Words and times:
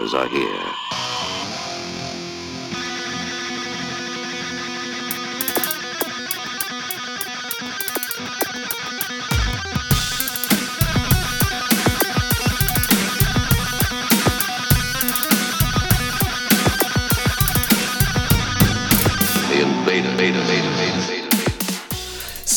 are 0.00 0.26
here. 0.28 0.89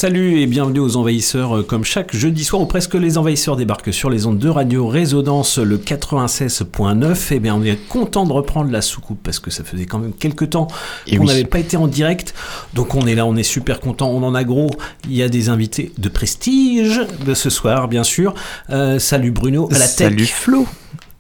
Salut 0.04 0.42
et 0.42 0.48
bienvenue 0.48 0.82
aux 0.82 0.98
envahisseurs. 0.98 1.60
Euh, 1.60 1.64
Comme 1.64 1.86
chaque 1.86 2.14
jeudi 2.14 2.44
soir, 2.44 2.62
ou 2.62 2.66
presque 2.66 2.96
les 2.96 3.18
envahisseurs 3.18 3.56
débarquent 3.56 3.94
sur 3.94 4.10
les 4.10 4.26
ondes 4.26 4.38
de 4.38 4.50
radio 4.50 4.86
Résonance 4.86 5.60
le 5.60 5.78
96.9. 5.78 7.34
Et 7.34 7.40
bien, 7.40 7.56
on 7.56 7.64
est 7.64 7.78
content 7.88 8.26
de 8.26 8.34
reprendre 8.34 8.70
la 8.70 8.82
soucoupe 8.82 9.20
parce 9.24 9.40
que 9.40 9.50
ça 9.50 9.64
faisait 9.64 9.86
quand 9.86 10.00
même 10.00 10.12
quelques 10.12 10.50
temps 10.50 10.68
qu'on 11.10 11.20
oui. 11.20 11.26
n'avait 11.26 11.46
pas 11.46 11.60
été 11.60 11.78
en 11.78 11.88
direct. 11.88 12.34
Donc 12.74 12.96
on 12.96 13.08
est 13.08 13.16
là, 13.16 13.26
on 13.26 13.38
est 13.38 13.44
super 13.44 13.80
content. 13.80 14.10
On 14.10 14.24
en 14.24 14.36
a 14.36 14.44
gros. 14.44 14.72
Il 15.08 15.16
y 15.16 15.24
a 15.24 15.30
des 15.30 15.48
invités 15.48 15.94
de 15.98 16.10
prestige 16.10 17.00
de 17.26 17.34
ce 17.34 17.50
soir, 17.50 17.88
bien 17.88 18.04
sûr. 18.04 18.34
Euh, 18.72 19.00
salut 19.00 19.32
Bruno 19.32 19.70
à 19.72 19.80
la 19.80 19.88
tech. 19.88 20.10
Salut 20.10 20.26
Flo. 20.26 20.68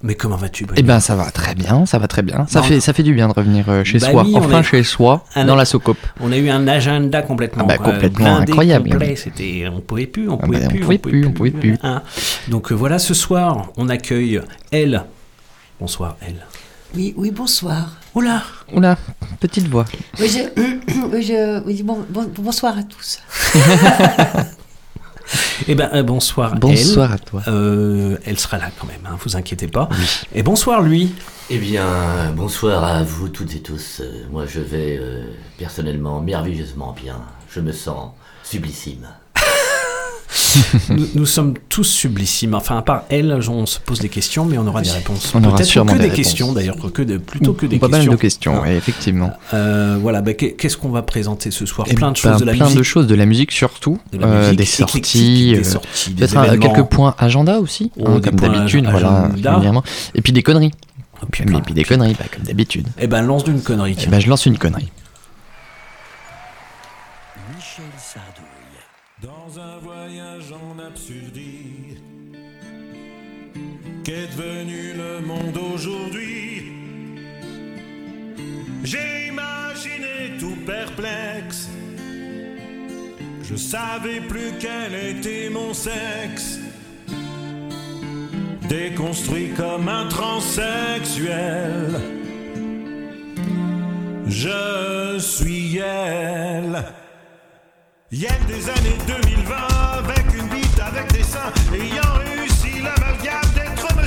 Mais 0.06 0.16
comment 0.16 0.36
vas-tu 0.36 0.68
Eh 0.76 0.84
ben 0.84 1.00
ça 1.00 1.16
va 1.16 1.32
très 1.32 1.56
bien, 1.56 1.86
ça 1.86 1.98
va 1.98 2.08
très 2.10 2.24
bien. 2.24 2.46
Ça 2.50 2.62
fait 2.62 2.82
ça 2.82 2.92
fait 2.92 3.04
du 3.04 3.14
bien 3.14 3.30
de 3.30 3.34
revenir 3.34 3.70
euh, 3.70 3.86
chez 3.86 4.00
Bah 4.00 4.12
soi, 4.12 4.24
oui, 4.26 4.34
on 4.36 4.40
enfin 4.40 4.60
est- 4.60 4.64
chez 4.64 4.84
soi, 4.84 5.24
dans 5.36 5.56
la 5.56 5.64
soucoupe. 5.64 5.98
On 6.20 6.30
a 6.34 6.38
eu 6.38 6.50
un 6.50 6.68
agenda 6.68 7.22
complètement, 7.22 7.64
Ah 7.70 7.78
bah, 7.78 7.84
euh, 7.88 7.92
complètement 7.94 8.26
blindé, 8.36 8.52
incroyable. 8.52 8.90
complet. 8.90 9.16
C'était, 9.16 9.66
on 9.74 9.80
pouvait 9.80 10.06
plus, 10.08 10.28
on 10.30 10.38
Ah 10.42 10.46
pouvait 10.46 10.60
bah, 10.60 10.66
on 10.68 10.70
plus, 10.72 10.80
pouvait 10.82 10.98
plus, 10.98 11.26
on 11.26 11.32
pouvait 11.32 11.52
plus. 11.52 11.78
hein. 11.84 12.02
Donc 12.50 12.72
euh, 12.72 12.76
voilà, 12.76 13.00
ce 13.00 13.14
soir, 13.14 13.72
on 13.78 13.88
accueille 13.88 14.42
elle. 14.72 15.06
Bonsoir 15.80 16.18
elle. 16.22 16.46
Oui, 16.96 17.14
oui, 17.16 17.32
bonsoir. 17.32 17.94
Oula. 18.14 18.44
Oula, 18.74 18.98
petite 19.40 19.68
voix. 19.70 19.86
Oui, 20.20 20.28
je, 20.30 20.62
oui, 21.14 21.24
je- 21.24 21.64
oui, 21.66 21.82
bon- 21.82 22.06
bon- 22.10 22.30
bonsoir 22.40 22.78
à 22.78 22.84
tous. 22.84 23.20
Eh 25.68 25.76
ben 25.76 25.90
euh, 25.94 26.04
bonsoir. 26.04 26.56
Bonsoir 26.56 27.12
à 27.12 27.18
toi. 27.18 27.42
Elle. 27.46 27.54
Euh, 27.54 28.18
elle 28.26 28.40
sera 28.40 28.58
là 28.58 28.70
quand 28.80 28.88
même, 28.88 29.06
hein, 29.06 29.18
vous 29.24 29.36
inquiétez 29.36 29.68
pas. 29.68 29.90
Et 30.34 30.44
bonsoir 30.44 30.82
lui. 30.82 31.14
Eh 31.50 31.58
bien, 31.58 32.32
bonsoir 32.36 32.84
à 32.84 33.04
vous 33.04 33.30
toutes 33.30 33.54
et 33.56 33.62
tous. 33.62 34.00
Euh, 34.02 34.24
Moi, 34.32 34.46
je 34.48 34.60
vais 34.60 34.98
euh, 35.00 35.24
personnellement 35.58 36.22
merveilleusement 36.22 36.94
bien. 36.94 37.22
Je 37.50 37.60
me 37.60 37.72
sens 37.72 38.12
sublissime. 38.44 39.08
nous, 40.90 41.08
nous 41.16 41.26
sommes 41.26 41.54
tous 41.70 41.84
sublissimes. 41.84 42.54
Enfin, 42.54 42.78
à 42.78 42.82
part 42.82 43.04
elle, 43.10 43.38
on 43.50 43.66
se 43.66 43.80
pose 43.80 44.00
des 44.00 44.10
questions, 44.10 44.46
mais 44.46 44.58
on 44.58 44.68
aura 44.68 44.82
des 44.82 44.90
réponses. 44.92 45.32
On 45.36 45.44
aura 45.44 45.64
sûrement 45.64 45.92
que 45.94 45.98
des 45.98 46.04
des, 46.06 46.10
réponses. 46.10 46.18
questions 46.26 46.54
d'ailleurs, 46.54 46.76
que 46.94 47.02
de, 47.02 47.18
plutôt 47.18 47.54
que 47.54 47.66
des 47.66 47.78
Pas 47.80 47.88
mal 47.88 48.00
questions. 48.02 48.12
de 48.14 48.18
questions, 48.18 48.62
Ah. 48.66 48.72
effectivement. 48.74 49.32
Euh, 49.54 49.98
voilà, 50.02 50.22
bah, 50.22 50.34
qu'est- 50.34 50.54
qu'est-ce 50.54 50.78
qu'on 50.78 50.90
va 50.90 51.02
présenter 51.02 51.52
ce 51.52 51.66
soir? 51.66 51.88
Eh 51.90 51.94
Plein 51.96 52.12
de 52.12 52.14
ben, 52.14 52.32
choses 52.32 52.40
de 52.40 52.46
la 52.46 52.54
plein 52.54 52.66
musique. 52.66 52.78
de 52.78 52.84
choses 52.84 53.08
de 53.08 53.16
la 53.16 53.26
musique 53.26 53.52
surtout, 53.52 54.00
de 54.12 54.18
la 54.20 54.28
euh, 54.28 54.54
des 54.54 54.66
sorties, 54.66 55.52
des 55.54 55.60
euh, 55.60 55.64
sorties, 55.64 56.14
des 56.14 56.28
quelques 56.60 56.84
points 56.84 57.16
agenda 57.18 57.60
aussi, 57.60 57.92
Oh, 57.98 58.04
hein, 58.08 58.22
comme 58.24 58.36
d'habitude, 58.40 58.88
voilà. 58.90 59.30
Et 60.16 60.22
puis 60.22 60.34
des 60.34 60.44
conneries. 60.44 60.72
Et 61.22 61.26
puis, 61.32 61.44
Et 61.44 61.46
plein- 61.46 61.60
puis 61.62 61.74
des 61.74 61.84
conneries, 61.86 62.16
bah, 62.20 62.26
comme 62.34 62.44
d'habitude. 62.44 62.88
Eh 63.00 63.08
ben, 63.08 63.22
lance 63.22 63.44
d'une 63.46 63.62
connerie. 63.62 63.96
Eh 64.04 64.08
ben, 64.08 64.20
je 64.20 64.28
lance 64.30 64.46
une 64.46 64.58
connerie. 64.58 64.90
Qu'est 74.04 74.28
devenu 74.36 74.94
le 74.94 75.22
monde 75.26 75.58
aujourd'hui? 75.74 76.74
J'ai 78.84 79.28
imaginé 79.28 80.38
tout 80.40 80.58
perplexe, 80.66 81.70
je 83.44 83.56
savais 83.56 84.20
plus 84.22 84.52
quel 84.60 84.94
était 84.94 85.50
mon 85.50 85.74
sexe. 85.74 86.60
Déconstruit 88.68 89.52
comme 89.56 89.88
un 89.88 90.08
transsexuel, 90.08 92.00
je 94.28 95.18
suis 95.20 95.78
elle. 95.78 96.84
Y'a 98.12 98.30
des 98.48 98.70
années 98.70 98.98
2020 99.08 99.56
avec 99.98 100.26
une 100.36 100.48
bite 100.48 100.80
avec 100.80 101.12
des 101.14 101.24
seins 101.24 101.52
ayant 101.74 102.14
réussi 102.20 102.80
l'amalgame 102.80 103.42
d'être 103.42 103.53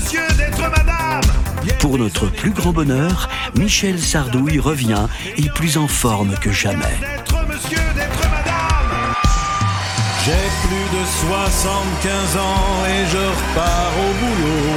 monsieur, 0.06 0.27
d'être 0.37 0.71
madame. 0.71 1.21
Y'a 1.65 1.75
Pour 1.75 1.99
notre 1.99 2.28
plus 2.28 2.53
grand 2.53 2.72
bonheur, 2.72 3.28
Michel 3.56 3.99
Sardouille 3.99 4.61
revient 4.61 5.06
et 5.37 5.49
plus 5.55 5.77
en 5.78 5.89
forme 5.89 6.37
que 6.41 6.53
jamais. 6.53 6.99
D'être 7.00 7.47
monsieur, 7.49 7.78
d'être 7.94 8.31
madame. 8.31 9.15
J'ai 10.25 10.49
plus 10.66 10.89
de 10.99 11.05
75 11.28 12.37
ans 12.37 12.84
et 12.87 13.06
je 13.11 13.19
repars 13.19 13.93
au 13.99 14.12
boulot. 14.21 14.75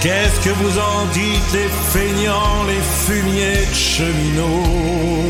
Qu'est-ce 0.00 0.40
que 0.44 0.50
vous 0.50 0.78
en 0.78 1.06
dites, 1.12 1.52
les 1.54 1.70
feignants, 1.92 2.64
les 2.66 2.82
fumiers 3.06 3.66
de 3.66 3.74
cheminots 3.74 5.24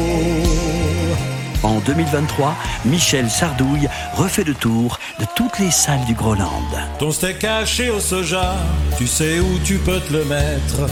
En 1.65 1.81
2023, 1.81 2.55
Michel 2.85 3.31
Sardouille 3.31 3.89
refait 4.17 4.45
le 4.45 4.55
tour 4.55 4.99
de 5.19 5.25
toutes 5.35 5.59
les 5.59 5.71
salles 5.71 6.05
du 6.05 6.13
Groland. 6.13 6.63
Ton 6.99 7.11
steak 7.11 7.43
haché 7.43 7.89
au 7.89 8.01
soja, 8.01 8.55
tu 8.99 9.07
sais 9.07 9.41
où 9.41 9.59
tu 9.65 9.79
peux 9.79 9.99
te 9.99 10.13
le 10.13 10.25
mettre 10.27 10.91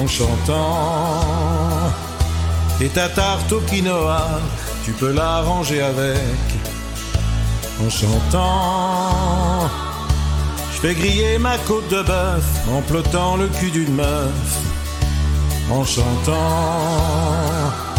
en 0.00 0.06
chantant. 0.06 1.20
Et 2.80 2.88
ta 2.88 3.08
tarte 3.08 3.50
au 3.50 3.60
quinoa, 3.60 4.40
tu 4.84 4.92
peux 4.92 5.12
la 5.12 5.42
ranger 5.42 5.82
avec 5.82 6.16
en 7.84 7.90
chantant. 7.90 9.68
Je 10.74 10.80
fais 10.80 10.94
griller 10.94 11.38
ma 11.38 11.58
côte 11.58 11.88
de 11.90 12.02
bœuf 12.02 12.44
en 12.72 12.82
plotant 12.82 13.36
le 13.36 13.48
cul 13.48 13.72
d'une 13.72 13.96
meuf 13.96 14.58
en 15.72 15.84
chantant. 15.84 17.89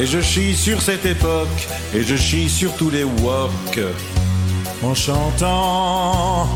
Et 0.00 0.06
je 0.06 0.20
chie 0.20 0.56
sur 0.56 0.80
cette 0.80 1.04
époque, 1.04 1.68
et 1.92 2.04
je 2.04 2.14
chie 2.14 2.48
sur 2.48 2.72
tous 2.76 2.88
les 2.88 3.02
wok 3.02 3.80
en 4.82 4.94
chantant. 4.94 6.48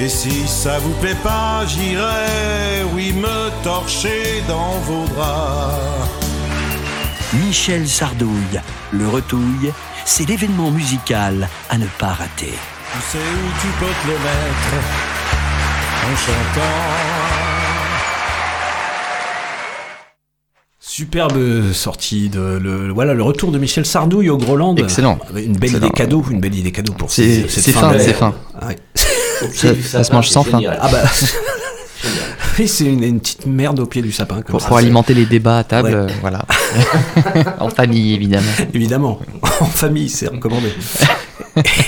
Et 0.00 0.08
si 0.08 0.48
ça 0.48 0.78
vous 0.80 0.94
plaît 0.94 1.16
pas, 1.22 1.64
j'irai, 1.66 2.82
oui, 2.92 3.12
me 3.12 3.50
torcher 3.62 4.42
dans 4.48 4.78
vos 4.80 5.06
draps. 5.14 6.10
Michel 7.34 7.88
Sardouille, 7.88 8.60
le 8.90 9.08
retouille, 9.08 9.72
c'est 10.04 10.28
l'événement 10.28 10.72
musical 10.72 11.48
à 11.70 11.78
ne 11.78 11.86
pas 11.98 12.14
rater. 12.14 12.54
Tu 12.92 12.98
sais 13.12 13.18
où 13.18 13.48
tu 13.60 13.68
peux 13.78 13.86
te 13.86 14.06
le 14.08 14.14
mettre 14.14 14.74
en 16.04 16.16
chantant. 16.16 17.27
Superbe 21.02 21.72
sortie 21.74 22.28
de 22.28 22.58
le 22.60 22.90
voilà 22.92 23.14
le 23.14 23.22
retour 23.22 23.52
de 23.52 23.58
Michel 23.58 23.86
Sardouille 23.86 24.30
au 24.30 24.36
Groland. 24.36 24.74
Excellent. 24.74 25.16
Une 25.36 25.52
belle 25.52 25.70
Excellent. 25.70 25.86
idée 25.86 25.90
cadeau, 25.94 26.24
une 26.28 26.40
belle 26.40 26.56
idée 26.56 26.72
cadeau 26.72 26.92
pour 26.92 27.08
C'est 27.08 27.42
ces- 27.42 27.48
cette 27.48 27.64
c'est 27.66 27.70
fin, 27.70 27.92
c'est 28.00 28.12
fin. 28.14 28.34
Ah, 28.60 28.66
ouais. 28.66 28.76
Ça- 29.54 29.68
ça 29.80 30.02
se 30.02 30.12
mange 30.12 30.28
sans 30.28 30.42
fin. 30.42 30.60
Ah 30.80 30.88
bah 30.90 31.02
oui, 32.58 32.66
c'est 32.66 32.86
une, 32.86 33.04
une 33.04 33.20
petite 33.20 33.46
merde 33.46 33.78
au 33.78 33.86
pied 33.86 34.02
du 34.02 34.10
sapin 34.10 34.36
comme 34.42 34.46
Pour, 34.46 34.60
ça. 34.60 34.66
pour 34.66 34.76
alimenter 34.78 35.14
les 35.14 35.24
débats 35.26 35.58
à 35.58 35.62
table, 35.64 35.88
Ouais. 35.90 35.94
euh, 35.94 36.06
voilà. 36.20 36.42
en 37.60 37.68
famille, 37.70 38.14
évidemment. 38.14 38.50
Évidemment, 38.74 39.20
en 39.60 39.66
famille, 39.66 40.08
c'est 40.08 40.26
recommandé. 40.26 40.72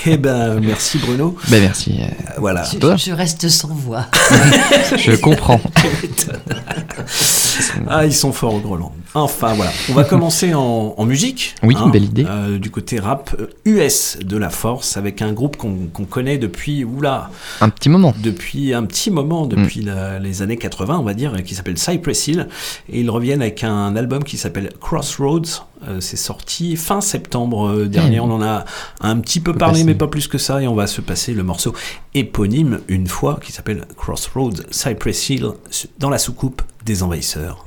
Eh 0.06 0.16
ben, 0.18 0.60
merci 0.60 0.98
Bruno. 0.98 1.36
Ben 1.48 1.60
merci, 1.60 1.98
euh, 2.00 2.06
Voilà. 2.38 2.62
Je, 2.64 2.78
je 2.96 3.12
reste 3.12 3.48
sans 3.48 3.68
voix. 3.74 4.06
je 4.96 5.16
comprends. 5.16 5.60
Ah, 7.88 8.06
ils 8.06 8.14
sont 8.14 8.32
forts 8.32 8.54
au 8.54 8.60
Groland. 8.60 8.92
Enfin, 9.14 9.54
voilà. 9.54 9.70
On 9.90 9.94
va 9.94 10.04
commencer 10.04 10.54
en, 10.54 10.94
en 10.96 11.04
musique. 11.04 11.54
Oui, 11.62 11.74
belle 11.90 12.04
idée. 12.04 12.24
euh, 12.28 12.58
du 12.58 12.70
côté 12.70 13.00
rap 13.00 13.34
euh, 13.38 13.46
US 13.64 14.18
de 14.24 14.36
la 14.36 14.50
Force, 14.50 14.96
avec 14.96 15.20
un 15.22 15.32
groupe 15.32 15.56
qu'on 15.56 16.04
connaît 16.04 16.38
depuis, 16.38 16.84
oula, 16.84 17.30
Un 17.60 17.68
petit 17.70 17.88
moment. 17.88 18.14
depuis 18.22 18.72
un 18.74 18.84
petit 18.84 19.10
moment, 19.10 19.46
depuis 19.46 19.82
la- 19.82 20.18
les 20.18 20.42
années 20.42 20.56
80, 20.56 20.98
on 20.98 21.02
va 21.02 21.14
dire, 21.14 21.32
qui 21.44 21.54
s'appelle 21.54 21.78
Cypress 21.78 22.28
Hill. 22.28 22.48
Et 22.92 23.00
ils 23.00 23.10
reviennent 23.10 23.42
avec 23.42 23.64
un 23.64 23.96
album 23.96 24.22
qui 24.24 24.36
s'appelle 24.36 24.70
Crossroads. 24.80 25.66
Euh, 25.88 26.00
c'est 26.00 26.16
sorti 26.16 26.76
fin 26.76 27.00
septembre 27.00 27.68
euh, 27.68 27.88
dernier. 27.88 28.20
Mm. 28.20 28.24
On 28.24 28.30
en 28.32 28.42
a 28.42 28.64
un 29.00 29.18
petit 29.18 29.40
peu 29.40 29.52
Peu 29.52 29.58
parlé, 29.58 29.84
mais 29.84 29.94
pas 29.94 30.08
plus 30.08 30.28
que 30.28 30.38
ça. 30.38 30.62
Et 30.62 30.68
on 30.68 30.74
va 30.74 30.86
se 30.86 31.00
passer 31.00 31.32
le 31.32 31.42
morceau 31.42 31.74
éponyme 32.14 32.80
une 32.88 33.06
fois, 33.06 33.38
qui 33.42 33.52
s'appelle 33.52 33.86
Crossroads 33.96 34.62
Cypress 34.70 35.30
Hill, 35.30 35.48
dans 35.98 36.10
la 36.10 36.18
soucoupe 36.18 36.62
des 36.84 37.02
envahisseurs. 37.02 37.64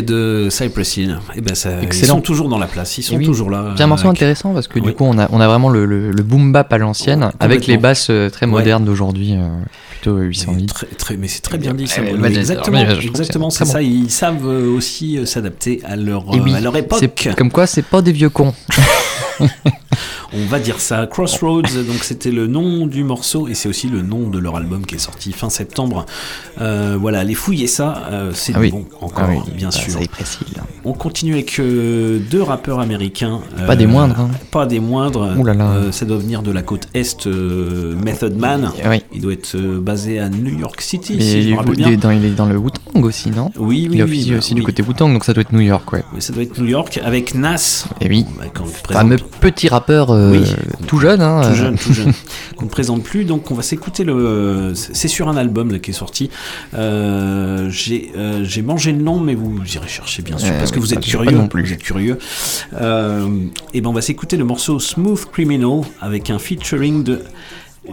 De 0.00 0.48
Cypress 0.50 0.96
Hill, 0.96 1.18
eh 1.36 1.40
ben 1.42 1.54
ça, 1.54 1.70
ils 1.82 1.92
sont 2.06 2.22
toujours 2.22 2.48
dans 2.48 2.58
la 2.58 2.66
place, 2.66 2.96
ils 2.96 3.02
sont 3.02 3.16
oui. 3.16 3.26
toujours 3.26 3.50
là. 3.50 3.74
C'est 3.76 3.82
un 3.82 3.86
morceau 3.88 4.08
intéressant 4.08 4.54
parce 4.54 4.68
que 4.68 4.78
Oui. 4.78 4.86
du 4.86 4.94
coup 4.94 5.04
on 5.04 5.18
a, 5.18 5.28
on 5.30 5.40
a 5.40 5.46
vraiment 5.46 5.68
le, 5.68 5.84
le, 5.84 6.10
le 6.10 6.22
boom 6.22 6.52
bap 6.52 6.72
à 6.72 6.78
l'ancienne 6.78 7.30
avec 7.40 7.66
les 7.66 7.76
basses 7.76 8.08
euh, 8.10 8.30
très 8.30 8.46
Ouais. 8.46 8.52
modernes 8.52 8.84
d'aujourd'hui, 8.84 9.34
euh, 9.34 9.48
plutôt 9.90 10.16
Mais 10.16 10.26
808. 10.28 10.66
très, 10.66 10.86
très, 10.86 11.16
mais 11.16 11.28
c'est 11.28 11.42
très 11.42 11.58
bien 11.58 11.74
dit 11.74 11.86
ça. 11.86 12.00
Bah, 12.18 12.28
exactement, 12.30 12.78
exactement, 12.78 13.50
c'est 13.50 13.64
ça. 13.66 13.82
Ils 13.82 14.10
savent 14.10 14.46
euh, 14.46 14.74
aussi 14.74 15.18
s'adapter 15.26 15.80
à 15.84 15.96
leur, 15.96 16.26
oui, 16.28 16.54
à 16.54 16.60
leur 16.60 16.76
époque. 16.76 17.04
comme 17.36 17.50
quoi 17.50 17.66
c'est 17.66 17.82
pas 17.82 18.00
des 18.00 18.12
vieux 18.12 18.30
cons. 18.30 18.54
On 20.34 20.46
va 20.46 20.58
dire 20.60 20.80
ça. 20.80 21.06
Crossroads, 21.06 21.62
donc 21.86 22.02
c'était 22.04 22.30
le 22.30 22.46
nom 22.46 22.86
du 22.86 23.04
morceau 23.04 23.48
et 23.48 23.54
c'est 23.54 23.68
aussi 23.68 23.88
le 23.88 24.00
nom 24.02 24.28
de 24.28 24.38
leur 24.38 24.56
album 24.56 24.86
qui 24.86 24.94
est 24.94 24.98
sorti 24.98 25.32
fin 25.32 25.50
septembre. 25.50 26.06
Euh, 26.60 26.96
voilà, 26.98 27.20
allez 27.20 27.34
fouiller 27.34 27.66
ça, 27.66 28.04
euh, 28.10 28.30
c'est 28.34 28.52
Ah 28.54 28.60
oui. 28.60 28.70
bon 28.70 28.86
encore, 29.00 29.24
Ah 29.28 29.30
oui, 29.30 29.52
bien 29.54 29.68
bah, 29.68 29.72
sûr. 29.72 29.92
Ça 29.92 30.00
y 30.02 30.08
précise. 30.08 30.46
On 30.84 30.94
continue 30.94 31.34
avec 31.34 31.58
euh, 31.58 32.18
deux 32.30 32.42
rappeurs 32.42 32.80
américains. 32.80 33.40
Pas 33.66 33.76
des 33.76 33.86
moindres, 33.86 34.20
hein. 34.20 34.30
Pas 34.50 34.66
des 34.66 34.80
moindres. 34.80 35.34
Ouh 35.36 35.44
là 35.44 35.54
là. 35.54 35.92
Ça 35.92 36.06
doit 36.06 36.18
venir 36.18 36.42
de 36.42 36.50
la 36.50 36.62
côte 36.62 36.88
est, 36.94 37.26
Method 37.26 38.36
Man. 38.36 38.70
Ah 38.82 38.88
Oui. 38.90 39.02
Il 39.12 39.20
doit 39.20 39.32
être 39.34 39.56
basé 39.56 40.18
à 40.18 40.28
New 40.28 40.58
York 40.58 40.80
City, 40.80 41.14
Mais 41.18 41.22
si 41.22 41.42
je 41.42 41.50
me 41.50 41.56
rappelle 41.56 41.74
il, 41.78 41.88
est 41.88 41.96
dans, 41.96 42.10
il 42.10 42.24
est 42.24 42.30
dans 42.30 42.46
le 42.46 42.56
Wu-Tang 42.56 43.04
aussi, 43.04 43.30
non? 43.30 43.50
Oui, 43.58 43.86
oui, 43.88 43.88
Il 43.92 44.00
est 44.00 44.02
oui, 44.04 44.10
officier 44.10 44.32
bah, 44.32 44.38
aussi 44.38 44.54
du 44.54 44.62
côté 44.62 44.82
Wu-Tang, 44.82 45.12
donc 45.12 45.24
ça 45.24 45.34
doit 45.34 45.42
être 45.42 45.52
New 45.52 45.60
York, 45.60 45.92
ouais. 45.92 46.02
Ça 46.18 46.32
doit 46.32 46.42
être 46.42 46.58
New 46.58 46.68
York 46.68 47.00
avec 47.04 47.34
Nas. 47.34 47.86
Et 48.00 48.08
oui. 48.08 48.24
Bah, 48.38 48.44
quand 48.52 48.66
Fameux 48.90 49.16
petit 49.40 49.68
rappeur 49.68 50.10
euh, 50.22 50.30
Oui. 50.32 50.86
tout 50.86 50.98
jeune, 50.98 51.20
hein. 51.20 51.42
tout 51.48 51.54
jeune, 51.54 51.76
tout 51.78 51.92
jeune, 51.92 52.12
qu'on 52.56 52.64
ne 52.66 52.70
présente 52.70 53.02
plus. 53.02 53.24
Donc 53.24 53.50
on 53.50 53.54
va 53.54 53.62
s'écouter 53.62 54.04
le. 54.04 54.72
C'est 54.74 55.08
sur 55.08 55.28
un 55.28 55.36
album 55.36 55.72
là, 55.72 55.78
qui 55.78 55.90
est 55.90 55.94
sorti. 55.94 56.30
Euh, 56.74 57.68
J'ai 57.70 58.12
euh, 58.16 58.44
j'ai 58.44 58.62
mangé 58.62 58.92
le 58.92 59.02
nom, 59.02 59.20
mais 59.20 59.34
vous 59.34 59.58
irez 59.74 59.88
chercher 59.88 60.22
bien 60.22 60.38
sûr 60.38 60.52
parce 60.58 60.70
que 60.70 60.76
oui, 60.76 60.82
vous 60.82 60.94
êtes 60.94 61.00
curieux. 61.00 61.30
non 61.36 61.48
plus. 61.48 61.64
Vous 61.64 61.72
êtes 61.72 61.82
curieux. 61.82 62.18
Et 63.74 63.80
ben 63.80 63.86
on 63.86 63.92
va 63.92 64.00
s'écouter 64.02 64.36
le 64.36 64.44
morceau 64.44 64.78
Smooth 64.80 65.24
Criminal 65.32 65.80
avec 66.00 66.30
un 66.30 66.38
featuring 66.38 67.02
de 67.04 67.22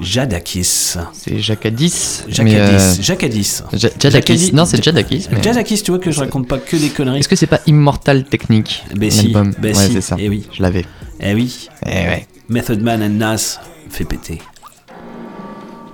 Jadakis. 0.02 0.96
C'est 1.14 1.40
Jacadis. 1.40 2.24
Jacadis. 2.28 2.56
euh, 2.60 2.94
Jacadis. 3.02 3.64
Ja- 3.74 3.90
Jadakis. 4.00 4.52
Non, 4.54 4.66
c'est 4.66 4.84
Jadakis. 4.84 5.28
mais- 5.32 5.42
Jadakis, 5.42 5.82
tu 5.82 5.92
vois 5.92 6.00
que 6.00 6.12
je 6.12 6.20
raconte 6.20 6.48
pas 6.48 6.60
que 6.60 6.76
des 6.78 6.90
conneries. 6.90 7.20
Est-ce 7.20 7.28
que 7.30 7.36
c'est 7.36 7.48
pas 7.48 7.60
Immortal 7.66 8.24
Technique 8.26 8.84
Ben 8.96 9.10
si, 9.10 9.24
l'album 9.32 9.52
Ouais, 9.64 9.74
si, 9.74 9.94
c'est 9.94 10.02
ça. 10.02 10.16
eh 10.20 10.30
oui. 10.30 10.46
Je 10.56 10.62
l'avais. 10.62 10.86
Eh 11.20 11.34
oui. 11.34 11.70
Eh 11.86 12.08
ouais. 12.08 12.28
Method 12.48 12.82
Man 12.82 13.02
and 13.02 13.18
Nas 13.20 13.60
fait 13.90 14.06
péter. 14.06 14.42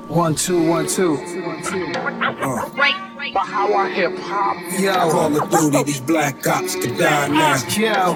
One, 0.07 0.35
two, 0.35 0.69
one, 0.69 0.85
two. 0.85 1.17
Uh. 2.43 2.61
How 3.35 3.73
I 3.73 3.89
hip 3.89 4.17
hop, 4.19 4.55
yo. 4.79 4.93
Call 5.11 5.35
of 5.35 5.49
Duty, 5.49 5.83
these 5.83 5.99
black 5.99 6.41
cops 6.41 6.75
could 6.75 6.97
die 6.97 7.27
now. 7.27 7.57
Yo. 7.75 8.13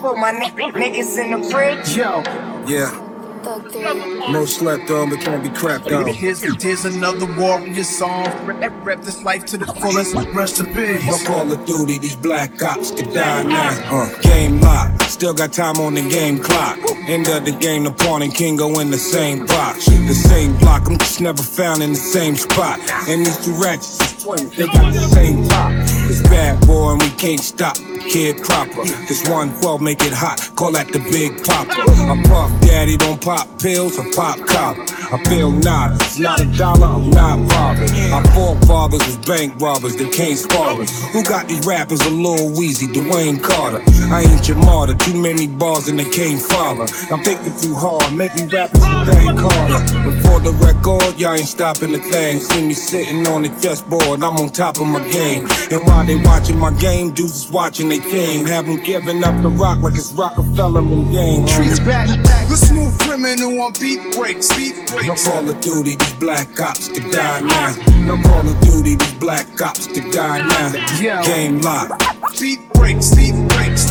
Put 0.00 0.16
my 0.16 0.32
niggas 0.32 1.18
in 1.18 1.40
the 1.40 1.48
fridge. 1.48 1.94
Yo. 1.94 2.22
Yeah. 2.66 3.05
No 3.46 4.44
slept 4.44 4.90
on, 4.90 5.10
but 5.10 5.20
can't 5.20 5.40
be 5.40 5.48
crapped 5.50 5.96
on. 5.96 6.12
Here's, 6.12 6.42
here's 6.60 6.84
another 6.84 7.26
warrior 7.38 7.84
song. 7.84 8.26
Rep, 8.44 8.72
rep 8.84 9.02
this 9.02 9.22
life 9.22 9.44
to 9.46 9.56
the 9.56 9.66
fullest. 9.66 10.16
Rest 10.34 10.58
in 10.58 10.66
peace. 10.74 11.06
No 11.06 11.16
Call 11.24 11.52
of 11.52 11.64
Duty, 11.64 11.98
these 11.98 12.16
black 12.16 12.58
cops 12.58 12.90
could 12.90 13.12
die 13.14 13.44
now. 13.44 13.70
Uh. 13.88 14.20
Game 14.22 14.60
locked, 14.60 15.02
still 15.04 15.32
got 15.32 15.52
time 15.52 15.76
on 15.76 15.94
the 15.94 16.08
game 16.08 16.40
clock. 16.40 16.76
End 17.06 17.28
of 17.28 17.44
the 17.44 17.52
game, 17.52 17.84
the 17.84 17.92
pawn 17.92 18.22
and 18.22 18.34
king 18.34 18.56
go 18.56 18.80
in 18.80 18.90
the 18.90 18.98
same 18.98 19.46
box. 19.46 19.86
The 19.86 20.14
same 20.14 20.56
block, 20.58 20.90
I'm 20.90 20.98
just 20.98 21.20
never 21.20 21.42
found 21.42 21.84
in 21.84 21.90
the 21.90 21.96
same 21.96 22.34
spot. 22.34 22.80
And 23.08 23.24
these 23.24 23.44
two 23.44 23.52
ratchets 23.62 24.00
is 24.00 24.24
twins, 24.24 24.56
they 24.56 24.66
got 24.66 24.92
the 24.92 25.00
same 25.00 25.48
pop. 25.48 25.70
It's 26.10 26.22
bad 26.22 26.66
boy 26.66 26.92
and 26.92 27.02
we 27.02 27.10
can't 27.10 27.40
stop. 27.40 27.76
Kid 28.08 28.38
proper, 28.38 28.84
this 29.08 29.22
112 29.28 29.80
make 29.82 30.00
it 30.02 30.12
hot. 30.12 30.38
Call 30.54 30.72
that 30.72 30.88
the 30.88 31.00
big 31.10 31.42
popper. 31.44 31.72
I 31.72 32.22
puff 32.24 32.60
daddy, 32.60 32.96
don't 32.96 33.20
pop 33.20 33.48
pills, 33.60 33.98
I 33.98 34.10
pop 34.14 34.38
cop. 34.46 34.76
I 35.12 35.22
feel 35.24 35.50
not, 35.50 35.94
it's 36.02 36.18
not 36.18 36.40
a 36.40 36.46
dollar, 36.56 36.86
I'm 36.86 37.10
not 37.10 37.48
bothered. 37.48 37.90
Our 38.12 38.24
forefathers 38.32 39.04
was 39.06 39.18
bank 39.18 39.60
robbers, 39.60 39.96
they 39.96 40.08
can't 40.08 40.38
spar 40.38 40.80
us. 40.80 40.90
Who 41.12 41.22
got 41.24 41.48
these 41.48 41.66
rappers 41.66 42.00
a 42.02 42.10
little 42.10 42.50
wheezy, 42.56 42.86
Dwayne 42.86 43.42
Carter? 43.42 43.82
I 44.12 44.22
ain't 44.22 44.46
your 44.46 44.58
martyr, 44.58 44.94
too 44.94 45.20
many 45.20 45.46
bars 45.48 45.88
and 45.88 45.98
they 45.98 46.08
can't 46.08 46.40
follow. 46.40 46.86
I'm 47.10 47.22
thinking 47.22 47.54
too 47.58 47.74
hard, 47.74 48.12
make 48.14 48.34
me 48.36 48.46
rappers 48.46 48.82
a 48.82 49.04
bank 49.04 49.38
harder. 49.40 50.10
Before 50.10 50.40
the 50.40 50.52
record, 50.62 51.18
y'all 51.18 51.34
ain't 51.34 51.48
stopping 51.48 51.92
the 51.92 51.98
thing. 51.98 52.38
See 52.38 52.66
me 52.66 52.74
sitting 52.74 53.26
on 53.28 53.42
the 53.42 53.48
chessboard, 53.60 54.22
I'm 54.22 54.36
on 54.36 54.50
top 54.50 54.78
of 54.78 54.86
my 54.86 55.02
game. 55.10 55.46
And 55.70 55.84
while 55.86 56.04
they 56.06 56.16
watching 56.16 56.58
my 56.58 56.72
game, 56.74 57.10
dudes 57.12 57.46
is 57.46 57.50
watching 57.50 57.90
they 58.02 58.10
game. 58.10 58.46
Have 58.46 58.66
them 58.66 58.82
giving 58.82 59.24
up 59.24 59.40
the 59.42 59.48
rock 59.48 59.78
like 59.78 59.94
it's 59.94 60.12
Rockefeller 60.12 60.80
in 60.80 61.12
game. 61.12 61.46
Trees 61.46 61.80
back, 61.80 62.08
the 62.48 62.56
smooth 62.56 62.98
criminal 63.00 63.60
on 63.60 63.72
beat 63.80 64.00
breaks, 64.14 64.54
beat 64.56 64.74
breaks. 64.88 65.26
No 65.26 65.32
Call 65.32 65.48
of 65.48 65.60
Duty, 65.60 65.96
these 65.96 66.12
black 66.14 66.54
cops 66.54 66.88
could 66.88 67.10
die 67.10 67.40
now. 67.40 67.76
No 68.00 68.20
Call 68.22 68.48
of 68.48 68.60
Duty, 68.60 68.96
these 68.96 69.14
black 69.14 69.46
cops 69.56 69.86
to 69.86 70.00
die 70.10 70.46
now. 70.46 71.22
Game 71.24 71.60
lock. 71.60 71.98
Beat 72.38 72.72
breaks, 72.74 73.14
beat 73.14 73.32
breaks. 73.32 73.45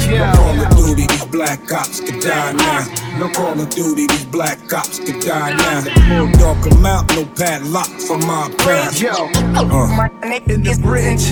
No 0.07 0.31
Call 0.33 0.61
of 0.61 0.69
Duty, 0.75 1.07
these 1.07 1.25
black 1.25 1.67
cops 1.67 1.99
could 1.99 2.21
die 2.21 2.51
now. 2.53 2.85
No 3.17 3.29
Call 3.29 3.59
of 3.59 3.69
Duty, 3.69 4.07
these 4.07 4.25
black 4.25 4.59
cops 4.67 4.99
could 4.99 5.19
die 5.21 5.53
now. 5.53 6.31
Dog 6.33 6.63
come 6.63 6.85
out, 6.85 7.09
no 7.15 7.25
padlock 7.25 7.87
for 8.07 8.17
my 8.19 8.53
pants. 8.59 9.01
Yo, 9.01 9.09
Uh. 9.11 10.09
in 10.47 10.63
the 10.63 10.77
bridge. 10.81 11.31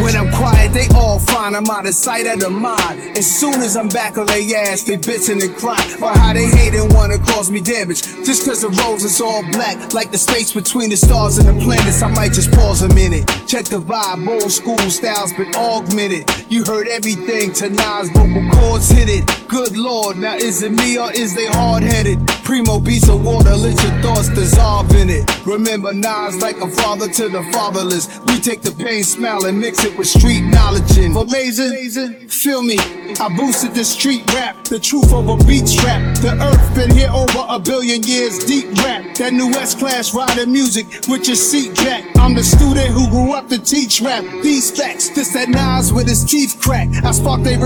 When 0.00 0.16
I'm 0.16 0.30
quiet, 0.32 0.72
they 0.72 0.88
all 0.96 1.18
fine. 1.18 1.54
I'm 1.54 1.68
out 1.68 1.86
of 1.86 1.94
sight, 1.94 2.26
out 2.26 2.42
of 2.42 2.52
mind. 2.52 3.18
As 3.18 3.26
soon 3.26 3.54
as 3.60 3.76
I'm 3.76 3.88
back 3.88 4.16
on 4.16 4.26
their 4.26 4.42
ass, 4.68 4.82
they 4.84 4.96
bitching 4.96 5.42
and 5.42 5.54
crying. 5.56 6.02
Or 6.02 6.12
how 6.12 6.32
they 6.32 6.46
hate 6.46 6.74
and 6.74 6.92
wanna 6.94 7.18
cause 7.18 7.50
me 7.50 7.60
damage. 7.60 8.02
Just 8.24 8.46
cause 8.46 8.62
the 8.62 8.70
rose 8.70 9.04
is 9.04 9.20
all 9.20 9.42
black, 9.52 9.92
like 9.92 10.10
the 10.12 10.18
space 10.18 10.52
between 10.52 10.88
the 10.90 10.96
stars 10.96 11.38
and 11.38 11.46
the 11.48 11.64
planets. 11.64 12.02
I 12.02 12.08
might 12.08 12.32
just 12.32 12.50
pause 12.52 12.82
a 12.82 12.88
minute. 12.94 13.26
Check 13.46 13.66
the 13.66 13.80
vibe, 13.80 14.26
old 14.28 14.50
school 14.50 14.78
styles 14.90 15.32
been 15.34 15.54
augmented. 15.54 16.24
You 16.48 16.64
heard 16.64 16.88
everything 16.88 17.52
to 17.54 17.68
Nas 17.70 18.10
vocal 18.14 18.48
cords 18.50 18.88
hit 18.90 19.08
it. 19.08 19.24
Good 19.48 19.76
lord, 19.76 20.16
now 20.16 20.34
is 20.34 20.62
it 20.62 20.72
me 20.72 20.98
or 20.98 21.12
is 21.12 21.34
they 21.34 21.46
hard 21.46 21.82
headed? 21.82 22.18
Primo 22.44 22.80
beats 22.80 23.08
of 23.08 23.24
water, 23.24 23.54
let 23.54 23.80
your 23.82 24.02
thoughts 24.02 24.28
dissolve 24.28 24.94
in 24.96 25.10
it. 25.10 25.24
Remember 25.46 25.92
Nas 25.92 26.40
like 26.40 26.56
a 26.60 26.68
father 26.68 27.08
to 27.08 27.28
the 27.28 27.42
fatherless. 27.52 28.08
We 28.26 28.40
take 28.40 28.62
the 28.62 28.72
pain 28.72 29.04
smile 29.04 29.44
and 29.46 29.60
mix 29.60 29.84
it 29.84 29.96
with 29.96 30.08
street 30.08 30.42
knowledge. 30.42 30.94
For 31.12 31.24
amazing, 31.24 32.28
feel 32.28 32.62
me. 32.62 32.78
I 33.20 33.28
boosted 33.36 33.74
the 33.74 33.84
street 33.84 34.24
rap, 34.34 34.64
the 34.64 34.78
truth 34.78 35.12
of 35.12 35.28
a 35.28 35.36
beat 35.44 35.66
trap. 35.66 36.02
The 36.18 36.34
earth 36.42 36.74
been 36.74 36.90
here 36.90 37.10
over 37.12 37.46
a 37.48 37.58
billion 37.60 38.02
years, 38.02 38.38
deep 38.38 38.72
rap. 38.82 39.14
That 39.16 39.32
new 39.32 39.50
S 39.52 39.74
class 39.74 40.14
riding 40.14 40.50
music 40.52 40.86
with 41.06 41.26
your 41.28 41.36
seat 41.36 41.74
jack. 41.74 42.04
I'm 42.16 42.34
the 42.34 42.42
student 42.42 42.88
who 42.88 43.08
grew 43.08 43.32
up 43.32 43.48
to 43.50 43.58
teach 43.58 44.00
rap. 44.00 44.24
These 44.42 44.76
facts, 44.76 45.10
this 45.10 45.32
that 45.34 45.48
Nas 45.48 45.92
with 45.92 46.08
his 46.08 46.24
teeth 46.24 46.58
crack. 46.60 46.88
I 47.04 47.12
spark 47.12 47.42
they 47.42 47.56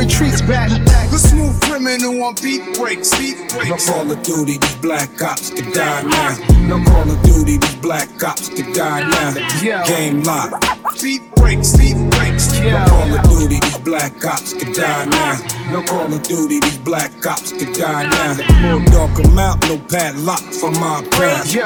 retreats 0.42 0.78
back. 0.90 1.10
The 1.10 1.18
smooth 1.18 1.60
criminal 1.62 2.22
on 2.22 2.34
beat 2.42 2.76
breaks, 2.76 3.16
beat 3.18 3.36
No. 3.68 3.76
Call 3.76 4.10
of 4.10 4.22
Duty, 4.22 4.58
these 4.58 4.74
black 4.76 5.16
cops 5.16 5.50
could 5.50 5.72
die 5.72 6.02
now. 6.02 6.36
No 6.66 6.84
Call 6.84 7.10
of 7.10 7.22
Duty, 7.22 7.58
these 7.58 7.76
black 7.76 8.08
cops 8.18 8.48
could 8.48 8.72
die 8.74 9.08
now. 9.08 9.86
Game 9.86 10.22
lock. 10.22 10.60
Beat 11.00 11.22
breaks, 11.36 11.76
beat 11.76 11.94
breaks. 11.94 12.07
No 12.28 12.84
Call 12.84 13.14
of 13.14 13.22
Duty, 13.22 13.60
these 13.60 13.78
black 13.78 14.20
cops 14.20 14.52
could 14.52 14.74
die 14.74 15.04
now. 15.06 15.38
No 15.72 15.82
Call 15.82 16.12
of 16.12 16.22
Duty, 16.22 16.60
these 16.60 16.78
black 16.78 17.10
cops 17.22 17.52
could 17.52 17.72
die 17.72 18.08
now. 18.08 18.84
Dog 18.86 19.16
come 19.16 19.38
out, 19.38 19.62
no 19.62 19.78
padlock 19.88 20.40
for 20.40 20.70
my 20.72 21.06
pants. 21.10 21.54
Yo, 21.54 21.64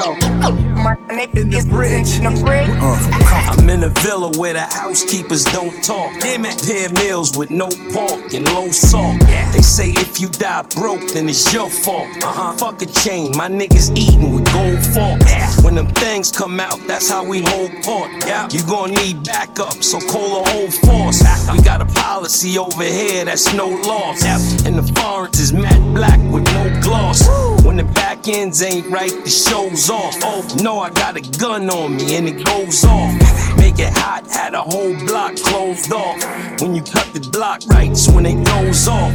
in 1.34 1.50
the 1.50 1.62
bridge. 1.68 2.20
I'm 2.22 3.68
in 3.68 3.84
a 3.84 3.88
villa 3.88 4.30
where 4.38 4.52
the 4.52 4.60
housekeepers 4.60 5.44
don't 5.44 5.82
talk. 5.82 6.12
Damn 6.20 6.44
it. 6.44 6.62
Pair 6.62 6.90
meals 6.90 7.36
with 7.36 7.50
no 7.50 7.68
pork 7.92 8.32
and 8.34 8.46
low 8.52 8.68
salt. 8.70 9.20
They 9.52 9.62
say 9.62 9.90
if 9.90 10.20
you 10.20 10.28
die 10.28 10.62
broke, 10.74 11.12
then 11.12 11.28
it's 11.28 11.52
your 11.52 11.68
fault. 11.68 12.08
Uh-huh. 12.22 12.52
Fuck 12.52 12.82
a 12.82 12.86
chain, 12.86 13.32
my 13.36 13.48
niggas 13.48 13.96
eating 13.96 14.32
with 14.34 14.52
gold 14.52 14.78
fork. 14.94 15.64
When 15.64 15.74
them 15.74 15.88
things 15.88 16.30
come 16.30 16.60
out, 16.60 16.78
that's 16.86 17.10
how 17.10 17.24
we 17.24 17.42
hold 17.42 17.70
court. 17.82 18.10
Yeah, 18.26 18.48
you 18.50 18.62
gon' 18.66 18.92
need 18.94 19.24
backup, 19.24 19.82
so 19.82 20.00
call 20.00 20.44
a 20.44 20.50
whole 20.52 20.70
force. 20.70 21.22
We 21.50 21.62
got 21.62 21.80
a 21.80 21.86
policy 21.86 22.58
over 22.58 22.84
here 22.84 23.24
that's 23.24 23.52
no 23.54 23.68
loss. 23.68 24.22
And 24.66 24.78
the 24.78 25.00
foreigns 25.00 25.40
is 25.40 25.52
matte 25.52 25.94
black 25.94 26.20
with 26.30 26.44
no 26.44 26.80
gloss. 26.82 27.26
When 27.72 27.86
the 27.86 27.92
back 27.94 28.28
ends 28.28 28.60
ain't 28.60 28.86
right, 28.88 29.10
the 29.24 29.30
show's 29.30 29.88
off. 29.88 30.14
Oh 30.20 30.46
no, 30.62 30.80
I 30.80 30.90
got 30.90 31.16
a 31.16 31.22
gun 31.38 31.70
on 31.70 31.96
me 31.96 32.16
and 32.16 32.28
it 32.28 32.44
goes 32.44 32.84
off. 32.84 33.16
Make 33.56 33.78
it 33.78 33.94
hot, 33.94 34.26
had 34.30 34.52
a 34.52 34.60
whole 34.60 34.94
block 35.06 35.36
closed 35.36 35.90
off. 35.90 36.20
When 36.60 36.74
you 36.74 36.82
cut 36.82 37.14
the 37.14 37.26
block 37.32 37.62
right, 37.68 37.90
it's 37.90 38.10
when 38.10 38.26
it 38.26 38.44
goes 38.44 38.86
off. 38.88 39.12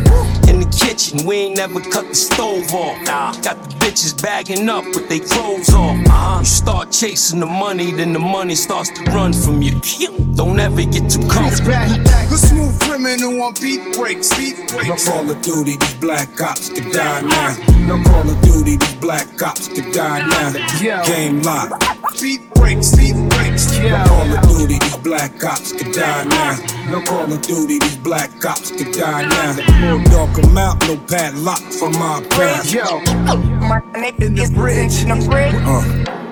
In 0.50 0.60
the 0.60 0.76
kitchen, 0.76 1.24
we 1.28 1.36
ain't 1.36 1.58
never 1.58 1.80
cut 1.82 2.08
the 2.08 2.16
stove 2.16 2.74
off. 2.74 3.00
Nah, 3.06 3.34
got 3.44 3.62
the 3.62 3.76
bitches 3.76 4.20
bagging 4.20 4.68
up 4.70 4.86
with 4.86 5.08
they 5.08 5.20
clothes 5.20 5.70
off. 5.76 5.96
Uh-huh. 6.08 6.40
You 6.40 6.46
start 6.46 6.92
chasing 6.92 7.40
the 7.40 7.46
money, 7.46 7.92
then 7.92 8.12
the 8.12 8.20
money 8.20 8.56
starts 8.56 8.90
to 8.90 9.04
run 9.12 9.34
from 9.34 9.62
you. 9.62 9.80
Don't 10.34 10.60
ever 10.60 10.84
get 10.84 11.12
too 11.12 11.28
comfortable. 11.30 11.74
The 12.30 12.38
smooth 12.38 12.80
criminal 12.82 13.40
on 13.44 13.54
beat 13.62 13.96
breaks, 13.96 14.36
beat 14.36 14.58
No. 14.74 14.96
Call 14.96 15.30
of 15.30 15.42
Duty, 15.44 15.78
these 15.78 15.94
black 15.96 16.36
cops 16.36 16.70
could 16.70 16.92
die 16.92 17.22
now. 17.22 17.56
No 17.88 18.04
Call 18.04 18.30
of 18.30 18.47
Duty, 18.48 18.78
these 18.78 18.96
black 18.96 19.38
cops 19.38 19.68
could 19.68 19.92
die 19.94 20.26
now. 20.26 21.04
Game 21.06 21.42
lock. 21.42 21.80
Beat 22.22 22.42
breaks, 22.56 22.96
beat 22.96 23.16
breaks. 23.32 23.78
No 23.78 24.04
Call 24.08 24.34
of 24.34 24.42
Duty, 24.48 24.80
these 24.80 24.98
black 24.98 25.38
cops 25.38 25.74
could 25.74 25.92
die 25.92 26.24
now. 26.24 26.58
No 26.90 27.02
Call 27.02 27.32
of 27.32 27.42
Duty, 27.42 27.80
these 27.80 27.98
black 27.98 28.32
cops 28.40 28.72
could 28.72 28.94
die 28.94 29.28
now. 29.28 30.04
Dog 30.06 30.34
come 30.36 30.58
out, 30.58 30.80
no 30.88 30.96
padlock 30.96 31.60
for 31.60 31.90
my 31.90 32.26
pants. 32.30 32.74
Yo, 32.74 33.00
in 34.24 34.36
the 34.36 34.50
bridge. 34.56 35.06
Uh. 35.06 36.27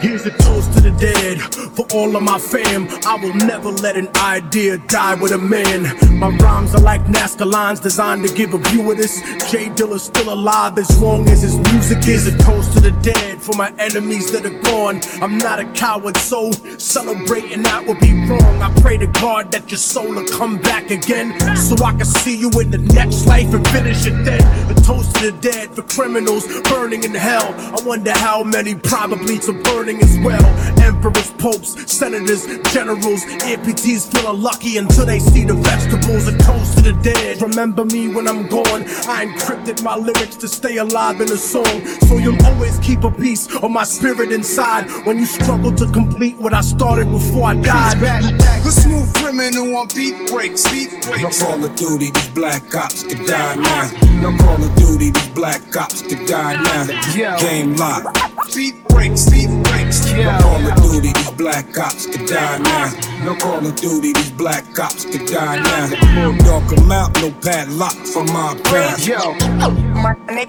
Here's 0.00 0.24
a 0.26 0.30
toast 0.30 0.72
to 0.74 0.80
the 0.80 0.92
dead 0.92 1.40
for 1.74 1.84
all 1.92 2.14
of 2.14 2.22
my 2.22 2.38
fam. 2.38 2.86
I 3.04 3.16
will 3.20 3.34
never 3.34 3.70
let 3.70 3.96
an 3.96 4.08
idea 4.16 4.78
die 4.86 5.14
with 5.14 5.32
a 5.32 5.38
man. 5.38 5.82
My 6.16 6.28
rhymes 6.28 6.72
are 6.76 6.80
like 6.80 7.02
NASCAR 7.06 7.50
lines 7.50 7.80
designed 7.80 8.26
to 8.26 8.32
give 8.32 8.54
a 8.54 8.58
view 8.58 8.88
of 8.92 8.96
this. 8.96 9.20
Jay 9.50 9.68
Dilla's 9.70 10.04
still 10.04 10.32
alive 10.32 10.78
as 10.78 11.02
long 11.02 11.28
as 11.28 11.42
his 11.42 11.56
music 11.72 12.06
is 12.06 12.28
a 12.28 12.38
toast 12.38 12.74
to 12.74 12.80
the 12.80 12.92
dead 13.02 13.42
for 13.42 13.56
my 13.56 13.72
enemies 13.78 14.30
that 14.30 14.46
are 14.46 14.62
gone. 14.62 15.00
I'm 15.20 15.36
not 15.36 15.58
a 15.58 15.64
coward, 15.72 16.16
so 16.16 16.52
celebrating 16.78 17.62
that 17.62 17.84
would 17.84 17.98
be 17.98 18.12
wrong. 18.28 18.62
I 18.62 18.72
pray 18.80 18.98
to 18.98 19.08
God 19.08 19.50
that 19.50 19.68
your 19.68 19.78
soul 19.78 20.14
will 20.14 20.28
come 20.28 20.58
back 20.58 20.92
again 20.92 21.34
so 21.56 21.74
I 21.84 21.90
can 21.92 22.04
see 22.04 22.36
you 22.36 22.50
in 22.60 22.70
the 22.70 22.78
next 22.78 23.26
life 23.26 23.52
and 23.52 23.66
finish 23.68 24.06
it 24.06 24.24
then. 24.24 24.70
A 24.70 24.74
toast 24.82 25.16
to 25.16 25.32
the 25.32 25.38
dead 25.40 25.74
for 25.74 25.82
criminals 25.82 26.46
burning 26.70 27.02
in 27.02 27.14
hell. 27.14 27.52
I 27.58 27.82
wonder 27.84 28.12
how 28.12 28.44
many 28.44 28.76
probably 28.76 29.40
some 29.40 29.60
burning 29.88 30.02
as 30.02 30.18
well. 30.18 30.44
Emperors, 30.80 31.30
popes, 31.32 31.90
senators, 31.90 32.46
generals, 32.72 33.24
amputees 33.44 34.10
feeling 34.10 34.40
lucky 34.40 34.76
until 34.76 35.06
they 35.06 35.18
see 35.18 35.44
the 35.44 35.54
vegetables. 35.54 36.28
A 36.28 36.36
toast 36.38 36.78
to 36.78 36.92
the 36.92 36.92
dead. 37.02 37.40
Remember 37.40 37.84
me 37.84 38.08
when 38.08 38.28
I'm 38.28 38.46
gone. 38.48 38.82
I 39.08 39.26
encrypted 39.26 39.82
my 39.82 39.96
lyrics 39.96 40.36
to 40.36 40.48
stay 40.48 40.78
alive 40.78 41.20
in 41.20 41.30
a 41.30 41.36
song. 41.36 41.86
So 42.08 42.18
you'll 42.18 42.42
always 42.44 42.78
keep 42.78 43.04
a 43.04 43.10
piece 43.10 43.54
of 43.62 43.70
my 43.70 43.84
spirit 43.84 44.32
inside 44.32 44.90
when 45.06 45.18
you 45.18 45.26
struggle 45.26 45.72
to 45.74 45.86
complete 45.92 46.36
what 46.36 46.52
I 46.52 46.60
started 46.60 47.10
before 47.10 47.44
I 47.44 47.54
died. 47.54 48.00
back. 48.00 48.22
The 48.64 48.70
smooth 48.70 49.14
criminal 49.14 49.76
on 49.76 49.88
beat 49.94 50.30
breaks, 50.30 50.70
beat 50.70 50.92
No. 51.22 51.30
Call 51.30 51.64
of 51.64 51.74
Duty, 51.76 52.10
these 52.10 52.28
black 52.30 52.68
cops 52.70 53.02
could 53.02 53.24
die 53.26 53.54
now. 53.54 53.90
No 54.20 54.36
Call 54.36 54.62
of 54.62 54.74
Duty, 54.76 55.10
these 55.10 55.28
black 55.28 55.62
cops 55.70 56.02
could 56.02 56.26
die 56.26 56.60
now. 56.62 57.38
Game 57.38 57.76
lock. 57.76 58.14
Beat 58.54 58.87
breaks, 58.88 59.28
beat 59.30 59.48
breaks. 59.64 60.04
No 60.12 60.38
Call 60.40 60.66
of 60.66 60.76
Duty, 60.82 61.12
these 61.12 61.30
black 61.32 61.72
cops 61.72 62.06
could 62.06 62.26
die 62.26 62.58
now. 62.58 63.24
No 63.24 63.34
Call 63.36 63.66
of 63.66 63.76
Duty, 63.76 64.12
these 64.12 64.30
black 64.32 64.64
cops 64.74 65.04
could 65.04 65.26
die 65.26 65.60
now. 65.60 66.36
Dog 66.38 66.68
come 66.68 66.92
out, 66.92 67.14
no 67.20 67.30
padlock 67.30 67.94
for 67.94 68.24
my 68.24 68.58
pants. 68.64 69.06
Yo, 69.06 69.32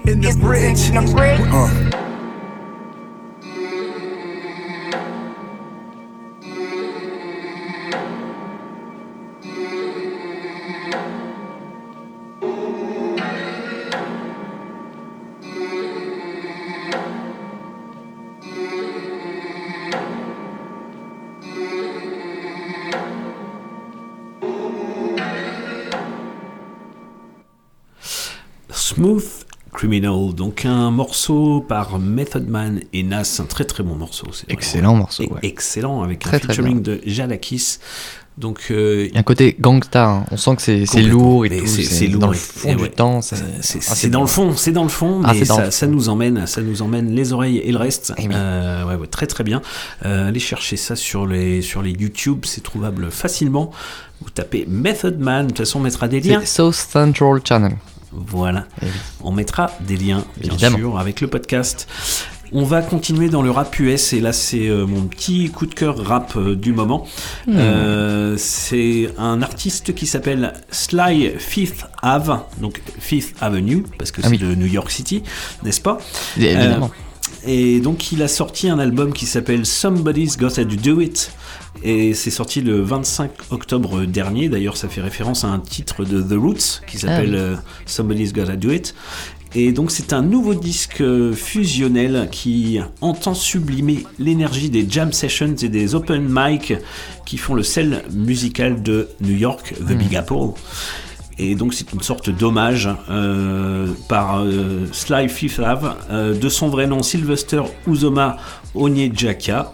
in 0.06 0.20
the 0.20 0.36
bridge. 0.40 0.90
Uh. 1.52 2.09
Criminal, 29.90 30.32
donc 30.36 30.64
un 30.66 30.92
morceau 30.92 31.64
par 31.68 31.98
Method 31.98 32.48
Man 32.48 32.80
et 32.92 33.02
Nas, 33.02 33.38
un 33.40 33.44
très 33.44 33.64
très 33.64 33.82
bon 33.82 33.96
morceau. 33.96 34.26
Excellent 34.48 34.94
morceau, 34.94 35.24
ouais. 35.24 35.40
Excellent, 35.42 36.02
avec 36.02 36.20
Très, 36.20 36.36
un 36.36 36.40
featuring 36.40 36.80
de 36.80 37.00
Jadakis. 37.04 37.78
Donc, 38.38 38.68
euh, 38.70 39.06
Il 39.08 39.14
y 39.14 39.16
a 39.16 39.20
un 39.20 39.24
côté 39.24 39.56
gangsta, 39.58 40.06
hein. 40.08 40.24
on 40.30 40.36
sent 40.36 40.54
que 40.56 40.62
c'est 40.62 41.02
lourd 41.02 41.44
et 41.44 41.58
tout, 41.58 41.66
c'est- 41.66 42.06
dans 42.06 42.28
le 42.28 42.34
fond 42.34 42.68
et 42.70 42.74
du 42.76 42.82
ouais. 42.84 42.88
temps. 42.88 43.20
c'est 43.20 43.34
ah, 43.36 43.62
c'est 43.62 44.08
dans 44.08 44.20
le 44.20 44.28
fond, 44.28 44.54
c'est 44.56 44.70
dans 44.70 44.84
le 44.84 44.88
fond, 44.88 45.22
Ah, 45.24 45.34
mais 45.34 45.44
ça, 45.44 45.86
nous 45.88 46.08
emmène, 46.08 46.46
ça 46.46 46.62
nous 46.62 46.80
emmène 46.82 47.12
les 47.12 47.32
oreilles 47.32 47.58
et 47.58 47.72
le 47.72 47.78
reste. 47.78 48.12
Eh. 48.16 48.28
Euh, 48.32 48.84
ouais, 48.86 48.94
ouais, 48.94 49.06
très 49.08 49.26
très 49.26 49.42
bien. 49.42 49.60
Euh, 50.06 50.28
allez 50.28 50.40
chercher 50.40 50.76
ça 50.76 50.94
sur 50.94 51.26
les 51.26 51.62
sur 51.62 51.82
les 51.82 51.90
YouTube, 51.90 52.42
c'est 52.44 52.62
trouvable 52.62 53.10
facilement. 53.10 53.72
Vous 54.22 54.30
tapez 54.30 54.66
Method 54.68 55.18
Man, 55.18 55.46
de 55.46 55.50
toute 55.50 55.58
façon 55.58 55.80
on 55.80 55.82
mettra 55.82 56.06
des 56.06 56.20
liens. 56.20 56.42
South 56.44 56.74
Central 56.74 57.40
Channel. 57.44 57.72
Voilà. 58.12 58.66
Eh 58.82 58.86
oui. 58.86 58.90
On 59.22 59.32
mettra 59.32 59.70
des 59.80 59.96
liens, 59.96 60.24
bien 60.36 60.52
Évidemment. 60.52 60.78
sûr, 60.78 60.98
avec 60.98 61.20
le 61.20 61.28
podcast. 61.28 61.88
On 62.52 62.64
va 62.64 62.82
continuer 62.82 63.28
dans 63.28 63.42
le 63.42 63.50
rap 63.52 63.78
US 63.78 64.12
et 64.12 64.18
là 64.20 64.32
c'est 64.32 64.66
euh, 64.66 64.84
mon 64.84 65.02
petit 65.02 65.50
coup 65.50 65.66
de 65.66 65.74
cœur 65.74 65.96
rap 66.04 66.34
euh, 66.36 66.56
du 66.56 66.72
moment. 66.72 67.06
Hmm. 67.46 67.52
Euh, 67.56 68.34
c'est 68.36 69.10
un 69.18 69.40
artiste 69.40 69.94
qui 69.94 70.08
s'appelle 70.08 70.54
Sly 70.72 71.34
Fifth 71.38 71.84
Ave, 72.02 72.40
donc 72.60 72.82
Fifth 72.98 73.36
Avenue 73.40 73.84
parce 73.98 74.10
que 74.10 74.20
Ah 74.24 74.26
c'est 74.26 74.30
oui. 74.32 74.38
de 74.38 74.54
New 74.56 74.66
York 74.66 74.90
City, 74.90 75.22
n'est-ce 75.62 75.80
pas? 75.80 75.98
Évidemment. 76.36 76.90
Et 77.46 77.80
donc 77.80 78.12
il 78.12 78.22
a 78.22 78.28
sorti 78.28 78.68
un 78.68 78.78
album 78.78 79.12
qui 79.12 79.26
s'appelle 79.26 79.64
Somebody's 79.66 80.36
Gotta 80.36 80.64
Do 80.64 81.00
It. 81.00 81.32
Et 81.82 82.14
c'est 82.14 82.30
sorti 82.30 82.60
le 82.60 82.80
25 82.82 83.30
octobre 83.50 84.04
dernier. 84.04 84.48
D'ailleurs, 84.48 84.76
ça 84.76 84.88
fait 84.88 85.00
référence 85.00 85.44
à 85.44 85.48
un 85.48 85.58
titre 85.60 86.04
de 86.04 86.20
The 86.20 86.38
Roots 86.38 86.82
qui 86.86 86.98
s'appelle 86.98 87.30
oui. 87.30 87.36
euh, 87.38 87.56
Somebody's 87.86 88.32
Gotta 88.32 88.56
Do 88.56 88.70
It. 88.70 88.94
Et 89.54 89.72
donc 89.72 89.90
c'est 89.90 90.12
un 90.12 90.22
nouveau 90.22 90.54
disque 90.54 91.00
euh, 91.00 91.32
fusionnel 91.32 92.28
qui 92.30 92.78
entend 93.00 93.34
sublimer 93.34 94.06
l'énergie 94.20 94.70
des 94.70 94.86
jam 94.88 95.12
sessions 95.12 95.56
et 95.60 95.68
des 95.68 95.94
open 95.96 96.24
mic 96.30 96.74
qui 97.26 97.36
font 97.36 97.54
le 97.54 97.64
sel 97.64 98.04
musical 98.12 98.80
de 98.82 99.08
New 99.20 99.34
York, 99.36 99.74
The 99.78 99.90
Mm. 99.92 99.94
Big 99.98 100.14
Apple. 100.16 100.50
Et 101.42 101.54
donc 101.54 101.72
c'est 101.72 101.90
une 101.94 102.02
sorte 102.02 102.28
d'hommage 102.28 102.86
euh, 103.08 103.88
par 104.08 104.40
euh, 104.42 104.86
Sly 104.92 105.28
Fifth 105.30 105.58
Ave, 105.58 105.94
euh, 106.10 106.38
de 106.38 106.48
son 106.50 106.68
vrai 106.68 106.86
nom 106.86 107.02
Sylvester 107.02 107.62
Uzoma 107.86 108.36
Onyejaka, 108.74 109.72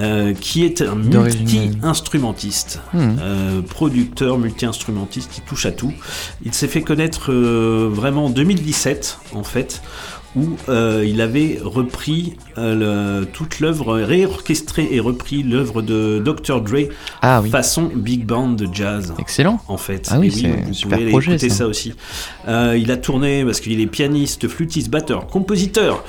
euh, 0.00 0.34
qui 0.34 0.64
est 0.64 0.82
un 0.82 0.96
multi-instrumentiste, 0.96 2.80
Hmm. 2.92 3.16
euh, 3.20 3.62
producteur 3.62 4.38
multi-instrumentiste 4.38 5.30
qui 5.30 5.40
touche 5.40 5.66
à 5.66 5.70
tout. 5.72 5.92
Il 6.44 6.52
s'est 6.52 6.66
fait 6.66 6.82
connaître 6.82 7.30
euh, 7.32 7.88
vraiment 7.92 8.26
en 8.26 8.30
2017 8.30 9.18
en 9.34 9.44
fait, 9.44 9.82
où 10.36 10.56
euh, 10.68 11.04
il 11.06 11.20
avait 11.20 11.58
repris 11.62 12.34
euh, 12.58 13.20
le- 13.20 13.26
toute 13.26 13.60
l'œuvre, 13.60 13.94
réorchestré 14.00 14.88
et 14.90 15.00
repris 15.00 15.42
l'œuvre 15.42 15.80
de 15.82 16.20
Dr. 16.24 16.60
Dre 16.60 16.88
Ah 17.22 17.40
oui. 17.42 17.50
façon 17.50 17.90
big 17.94 18.24
band 18.26 18.48
de 18.50 18.66
jazz. 18.72 19.14
Excellent. 19.18 19.60
En 19.68 19.76
fait, 19.76 20.08
Ah 20.10 20.18
oui, 20.18 20.30
c'est 20.32 20.48
vous 20.48 20.70
un 20.70 20.72
super 20.72 20.98
pouvez 20.98 21.10
projet, 21.10 21.32
écouter 21.32 21.48
ça. 21.50 21.56
ça, 21.56 21.66
aussi. 21.66 21.94
Euh, 22.48 22.76
il 22.78 22.90
a 22.90 22.96
tourné 22.96 23.44
parce 23.44 23.60
qu'il 23.60 23.80
est 23.80 23.86
pianiste, 23.86 24.48
flûtiste, 24.48 24.90
batteur, 24.90 25.26
compositeur. 25.26 26.04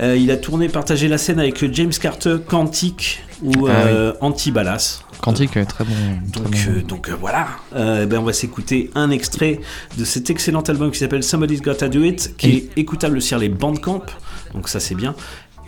Euh, 0.00 0.16
il 0.16 0.30
a 0.30 0.36
tourné, 0.36 0.68
partagé 0.68 1.08
la 1.08 1.18
scène 1.18 1.38
avec 1.40 1.72
James 1.72 1.92
Carter, 2.00 2.36
Quantique 2.46 3.20
ou 3.42 3.66
Ah 3.66 3.70
euh, 3.70 4.12
Antibalas. 4.20 5.00
Quantique, 5.22 5.56
euh, 5.56 5.64
très 5.64 5.84
bon. 5.84 5.92
très 6.32 6.42
Donc, 6.42 6.52
bon. 6.52 6.58
euh, 6.70 6.82
donc 6.82 7.08
euh, 7.08 7.14
voilà, 7.20 7.48
Euh, 7.74 8.06
ben 8.06 8.18
on 8.18 8.22
va 8.24 8.32
s'écouter 8.32 8.90
un 8.94 9.10
extrait 9.10 9.60
de 9.98 10.04
cet 10.04 10.30
excellent 10.30 10.62
album 10.62 10.90
qui 10.90 10.98
s'appelle 10.98 11.22
Somebody's 11.22 11.60
Gotta 11.62 11.88
Do 11.88 12.02
It, 12.02 12.34
qui 12.36 12.48
Et- 12.50 12.56
est 12.56 12.78
écoutable 12.80 13.20
sur 13.20 13.38
les 13.38 13.48
Bandcamp, 13.48 14.02
donc 14.54 14.68
ça 14.68 14.80
c'est 14.80 14.94
bien. 14.94 15.14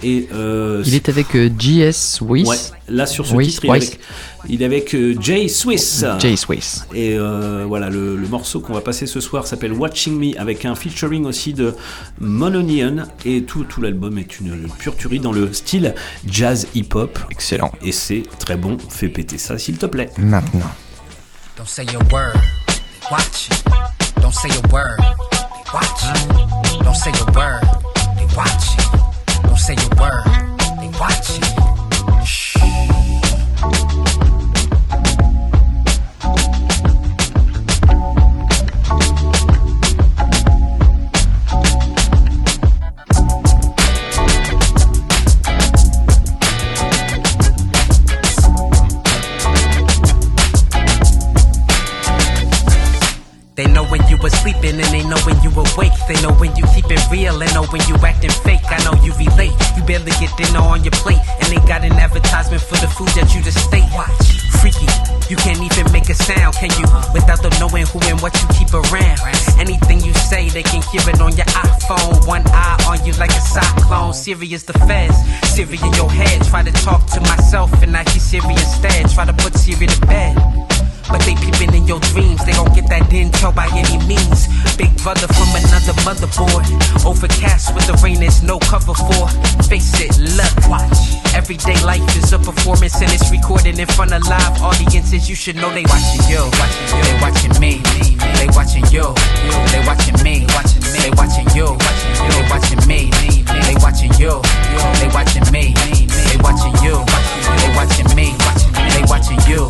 Et 0.02 0.28
euh, 0.34 0.82
Il 0.86 0.94
est 0.94 1.08
avec 1.08 1.34
euh, 1.36 1.48
JS. 1.58 2.20
Ouais, 2.22 2.44
là 2.88 3.06
sur 3.06 3.26
ce 3.26 3.36
titre, 3.36 3.64
il 3.64 3.70
est 3.70 3.72
avec, 3.72 4.00
il 4.48 4.62
est 4.62 4.64
avec 4.64 4.94
euh, 4.94 5.14
Jay 5.20 5.48
Swiss. 5.48 6.04
Jay 6.18 6.36
Swiss. 6.36 6.86
Et 6.94 7.16
euh, 7.18 7.64
voilà, 7.68 7.88
le, 7.88 8.16
le 8.16 8.26
morceau 8.28 8.60
qu'on 8.60 8.72
va 8.72 8.80
passer 8.80 9.06
ce 9.06 9.20
soir 9.20 9.46
s'appelle 9.46 9.72
Watching 9.72 10.18
Me, 10.18 10.38
avec 10.40 10.64
un 10.64 10.74
featuring 10.74 11.24
aussi 11.24 11.52
de 11.54 11.74
Mononion. 12.20 13.04
Et 13.24 13.42
tout, 13.44 13.64
tout 13.64 13.80
l'album 13.80 14.18
est 14.18 14.40
une 14.40 14.66
pure 14.78 14.96
tuerie 14.96 15.20
dans 15.20 15.32
le 15.32 15.52
style 15.52 15.94
jazz 16.26 16.66
hip-hop. 16.74 17.18
Excellent. 17.30 17.70
Et 17.82 17.92
c'est 17.92 18.22
très 18.38 18.56
bon, 18.56 18.78
fais 18.88 19.08
péter 19.08 19.38
ça 19.38 19.58
s'il 19.58 19.78
te 19.78 19.86
plaît. 19.86 20.10
Maintenant. 20.18 20.70
Don't 21.56 21.66
say 21.66 21.84
a 21.94 21.98
word, 22.12 22.34
watch 23.10 23.48
it. 23.50 23.64
Don't 24.20 24.32
say 24.32 24.48
a 24.48 24.72
word, 24.72 24.98
watch. 25.72 26.82
Don't 26.82 26.94
say 26.94 27.10
a 27.10 27.32
word, 27.38 27.62
watch. 28.36 29.01
Don't 29.52 29.58
say 29.58 29.74
a 29.74 30.00
word, 30.00 30.24
they 30.80 30.88
watch 30.98 31.61
were 54.22 54.30
sleeping 54.30 54.78
and 54.78 54.90
they 54.94 55.02
know 55.02 55.18
when 55.26 55.36
you 55.42 55.50
awake. 55.50 55.92
They 56.06 56.16
know 56.22 56.32
when 56.38 56.54
you 56.54 56.64
keep 56.72 56.86
it 56.88 57.02
real 57.10 57.42
and 57.42 57.50
know 57.52 57.66
when 57.66 57.82
you 57.90 57.98
acting 58.06 58.30
fake. 58.46 58.62
I 58.70 58.78
know 58.86 58.94
you 59.02 59.12
relate. 59.18 59.52
You 59.76 59.82
barely 59.82 60.14
get 60.22 60.30
dinner 60.38 60.62
on 60.62 60.84
your 60.84 60.94
plate 61.02 61.20
and 61.42 61.50
they 61.50 61.60
got 61.66 61.84
an 61.84 61.92
advertisement 61.98 62.62
for 62.62 62.78
the 62.78 62.86
food 62.86 63.10
that 63.18 63.34
you 63.34 63.42
just 63.42 63.58
state. 63.58 63.84
Watch, 63.92 64.14
freaky. 64.62 64.86
You 65.28 65.36
can't 65.36 65.60
even 65.60 65.90
make 65.92 66.08
a 66.08 66.14
sound, 66.14 66.54
can 66.54 66.70
you? 66.78 66.86
Without 67.12 67.42
them 67.42 67.52
knowing 67.58 67.86
who 67.90 67.98
and 68.06 68.20
what 68.22 68.32
you 68.40 68.46
keep 68.54 68.72
around. 68.72 69.18
Anything 69.58 70.00
you 70.00 70.14
say, 70.14 70.48
they 70.48 70.62
can 70.62 70.82
hear 70.94 71.02
it 71.10 71.20
on 71.20 71.34
your 71.34 71.50
iPhone. 71.58 72.26
One 72.26 72.46
eye 72.46 72.78
on 72.86 73.04
you 73.04 73.12
like 73.18 73.30
a 73.30 73.42
cyclone. 73.42 74.14
Serious 74.14 74.62
the 74.62 74.74
feds, 74.86 75.18
Siri 75.50 75.78
in 75.82 75.92
your 75.94 76.10
head. 76.10 76.42
Try 76.46 76.62
to 76.62 76.72
talk 76.84 77.06
to 77.10 77.20
myself 77.22 77.70
and 77.82 77.96
I 77.96 78.04
hear 78.10 78.20
Siri 78.20 78.54
instead. 78.54 79.10
Try 79.10 79.24
to 79.24 79.32
put 79.32 79.54
Siri 79.54 79.86
to 79.86 80.00
bed. 80.06 80.36
But 81.12 81.20
they 81.28 81.36
peeping 81.36 81.74
in 81.76 81.86
your 81.86 82.00
dreams, 82.16 82.42
they 82.44 82.52
gon' 82.52 82.72
get 82.72 82.88
that 82.88 83.04
intel 83.12 83.54
by 83.54 83.68
any 83.76 84.00
means. 84.08 84.48
Big 84.80 84.88
brother 85.04 85.28
from 85.28 85.52
another 85.52 85.92
motherboard. 86.08 86.64
Overcast 87.04 87.74
with 87.74 87.86
the 87.86 87.92
rain 88.02 88.18
there's 88.18 88.42
no 88.42 88.58
cover 88.58 88.96
for. 88.96 89.28
Face 89.68 89.92
it, 90.00 90.16
look, 90.16 90.56
watch. 90.72 90.96
Everyday 91.36 91.76
life 91.84 92.04
is 92.16 92.32
a 92.32 92.38
performance 92.38 92.96
and 93.00 93.12
it's 93.12 93.30
recorded 93.30 93.78
in 93.78 93.86
front 93.92 94.12
of 94.12 94.24
live 94.24 94.56
audiences. 94.62 95.28
You 95.28 95.36
should 95.36 95.56
know 95.56 95.68
they 95.68 95.84
watching 95.84 96.24
you. 96.32 96.48
They 97.04 97.14
watching 97.20 97.52
me. 97.60 97.84
They 98.40 98.48
watching 98.56 98.88
you. 98.88 99.12
They 99.68 99.84
watching 99.84 100.16
me. 100.24 100.48
They 100.96 101.12
watching 101.12 101.48
you. 101.52 101.76
They 101.76 102.48
watching 102.48 102.80
me. 102.88 103.12
They 103.12 103.76
watching 103.84 104.12
you. 104.16 104.40
They 104.96 105.08
watching 105.12 105.44
me. 105.52 105.76
They 105.76 106.40
watching 106.40 106.72
you. 106.80 107.04
They 107.60 107.68
watching 107.76 108.08
me. 108.16 108.32
They 108.96 109.04
watching 109.08 109.40
you. 109.44 109.68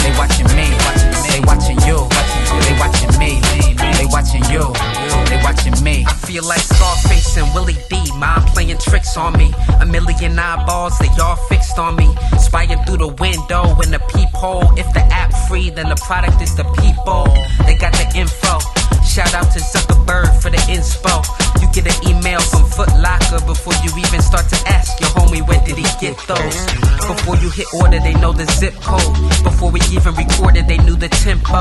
They 0.00 0.12
watching 0.16 0.48
me. 0.56 0.77
They 1.30 1.40
watching 1.44 1.78
you. 1.86 2.08
They 2.64 2.74
watching 2.78 3.12
me. 3.18 3.40
They 3.98 4.06
watching 4.06 4.44
you. 4.50 4.72
They 5.28 5.40
watching 5.42 5.76
me. 5.82 6.04
I 6.06 6.12
feel 6.26 6.44
like 6.44 6.60
Scarface 6.60 7.36
and 7.36 7.52
Willie 7.54 7.78
D. 7.90 8.00
Mind 8.16 8.46
playing 8.48 8.78
tricks 8.78 9.16
on 9.16 9.32
me. 9.36 9.52
A 9.80 9.86
million 9.86 10.38
eyeballs, 10.38 10.98
they 10.98 11.08
all 11.20 11.36
fixed 11.48 11.78
on 11.78 11.96
me. 11.96 12.14
Spying 12.38 12.82
through 12.84 12.98
the 12.98 13.08
window 13.08 13.62
in 13.80 13.90
the 13.90 14.00
peephole. 14.10 14.76
If 14.78 14.92
the 14.94 15.04
app 15.12 15.32
free, 15.48 15.70
then 15.70 15.88
the 15.88 15.96
product 15.96 16.42
is 16.42 16.54
the 16.56 16.64
people. 16.82 17.24
They 17.66 17.76
got 17.76 17.92
the 17.92 18.10
info. 18.16 18.58
Shout 19.04 19.34
out 19.34 19.50
to 19.52 19.60
Zuckerberg 19.60 20.42
for 20.42 20.50
the 20.50 20.58
inspo. 20.68 21.24
You 21.60 21.68
get 21.72 21.86
an 21.86 21.98
email 22.08 22.40
from 22.40 22.64
Foot 22.70 22.90
Locker 22.98 23.44
before 23.46 23.74
you 23.82 23.90
even 23.98 24.22
start 24.22 24.48
to 24.48 24.58
ask 24.68 25.00
your 25.00 25.10
homie 25.10 25.46
where 25.46 25.60
did 25.64 25.76
he 25.76 25.88
get 26.00 26.16
those. 26.26 26.56
Before 27.06 27.36
you 27.36 27.50
hit 27.50 27.66
order, 27.74 27.98
they 27.98 28.14
know 28.14 28.32
the 28.32 28.46
zip 28.58 28.74
code. 28.80 29.14
Before 29.42 29.70
we 29.70 29.80
even 29.90 30.14
recorded, 30.14 30.68
they 30.68 30.78
knew 30.78 30.96
the 30.96 31.08
tempo. 31.08 31.60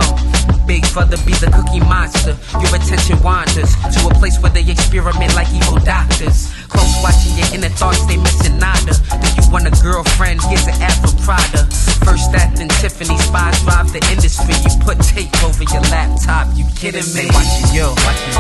Big 0.68 0.84
brother 0.94 1.18
be 1.26 1.34
the 1.40 1.50
cookie 1.50 1.80
monster. 1.80 2.36
Your 2.60 2.72
attention 2.76 3.22
wanders 3.24 3.74
to 3.96 4.00
a 4.08 4.14
place 4.20 4.38
where 4.42 4.52
they 4.52 4.66
experiment 4.70 5.34
like 5.36 5.48
evil 5.54 5.80
doctors. 5.80 6.52
Close 6.68 6.94
watching 7.02 7.34
your 7.40 7.50
inner 7.56 7.74
thoughts, 7.74 8.04
they 8.06 8.18
missing 8.18 8.60
nada. 8.60 8.94
Do 8.94 9.28
you 9.40 9.46
want 9.50 9.66
a 9.66 9.74
girlfriend? 9.82 10.44
Here's 10.52 10.68
an 10.68 10.76
for 11.00 11.16
Prada. 11.24 11.66
First 12.04 12.36
act 12.36 12.60
in 12.60 12.68
Tiffany, 12.80 13.18
spies 13.18 13.60
drive 13.64 13.92
the 13.92 14.04
industry. 14.12 14.56
You 14.64 14.72
put 14.84 15.00
tape 15.00 15.32
over 15.44 15.64
your 15.64 15.84
laptop, 15.88 16.48
you 16.56 16.66
kidding 16.76 17.08
me? 17.16 17.28
They 17.28 17.32
watching 17.32 17.70
you, 17.72 17.88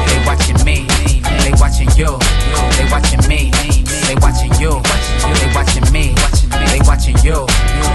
they 0.08 0.20
watching 0.28 0.60
me, 0.68 0.88
they 0.88 1.24
watching 1.24 1.47
they 1.48 1.54
watching 1.62 1.88
you. 1.96 2.12
They 2.76 2.84
watching 2.92 3.24
me. 3.30 3.50
They 4.04 4.16
watching 4.20 4.52
you. 4.60 4.84
They 5.40 5.48
watching 5.56 5.88
me. 5.94 6.14
They 6.68 6.82
watching 6.84 7.16
you. 7.24 7.48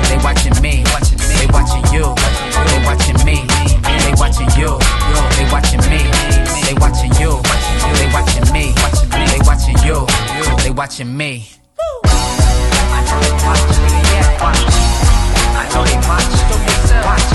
They 0.08 0.16
watching 0.24 0.56
me. 0.62 0.80
They 1.36 1.46
watching 1.52 1.84
you. 1.92 2.16
They 2.64 2.80
watching 2.80 3.20
me. 3.28 3.44
They 3.84 4.14
watching 4.16 4.48
you. 4.56 4.80
They 5.36 5.44
watching 5.52 5.84
me. 5.92 6.00
They 6.64 6.72
watching 6.80 7.12
you. 7.20 7.42
They 7.92 8.08
watching 8.08 8.48
me. 8.54 8.72
They 9.12 9.38
watching 9.44 9.76
you. 9.84 10.06
They 10.64 10.70
watching 10.70 11.14
me. 11.14 11.50
I 11.76 13.04
know 13.04 13.20
they 13.20 13.36
watch. 13.44 13.68
Yeah, 14.08 14.32
watch. 14.40 14.64
I 15.52 15.68
know 15.74 15.84
they 15.84 16.00
watch. 16.08 16.32
Watch. 17.04 17.28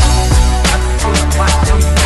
I 0.65 0.81
know 0.97 1.13
they 1.13 1.85
watch. 1.85 1.96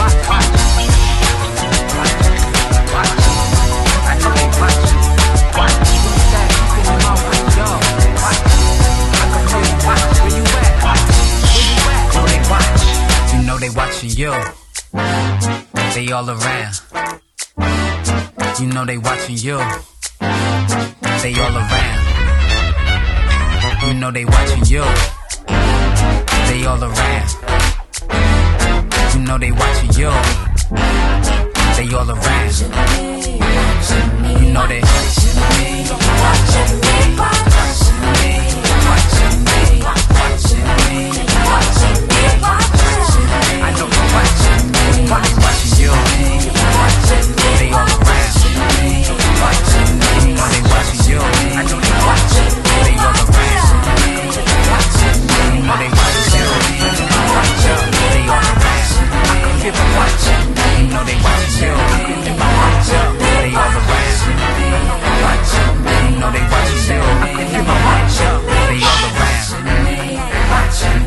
All 16.12 16.28
around. 16.28 16.74
You 18.60 18.68
know 18.68 18.84
they 18.86 18.98
watching 18.98 19.38
you. 19.38 19.58
They 21.22 21.34
all 21.40 21.56
around. 21.56 22.02
You 23.86 23.94
know 23.94 24.12
they 24.12 24.26
watching 24.26 24.66
you. 24.66 24.84
They 26.48 26.66
all 26.66 26.84
around. 26.84 27.30
You 29.14 29.20
know 29.22 29.38
they 29.38 29.52
watching 29.52 29.94
you. 30.00 30.12
They 31.78 31.94
all 31.94 32.10
around. 32.10 32.56
You 34.42 34.52
know 34.52 34.68
they 34.68 34.82
watching 34.82 35.36
me, 35.60 35.86
watching 36.22 36.74
me, 36.82 36.98
watching 37.22 38.02
me, 38.18 38.34
watching 38.88 39.38
me, 39.46 39.84
watching 39.84 40.68
me, 40.88 41.11
I 43.72 43.88
watching 44.14 44.62
watching. 46.82 47.28
They 47.60 47.72
all. 47.72 47.88
Watching 49.42 49.96
they 50.02 50.60
watching 50.68 51.04
you. 51.08 51.20
I 51.20 51.64
know 51.64 51.80
they 51.80 51.96
watching. 52.04 52.52
They 52.84 52.96
all. 53.00 53.16
Watching 54.72 55.20
they 55.48 55.88
watching 55.88 56.36
you. 56.36 56.48
They. 58.02 58.24
I 58.24 59.58
feel 59.62 59.78
watching. 59.96 60.46
You 60.72 60.90
know 60.92 61.04
they 61.08 61.16
watching 61.22 61.56
you. 61.62 61.74
They 62.22 62.34
watching. 62.36 63.10
They 63.22 63.56
all. 63.56 63.72
Watching 65.24 65.76
they 66.32 66.44
watching 66.52 66.84
you. 66.90 67.02
I 67.02 67.48
feel 67.52 67.68
watching. 67.88 68.40
They 68.68 68.84
all. 68.84 69.08
Watching 70.52 71.00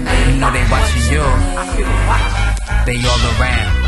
they 0.52 0.64
watching 0.70 1.06
you. 1.12 2.53
They 2.86 2.96
all 2.96 3.40
around. 3.40 3.84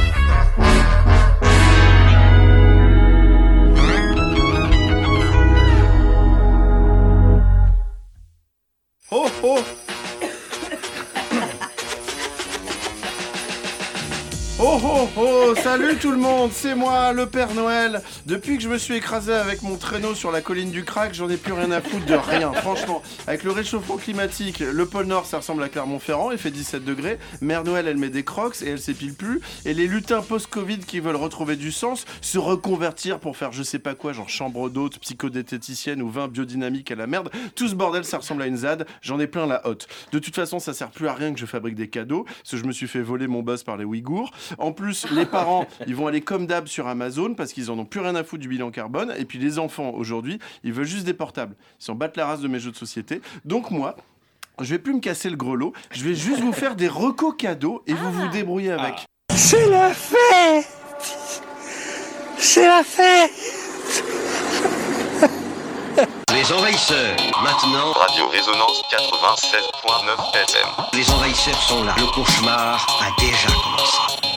Oh 9.10 9.30
oh 9.42 9.85
Oh 14.68 14.80
oh 14.82 15.08
oh 15.16 15.54
Salut 15.62 15.94
tout 15.96 16.10
le 16.10 16.16
monde, 16.16 16.50
c'est 16.52 16.74
moi, 16.74 17.12
le 17.12 17.26
Père 17.26 17.54
Noël. 17.54 18.02
Depuis 18.26 18.56
que 18.56 18.64
je 18.64 18.68
me 18.68 18.78
suis 18.78 18.94
écrasé 18.94 19.32
avec 19.32 19.62
mon 19.62 19.76
traîneau 19.76 20.12
sur 20.12 20.32
la 20.32 20.40
colline 20.40 20.72
du 20.72 20.82
crack, 20.82 21.14
j'en 21.14 21.30
ai 21.30 21.36
plus 21.36 21.52
rien 21.52 21.70
à 21.70 21.80
foutre 21.80 22.04
de 22.04 22.14
rien. 22.14 22.52
Franchement, 22.62 23.00
avec 23.28 23.44
le 23.44 23.52
réchauffement 23.52 23.96
climatique, 23.96 24.58
le 24.58 24.84
pôle 24.84 25.06
Nord 25.06 25.24
ça 25.24 25.36
ressemble 25.36 25.62
à 25.62 25.68
Clermont-Ferrand, 25.68 26.32
il 26.32 26.38
fait 26.38 26.50
17 26.50 26.84
degrés. 26.84 27.20
Mère 27.40 27.62
Noël 27.62 27.86
elle 27.86 27.96
met 27.96 28.08
des 28.08 28.24
crocs 28.24 28.60
et 28.60 28.70
elle 28.70 28.80
s'épile 28.80 29.14
plus. 29.14 29.40
Et 29.66 29.72
les 29.72 29.86
lutins 29.86 30.20
post-Covid 30.20 30.80
qui 30.80 30.98
veulent 30.98 31.14
retrouver 31.14 31.54
du 31.54 31.70
sens, 31.70 32.04
se 32.20 32.38
reconvertir 32.38 33.20
pour 33.20 33.36
faire 33.36 33.52
je 33.52 33.62
sais 33.62 33.78
pas 33.78 33.94
quoi, 33.94 34.12
genre 34.12 34.28
chambre 34.28 34.68
d'hôte, 34.68 34.98
psychodététicienne 34.98 36.02
ou 36.02 36.10
vin 36.10 36.26
biodynamique 36.26 36.90
à 36.90 36.96
la 36.96 37.06
merde. 37.06 37.30
Tout 37.54 37.68
ce 37.68 37.76
bordel 37.76 38.04
ça 38.04 38.18
ressemble 38.18 38.42
à 38.42 38.46
une 38.48 38.56
ZAD, 38.56 38.84
j'en 39.00 39.20
ai 39.20 39.28
plein 39.28 39.46
la 39.46 39.64
hotte. 39.64 39.86
De 40.10 40.18
toute 40.18 40.34
façon 40.34 40.58
ça 40.58 40.74
sert 40.74 40.90
plus 40.90 41.06
à 41.06 41.14
rien 41.14 41.32
que 41.32 41.38
je 41.38 41.46
fabrique 41.46 41.76
des 41.76 41.88
cadeaux, 41.88 42.24
parce 42.24 42.50
que 42.50 42.56
je 42.56 42.64
me 42.64 42.72
suis 42.72 42.88
fait 42.88 43.00
voler 43.00 43.28
mon 43.28 43.44
boss 43.44 43.62
par 43.62 43.76
les 43.76 43.84
Ouïghours. 43.84 44.32
En 44.58 44.72
plus, 44.72 45.06
les 45.10 45.26
parents, 45.26 45.66
ils 45.86 45.94
vont 45.94 46.06
aller 46.06 46.20
comme 46.20 46.46
d'hab 46.46 46.66
sur 46.66 46.86
Amazon 46.86 47.34
parce 47.34 47.52
qu'ils 47.52 47.70
en 47.70 47.78
ont 47.78 47.84
plus 47.84 48.00
rien 48.00 48.14
à 48.14 48.24
foutre 48.24 48.42
du 48.42 48.48
bilan 48.48 48.70
carbone. 48.70 49.14
Et 49.18 49.24
puis 49.24 49.38
les 49.38 49.58
enfants, 49.58 49.90
aujourd'hui, 49.90 50.38
ils 50.64 50.72
veulent 50.72 50.86
juste 50.86 51.04
des 51.04 51.14
portables. 51.14 51.54
Ils 51.80 51.84
s'en 51.84 51.94
battent 51.94 52.16
la 52.16 52.26
race 52.26 52.40
de 52.40 52.48
mes 52.48 52.58
jeux 52.58 52.70
de 52.70 52.76
société. 52.76 53.20
Donc 53.44 53.70
moi, 53.70 53.96
je 54.60 54.70
vais 54.70 54.78
plus 54.78 54.94
me 54.94 55.00
casser 55.00 55.30
le 55.30 55.36
grelot. 55.36 55.72
Je 55.90 56.04
vais 56.04 56.14
juste 56.14 56.40
vous 56.40 56.52
faire 56.52 56.76
des 56.76 56.88
recos 56.88 57.34
cadeaux 57.36 57.82
et 57.86 57.92
vous 57.92 58.10
vous 58.12 58.28
débrouillez 58.28 58.72
avec. 58.72 59.06
C'est 59.34 59.68
la 59.68 59.90
fête 59.92 60.66
C'est 62.38 62.66
la 62.66 62.82
fête 62.82 63.32
Les 66.32 66.52
envahisseurs, 66.52 67.16
maintenant. 67.42 67.92
Radio 67.92 68.28
Résonance 68.28 68.82
96.9 68.90 70.34
FM. 70.34 70.68
Les 70.94 71.10
envahisseurs 71.10 71.62
sont 71.62 71.84
là. 71.84 71.94
Le 71.98 72.06
cauchemar 72.12 72.86
a 73.00 73.20
déjà 73.20 73.48
commencé. 73.48 74.35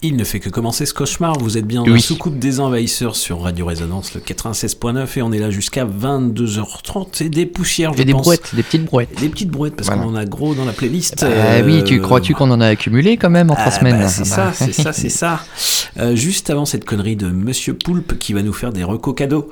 Il 0.00 0.14
ne 0.14 0.22
fait 0.22 0.38
que 0.38 0.48
commencer 0.48 0.86
ce 0.86 0.94
cauchemar. 0.94 1.36
Vous 1.40 1.58
êtes 1.58 1.66
bien 1.66 1.80
dans 1.82 1.86
Oui. 1.88 1.94
la 1.94 1.98
soucoupe 1.98 2.38
des 2.38 2.60
envahisseurs 2.60 3.16
sur 3.16 3.40
Radio 3.42 3.66
Résonance, 3.66 4.14
le 4.14 4.20
96.9, 4.20 5.18
et 5.18 5.22
on 5.22 5.32
est 5.32 5.40
là 5.40 5.50
jusqu'à 5.50 5.84
22h30 5.84 7.24
et 7.24 7.28
des 7.28 7.46
poussières, 7.46 7.94
je 7.94 8.02
Et 8.02 8.04
des 8.04 8.12
pense. 8.12 8.22
brouettes, 8.22 8.54
des 8.54 8.62
petites 8.62 8.84
brouettes. 8.84 9.18
Des 9.20 9.28
petites 9.28 9.50
brouettes, 9.50 9.74
parce 9.74 9.88
Voilà. 9.88 10.02
qu'on 10.04 10.10
en 10.10 10.14
a 10.14 10.24
gros 10.24 10.54
dans 10.54 10.64
la 10.64 10.72
playlist. 10.72 11.24
Ah 11.24 11.62
oui, 11.64 11.82
tu 11.82 11.98
Euh, 11.98 12.00
crois-tu 12.00 12.32
qu'on 12.34 12.48
en 12.52 12.60
a 12.60 12.66
accumulé 12.68 13.16
quand 13.16 13.28
même 13.30 13.50
en 13.50 13.54
trois 13.54 13.72
ah, 13.74 13.78
semaines 13.78 13.98
bah, 13.98 14.08
C'est 14.08 14.24
ça, 14.24 14.36
Bah, 14.46 14.52
c'est 14.54 14.72
ça, 14.72 14.92
c'est 14.92 15.08
ça. 15.08 15.40
Euh, 15.98 16.14
juste 16.14 16.48
avant 16.50 16.64
cette 16.64 16.84
connerie 16.84 17.16
de 17.16 17.26
Monsieur 17.28 17.74
Poulpe 17.74 18.18
qui 18.18 18.32
va 18.32 18.42
nous 18.42 18.52
faire 18.52 18.72
des 18.72 18.84
recos 18.84 19.14
cadeaux, 19.16 19.50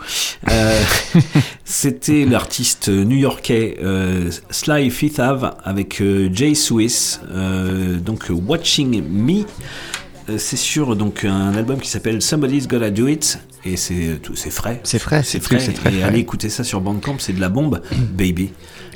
euh, 0.49 0.81
c'était 1.65 2.25
l'artiste 2.25 2.89
new-yorkais 2.89 3.79
euh, 3.83 4.31
Sly 4.51 4.91
Fifth 4.91 5.19
Ave 5.19 5.55
avec 5.65 6.01
euh, 6.01 6.29
Jay 6.33 6.55
Swiss, 6.55 7.21
euh, 7.33 7.97
donc 7.99 8.27
Watching 8.31 9.03
Me. 9.11 9.45
Euh, 10.29 10.39
C'est 10.39 10.57
sur 10.57 10.97
donc 10.97 11.25
un 11.25 11.55
album 11.55 11.81
qui 11.81 11.89
s'appelle 11.89 12.21
Somebody's 12.23 12.67
Gotta 12.67 12.91
Do 12.91 13.07
It 13.09 13.39
et 13.65 13.77
c'est 13.77 14.19
tout, 14.23 14.37
c'est 14.37 14.51
frais. 14.51 14.81
C'est 14.85 14.99
frais, 14.99 15.23
c'est 15.23 15.41
frais. 15.41 15.59
très 15.59 15.71
et 15.73 15.75
frais. 15.75 16.03
allez 16.03 16.21
écouter 16.21 16.49
ça 16.49 16.65
sur 16.65 16.81
Bandcamp, 16.81 17.17
c'est 17.19 17.33
de 17.33 17.41
la 17.41 17.49
bombe, 17.49 17.81
baby. 18.17 18.51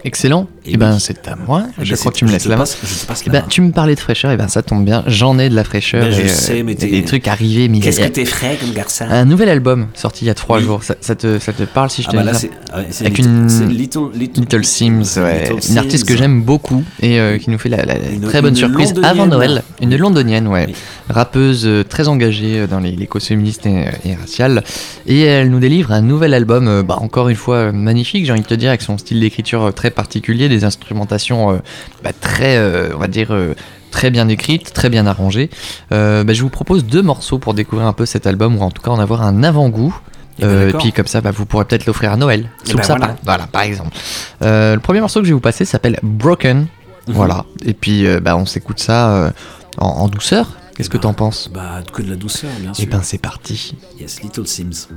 Excellent. 0.04 0.48
Et 0.64 0.74
Et, 0.74 0.76
ben 0.76 0.92
oui. 0.94 1.00
c'est 1.00 1.26
à 1.28 1.36
moi. 1.36 1.64
Eh 1.80 1.84
je 1.84 1.90
ben, 1.92 1.96
crois 1.98 2.12
que 2.12 2.16
tu 2.18 2.24
me 2.24 2.30
laisses 2.30 2.46
la 2.46 2.56
main. 2.56 2.62
passe- 2.62 2.78
je 2.82 3.00
te 3.02 3.06
passe 3.06 3.22
Eh 3.24 3.28
la 3.28 3.32
ben, 3.32 3.40
main. 3.42 3.46
tu 3.48 3.60
me 3.60 3.70
parlais 3.72 3.94
de 3.94 4.00
fraîcheur, 4.00 4.30
et 4.30 4.36
ben 4.36 4.48
ça 4.48 4.62
tombe 4.62 4.84
bien. 4.84 5.02
J'en 5.06 5.38
ai 5.38 5.48
de 5.48 5.54
la 5.54 5.64
fraîcheur. 5.64 6.02
Ben, 6.04 6.12
je 6.12 6.20
et, 6.22 6.28
sais, 6.28 6.62
mais 6.62 6.74
des 6.74 7.04
trucs 7.04 7.28
arrivés. 7.28 7.68
mais 7.68 7.80
Qu'est-ce 7.80 8.00
que 8.00 8.06
t'es 8.08 8.24
frais 8.24 8.56
comme 8.60 8.72
garçon 8.72 9.04
Un 9.10 9.24
nouvel 9.24 9.48
album 9.48 9.88
sorti 9.94 10.24
il 10.24 10.28
y 10.28 10.30
a 10.30 10.34
trois 10.34 10.60
jours. 10.60 10.84
Ça, 10.84 10.94
ça 11.00 11.14
te, 11.14 11.38
ça 11.38 11.52
te 11.52 11.62
parle 11.64 11.90
si 11.90 12.02
je 12.02 12.08
Ah 12.08 12.12
te 12.12 12.16
bah 12.16 12.22
dis 12.22 12.28
là, 12.28 12.34
ça 12.34 12.48
c'est- 12.90 13.04
Avec 13.06 13.18
Little- 13.18 13.30
une 13.30 13.68
Little- 13.68 14.10
Little- 14.14 14.40
Little 14.40 14.64
Sims, 14.64 15.02
ouais. 15.18 15.50
Little 15.50 15.70
une 15.70 15.78
artiste 15.78 16.06
que 16.08 16.16
j'aime 16.16 16.42
beaucoup 16.42 16.82
et 17.02 17.18
euh, 17.20 17.38
qui 17.38 17.50
nous 17.50 17.58
fait 17.58 17.68
la, 17.68 17.82
Une- 18.10 18.20
très 18.22 18.40
bonne 18.42 18.56
surprise 18.56 18.94
avant 19.02 19.26
Noël. 19.26 19.62
Une 19.80 19.96
londonienne, 19.96 20.46
ouais. 20.48 20.68
Rappeuse 21.08 21.66
euh, 21.66 21.82
très 21.82 22.06
engagée 22.08 22.60
euh, 22.60 22.66
dans 22.66 22.78
les, 22.80 22.92
les 22.92 23.06
causes 23.06 23.24
féministes 23.26 23.66
et, 23.66 23.86
euh, 23.88 23.90
et 24.04 24.14
raciales. 24.14 24.62
Et 25.06 25.22
elle 25.22 25.50
nous 25.50 25.58
délivre 25.58 25.90
un 25.92 26.02
nouvel 26.02 26.34
album, 26.34 26.68
euh, 26.68 26.82
bah, 26.82 26.96
encore 27.00 27.28
une 27.28 27.36
fois 27.36 27.56
euh, 27.56 27.72
magnifique, 27.72 28.24
j'ai 28.26 28.32
envie 28.32 28.42
de 28.42 28.46
te 28.46 28.54
dire, 28.54 28.68
avec 28.68 28.82
son 28.82 28.96
style 28.98 29.18
d'écriture 29.20 29.64
euh, 29.64 29.70
très 29.90 29.94
particulier, 29.94 30.48
des 30.48 30.64
instrumentations 30.64 31.50
euh, 31.52 31.58
bah, 32.04 32.10
très, 32.18 32.56
euh, 32.56 32.90
on 32.94 32.98
va 32.98 33.08
dire, 33.08 33.28
euh, 33.32 33.54
très 33.90 34.10
bien 34.10 34.28
écrites, 34.28 34.72
très 34.72 34.88
bien 34.88 35.06
arrangées. 35.06 35.50
Euh, 35.92 36.22
bah, 36.24 36.32
je 36.32 36.42
vous 36.42 36.48
propose 36.48 36.84
deux 36.84 37.02
morceaux 37.02 37.38
pour 37.38 37.54
découvrir 37.54 37.86
un 37.88 37.92
peu 37.92 38.06
cet 38.06 38.26
album, 38.26 38.56
ou 38.56 38.62
en 38.62 38.70
tout 38.70 38.82
cas 38.82 38.90
en 38.90 38.98
avoir 39.00 39.22
un 39.22 39.42
avant-goût. 39.42 39.94
Eh 40.38 40.42
ben, 40.42 40.48
Euh, 40.48 40.68
et 40.70 40.72
puis 40.74 40.92
comme 40.92 41.06
ça, 41.08 41.20
bah, 41.20 41.32
vous 41.32 41.44
pourrez 41.44 41.64
peut-être 41.64 41.86
l'offrir 41.86 42.12
à 42.12 42.16
Noël. 42.16 42.50
Eh 42.64 42.70
Sous 42.70 42.76
ben, 42.76 42.82
le 42.82 42.86
sapin. 42.86 42.98
voilà. 42.98 43.16
Voilà, 43.24 43.46
par 43.48 43.62
exemple. 43.62 43.96
Euh, 44.42 44.74
le 44.74 44.80
premier 44.80 45.00
morceau 45.00 45.20
que 45.20 45.26
je 45.26 45.30
vais 45.30 45.34
vous 45.34 45.40
passer 45.40 45.64
s'appelle 45.64 45.98
Broken. 46.02 46.58
Mhm. 46.60 46.66
Voilà. 47.08 47.44
Et 47.64 47.74
puis 47.74 48.06
euh, 48.06 48.20
bah, 48.20 48.36
on 48.36 48.46
s'écoute 48.46 48.78
ça 48.78 49.10
euh, 49.10 49.30
en, 49.78 49.86
en 49.88 50.08
douceur. 50.08 50.56
Qu'est-ce 50.76 50.88
que 50.90 50.96
t'en 50.98 51.12
penses? 51.12 51.50
Bah, 51.52 51.80
que 51.92 52.00
de 52.00 52.08
la 52.10 52.16
douceur, 52.16 52.48
bien 52.60 52.72
sûr. 52.72 52.84
Et 52.84 52.86
ben 52.86 53.00
c'est 53.02 53.18
parti. 53.18 53.74
Yes, 53.98 54.22
Little 54.22 54.46
Sims. 54.46 54.88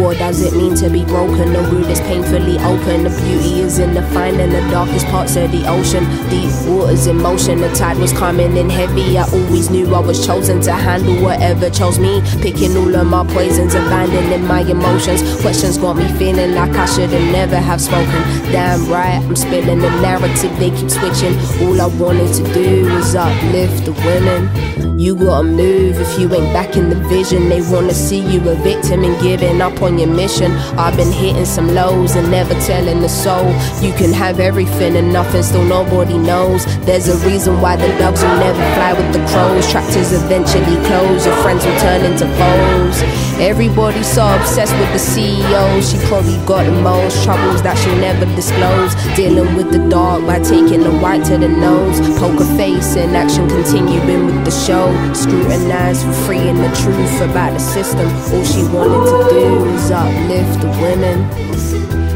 What 0.00 0.16
does 0.16 0.40
it 0.42 0.54
mean 0.54 0.74
to 0.76 0.88
be 0.88 1.04
broken? 1.04 1.52
The 1.52 1.60
wound 1.60 1.84
is 1.84 2.00
painfully 2.00 2.58
open. 2.60 3.04
The 3.04 3.10
beauty 3.10 3.60
is 3.60 3.78
in 3.78 3.92
the 3.92 4.00
finding 4.14 4.48
the 4.48 4.60
darkest 4.70 5.04
parts 5.08 5.36
of 5.36 5.52
the 5.52 5.68
ocean. 5.68 6.04
Deep 6.30 6.50
waters 6.66 7.06
in 7.06 7.18
motion. 7.18 7.60
The 7.60 7.68
tide 7.74 7.98
was 7.98 8.10
coming 8.10 8.56
in 8.56 8.70
heavy. 8.70 9.18
I 9.18 9.24
always 9.24 9.68
knew 9.68 9.94
I 9.94 10.00
was 10.00 10.24
chosen 10.26 10.62
to 10.62 10.72
handle 10.72 11.22
whatever 11.22 11.68
chose 11.68 11.98
me. 11.98 12.22
Picking 12.40 12.74
all 12.78 12.94
of 12.96 13.06
my 13.08 13.26
poisons, 13.26 13.74
abandoning 13.74 14.46
my 14.46 14.62
emotions. 14.62 15.20
Questions 15.42 15.76
got 15.76 15.96
me 15.96 16.08
feeling 16.14 16.54
like 16.54 16.70
I 16.70 16.86
should 16.86 17.10
have 17.10 17.32
never 17.32 17.56
have 17.56 17.80
spoken. 17.80 18.22
Damn 18.50 18.88
right, 18.88 19.22
I'm 19.22 19.36
spilling 19.36 19.80
the 19.80 19.90
narrative. 20.00 20.58
They 20.58 20.70
keep 20.70 20.90
switching. 20.90 21.36
All 21.60 21.78
I 21.78 21.86
wanted 22.00 22.32
to 22.36 22.54
do 22.54 22.84
was 22.94 23.14
uplift 23.14 23.84
the 23.84 23.92
women. 23.92 24.98
You 24.98 25.14
gotta 25.14 25.44
move 25.44 25.98
if 25.98 26.18
you 26.18 26.32
ain't 26.34 26.52
back 26.52 26.76
in 26.76 26.90
the 26.90 26.96
vision. 27.08 27.48
They 27.48 27.62
wanna 27.70 27.94
see 27.94 28.20
you 28.20 28.40
a 28.48 28.54
victim 28.56 29.02
and 29.04 29.18
giving 29.22 29.60
up 29.60 29.80
on 29.80 29.89
your 29.98 30.12
mission. 30.12 30.52
I've 30.78 30.96
been 30.96 31.12
hitting 31.12 31.44
some 31.44 31.74
lows 31.74 32.16
and 32.16 32.30
never 32.30 32.54
telling 32.60 33.00
the 33.00 33.08
soul. 33.08 33.46
You 33.82 33.92
can 33.92 34.12
have 34.12 34.40
everything 34.40 34.96
and 34.96 35.12
nothing, 35.12 35.42
still 35.42 35.64
nobody 35.64 36.18
knows. 36.18 36.64
There's 36.84 37.08
a 37.08 37.16
reason 37.26 37.60
why 37.60 37.76
the 37.76 37.88
doves 37.98 38.22
will 38.22 38.36
never 38.36 38.64
fly 38.74 38.92
with 38.92 39.12
the 39.12 39.24
crows. 39.26 39.70
Tractors 39.70 40.12
eventually 40.12 40.76
close, 40.86 41.26
your 41.26 41.36
friends 41.36 41.64
will 41.64 41.78
turn 41.78 42.04
into 42.04 42.26
foes. 42.38 43.29
Everybody's 43.40 44.06
so 44.06 44.28
obsessed 44.36 44.74
with 44.74 44.92
the 44.92 44.98
CEO. 44.98 45.80
She 45.80 45.96
probably 46.08 46.36
got 46.44 46.64
the 46.66 46.72
most 46.82 47.24
troubles 47.24 47.62
that 47.62 47.78
she'll 47.78 47.96
never 47.96 48.26
disclose. 48.36 48.94
Dealing 49.16 49.56
with 49.56 49.72
the 49.72 49.78
dark 49.88 50.26
by 50.26 50.38
taking 50.40 50.82
the 50.82 50.92
white 51.00 51.24
to 51.24 51.38
the 51.38 51.48
nose. 51.48 51.98
Poker 52.18 52.44
face 52.58 52.96
in 52.96 53.16
action, 53.16 53.48
continuing 53.48 54.26
with 54.26 54.44
the 54.44 54.50
show. 54.50 54.92
Scrutinized 55.14 56.04
for 56.04 56.12
freeing 56.28 56.56
the 56.56 56.68
truth 56.84 57.20
about 57.22 57.54
the 57.54 57.58
system. 57.58 58.08
All 58.30 58.44
she 58.44 58.62
wanted 58.64 59.08
to 59.08 59.30
do 59.32 59.64
was 59.64 59.90
uplift 59.90 60.60
the 60.60 60.68
women. 60.84 62.09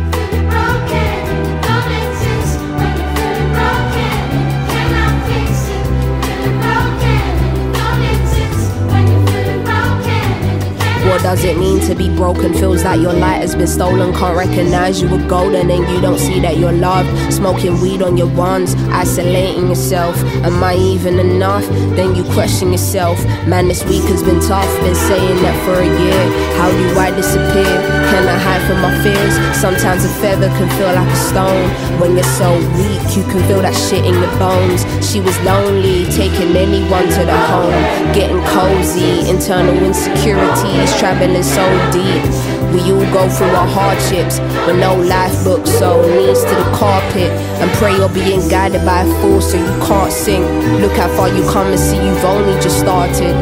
What 11.05 11.21
does 11.21 11.45
it 11.45 11.59
mean 11.59 11.81
to 11.83 11.95
be 11.95 12.09
broken? 12.09 12.55
Feels 12.55 12.83
like 12.83 12.99
your 12.99 13.13
light 13.13 13.43
has 13.43 13.55
been 13.55 13.67
stolen. 13.67 14.15
Can't 14.15 14.35
recognize 14.35 15.03
you 15.03 15.09
were 15.09 15.23
golden 15.29 15.71
and 15.71 15.87
you 15.93 16.01
don't 16.01 16.19
see 16.19 16.41
that 16.41 16.57
you're 16.57 16.73
loved. 16.73 17.09
Smoking 17.31 17.79
weed 17.83 18.01
on 18.01 18.17
your 18.17 18.33
ones, 18.35 18.75
isolating 18.89 19.69
yourself. 19.69 20.17
Am 20.43 20.65
I 20.65 20.77
even 20.77 21.19
enough? 21.19 21.69
Then 21.95 22.15
you 22.17 22.25
question 22.33 22.73
yourself. 22.73 23.23
Man, 23.47 23.69
this 23.69 23.85
week 23.85 24.05
has 24.05 24.23
been 24.23 24.41
tough. 24.41 24.65
Been 24.81 24.95
saying 24.95 25.43
that 25.43 25.57
for 25.67 25.77
a 25.77 25.85
year. 25.85 26.23
How 26.57 26.71
do 26.71 26.99
I 26.99 27.11
disappear? 27.11 27.75
Can 28.09 28.25
I 28.27 28.39
hide 28.41 28.65
from 28.67 28.81
my 28.81 28.97
fears? 29.05 29.35
Sometimes 29.61 30.07
a 30.07 30.13
feather 30.25 30.49
can 30.57 30.69
feel 30.79 30.89
like 30.89 31.09
a 31.09 31.21
stone. 31.29 31.69
When 32.01 32.17
you're 32.17 32.33
so 32.41 32.49
weak, 32.81 33.05
you 33.13 33.25
can 33.29 33.45
feel 33.45 33.61
that 33.61 33.77
shit 33.77 34.07
in 34.07 34.15
your 34.15 34.33
bones. 34.41 34.89
She 35.05 35.21
was 35.21 35.37
lonely, 35.45 36.07
taking 36.17 36.57
anyone 36.57 37.05
to 37.13 37.23
the 37.29 37.39
home. 37.53 37.77
Getting 38.17 38.41
cozy, 38.57 39.29
internal 39.29 39.77
insecurities 39.85 40.94
traveling 40.99 41.43
so 41.43 41.65
deep. 41.93 42.25
We 42.73 42.81
all 42.91 43.07
go 43.15 43.29
through 43.31 43.55
our 43.55 43.69
hardships, 43.69 44.41
but 44.67 44.75
no 44.77 44.97
life 44.97 45.45
book, 45.45 45.67
so 45.67 46.03
knees 46.03 46.43
to 46.43 46.55
the 46.55 46.69
carpet 46.75 47.31
and 47.63 47.71
pray 47.79 47.95
you're 47.97 48.09
being 48.09 48.49
guided 48.49 48.85
by 48.85 49.03
a 49.03 49.21
force 49.23 49.53
so 49.53 49.59
you 49.59 49.75
can't 49.87 50.13
sink. 50.13 50.45
Look 50.83 50.93
how 50.93 51.09
far 51.17 51.29
you 51.29 51.43
come 51.51 51.69
and 51.69 51.79
see 51.79 51.97
you've 51.97 52.25
only 52.25 52.55
just 52.61 52.81
started. 52.81 53.35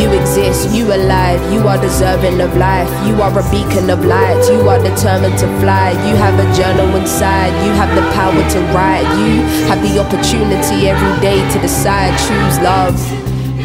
You 0.00 0.10
exist, 0.18 0.74
you 0.74 0.86
alive, 0.92 1.40
you 1.52 1.68
are 1.68 1.78
deserving 1.78 2.40
of 2.40 2.56
life. 2.56 2.90
You 3.06 3.14
are 3.22 3.30
a 3.30 3.44
beacon 3.50 3.90
of 3.90 4.04
light, 4.04 4.42
you 4.50 4.68
are 4.68 4.82
determined 4.82 5.38
to 5.38 5.46
fly. 5.60 5.90
You 6.08 6.16
have 6.16 6.34
a 6.34 6.48
journal 6.56 6.90
inside, 6.96 7.52
you 7.64 7.72
have 7.78 7.94
the 7.94 8.02
power 8.10 8.42
to 8.54 8.58
write. 8.74 9.06
You 9.22 9.42
have 9.70 9.80
the 9.86 10.00
opportunity 10.00 10.88
every 10.88 11.20
day 11.20 11.38
to 11.52 11.58
decide, 11.60 12.10
choose 12.18 12.58
love. 12.58 13.19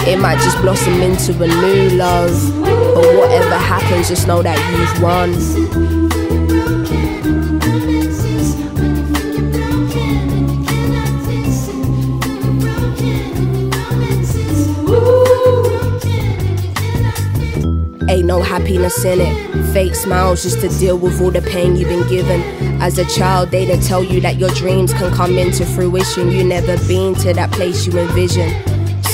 It 0.08 0.20
might 0.20 0.38
just 0.40 0.62
blossom 0.62 1.02
into 1.02 1.34
a 1.42 1.48
new 1.48 1.98
love. 1.98 2.32
But 2.62 3.16
whatever 3.18 3.56
happens, 3.56 4.10
just 4.10 4.28
know 4.28 4.42
that 4.42 4.58
you've 4.72 5.02
won. 5.02 5.34
Ain't 18.08 18.28
no 18.28 18.42
happiness 18.42 19.04
in 19.04 19.20
it. 19.20 19.74
Fake 19.74 19.96
smiles 19.96 20.44
just 20.44 20.62
to 20.62 20.70
deal 20.80 20.98
with 20.98 21.20
all 21.20 21.32
the 21.32 21.42
pain 21.42 21.76
you've 21.76 21.90
been 21.90 22.08
given. 22.08 22.42
As 22.82 22.98
a 22.98 23.06
child, 23.06 23.50
they 23.50 23.66
didn't 23.66 23.84
tell 23.84 24.04
you 24.04 24.22
that 24.22 24.38
your 24.38 24.52
dreams 24.52 24.94
can 24.94 25.12
come 25.14 25.38
into 25.38 25.66
fruition. 25.66 26.32
You 26.32 26.44
never 26.44 26.78
been 26.88 27.16
to 27.16 27.34
that 27.34 27.52
place 27.52 27.88
you 27.88 27.98
envision. 27.98 28.54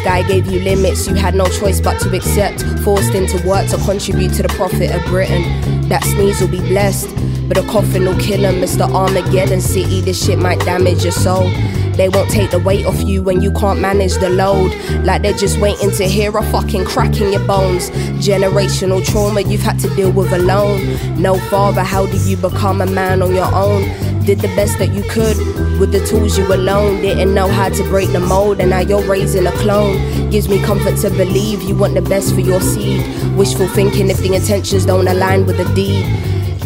Sky 0.01 0.23
gave 0.23 0.47
you 0.47 0.59
limits, 0.61 1.07
you 1.07 1.13
had 1.13 1.35
no 1.35 1.45
choice 1.45 1.79
but 1.79 1.99
to 1.99 2.15
accept. 2.15 2.63
Forced 2.83 3.13
into 3.13 3.37
work 3.47 3.67
to 3.69 3.77
contribute 3.77 4.33
to 4.33 4.41
the 4.41 4.49
profit 4.49 4.89
of 4.89 5.05
Britain. 5.05 5.43
That 5.89 6.03
sneeze 6.03 6.41
will 6.41 6.47
be 6.47 6.59
blessed, 6.59 7.07
but 7.47 7.55
a 7.55 7.61
coffin 7.63 8.05
will 8.05 8.17
kill 8.17 8.43
him. 8.43 8.63
It's 8.63 8.77
the 8.77 8.85
Armageddon 8.85 9.61
city, 9.61 10.01
this 10.01 10.25
shit 10.25 10.39
might 10.39 10.59
damage 10.61 11.03
your 11.03 11.11
soul. 11.11 11.51
They 11.97 12.09
won't 12.09 12.31
take 12.31 12.49
the 12.49 12.57
weight 12.57 12.83
off 12.87 12.99
you 13.03 13.21
when 13.21 13.41
you 13.41 13.51
can't 13.51 13.79
manage 13.79 14.15
the 14.15 14.29
load. 14.29 14.73
Like 15.03 15.21
they're 15.21 15.33
just 15.33 15.59
waiting 15.59 15.91
to 15.91 16.05
hear 16.05 16.35
a 16.35 16.43
fucking 16.51 16.85
crack 16.85 17.21
in 17.21 17.31
your 17.31 17.45
bones. 17.45 17.91
Generational 18.25 19.05
trauma 19.05 19.41
you've 19.41 19.61
had 19.61 19.77
to 19.81 19.95
deal 19.95 20.11
with 20.11 20.31
alone. 20.31 20.81
No 21.21 21.37
father, 21.51 21.83
how 21.83 22.07
do 22.07 22.17
you 22.27 22.37
become 22.37 22.81
a 22.81 22.87
man 22.87 23.21
on 23.21 23.35
your 23.35 23.53
own? 23.53 23.83
Did 24.25 24.39
the 24.39 24.53
best 24.55 24.77
that 24.77 24.93
you 24.93 25.01
could 25.03 25.35
with 25.79 25.91
the 25.91 26.05
tools 26.05 26.37
you 26.37 26.45
alone. 26.53 27.01
Didn't 27.01 27.33
know 27.33 27.47
how 27.47 27.69
to 27.69 27.83
break 27.85 28.11
the 28.11 28.19
mold, 28.19 28.59
and 28.59 28.69
now 28.69 28.79
you're 28.79 29.03
raising 29.03 29.47
a 29.47 29.51
clone. 29.53 30.29
Gives 30.29 30.47
me 30.47 30.61
comfort 30.61 30.97
to 30.97 31.09
believe 31.09 31.63
you 31.63 31.75
want 31.75 31.95
the 31.95 32.03
best 32.03 32.35
for 32.35 32.41
your 32.41 32.61
seed. 32.61 33.03
Wishful 33.35 33.67
thinking 33.67 34.09
if 34.09 34.19
the 34.19 34.35
intentions 34.35 34.85
don't 34.85 35.07
align 35.07 35.47
with 35.47 35.57
the 35.57 35.65
deed. 35.73 36.05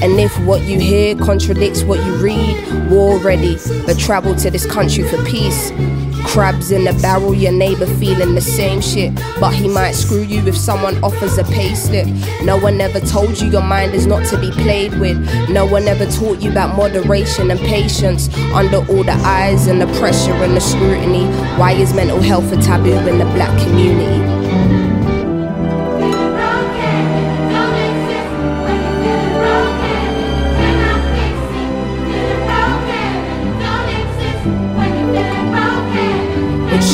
And 0.01 0.19
if 0.19 0.37
what 0.45 0.61
you 0.63 0.79
hear 0.79 1.15
contradicts 1.15 1.83
what 1.83 2.05
you 2.05 2.15
read, 2.17 2.91
war 2.91 3.17
ready, 3.19 3.57
but 3.85 3.97
travel 3.97 4.35
to 4.35 4.51
this 4.51 4.65
country 4.65 5.07
for 5.07 5.23
peace. 5.23 5.71
Crabs 6.35 6.69
in 6.69 6.85
a 6.85 6.91
barrel, 6.99 7.33
your 7.33 7.53
neighbor 7.53 7.85
feeling 7.85 8.35
the 8.35 8.41
same 8.41 8.81
shit. 8.81 9.15
But 9.39 9.53
he 9.53 9.69
might 9.69 9.93
screw 9.93 10.21
you 10.21 10.45
if 10.45 10.57
someone 10.57 11.01
offers 11.01 11.37
a 11.37 11.43
payslip. 11.43 12.43
No 12.43 12.57
one 12.57 12.81
ever 12.81 12.99
told 12.99 13.39
you 13.39 13.49
your 13.49 13.61
mind 13.61 13.93
is 13.93 14.05
not 14.05 14.25
to 14.31 14.37
be 14.41 14.51
played 14.51 14.99
with. 14.99 15.17
No 15.49 15.65
one 15.65 15.87
ever 15.87 16.05
taught 16.05 16.41
you 16.41 16.51
about 16.51 16.75
moderation 16.75 17.51
and 17.51 17.59
patience. 17.61 18.27
Under 18.53 18.79
all 18.79 19.05
the 19.05 19.17
eyes 19.23 19.67
and 19.67 19.79
the 19.79 19.87
pressure 19.97 20.33
and 20.33 20.57
the 20.57 20.59
scrutiny, 20.59 21.23
why 21.57 21.71
is 21.71 21.93
mental 21.93 22.19
health 22.19 22.51
a 22.51 22.61
taboo 22.61 22.97
in 23.07 23.17
the 23.17 23.25
black 23.33 23.57
community? 23.65 24.34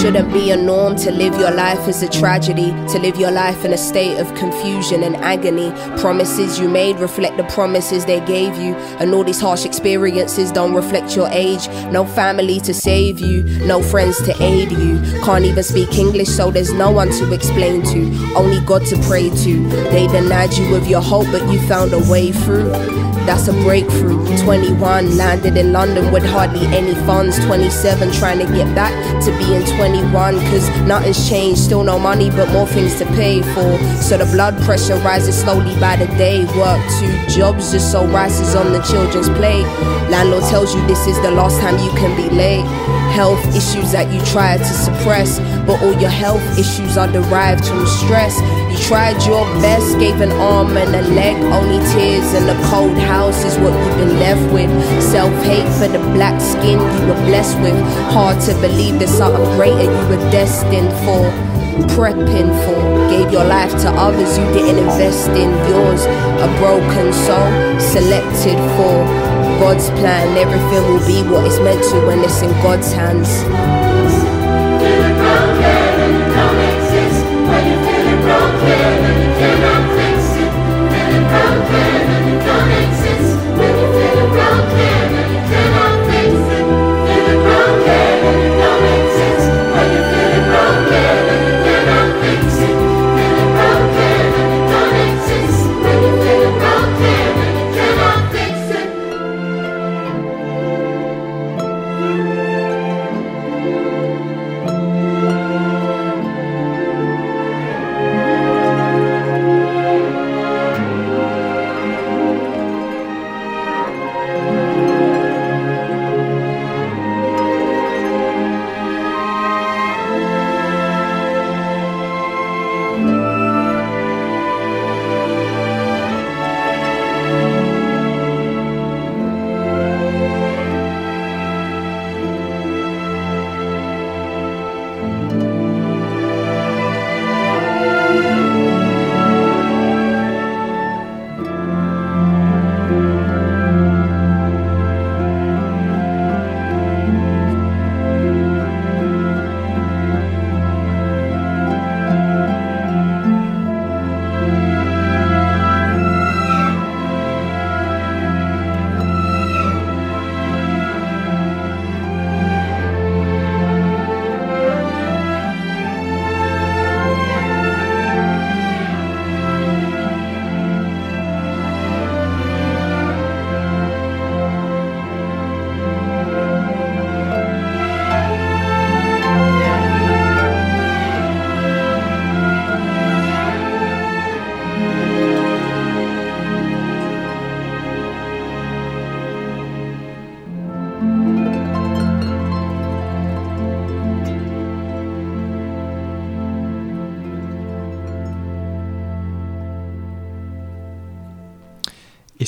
Shouldn't 0.01 0.33
be 0.33 0.49
a 0.49 0.57
norm 0.57 0.95
to 0.95 1.11
live 1.11 1.35
your 1.35 1.51
life 1.51 1.87
as 1.87 2.01
a 2.01 2.09
tragedy, 2.09 2.71
to 2.91 2.97
live 2.97 3.17
your 3.17 3.29
life 3.29 3.63
in 3.63 3.71
a 3.71 3.77
state 3.77 4.17
of 4.17 4.33
confusion 4.33 5.03
and 5.03 5.15
agony. 5.17 5.71
Promises 6.01 6.57
you 6.57 6.67
made 6.67 6.97
reflect 6.97 7.37
the 7.37 7.43
promises 7.43 8.05
they 8.05 8.19
gave 8.25 8.57
you, 8.57 8.73
and 8.99 9.13
all 9.13 9.23
these 9.23 9.39
harsh 9.39 9.63
experiences 9.63 10.51
don't 10.51 10.73
reflect 10.73 11.15
your 11.15 11.27
age. 11.27 11.67
No 11.91 12.03
family 12.03 12.59
to 12.61 12.73
save 12.73 13.19
you, 13.19 13.43
no 13.67 13.83
friends 13.83 14.17
to 14.23 14.33
aid 14.41 14.71
you. 14.71 14.99
Can't 15.23 15.45
even 15.45 15.63
speak 15.63 15.93
English, 15.93 16.29
so 16.29 16.49
there's 16.49 16.73
no 16.73 16.89
one 16.89 17.11
to 17.11 17.31
explain 17.31 17.83
to, 17.83 18.33
only 18.35 18.59
God 18.61 18.83
to 18.87 18.97
pray 19.03 19.29
to. 19.29 19.69
They 19.91 20.07
denied 20.07 20.53
you 20.53 20.75
of 20.75 20.87
your 20.87 21.01
hope, 21.01 21.27
but 21.27 21.47
you 21.53 21.59
found 21.67 21.93
a 21.93 21.99
way 22.09 22.31
through. 22.31 22.71
That's 23.25 23.47
a 23.47 23.53
breakthrough. 23.53 24.25
21, 24.43 25.15
landed 25.17 25.55
in 25.55 25.71
London 25.71 26.11
with 26.11 26.23
hardly 26.23 26.65
any 26.67 26.95
funds. 27.05 27.37
27, 27.45 28.11
trying 28.13 28.39
to 28.39 28.45
get 28.45 28.73
back 28.75 28.93
to 29.23 29.31
being 29.37 29.63
21. 29.77 30.39
Cause 30.51 30.69
nothing's 30.87 31.29
changed, 31.29 31.61
still 31.61 31.83
no 31.83 31.99
money, 31.99 32.29
but 32.31 32.49
more 32.51 32.67
things 32.67 32.97
to 32.99 33.05
pay 33.07 33.41
for. 33.53 33.77
So 34.01 34.17
the 34.17 34.25
blood 34.25 34.59
pressure 34.63 34.95
rises 34.97 35.39
slowly 35.39 35.79
by 35.79 35.95
the 35.95 36.07
day. 36.17 36.45
Work 36.57 36.81
two 36.99 37.13
jobs 37.27 37.71
just 37.71 37.91
so 37.91 38.05
rises 38.07 38.55
on 38.55 38.73
the 38.73 38.81
children's 38.81 39.29
plate. 39.29 39.65
Landlord 40.09 40.43
tells 40.49 40.73
you 40.75 40.85
this 40.87 41.07
is 41.07 41.15
the 41.21 41.31
last 41.31 41.59
time 41.61 41.77
you 41.77 41.91
can 41.91 42.15
be 42.17 42.29
late. 42.35 42.65
Health 43.11 43.43
issues 43.55 43.91
that 43.91 44.11
you 44.11 44.19
try 44.25 44.57
to 44.57 44.63
suppress, 44.63 45.39
but 45.67 45.81
all 45.83 45.93
your 45.99 46.09
health 46.09 46.41
issues 46.57 46.97
are 46.97 47.11
derived 47.11 47.65
from 47.65 47.85
stress. 47.85 48.39
You 48.71 48.77
tried 48.87 49.21
your 49.23 49.43
best, 49.61 49.99
gave 49.99 50.21
an 50.21 50.31
arm 50.31 50.77
and 50.77 50.95
a 50.95 51.01
leg, 51.13 51.35
only 51.51 51.79
tears 51.91 52.33
in 52.33 52.47
a 52.47 52.55
cold 52.69 52.97
house 53.11 53.43
is 53.43 53.57
what 53.59 53.73
you've 53.75 53.97
been 53.97 54.15
left 54.25 54.45
with. 54.55 54.71
Self 55.03 55.33
hate 55.43 55.67
for 55.79 55.87
the 55.91 55.99
black 56.15 56.39
skin 56.39 56.79
you 56.79 57.01
were 57.09 57.21
blessed 57.27 57.59
with. 57.59 57.75
Hard 58.15 58.39
to 58.47 58.53
believe 58.65 58.99
there's 58.99 59.17
something 59.21 59.43
greater 59.57 59.87
you 59.97 60.05
were 60.11 60.23
destined 60.31 60.93
for. 61.03 61.23
Prepping 61.95 62.51
for, 62.63 62.79
gave 63.11 63.27
your 63.35 63.43
life 63.43 63.71
to 63.83 63.89
others 64.07 64.37
you 64.37 64.45
didn't 64.55 64.79
invest 64.85 65.29
in 65.43 65.49
yours. 65.69 66.01
A 66.45 66.47
broken 66.61 67.07
soul, 67.25 67.49
selected 67.95 68.59
for 68.77 68.95
God's 69.59 69.89
plan. 69.99 70.25
Everything 70.37 70.83
will 70.89 71.05
be 71.05 71.19
what 71.29 71.45
it's 71.45 71.59
meant 71.59 71.83
to 71.91 71.97
when 72.07 72.19
it's 72.19 72.41
in 72.41 72.51
God's 72.63 72.91
hands. 72.93 73.80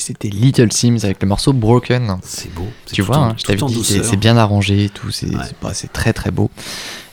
C'était 0.04 0.28
Little 0.28 0.70
Sims 0.72 0.98
avec 1.04 1.22
le 1.22 1.28
morceau 1.28 1.52
Broken. 1.52 2.18
C'est 2.22 2.52
beau. 2.54 2.66
Tu 2.92 3.00
vois, 3.02 3.16
en- 3.18 3.24
hein, 3.30 3.34
je 3.38 3.44
t'avais 3.44 3.58
dit, 3.68 3.74
c'est 4.04 4.16
bien 4.16 4.36
arrangé 4.36 4.84
et 4.84 4.88
tout, 4.90 5.10
c'est 5.10 5.26
c'est- 5.44 5.54
bah, 5.62 5.72
très 5.92 6.12
très 6.12 6.30
beau. 6.30 6.50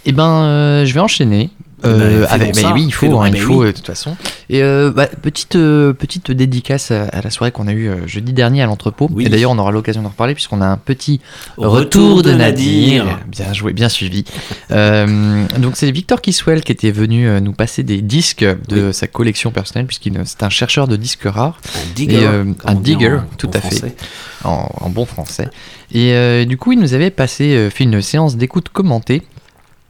Et 0.05 0.11
ben, 0.11 0.43
euh, 0.43 0.85
je 0.85 0.93
vais 0.93 0.99
enchaîner. 0.99 1.49
Euh, 1.85 2.25
avec, 2.29 2.53
ben 2.55 2.61
ça, 2.61 2.73
oui, 2.73 2.83
il 2.85 2.91
faut, 2.91 3.19
hein, 3.19 3.29
il 3.29 3.39
faut 3.39 3.61
oui. 3.61 3.67
euh, 3.67 3.71
de 3.71 3.77
toute 3.77 3.87
façon. 3.87 4.15
Et 4.49 4.61
euh, 4.63 4.91
bah, 4.91 5.07
petite 5.07 5.55
euh, 5.55 5.93
petite 5.93 6.31
dédicace 6.31 6.91
à, 6.91 7.03
à 7.05 7.21
la 7.21 7.29
soirée 7.29 7.51
qu'on 7.51 7.67
a 7.67 7.73
eue 7.73 7.89
jeudi 8.05 8.33
dernier 8.33 8.61
à 8.61 8.65
l'entrepôt. 8.65 9.09
Oui. 9.11 9.25
Et 9.25 9.29
d'ailleurs, 9.29 9.51
on 9.51 9.57
aura 9.57 9.71
l'occasion 9.71 10.01
d'en 10.01 10.09
reparler 10.09 10.33
puisqu'on 10.33 10.61
a 10.61 10.65
un 10.65 10.77
petit 10.77 11.21
Retour 11.57 11.71
retour, 11.71 12.21
de 12.23 12.31
de 12.31 12.35
Nadir. 12.37 13.05
Nadir. 13.05 13.19
Bien 13.27 13.53
joué, 13.53 13.73
bien 13.73 13.89
suivi. 13.89 14.25
Donc 14.69 15.75
c'est 15.75 15.91
Victor 15.91 16.21
Kiswell 16.21 16.63
qui 16.63 16.71
était 16.71 16.91
venu 16.91 17.27
nous 17.41 17.53
passer 17.53 17.83
des 17.83 18.01
disques 18.01 18.45
de 18.67 18.91
sa 18.91 19.07
collection 19.07 19.51
personnelle 19.51 19.87
puisqu'il 19.87 20.19
c'est 20.25 20.43
un 20.43 20.49
chercheur 20.49 20.87
de 20.87 20.95
disques 20.95 21.25
rares. 21.25 21.59
digger, 21.95 22.21
Et, 22.21 22.25
un 22.25 22.55
on 22.65 22.73
dit 22.73 22.95
digger, 22.95 23.15
en 23.17 23.35
tout 23.37 23.49
à 23.53 23.59
fait, 23.61 23.95
en, 24.43 24.69
en 24.81 24.89
bon 24.89 25.05
français. 25.05 25.49
Et 25.93 26.45
du 26.45 26.57
coup, 26.57 26.71
il 26.73 26.79
nous 26.79 26.93
avait 26.93 27.09
passé, 27.11 27.69
fait 27.69 27.83
une 27.83 28.01
séance 28.01 28.35
d'écoute 28.37 28.69
commentée. 28.69 29.23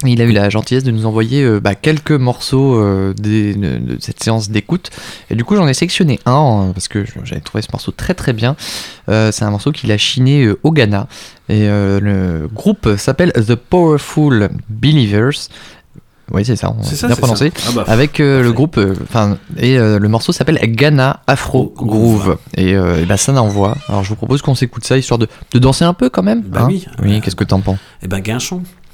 Il 0.09 0.21
a 0.21 0.25
eu 0.25 0.31
la 0.31 0.49
gentillesse 0.49 0.83
de 0.83 0.91
nous 0.91 1.05
envoyer 1.05 1.43
euh, 1.43 1.59
bah, 1.59 1.75
quelques 1.75 2.11
morceaux 2.11 2.75
euh, 2.79 3.13
des- 3.13 3.53
de, 3.53 3.77
de 3.77 3.97
cette 3.99 4.23
séance 4.23 4.49
d'écoute. 4.49 4.89
Et 5.29 5.35
du 5.35 5.43
coup, 5.43 5.55
j'en 5.55 5.67
ai 5.67 5.73
sélectionné 5.73 6.19
un 6.25 6.67
euh, 6.69 6.73
parce 6.73 6.87
que 6.87 7.05
j'avais 7.23 7.41
trouvé 7.41 7.61
ce 7.61 7.67
morceau 7.71 7.91
très 7.91 8.13
très 8.13 8.33
bien. 8.33 8.55
Euh, 9.09 9.31
c'est 9.31 9.45
un 9.45 9.51
morceau 9.51 9.71
qu'il 9.71 9.91
a 9.91 9.97
chiné 9.97 10.49
au 10.63 10.71
Ghana. 10.71 11.07
Et 11.49 11.67
le 11.67 12.47
groupe 12.53 12.95
s'appelle 12.97 13.33
The 13.33 13.55
Powerful 13.55 14.49
Believers. 14.69 15.49
Oui, 16.33 16.45
c'est 16.45 16.55
ça, 16.55 16.73
on 16.77 16.81
ça, 16.81 17.07
bien 17.07 17.15
prononcé. 17.17 17.51
ça. 17.53 17.67
Ah 17.67 17.71
bah, 17.75 17.83
avec 17.87 18.19
le 18.19 18.49
groupe, 18.51 18.79
enfin, 19.03 19.37
et 19.57 19.75
le 19.77 20.07
morceau 20.07 20.31
s'appelle 20.31 20.59
Ghana 20.63 21.19
Afro 21.27 21.73
Groove. 21.75 22.37
Et, 22.55 22.69
et 22.71 23.05
bah, 23.05 23.17
ça 23.17 23.33
n'envoie. 23.33 23.75
Alors 23.89 24.03
je 24.05 24.09
vous 24.09 24.15
propose 24.15 24.41
qu'on 24.41 24.55
s'écoute 24.55 24.85
ça 24.85 24.97
histoire 24.97 25.17
de, 25.17 25.27
de 25.53 25.59
danser 25.59 25.83
un 25.83 25.93
peu 25.93 26.09
quand 26.09 26.23
même. 26.23 26.41
Bah 26.43 26.61
hein 26.61 26.67
oui. 26.69 26.85
Oui, 27.03 27.19
qu'est-ce 27.19 27.35
que 27.35 27.43
t'en 27.43 27.59
penses? 27.59 27.79
Eh 28.01 28.07
ben, 28.07 28.19
guinchon. 28.21 28.63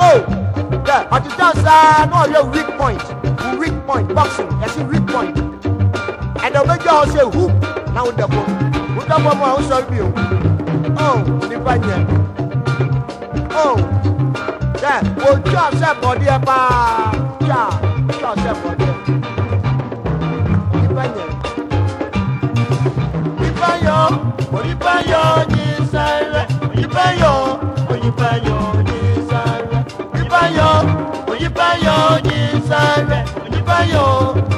Oh, 0.00 0.18
yeah, 0.86 1.06
but 1.08 1.24
you 1.24 1.30
just 1.36 1.64
uh, 1.66 2.06
know 2.06 2.26
your 2.26 2.44
weak 2.50 2.66
point. 2.76 3.02
Weak 3.58 3.86
point, 3.86 4.14
boxing. 4.14 4.48
That's 4.60 4.76
a 4.76 4.84
weak 4.84 5.06
point. 5.06 5.38
And 6.42 6.54
the 6.54 6.64
major 6.66 6.92
will 6.92 7.06
say, 7.06 7.24
whoop, 7.24 7.52
now 7.94 8.10
the 8.10 8.26
bone. 8.26 8.72
Who 8.94 9.00
the 9.02 9.16
bone 9.22 9.38
will 9.40 9.62
solve 9.62 9.94
you? 9.94 10.12
Oh, 10.98 11.22
the 11.48 11.58
banyan. 11.58 12.02
Oh, 13.52 13.76
yeah, 14.82 15.00
well, 15.16 15.38
just 15.42 15.78
say, 15.78 15.94
body, 16.00 16.24
yeah, 16.24 16.38
just 18.10 18.40
say, 18.42 18.54
body. 18.62 18.86
The 20.82 20.88
banyan. 20.94 21.30
The 23.38 23.48
banyan, 23.60 24.10
the 24.50 24.74
banyan, 24.80 25.14
oh, 25.14 25.44
the 26.74 26.88
banyan 26.88 27.61
onífàyọ 28.12 28.58
ní 28.88 29.00
sáré 29.30 29.78
onífàyọ 30.14 30.70
onífàyọ 31.32 31.96
ní 32.28 32.38
sáré 32.68 33.18
onífàyọ 33.44 34.04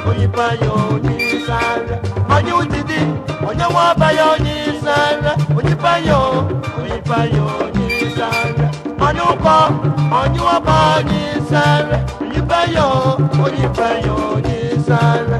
onífàyọ 0.09 0.75
ní 1.05 1.15
sáré 1.47 1.95
ọyún 2.35 2.65
ti 2.71 2.79
di 2.89 2.99
ọyún 3.47 3.69
wọn 3.75 3.91
bayọ 3.99 4.29
ní 4.45 4.55
sáré 4.83 5.31
onífàyọ 5.57 6.19
onífàyọ 6.79 7.47
ní 7.75 7.87
sáré 8.17 8.65
ọdún 9.07 9.33
kọ 9.43 9.57
ọdún 10.21 10.47
ọkọ 10.55 10.77
ní 11.09 11.21
sáré 11.49 11.97
onífàyọ 12.23 12.87
onífàyọ 13.45 14.17
ní 14.45 14.57
sáré. 14.87 15.39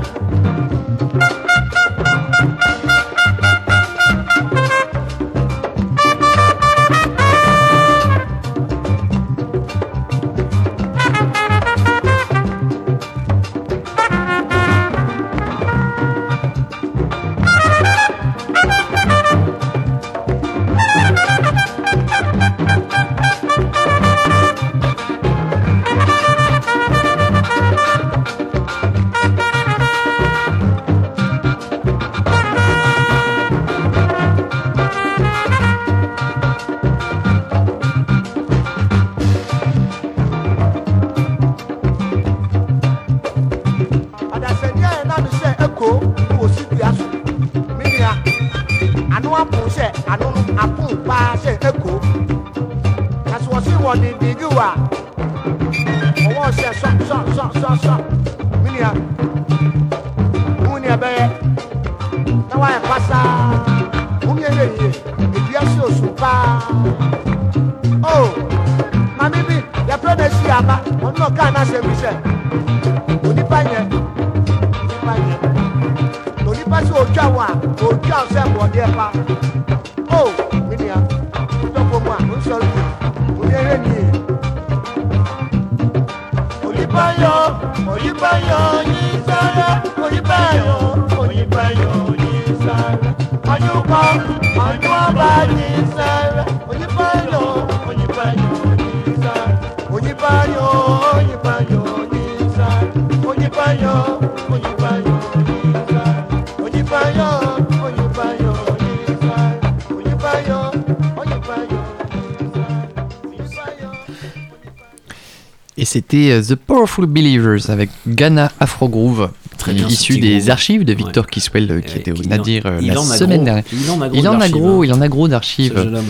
C'était 115.96 116.32
euh, 116.32 116.42
The 116.42 116.56
Powerful 116.56 117.06
Believers 117.06 117.70
avec 117.70 117.90
Ghana 118.06 118.52
Afro 118.60 118.90
Groove, 118.90 119.30
Très 119.58 119.74
bien, 119.74 119.88
issu 119.88 120.20
des 120.20 120.50
archives 120.50 120.84
de 120.84 120.92
Victor 120.94 121.26
Kiswell 121.28 121.72
euh, 121.72 121.80
qui 121.80 121.98
était 122.00 122.12
au 122.12 122.22
Nadir 122.28 122.66
en- 122.66 122.70
euh, 122.70 122.82
la 122.82 122.96
semaine 123.18 123.38
gros. 123.38 123.46
dernière. 123.46 123.64
Il 123.72 123.90
en 123.90 124.02
a 124.02 124.10
gros 124.10 124.18
il 124.20 124.28
en 124.28 124.34
a 124.34 124.38
d'archives, 124.40 124.56
gros, 124.58 124.82
hein. 124.82 124.86
il 124.86 124.94
en 124.94 125.02
a 125.02 125.08
gros 125.08 125.28
d'archives. 125.30 125.74
Ce 125.74 125.84
jeune 125.84 125.96
homme. 125.96 126.06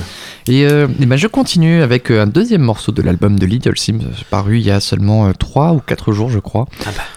Et, 0.47 0.65
euh, 0.65 0.87
eh 0.99 1.05
ben, 1.05 1.15
je 1.17 1.27
continue 1.27 1.83
avec 1.83 2.09
euh, 2.11 2.23
un 2.23 2.27
deuxième 2.27 2.61
morceau 2.61 2.91
de 2.91 3.01
l'album 3.03 3.37
de 3.37 3.45
Little 3.45 3.77
Sims, 3.77 3.99
euh, 4.01 4.09
paru 4.31 4.57
il 4.57 4.65
y 4.65 4.71
a 4.71 4.79
seulement 4.79 5.31
3 5.33 5.73
ou 5.73 5.79
4 5.85 6.11
jours, 6.13 6.29
je 6.31 6.39
crois. 6.39 6.67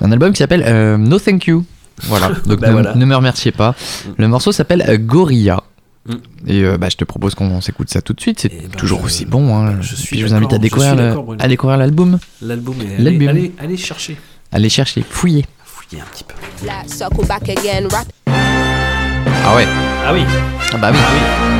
Un 0.02 0.12
album 0.12 0.32
qui 0.32 0.38
s'appelle 0.38 0.64
euh, 0.66 0.98
No 0.98 1.18
Thank 1.18 1.46
You. 1.46 1.64
Voilà, 2.02 2.28
donc 2.46 2.60
Bah 2.60 2.68
ne, 2.68 2.72
voilà. 2.72 2.94
ne 2.94 3.04
me 3.06 3.16
remerciez 3.16 3.50
pas. 3.52 3.74
Le 4.18 4.28
morceau 4.28 4.52
s'appelle 4.52 4.84
euh, 4.88 4.98
Gorilla. 4.98 5.62
Et 6.48 6.64
euh, 6.64 6.78
bah, 6.78 6.88
je 6.90 6.96
te 6.96 7.04
propose 7.04 7.34
qu'on 7.34 7.60
s'écoute 7.60 7.90
ça 7.90 8.00
tout 8.00 8.14
de 8.14 8.20
suite. 8.20 8.40
C'est 8.40 8.76
toujours 8.76 9.04
aussi 9.04 9.26
bon. 9.26 9.54
Hein. 9.54 9.80
je 9.82 9.94
suis 9.94 10.18
je 10.18 10.26
vous 10.26 10.34
invite 10.34 10.52
à 10.54 10.58
découvrir, 10.58 10.96
à 11.38 11.46
découvrir 11.46 11.76
l'album. 11.78 12.18
L'album 12.42 12.74
est. 12.80 12.94
Allez, 12.94 13.04
L'album. 13.04 13.28
allez, 13.28 13.52
allez 13.58 13.76
chercher. 13.76 14.16
Allez 14.50 14.70
chercher, 14.70 15.04
fouiller. 15.08 15.44
Fouiller 15.62 16.02
un 16.02 16.06
petit 16.06 16.24
peu. 16.24 16.34
Ah 19.44 19.54
ouais. 19.54 19.66
Ah 20.06 20.12
oui. 20.14 20.22
Ah 20.72 20.76
bah 20.78 20.90
oui. 20.90 20.98
Ah 20.98 21.12
oui. 21.52 21.57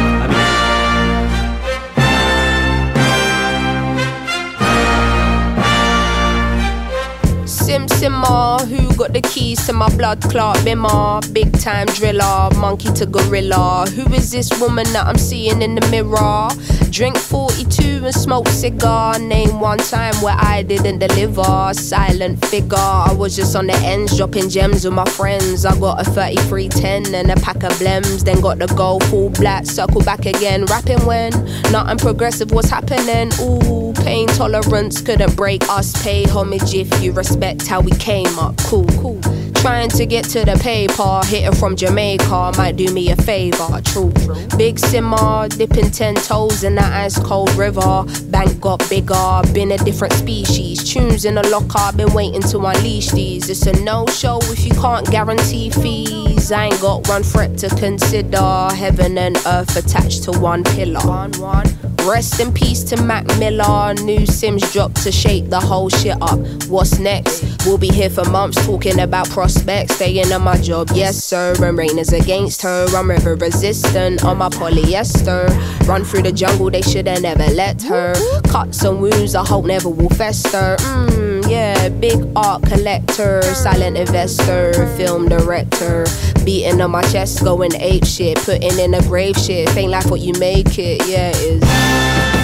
Simmer, 7.99 8.59
who 8.67 8.95
got 8.95 9.13
the 9.13 9.21
keys 9.21 9.67
to 9.67 9.73
my 9.73 9.89
blood 9.97 10.23
clot 10.23 10.57
bimmer? 10.59 11.21
Big 11.35 11.53
time 11.59 11.87
driller, 11.89 12.49
monkey 12.57 12.93
to 12.93 13.07
gorilla. 13.07 13.87
Who 13.91 14.05
is 14.15 14.31
this 14.31 14.49
woman 14.61 14.87
that 14.93 15.05
I'm 15.09 15.19
seeing 15.19 15.63
in 15.63 15.75
the 15.75 15.81
mirror? 15.91 16.49
Drink 16.93 17.17
42 17.17 18.05
and 18.05 18.15
smoke 18.15 18.47
cigar. 18.47 19.19
Name 19.19 19.59
one 19.59 19.79
time 19.79 20.15
where 20.23 20.37
I 20.39 20.63
didn't 20.63 21.01
deliver. 21.01 21.73
Silent 21.75 22.45
figure, 22.47 22.79
I 22.79 23.13
was 23.13 23.35
just 23.35 23.57
on 23.57 23.67
the 23.67 23.75
ends, 23.79 24.17
dropping 24.17 24.49
gems 24.49 24.85
with 24.85 24.95
my 24.95 25.05
friends. 25.05 25.67
I 25.67 25.77
got 25.81 26.01
a 26.01 26.05
3310 26.09 27.15
and 27.17 27.33
a 27.33 27.43
pack 27.43 27.65
of 27.65 27.73
blems. 27.81 28.25
Then 28.25 28.41
got 28.41 28.61
the 28.61 28.69
gold 28.69 29.03
full 29.07 29.31
black, 29.31 29.67
circle 29.67 30.03
back 30.03 30.25
again. 30.25 30.67
Rapping 30.67 31.05
when 31.05 31.33
nothing 31.73 31.99
progressive 31.99 32.53
was 32.53 32.71
happening. 32.71 33.33
Ooh, 33.41 33.88
pain 33.95 34.27
tolerance 34.29 35.01
couldn't 35.01 35.37
break 35.37 35.63
us. 35.69 35.93
Pay 36.03 36.25
homage 36.25 36.75
if 36.75 37.03
you 37.03 37.13
respect 37.13 37.67
how 37.67 37.81
we 37.81 37.93
came 37.93 38.39
up. 38.39 38.57
Cool, 38.59 38.87
cool. 39.01 39.21
Trying 39.61 39.91
to 39.91 40.07
get 40.07 40.25
to 40.27 40.45
the 40.45 40.57
paper, 40.63 41.21
hitting 41.27 41.55
from 41.59 41.75
Jamaica 41.77 42.53
might 42.57 42.77
do 42.77 42.93
me 42.93 43.11
a 43.11 43.17
favor. 43.17 43.81
True, 43.85 44.13
big 44.57 44.79
simmer, 44.79 45.49
dipping 45.49 45.91
ten 45.91 46.15
toes 46.15 46.63
in 46.63 46.77
that 46.77 46.93
ice 46.93 47.19
cold 47.19 47.53
river. 47.55 48.05
Bank 48.31 48.61
got 48.61 48.89
bigger, 48.89 49.43
been 49.53 49.73
a 49.73 49.79
different 49.79 50.15
species. 50.15 50.91
Tunes 50.91 51.25
in 51.25 51.35
the 51.35 51.47
locker, 51.49 51.97
been 51.97 52.13
waiting 52.15 52.43
to 52.43 52.59
unleash 52.61 53.11
these. 53.11 53.51
It's 53.51 53.67
a 53.67 53.73
no 53.83 54.07
show 54.07 54.39
if 54.43 54.65
you 54.65 54.73
can't 54.73 55.09
guarantee 55.11 55.71
fees. 55.71 56.53
I 56.53 56.67
ain't 56.67 56.81
got 56.81 57.09
one 57.09 57.25
threat 57.25 57.59
to 57.59 57.69
consider. 57.69 58.69
Heaven 58.75 59.19
and 59.19 59.37
earth 59.45 59.77
attached 59.77 60.23
to 60.25 60.33
one 60.39 60.63
pillar. 60.65 61.01
One, 61.01 61.33
one. 61.33 61.67
Rest 62.07 62.41
in 62.41 62.55
peace 62.55 62.83
to 62.85 63.03
Mac 63.03 63.27
Miller. 63.39 63.93
New 63.93 64.25
Sims 64.25 64.73
dropped 64.73 65.03
to 65.03 65.13
shake 65.13 65.51
the 65.51 65.61
whole 65.61 65.91
shit 65.91 66.17
up. 66.23 66.39
What's 66.69 66.99
next? 66.99 67.45
We'll 67.67 67.77
be 67.77 67.89
here 67.89 68.09
for 68.09 68.25
months 68.31 68.65
talking 68.65 69.01
about 69.01 69.29
prospects. 69.49 69.95
Staying 69.95 70.31
on 70.33 70.43
my 70.43 70.59
job, 70.59 70.91
yes 70.95 71.25
sir. 71.25 71.55
And 71.63 71.79
rain 71.79 71.99
is 71.99 72.13
against 72.13 72.63
her. 72.63 72.87
I'm 72.95 73.09
river 73.09 73.35
resistant 73.35 74.25
on 74.25 74.39
my 74.39 74.49
polyester. 74.51 75.49
Run 75.89 76.05
through 76.05 76.23
the 76.23 76.33
jungle, 76.33 76.71
they 76.71 76.83
shoulda 76.83 77.19
never 77.21 77.47
let 77.55 77.83
her. 77.83 78.15
Cuts 78.43 78.85
and 78.85 79.01
wounds, 79.01 79.35
I 79.35 79.45
hope 79.47 79.65
never 79.65 79.89
will 79.89 80.11
fester. 80.11 80.77
Mmm, 80.79 81.49
yeah, 81.51 81.89
big 81.89 82.27
art 82.37 82.63
collector, 82.63 83.43
silent 83.43 83.97
investor, 83.97 84.73
film 84.97 85.29
director. 85.29 86.05
Beating 86.45 86.81
on 86.81 86.91
my 86.91 87.03
chest, 87.03 87.43
going 87.43 87.75
ape 87.77 88.05
shit, 88.05 88.37
putting 88.39 88.79
in 88.79 88.95
a 88.95 89.01
grave 89.03 89.37
shit. 89.37 89.75
Ain't 89.77 89.91
life 89.91 90.11
what 90.11 90.21
you 90.21 90.35
make 90.39 90.79
it, 90.79 91.07
yeah, 91.09 91.33
it 91.35 91.63
is. 91.63 92.38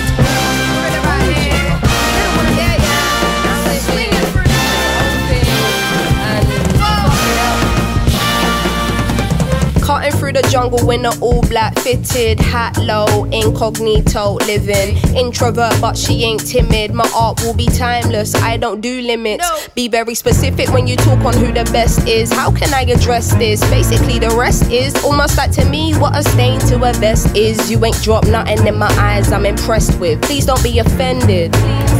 Cutting 9.84 10.12
through 10.12 10.32
the 10.32 10.40
jungle 10.50 10.90
in 10.90 11.04
an 11.04 11.12
all 11.20 11.42
black 11.42 11.78
fitted 11.80 12.40
hat 12.40 12.78
low, 12.78 13.24
incognito 13.24 14.36
living. 14.46 14.96
Introvert, 15.14 15.78
but 15.78 15.94
she 15.94 16.24
ain't 16.24 16.46
timid. 16.46 16.94
My 16.94 17.06
art 17.14 17.42
will 17.42 17.52
be 17.52 17.66
timeless. 17.66 18.34
I 18.36 18.56
don't 18.56 18.80
do 18.80 19.02
limits. 19.02 19.68
Be 19.74 19.88
very 19.88 20.14
specific 20.14 20.70
when 20.70 20.86
you 20.86 20.96
talk 20.96 21.22
on 21.26 21.34
who 21.34 21.52
the 21.52 21.64
best 21.70 22.08
is. 22.08 22.32
How 22.32 22.50
can 22.50 22.72
I 22.72 22.82
address 22.90 23.34
this? 23.34 23.60
Basically, 23.68 24.18
the 24.18 24.30
rest 24.30 24.70
is 24.70 24.94
almost 25.04 25.36
like 25.36 25.50
to 25.52 25.64
me 25.66 25.92
what 25.98 26.16
a 26.16 26.22
stain 26.22 26.60
to 26.60 26.76
a 26.76 26.94
vest 26.94 27.36
is. 27.36 27.70
You 27.70 27.84
ain't 27.84 28.00
dropped 28.02 28.28
nothing 28.28 28.66
in 28.66 28.78
my 28.78 28.90
eyes. 28.98 29.32
I'm 29.32 29.44
impressed 29.44 30.00
with. 30.00 30.22
Please 30.22 30.46
don't 30.46 30.62
be 30.62 30.78
offended. 30.78 31.52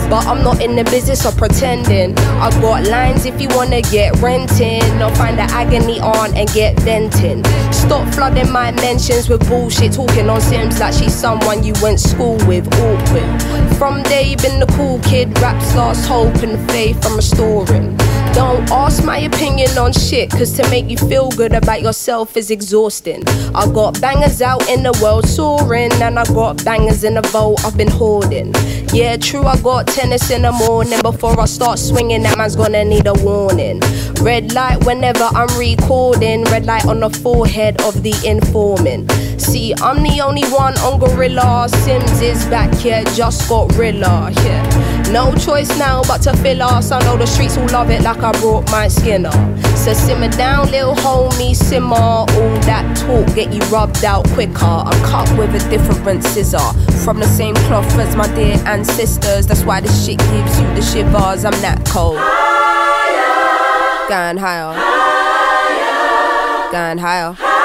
But 0.09 0.26
I'm 0.26 0.42
not 0.42 0.62
in 0.62 0.76
the 0.76 0.84
business 0.84 1.24
of 1.24 1.36
pretending. 1.36 2.16
I 2.18 2.50
got 2.61 2.86
lines 2.88 3.24
if 3.26 3.40
you 3.40 3.48
wanna 3.50 3.82
get 3.82 4.16
renting. 4.20 4.82
Or 5.02 5.14
find 5.14 5.38
the 5.38 5.44
agony 5.50 6.00
on 6.00 6.34
and 6.34 6.48
get 6.52 6.78
venting. 6.80 7.44
Stop 7.72 8.12
flooding 8.14 8.50
my 8.50 8.70
mentions 8.72 9.28
with 9.28 9.46
bullshit. 9.48 9.92
Talking 9.92 10.28
on 10.28 10.40
Sims 10.40 10.80
like 10.80 10.94
she's 10.94 11.14
someone 11.14 11.64
you 11.64 11.72
went 11.82 12.00
school 12.00 12.36
with. 12.46 12.66
Awkward. 12.74 13.42
From 13.78 14.02
day 14.05 14.36
been 14.36 14.61
the 14.61 14.66
cool 14.76 14.98
kid. 15.00 15.38
Raps 15.40 15.74
lost 15.74 16.07
hope 16.07 16.36
and 16.42 16.59
faith 16.70 17.05
I'm 17.07 17.16
restoring. 17.16 17.96
Don't 18.34 18.68
ask 18.72 19.05
my 19.05 19.18
opinion 19.18 19.78
on 19.78 19.92
shit, 19.92 20.28
cause 20.28 20.50
to 20.57 20.68
make 20.68 20.90
you 20.90 20.96
feel 20.96 21.30
good 21.30 21.52
about 21.52 21.82
yourself 21.82 22.36
is 22.36 22.50
exhausting. 22.50 23.22
I 23.55 23.64
got 23.72 24.00
bangers 24.00 24.42
out 24.42 24.68
in 24.68 24.82
the 24.82 24.90
world 25.00 25.28
soaring, 25.28 25.92
and 26.02 26.18
I 26.18 26.24
got 26.24 26.64
bangers 26.64 27.05
in 27.05 27.14
the 27.14 27.22
vault 27.22 27.64
I've 27.64 27.76
been 27.76 27.90
hoarding. 27.90 28.52
Yeah, 28.92 29.18
true, 29.18 29.44
I 29.44 29.57
got 29.61 29.86
tennis 29.95 30.28
in 30.30 30.42
the 30.42 30.51
morning. 30.51 31.01
Before 31.03 31.38
I 31.40 31.45
start 31.45 31.78
swinging, 31.78 32.22
that 32.24 32.36
man's 32.36 32.57
gonna 32.57 32.84
need 32.84 33.07
a 33.07 33.14
warning. 33.14 33.78
Red 34.20 34.53
light 34.53 34.84
whenever 34.84 35.24
I'm 35.32 35.47
recording, 35.57 36.42
red 36.45 36.66
light 36.66 36.84
on 36.86 36.99
the 37.01 37.11
forehead 37.11 37.80
of 37.82 38.03
the 38.03 38.14
informant. 38.26 39.09
See, 39.39 39.74
I'm 39.74 40.03
the 40.03 40.20
only 40.20 40.45
one 40.49 40.76
on 40.78 40.99
Gorilla. 40.99 41.68
Sims 41.68 42.20
is 42.20 42.45
back 42.47 42.72
here, 42.74 43.05
just 43.14 43.49
got 43.49 43.74
Rilla, 43.76 44.30
yeah. 44.43 45.11
No 45.11 45.35
choice 45.35 45.68
now 45.78 46.03
but 46.05 46.22
to 46.22 46.37
fill 46.39 46.62
us. 46.62 46.91
I 46.91 47.01
know 47.01 47.16
the 47.16 47.26
streets 47.26 47.57
will 47.57 47.68
love 47.68 47.91
it 47.91 48.03
like 48.03 48.18
I 48.18 48.32
brought 48.41 48.70
my 48.70 48.89
skin 48.89 49.26
up. 49.26 49.59
So 49.76 49.93
simmer 49.93 50.28
down, 50.28 50.70
little 50.70 50.95
homie, 50.95 51.55
simmer. 51.55 51.95
All 51.95 52.26
that 52.66 52.97
talk 52.97 53.35
get 53.35 53.53
you 53.53 53.61
rubbed 53.64 54.05
out 54.05 54.26
quicker. 54.30 54.64
I'm 54.64 55.05
cut 55.05 55.28
with 55.39 55.55
a 55.55 55.68
different 55.68 56.24
scissor. 56.24 56.59
From 57.05 57.18
the 57.18 57.26
same 57.26 57.55
cloth 57.66 57.99
as 57.99 58.16
my 58.16 58.26
dear 58.35 58.57
ancestors. 58.66 59.47
That's 59.47 59.64
why 59.64 59.80
this 59.80 60.07
shit 60.07 60.18
gives 60.18 60.61
you 60.61 60.66
the 60.74 60.82
shivers. 60.82 61.45
I'm 61.45 61.53
that 61.61 61.85
cold. 61.87 62.18
Higher. 62.18 64.09
Going 64.09 64.37
higher. 64.39 64.72
higher. 64.74 66.72
Going 66.72 66.99
higher. 66.99 67.63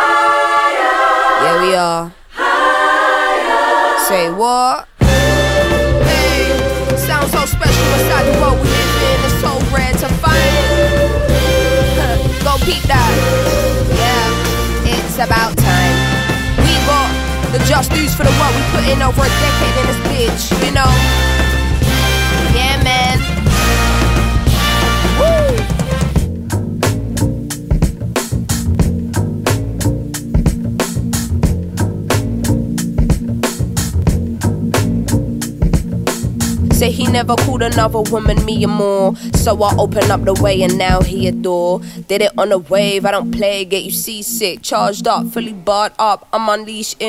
Yeah, 1.41 1.61
we 1.61 1.73
are. 1.73 2.11
Say 4.07 4.29
what? 4.29 4.87
Hey, 4.99 6.51
sounds 6.97 7.31
so 7.31 7.45
special 7.45 7.87
inside 7.95 8.25
the 8.27 8.35
world 8.41 8.59
we 8.59 8.67
live 8.67 9.03
in. 9.07 9.23
It's 9.23 9.39
so 9.39 9.55
rare 9.71 9.93
to 9.93 10.07
find. 10.19 10.53
Go 12.43 12.57
peep 12.65 12.83
that. 12.91 13.11
Yeah, 13.95 14.91
it's 14.91 15.15
about 15.15 15.55
time. 15.55 15.95
We 16.59 16.75
got 16.83 17.07
the 17.53 17.59
just 17.63 17.91
dues 17.91 18.13
for 18.13 18.23
the 18.23 18.35
work 18.35 18.51
we 18.51 18.63
put 18.75 18.83
in 18.91 19.01
over 19.01 19.21
a 19.23 19.31
decade 19.39 19.75
in 19.79 19.85
this 19.87 19.99
bitch, 20.11 20.43
you 20.65 20.73
know? 20.73 21.38
Say 36.79 36.91
he 36.91 37.07
never 37.07 37.35
called 37.35 37.61
another 37.61 37.99
woman 37.99 38.45
me 38.45 38.63
or 38.63 38.69
more. 38.69 39.13
So 39.33 39.61
I 39.61 39.75
open 39.75 40.09
up 40.09 40.23
the 40.23 40.33
way 40.35 40.61
and 40.61 40.77
now 40.77 41.01
he 41.01 41.27
adore. 41.27 41.81
Did 42.07 42.21
it 42.21 42.31
on 42.37 42.53
a 42.53 42.57
wave, 42.57 43.05
I 43.05 43.11
don't 43.11 43.31
play, 43.31 43.65
get 43.65 43.83
you 43.83 43.91
seasick. 43.91 44.61
Charged 44.61 45.05
up, 45.05 45.27
fully 45.27 45.51
barred 45.51 45.91
up, 45.99 46.29
I'm 46.31 46.47
unleashed 46.47 47.01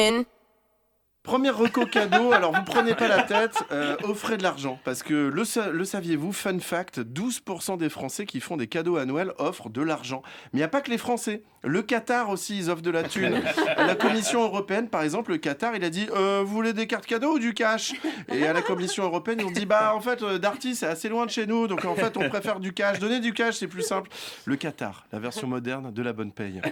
Premier 1.23 1.51
reco 1.51 1.85
cadeau, 1.85 2.33
alors 2.33 2.53
vous 2.57 2.65
prenez 2.65 2.95
pas 2.95 3.07
la 3.07 3.23
tête, 3.23 3.63
euh, 3.73 3.95
offrez 4.05 4.39
de 4.39 4.43
l'argent. 4.43 4.81
Parce 4.85 5.03
que 5.03 5.13
le, 5.29 5.45
sa- 5.45 5.69
le 5.69 5.85
saviez-vous, 5.85 6.33
fun 6.33 6.59
fact, 6.61 6.99
12% 7.01 7.77
des 7.77 7.91
Français 7.91 8.25
qui 8.25 8.41
font 8.41 8.57
des 8.57 8.67
cadeaux 8.69 8.97
à 8.97 9.05
Noël 9.05 9.33
offrent 9.39 9.69
de 9.69 9.83
l'argent. 9.83 10.23
Mais 10.25 10.49
il 10.55 10.57
n'y 10.61 10.65
a 10.65 10.69
pas 10.69 10.81
que 10.81 10.91
les 10.91 10.97
Français. 10.97 11.43
Le 11.63 11.83
Qatar 11.83 12.31
aussi, 12.31 12.57
ils 12.57 12.71
offrent 12.71 12.81
de 12.81 12.91
la 12.91 13.03
thune. 13.03 13.39
La 13.77 13.95
Commission 13.97 14.43
européenne, 14.43 14.89
par 14.89 15.03
exemple, 15.03 15.33
le 15.33 15.37
Qatar, 15.37 15.77
il 15.77 15.85
a 15.85 15.91
dit 15.91 16.09
euh, 16.17 16.43
Vous 16.45 16.55
voulez 16.55 16.73
des 16.73 16.87
cartes 16.87 17.05
cadeaux 17.07 17.35
ou 17.35 17.39
du 17.39 17.53
cash? 17.53 17.93
Et 18.33 18.47
à 18.47 18.55
la 18.55 18.63
Commission 18.63 19.05
européenne, 19.05 19.41
ils 19.41 19.47
ont 19.47 19.51
dit 19.51 19.67
Bah, 19.67 19.93
en 19.95 20.01
fait, 20.01 20.23
euh, 20.23 20.39
Darty, 20.39 20.75
c'est 20.75 20.87
assez 20.87 21.11
loin 21.11 21.27
de 21.27 21.31
chez 21.31 21.47
nous, 21.47 21.67
donc 21.69 21.85
en 21.85 21.95
fait, 21.95 22.17
on 22.17 22.31
préfère 22.31 22.61
du 22.61 22.73
cash. 22.73 22.99
Donnez 22.99 23.21
du 23.21 23.35
cash, 23.35 23.57
c'est 23.57 23.69
plus 23.69 23.83
simple. 23.83 24.09
Le 24.47 24.57
Qatar, 24.57 25.05
la 25.13 25.19
version 25.19 25.47
moderne 25.47 25.93
de 25.93 26.03
la 26.03 26.15
bonne 26.15 26.33
paye. 26.33 26.63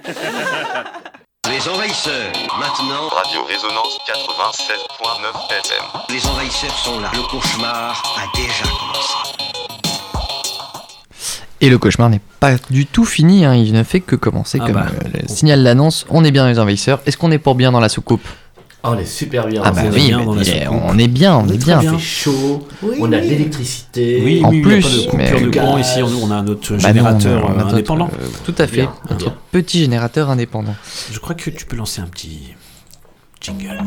Les 1.50 1.68
envahisseurs, 1.68 2.32
maintenant. 2.58 3.08
Radio 3.08 3.44
Résonance 3.46 3.98
96.9 4.06 5.50
FM. 5.50 5.84
Les 6.10 6.26
envahisseurs 6.26 6.76
sont 6.78 7.00
là. 7.00 7.10
Le 7.14 7.22
cauchemar 7.22 8.02
a 8.16 8.36
déjà 8.36 8.64
commencé. 8.64 9.14
Et 11.60 11.70
le 11.70 11.78
cauchemar 11.78 12.10
n'est 12.10 12.20
pas 12.40 12.52
du 12.70 12.86
tout 12.86 13.04
fini, 13.04 13.44
hein, 13.44 13.54
il 13.54 13.72
ne 13.72 13.82
fait 13.82 14.00
que 14.00 14.14
commencer 14.16 14.58
Ah 14.62 14.66
comme 14.66 14.74
bah. 14.74 14.86
euh, 14.92 15.08
le 15.22 15.28
signal 15.28 15.62
l'annonce. 15.62 16.06
On 16.10 16.24
est 16.24 16.30
bien 16.30 16.42
dans 16.44 16.50
les 16.50 16.58
envahisseurs. 16.58 17.00
Est-ce 17.06 17.16
qu'on 17.16 17.30
est 17.32 17.38
pour 17.38 17.54
bien 17.54 17.72
dans 17.72 17.80
la 17.80 17.88
soucoupe? 17.88 18.26
Ah, 18.84 18.92
on 18.92 18.98
est 18.98 19.04
super 19.04 19.48
bien. 19.48 19.60
Ah 19.64 19.72
bah 19.72 19.82
oui, 19.92 20.12
on 20.14 20.40
est- 20.40 20.68
on 20.68 20.96
est 20.98 21.08
bien, 21.08 21.36
on 21.36 21.48
est 21.48 21.56
bien. 21.62 21.80
Il 21.82 21.90
fait 21.90 21.98
chaud, 21.98 22.66
Oui, 22.82 22.96
on 23.00 23.12
a 23.12 23.18
de 23.18 23.26
l'électricité. 23.26 24.22
Oui, 24.24 24.40
En 24.44 24.50
oui, 24.50 24.60
plus, 24.62 24.74
il 24.74 24.78
n'y 24.78 24.78
a 24.78 24.82
pas 24.82 24.88
de 24.88 25.10
coupure 25.10 25.40
mais- 25.40 25.46
de 25.46 25.50
courant 25.58 25.76
Gaz. 25.78 25.90
ici. 25.90 26.02
On, 26.02 26.24
on 26.24 26.30
a 26.30 26.42
notre 26.42 26.70
Bah 26.74 26.76
non, 26.82 26.88
générateur 26.88 27.44
on 27.44 27.48
a 27.48 27.50
euh, 27.50 27.56
notre, 27.56 27.72
indépendant. 27.74 28.08
euh, 28.20 28.26
tout 28.44 28.54
à 28.56 28.66
fait, 28.68 28.76
Bien, 28.82 28.94
notre 29.10 29.24
bien. 29.26 29.34
petit 29.50 29.80
générateur 29.80 30.30
indépendant. 30.30 30.76
Je 31.10 31.18
crois 31.18 31.34
que 31.34 31.50
tu 31.50 31.66
peux 31.66 31.76
lancer 31.76 32.00
un 32.00 32.06
petit 32.06 32.54
jingle. 33.40 33.78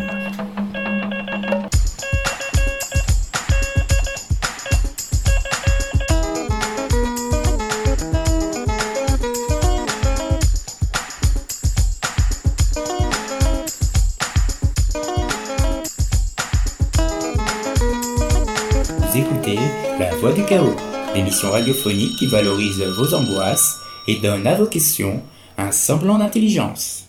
Voix 20.21 20.33
du 20.33 20.45
Chaos, 20.45 20.75
l'émission 21.15 21.49
radiophonique 21.49 22.15
qui 22.19 22.27
valorise 22.27 22.79
vos 22.79 23.15
angoisses 23.15 23.79
et 24.07 24.19
donne 24.19 24.45
à 24.45 24.53
vos 24.53 24.67
questions 24.67 25.23
un 25.57 25.71
semblant 25.71 26.19
d'intelligence. 26.19 27.05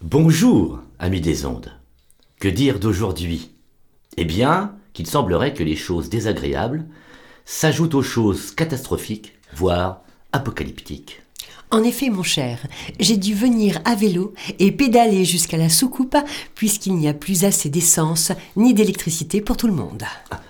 Bonjour, 0.00 0.78
amis 1.00 1.20
des 1.20 1.44
ondes. 1.44 1.72
Que 2.38 2.46
dire 2.46 2.78
d'aujourd'hui? 2.78 3.50
Eh 4.16 4.24
bien, 4.24 4.76
qu'il 4.92 5.08
semblerait 5.08 5.52
que 5.52 5.64
les 5.64 5.74
choses 5.74 6.08
désagréables 6.08 6.86
s'ajoutent 7.44 7.96
aux 7.96 8.02
choses 8.02 8.52
catastrophiques, 8.52 9.32
voire 9.52 10.02
apocalyptiques. 10.30 11.23
En 11.74 11.82
effet, 11.82 12.08
mon 12.08 12.22
cher, 12.22 12.60
j'ai 13.00 13.16
dû 13.16 13.34
venir 13.34 13.80
à 13.84 13.96
vélo 13.96 14.32
et 14.60 14.70
pédaler 14.70 15.24
jusqu'à 15.24 15.56
la 15.56 15.68
soucoupe 15.68 16.16
puisqu'il 16.54 16.94
n'y 16.94 17.08
a 17.08 17.14
plus 17.14 17.44
assez 17.44 17.68
d'essence 17.68 18.30
ni 18.54 18.74
d'électricité 18.74 19.40
pour 19.40 19.56
tout 19.56 19.66
le 19.66 19.72
monde. 19.72 20.04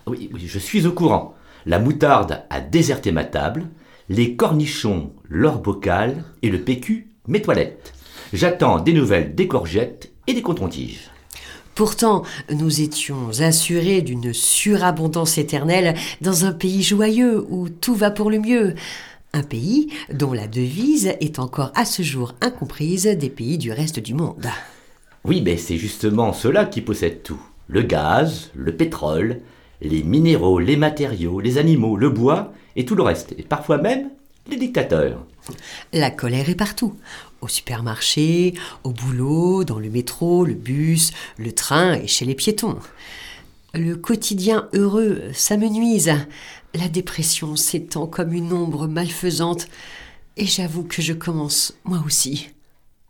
Oui, 0.06 0.28
oui, 0.34 0.42
je 0.46 0.58
suis 0.58 0.86
au 0.86 0.92
courant. 0.92 1.34
La 1.64 1.78
moutarde 1.78 2.42
a 2.50 2.60
déserté 2.60 3.10
ma 3.10 3.24
table, 3.24 3.68
les 4.10 4.36
cornichons 4.36 5.12
leur 5.30 5.60
bocal 5.60 6.24
et 6.42 6.50
le 6.50 6.60
PQ 6.60 7.08
mes 7.26 7.40
toilettes. 7.40 7.94
J'attends 8.34 8.78
des 8.78 8.92
nouvelles 8.92 9.34
des 9.34 9.48
courgettes 9.48 10.12
et 10.26 10.34
des 10.34 10.42
cotons-tiges. 10.42 11.08
Pourtant, 11.74 12.22
nous 12.50 12.82
étions 12.82 13.40
assurés 13.40 14.02
d'une 14.02 14.34
surabondance 14.34 15.38
éternelle 15.38 15.96
dans 16.20 16.44
un 16.44 16.52
pays 16.52 16.82
joyeux 16.82 17.46
où 17.48 17.70
tout 17.70 17.94
va 17.94 18.10
pour 18.10 18.30
le 18.30 18.40
mieux. 18.40 18.74
Un 19.34 19.42
pays 19.42 19.92
dont 20.12 20.32
la 20.32 20.46
devise 20.46 21.08
est 21.20 21.40
encore 21.40 21.72
à 21.74 21.84
ce 21.84 22.02
jour 22.02 22.36
incomprise 22.40 23.06
des 23.06 23.30
pays 23.30 23.58
du 23.58 23.72
reste 23.72 23.98
du 23.98 24.14
monde. 24.14 24.46
Oui, 25.24 25.42
mais 25.44 25.56
c'est 25.56 25.76
justement 25.76 26.32
ceux-là 26.32 26.66
qui 26.66 26.80
possèdent 26.80 27.24
tout. 27.24 27.42
Le 27.66 27.82
gaz, 27.82 28.52
le 28.54 28.76
pétrole, 28.76 29.40
les 29.80 30.04
minéraux, 30.04 30.60
les 30.60 30.76
matériaux, 30.76 31.40
les 31.40 31.58
animaux, 31.58 31.96
le 31.96 32.10
bois 32.10 32.52
et 32.76 32.84
tout 32.84 32.94
le 32.94 33.02
reste. 33.02 33.34
Et 33.36 33.42
parfois 33.42 33.78
même 33.78 34.08
les 34.48 34.56
dictateurs. 34.56 35.24
La 35.92 36.12
colère 36.12 36.48
est 36.48 36.54
partout. 36.54 36.94
Au 37.40 37.48
supermarché, 37.48 38.54
au 38.84 38.90
boulot, 38.90 39.64
dans 39.64 39.80
le 39.80 39.90
métro, 39.90 40.44
le 40.44 40.54
bus, 40.54 41.10
le 41.38 41.50
train 41.50 41.94
et 41.94 42.06
chez 42.06 42.24
les 42.24 42.36
piétons. 42.36 42.78
Le 43.76 43.96
quotidien 43.96 44.68
heureux 44.74 45.22
s'amenuise. 45.32 46.12
La 46.74 46.88
dépression 46.88 47.54
s'étend 47.54 48.08
comme 48.08 48.32
une 48.32 48.52
ombre 48.52 48.88
malfaisante. 48.88 49.68
Et 50.36 50.46
j'avoue 50.46 50.82
que 50.82 51.00
je 51.00 51.12
commence, 51.12 51.78
moi 51.84 52.02
aussi, 52.04 52.50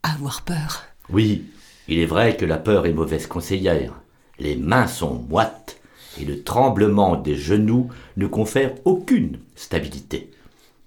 à 0.03 0.13
avoir 0.13 0.43
peur. 0.43 0.83
Oui, 1.09 1.45
il 1.89 1.99
est 1.99 2.07
vrai 2.07 2.37
que 2.37 2.45
la 2.45 2.59
peur 2.59 2.85
est 2.85 2.93
mauvaise 2.93 3.27
conseillère. 3.27 3.95
Les 4.39 4.57
mains 4.57 4.87
sont 4.87 5.15
moites 5.31 5.81
et 6.21 6.27
le 6.27 6.43
tremblement 6.43 7.17
des 7.17 7.37
genoux 7.37 7.89
ne 8.19 8.27
confère 8.27 8.75
aucune 8.85 9.39
stabilité. 9.57 10.31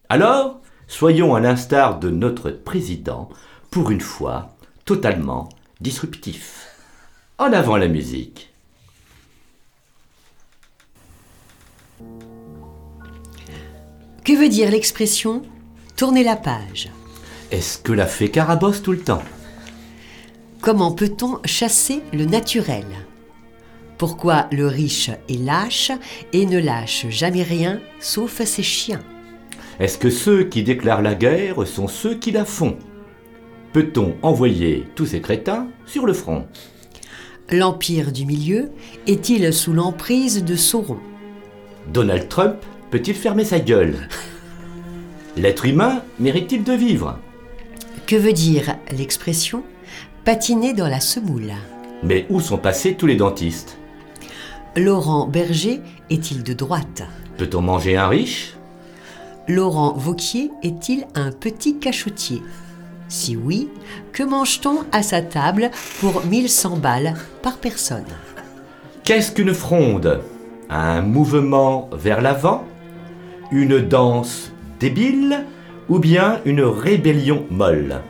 Alors, 0.09 0.61
soyons 0.88 1.34
à 1.34 1.39
l'instar 1.39 1.99
de 1.99 2.11
notre 2.11 2.51
président, 2.51 3.30
pour 3.71 3.89
une 3.89 4.01
fois, 4.01 4.55
totalement 4.86 5.49
disruptif. 5.82 6.67
En 7.39 7.51
avant 7.53 7.78
la 7.78 7.88
musique. 7.88 8.46
Que 14.28 14.34
veut 14.34 14.49
dire 14.49 14.69
l'expression 14.69 15.41
tourner 15.95 16.21
la 16.21 16.36
page 16.36 16.89
Est-ce 17.49 17.78
que 17.78 17.93
la 17.93 18.05
fée 18.05 18.30
carabosse 18.30 18.84
tout 18.84 18.91
le 18.91 18.99
temps? 18.99 19.23
Comment 20.59 20.91
peut-on 20.91 21.39
chasser 21.45 22.01
le 22.11 22.25
naturel? 22.25 22.84
Pourquoi 23.97 24.47
le 24.51 24.67
riche 24.67 25.11
est 25.30 25.41
lâche 25.41 25.93
et 26.34 26.45
ne 26.45 26.59
lâche 26.59 27.05
jamais 27.07 27.41
rien 27.41 27.80
sauf 28.01 28.41
ses 28.43 28.63
chiens? 28.63 28.99
Est-ce 29.80 29.97
que 29.97 30.09
ceux 30.09 30.43
qui 30.43 30.61
déclarent 30.61 31.03
la 31.03 31.15
guerre 31.15 31.65
sont 31.65 31.88
ceux 31.88 32.15
qui 32.15 32.32
la 32.32 32.43
font? 32.43 32.78
Peut-on 33.71 34.17
envoyer 34.23 34.88
tous 34.95 35.05
ces 35.05 35.21
crétins 35.21 35.69
sur 35.86 36.05
le 36.05 36.11
front? 36.11 36.47
L'empire 37.49 38.11
du 38.11 38.25
milieu 38.25 38.71
est-il 39.07 39.53
sous 39.53 39.71
l'emprise 39.71 40.43
de 40.43 40.57
Sauron? 40.57 40.99
Donald 41.93 42.28
Trump 42.28 42.57
peut-il 42.91 43.15
fermer 43.15 43.45
sa 43.45 43.59
gueule? 43.59 44.07
L'être 45.35 45.65
humain 45.65 46.01
mérite-t-il 46.19 46.63
de 46.63 46.73
vivre? 46.73 47.19
Que 48.05 48.15
veut 48.15 48.33
dire 48.33 48.75
l'expression 48.91 49.63
patiner 50.23 50.73
dans 50.73 50.88
la 50.88 50.99
semoule 50.99 51.53
Mais 52.03 52.25
où 52.29 52.39
sont 52.41 52.57
passés 52.57 52.95
tous 52.95 53.05
les 53.05 53.15
dentistes? 53.15 53.77
Laurent 54.75 55.27
Berger 55.27 55.81
est-il 56.09 56.43
de 56.43 56.53
droite? 56.53 57.03
Peut-on 57.38 57.61
manger 57.61 57.97
un 57.97 58.07
riche? 58.07 58.55
Laurent 59.47 59.93
Vauquier 59.93 60.51
est-il 60.63 61.05
un 61.15 61.31
petit 61.31 61.79
cachotier? 61.79 62.41
Si 63.07 63.38
oui, 63.38 63.69
que 64.11 64.23
mange-t-on 64.23 64.79
à 64.91 65.01
sa 65.01 65.21
table 65.21 65.71
pour 65.99 66.25
1100 66.25 66.77
balles 66.77 67.13
par 67.41 67.57
personne? 67.57 68.03
Qu'est-ce 69.03 69.31
qu'une 69.31 69.53
fronde? 69.53 70.21
Un 70.69 71.01
mouvement 71.01 71.89
vers 71.93 72.21
l'avant? 72.21 72.65
Une 73.51 73.79
danse 73.79 74.51
débile 74.79 75.45
Ou 75.89 75.99
bien 75.99 76.41
une 76.45 76.61
rébellion 76.61 77.45
molle? 77.49 78.01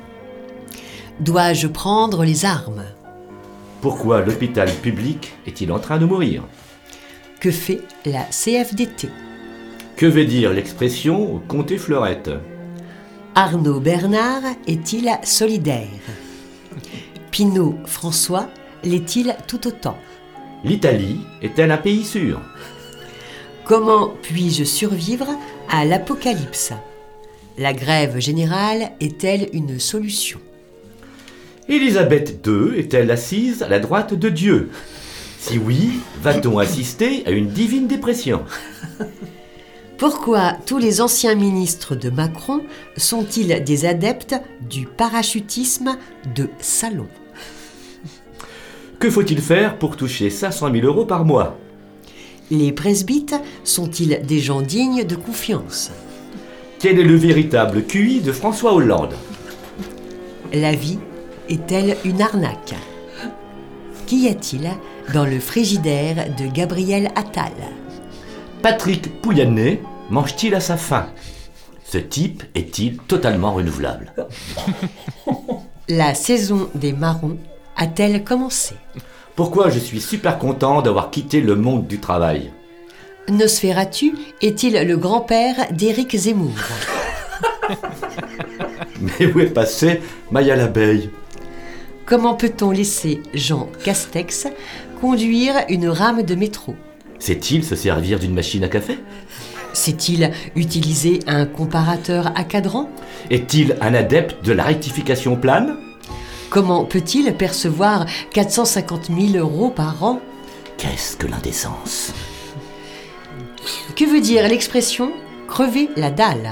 Dois-je 1.20 1.68
prendre 1.68 2.24
les 2.24 2.46
armes? 2.46 2.84
Pourquoi 3.82 4.22
l'hôpital 4.22 4.70
public 4.82 5.34
est-il 5.46 5.72
en 5.72 5.80
train 5.80 5.98
de 6.00 6.06
mourir? 6.06 6.44
Que 7.40 7.52
fait 7.52 7.82
la 8.06 8.24
CFDT 8.24 9.10
Que 9.96 10.08
veut 10.08 10.26
dire 10.26 10.54
l'expression 10.54 11.40
compter 11.48 11.78
fleurette 11.78 12.32
Arnaud 13.36 13.80
Bernard 13.80 14.42
est-il 14.66 15.12
solidaire? 15.24 15.88
Pinot 17.30 17.76
François 17.86 18.48
l'est-il 18.84 19.36
tout 19.48 19.68
autant? 19.68 19.98
L'Italie 20.64 21.20
est-elle 21.44 21.72
un 21.72 21.78
pays 21.78 22.04
sûr? 22.04 22.42
Comment 23.68 24.14
puis-je 24.22 24.64
survivre 24.64 25.28
à 25.70 25.84
l'apocalypse? 25.84 26.72
La 27.58 27.74
grève 27.74 28.18
générale 28.18 28.92
est-elle 29.02 29.50
une 29.52 29.78
solution? 29.78 30.40
Élisabeth 31.68 32.48
II 32.48 32.80
est-elle 32.80 33.12
assise 33.12 33.64
à 33.64 33.68
la 33.68 33.80
droite 33.80 34.14
de 34.14 34.30
Dieu? 34.30 34.70
Si 35.38 35.58
oui, 35.58 36.00
va-t-on 36.22 36.60
assister 36.60 37.24
à 37.26 37.32
une 37.32 37.50
divine 37.50 37.88
dépression? 37.88 38.46
Pourquoi 39.98 40.54
tous 40.66 40.78
les 40.78 41.02
anciens 41.02 41.36
ministres 41.36 41.94
de 41.94 42.10
Macron 42.10 42.62
sont-ils 42.96 43.66
des 43.66 43.86
adeptes 43.86 44.36
du 44.62 44.86
parachutisme 44.86 45.98
de 46.36 46.48
salon? 46.60 47.08
Que 49.00 49.10
faut-il 49.10 49.42
faire 49.42 49.78
pour 49.78 49.98
toucher 49.98 50.30
500 50.30 50.72
000 50.72 50.86
euros 50.86 51.06
par 51.06 51.26
mois? 51.26 51.60
Les 52.50 52.72
presbytes 52.72 53.36
sont-ils 53.66 54.22
des 54.26 54.40
gens 54.40 54.62
dignes 54.62 55.04
de 55.04 55.16
confiance? 55.16 55.92
Quel 56.80 56.98
est 56.98 57.04
le 57.04 57.16
véritable 57.16 57.84
QI 57.84 58.22
de 58.22 58.32
François 58.32 58.74
Hollande? 58.74 59.16
La 60.54 60.72
vie 60.72 61.00
est-elle 61.50 61.98
une 62.06 62.22
arnaque? 62.22 62.76
Qu'y 64.06 64.30
a-t-il 64.30 64.70
dans 65.14 65.26
le 65.26 65.42
frigidaire 65.42 66.34
de 66.38 66.48
Gabriel 66.48 67.12
Attal? 67.16 67.52
Patrick 68.62 69.22
Pouyanné 69.22 69.82
mange-t-il 70.10 70.56
à 70.56 70.62
sa 70.62 70.78
faim? 70.78 71.08
Ce 71.84 71.98
type 71.98 72.44
est-il 72.56 72.98
totalement 72.98 73.54
renouvelable? 73.54 74.14
La 75.90 76.14
saison 76.14 76.70
des 76.76 76.94
marrons 76.94 77.38
a-t-elle 77.76 78.24
commencé? 78.24 78.76
Pourquoi 79.38 79.70
je 79.70 79.78
suis 79.78 80.02
super 80.02 80.40
content 80.40 80.82
d'avoir 80.82 81.12
quitté 81.12 81.42
le 81.42 81.56
monde 81.56 81.86
du 81.86 82.00
travail 82.00 82.52
Nosferatu 83.30 84.16
est-il 84.42 84.74
le 84.74 84.98
grand-père 84.98 85.72
d'Éric 85.72 86.18
Zemmour? 86.18 86.56
Mais 89.00 89.28
où 89.28 89.40
est 89.40 89.54
passé 89.54 90.02
Maya 90.32 90.56
l'abeille 90.56 91.12
Comment 92.08 92.34
peut-on 92.34 92.72
laisser 92.72 93.22
Jean 93.36 93.70
Castex 93.84 94.48
conduire 95.02 95.54
une 95.70 95.88
rame 95.88 96.24
de 96.24 96.34
métro? 96.34 96.76
Sait-il 97.20 97.64
se 97.64 97.76
servir 97.76 98.18
d'une 98.18 98.34
machine 98.34 98.64
à 98.64 98.70
café? 98.70 98.98
Sait-il 99.72 100.32
utiliser 100.56 101.20
un 101.28 101.46
comparateur 101.46 102.32
à 102.36 102.44
cadran? 102.44 102.90
Est-il 103.30 103.78
un 103.82 103.94
adepte 103.94 104.44
de 104.44 104.54
la 104.54 104.64
rectification 104.64 105.36
plane? 105.36 105.78
Comment 106.50 106.86
peut-il 106.86 107.34
percevoir 107.36 108.06
450 108.34 109.10
000 109.34 109.38
euros 109.38 109.70
par 109.70 110.04
an 110.04 110.20
Qu'est-ce 110.78 111.18
que 111.18 111.28
l'indécence 111.28 112.14
Que 113.96 114.06
veut 114.06 114.22
dire 114.22 114.48
l'expression 114.48 115.12
crever 115.48 115.90
la 115.98 116.12
dalle 116.12 116.52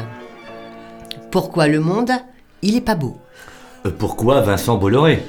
Pourquoi 1.32 1.68
le 1.68 1.80
monde, 1.80 2.12
il 2.62 2.76
est 2.76 2.82
pas 2.82 2.96
beau 2.96 3.18
Euh, 3.86 3.92
Pourquoi 3.98 4.42
Vincent 4.42 4.78
Bolloré 4.78 5.24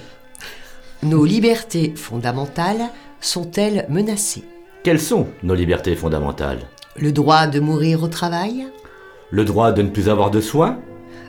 Nos 1.03 1.25
libertés 1.25 1.93
fondamentales 1.97 2.89
sont-elles 3.21 3.87
menacées 3.89 4.45
Quelles 4.83 5.01
sont 5.01 5.27
nos 5.43 5.55
libertés 5.55 5.95
fondamentales 5.95 6.61
Le 6.97 7.13
droit 7.13 7.47
de 7.47 7.61
mourir 7.61 8.03
au 8.03 8.09
travail 8.09 8.67
Le 9.31 9.45
droit 9.45 9.71
de 9.73 9.83
ne 9.83 9.91
plus 9.91 10.09
avoir 10.09 10.31
de 10.31 10.41
soins 10.41 10.79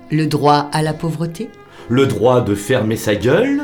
Le 0.10 0.26
droit 0.26 0.70
à 0.72 0.82
la 0.82 0.94
pauvreté 0.94 1.50
Le 1.90 2.06
droit 2.06 2.42
de 2.42 2.56
fermer 2.56 2.96
sa 2.98 3.16
gueule. 3.16 3.64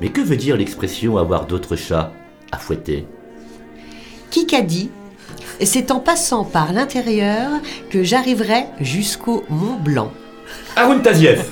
Mais 0.00 0.08
que 0.08 0.20
veut 0.20 0.36
dire 0.36 0.56
l'expression 0.56 1.16
avoir 1.16 1.46
d'autres 1.46 1.76
chats 1.76 2.12
à 2.50 2.58
fouetter? 2.58 3.06
Qui 4.30 4.46
qu'a 4.46 4.62
dit? 4.62 4.90
C'est 5.62 5.90
en 5.90 6.00
passant 6.00 6.44
par 6.44 6.72
l'intérieur 6.72 7.50
que 7.90 8.02
j'arriverai 8.02 8.64
jusqu'au 8.80 9.44
Mont 9.48 9.76
Blanc. 9.76 10.12
Arun 10.76 10.98
Taziev. 10.98 11.44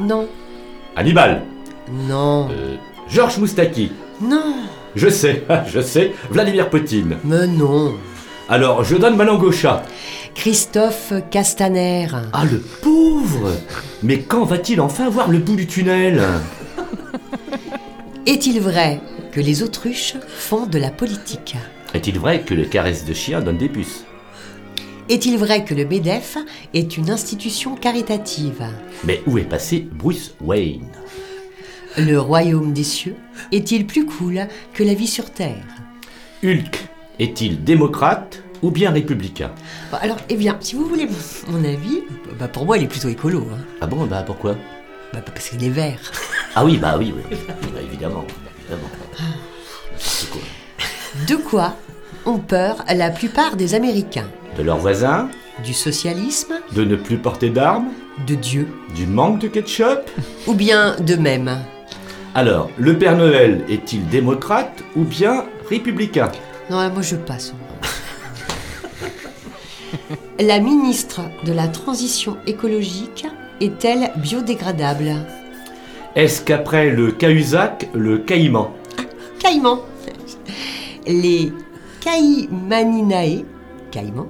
Non, 0.00 0.28
Hannibal. 0.96 1.42
Non, 1.90 2.48
Euh, 2.50 2.76
Georges 3.08 3.38
Moustaki. 3.38 3.92
Non, 4.20 4.54
Je 4.94 5.08
sais, 5.08 5.44
je 5.66 5.80
sais, 5.80 6.12
Vladimir 6.30 6.70
Poutine. 6.70 7.16
Mais 7.24 7.46
non. 7.46 7.94
Alors, 8.48 8.84
je 8.84 8.96
donne 8.96 9.16
ma 9.16 9.24
langue 9.24 9.42
au 9.42 9.52
chat 9.52 9.82
Christophe 10.38 11.12
Castaner. 11.32 12.06
Ah, 12.32 12.44
le 12.44 12.60
pauvre! 12.60 13.50
Mais 14.04 14.20
quand 14.20 14.44
va-t-il 14.44 14.80
enfin 14.80 15.10
voir 15.10 15.28
le 15.28 15.38
bout 15.38 15.56
du 15.56 15.66
tunnel? 15.66 16.22
Est-il 18.24 18.60
vrai 18.60 19.00
que 19.32 19.40
les 19.40 19.64
autruches 19.64 20.14
font 20.28 20.66
de 20.66 20.78
la 20.78 20.92
politique? 20.92 21.56
Est-il 21.92 22.20
vrai 22.20 22.42
que 22.42 22.54
les 22.54 22.68
caresses 22.68 23.04
de 23.04 23.14
chien 23.14 23.40
donnent 23.40 23.58
des 23.58 23.68
puces? 23.68 24.04
Est-il 25.08 25.38
vrai 25.38 25.64
que 25.64 25.74
le 25.74 25.84
MEDEF 25.84 26.38
est 26.72 26.96
une 26.96 27.10
institution 27.10 27.74
caritative? 27.74 28.64
Mais 29.02 29.20
où 29.26 29.38
est 29.38 29.42
passé 29.42 29.88
Bruce 29.90 30.36
Wayne? 30.40 30.86
Le 31.96 32.16
royaume 32.20 32.72
des 32.72 32.84
cieux 32.84 33.16
est-il 33.50 33.88
plus 33.88 34.06
cool 34.06 34.46
que 34.72 34.84
la 34.84 34.94
vie 34.94 35.08
sur 35.08 35.32
Terre? 35.32 35.66
Hulk 36.44 36.86
est-il 37.18 37.64
démocrate? 37.64 38.44
Ou 38.62 38.70
bien 38.70 38.90
républicain 38.90 39.50
Alors, 39.92 40.16
eh 40.28 40.36
bien, 40.36 40.56
si 40.60 40.74
vous 40.76 40.86
voulez 40.86 41.08
mon- 41.48 41.64
avis, 41.64 42.02
bah 42.38 42.48
pour 42.48 42.64
moi, 42.66 42.76
il 42.78 42.84
est 42.84 42.88
plutôt 42.88 43.08
écolo. 43.08 43.46
hein. 43.52 43.58
Ah 43.80 43.86
bon, 43.86 44.06
bah 44.06 44.22
pourquoi? 44.26 44.56
Bah, 45.12 45.20
parce 45.24 45.48
qu'il 45.50 45.62
est 45.64 45.70
vert. 45.70 45.98
Ah 46.56 46.64
oui, 46.64 46.76
bah 46.78 46.96
oui, 46.98 47.14
oui. 47.14 47.36
Bah, 47.72 47.80
évidemment. 47.82 48.24
évidemment. 48.62 48.88
Quoi 50.32 50.40
De 51.28 51.36
quoi 51.36 51.74
ont 52.26 52.38
peur 52.38 52.84
la 52.94 53.10
plupart 53.10 53.54
des 53.54 53.74
Américains? 53.74 54.26
De 54.56 54.62
leurs 54.62 54.78
voisins? 54.78 55.28
Du 55.64 55.72
socialisme? 55.74 56.54
De 56.74 56.84
ne 56.84 56.96
plus 56.96 57.18
porter 57.18 57.50
d'armes? 57.50 57.88
De 58.26 58.34
Dieu? 58.34 58.66
Du 58.94 59.06
manque 59.06 59.40
de 59.40 59.48
ketchup? 59.48 60.10
Ou 60.46 60.54
bien 60.54 60.96
d'eux-mêmes 61.00 61.58
Alors, 62.34 62.70
le 62.78 62.98
Père 62.98 63.16
Noël 63.16 63.62
est-il 63.68 64.06
démocrate 64.08 64.82
ou 64.96 65.04
bien 65.04 65.44
républicain? 65.68 66.32
Non, 66.70 66.90
moi 66.90 67.02
je 67.02 67.16
passe. 67.16 67.52
La 70.40 70.60
ministre 70.60 71.22
de 71.44 71.52
la 71.52 71.66
Transition 71.66 72.36
écologique 72.46 73.26
est-elle 73.60 74.12
biodégradable? 74.18 75.16
Est-ce 76.14 76.42
qu'après 76.42 76.90
le 76.90 77.10
Cahuzac, 77.10 77.88
le 77.92 78.18
Caïman? 78.18 78.70
Caïman 79.40 79.80
Les 81.08 81.52
Caïmaninae 82.00 83.46
caïmans, 83.90 84.28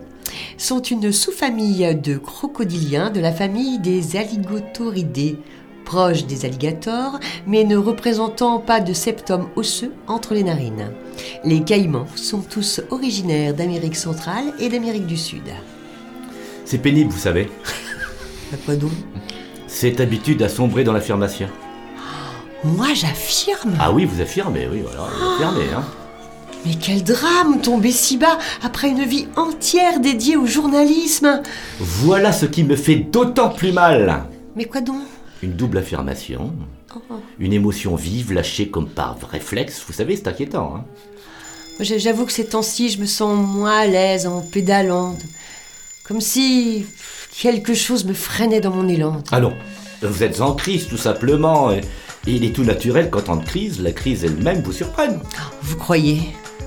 sont 0.57 0.81
une 0.81 1.13
sous-famille 1.13 1.95
de 2.03 2.17
crocodiliens 2.17 3.11
de 3.11 3.21
la 3.21 3.33
famille 3.33 3.79
des 3.79 4.17
Alligotoridae, 4.17 5.37
proches 5.85 6.25
des 6.25 6.47
alligators, 6.47 7.21
mais 7.47 7.65
ne 7.65 7.77
représentant 7.77 8.61
pas 8.61 8.81
de 8.81 8.95
septum 8.95 9.49
osseux 9.57 9.93
entre 10.07 10.33
les 10.33 10.45
narines. 10.45 10.91
Les 11.45 11.61
caïmans 11.61 12.07
sont 12.17 12.41
tous 12.41 12.81
originaires 12.91 13.53
d'Amérique 13.53 13.97
centrale 13.97 14.55
et 14.59 14.71
d'Amérique 14.71 15.07
du 15.07 15.19
Sud. 15.19 15.45
C'est 16.71 16.77
pénible, 16.77 17.11
vous 17.11 17.19
savez. 17.19 17.49
Quoi 18.67 18.77
donc? 18.77 18.91
Cette 19.67 20.01
habitude 20.01 20.43
à 20.43 20.51
sombrer 20.51 20.85
dans 20.85 20.93
l'affirmation. 20.93 21.49
Moi, 22.63 22.89
j'affirme 22.93 23.73
Ah 23.81 23.91
oui, 23.91 24.05
vous 24.05 24.21
affirmez, 24.21 24.69
oui, 24.71 24.83
voilà, 24.83 25.09
vous 25.19 25.33
affirmez, 25.47 25.73
hein. 25.75 25.83
Mais 26.67 26.75
quel 26.75 27.03
drame 27.03 27.63
tomber 27.63 27.91
si 27.91 28.19
bas 28.19 28.37
après 28.63 28.91
une 28.91 29.05
vie 29.05 29.29
entière 29.37 29.99
dédiée 30.01 30.37
au 30.37 30.45
journalisme 30.45 31.41
Voilà 31.81 32.33
ce 32.33 32.45
qui 32.45 32.65
me 32.65 32.77
fait 32.77 32.97
d'autant 32.97 33.49
plus 33.49 33.73
mal. 33.73 34.25
Mais 34.55 34.67
quoi 34.67 34.83
donc? 34.83 35.01
Une 35.43 35.53
double 35.55 35.79
affirmation, 35.79 36.53
Oh. 36.95 37.15
une 37.39 37.55
émotion 37.55 37.97
vive 37.97 38.33
lâchée 38.35 38.69
comme 38.69 38.89
par 38.91 39.17
réflexe, 39.31 39.83
vous 39.87 39.93
savez, 39.95 40.17
c'est 40.17 40.29
inquiétant, 40.29 40.75
hein. 40.77 40.85
J'avoue 41.81 42.27
que 42.27 42.33
ces 42.33 42.45
temps-ci, 42.47 42.91
je 42.91 43.01
me 43.01 43.07
sens 43.07 43.39
moins 43.39 43.79
à 43.79 43.87
l'aise 43.87 44.27
en 44.27 44.43
pédalant. 44.43 45.17
Comme 46.09 46.21
si 46.23 46.87
quelque 47.39 47.75
chose 47.75 48.05
me 48.07 48.15
freinait 48.15 48.61
dans 48.61 48.71
mon 48.71 48.89
élan. 48.89 49.23
Ah 49.31 49.41
non, 49.41 49.55
vous 50.03 50.23
êtes 50.23 50.41
en 50.41 50.55
crise 50.55 50.89
tout 50.89 50.97
simplement, 50.97 51.71
et, 51.71 51.83
et 52.27 52.33
il 52.33 52.45
est 52.45 52.53
tout 52.55 52.65
naturel 52.65 53.11
qu'en 53.11 53.21
temps 53.21 53.37
de 53.37 53.45
crise, 53.45 53.81
la 53.81 53.93
crise 53.93 54.25
elle-même 54.25 54.63
vous 54.63 54.73
surprenne. 54.73 55.21
Vous 55.63 55.77
croyez? 55.77 56.23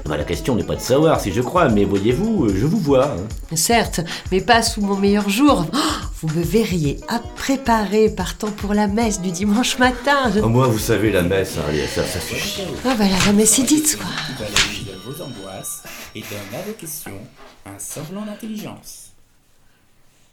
Bah, 0.06 0.18
la 0.18 0.24
question 0.24 0.56
n'est 0.56 0.64
pas 0.64 0.76
de 0.76 0.82
savoir 0.82 1.20
si 1.22 1.32
je 1.32 1.42
crois, 1.42 1.70
mais 1.70 1.86
voyez-vous, 1.86 2.50
je 2.56 2.66
vous 2.66 2.80
vois. 2.80 3.14
hein. 3.14 3.56
Certes, 3.56 4.02
mais 4.32 4.42
pas 4.42 4.62
sous 4.62 4.82
mon 4.82 4.96
meilleur 4.96 5.30
jour. 5.30 5.66
Oh, 5.74 5.78
vous 6.22 6.28
me 6.38 6.44
verriez 6.44 7.00
à 7.08 7.20
préparer 7.36 8.10
partant 8.10 8.52
pour 8.52 8.74
la 8.74 8.88
messe 8.88 9.22
du 9.22 9.32
dimanche 9.32 9.78
matin. 9.80 10.32
Ah, 10.44 10.48
moi, 10.48 10.68
vous 10.68 10.80
savez, 10.80 11.12
la 11.12 11.24
messe, 11.24 11.56
hein, 11.58 11.72
ça, 11.94 12.04
ça 12.06 12.20
suffit. 12.20 12.62
Ah 12.86 12.96
bah 12.98 13.06
là, 13.06 13.16
la 13.26 13.34
messe 13.34 13.58
est 13.60 13.64
dite, 13.64 13.98
quoi. 13.98 14.10
Valorise 14.40 14.88
vos 15.06 15.24
angoisses 15.24 15.84
et 16.16 16.22
vos 16.22 16.74
questions 16.80 17.20
un 17.66 17.78
semblant 17.80 18.26
d'intelligence. 18.26 19.11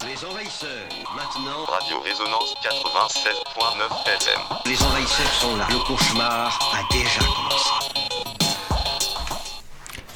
Les 0.07 0.25
envahisseurs, 0.25 0.69
maintenant. 1.17 1.65
Radio 1.67 1.97
Résonance 2.05 2.55
96.9 2.63 3.83
FM. 4.07 4.41
Les 4.67 4.81
envahisseurs 4.85 5.33
sont 5.41 5.57
là. 5.57 5.67
Le 5.71 5.79
cauchemar 5.87 6.57
a 6.73 6.93
déjà 6.95 7.19
commencé. 7.21 7.71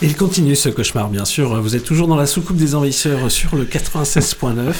Il 0.00 0.16
continue 0.16 0.54
ce 0.54 0.68
cauchemar, 0.68 1.08
bien 1.08 1.24
sûr. 1.24 1.60
Vous 1.60 1.74
êtes 1.74 1.84
toujours 1.84 2.06
dans 2.06 2.14
la 2.16 2.26
soucoupe 2.26 2.56
des 2.56 2.74
envahisseurs 2.76 3.28
sur 3.30 3.56
le 3.56 3.64
96.9. 3.64 4.72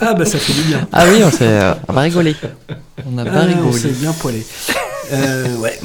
ah 0.00 0.14
bah 0.14 0.24
ça 0.24 0.38
fait 0.38 0.52
du 0.54 0.62
bien. 0.62 0.88
Ah 0.92 1.04
oui, 1.08 1.22
on, 1.24 1.30
s'est, 1.30 1.44
euh, 1.46 1.74
on 1.88 1.92
va 1.92 2.00
rigoler. 2.00 2.34
On 3.08 3.16
a 3.18 3.22
bien 3.24 3.32
Ah, 3.34 3.42
on 3.44 3.46
rigolé. 3.70 3.78
s'est 3.78 3.88
bien 3.90 4.12
poilé. 4.12 4.44
Euh, 5.12 5.56
ouais. 5.58 5.78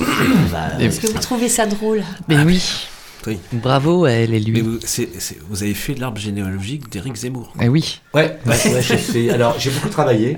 Est-ce 0.80 1.00
que 1.00 1.08
vous 1.08 1.20
trouvez 1.20 1.48
ça 1.48 1.68
drôle? 1.68 2.04
Mais 2.28 2.40
oui. 2.40 2.88
Oui. 3.28 3.38
Bravo 3.54 4.06
à 4.06 4.12
elle 4.12 4.34
et 4.34 4.40
lui. 4.40 4.54
Mais 4.54 4.62
vous, 4.62 4.80
c'est- 4.84 5.10
c'est- 5.20 5.38
vous 5.50 5.62
avez 5.64 5.74
fait 5.76 5.94
l'arbre 5.96 6.18
généalogique 6.20 6.90
d'Éric 6.92 7.16
Zemmour. 7.16 7.54
Eh 7.62 7.70
oui. 7.70 8.02
Ouais, 8.14 8.40
j'ai 8.46 8.98
fait- 8.98 9.30
Alors, 9.30 9.56
j'ai 9.60 9.70
beaucoup 9.70 9.90
travaillé. 9.90 10.38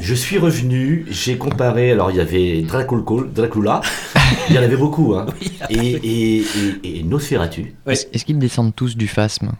Je 0.00 0.14
suis 0.14 0.38
revenu, 0.38 1.04
j'ai 1.10 1.36
comparé. 1.36 1.90
Alors, 1.90 2.10
il 2.10 2.18
y 2.18 2.20
avait 2.20 2.62
Dracula, 2.62 3.02
Dracula 3.34 3.80
il 4.48 4.54
y 4.54 4.58
en 4.58 4.62
avait 4.62 4.76
beaucoup, 4.76 5.14
hein. 5.14 5.26
et, 5.70 5.76
et, 5.76 6.44
et, 6.84 6.98
et 6.98 7.02
Nosferatu. 7.02 7.74
Est-ce 7.86 8.06
est-ce 8.12 8.24
qu'ils 8.24 8.38
descendent 8.38 8.74
tous 8.74 8.96
du 8.96 9.08
phasme? 9.08 9.52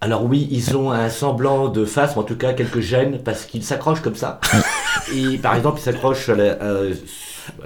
Alors 0.00 0.24
oui, 0.24 0.46
ils 0.50 0.76
ont 0.76 0.90
un 0.92 1.08
semblant 1.08 1.68
de 1.68 1.84
ou 2.16 2.18
en 2.20 2.22
tout 2.22 2.36
cas 2.36 2.52
quelques 2.52 2.80
gènes, 2.80 3.20
parce 3.24 3.44
qu'ils 3.46 3.64
s'accrochent 3.64 4.02
comme 4.02 4.14
ça. 4.14 4.40
et 5.14 5.38
par 5.38 5.56
exemple, 5.56 5.78
ils 5.80 5.84
s'accrochent 5.84 6.28
à 6.28 6.34
la, 6.34 6.42
euh, 6.62 6.92
à 6.92 6.94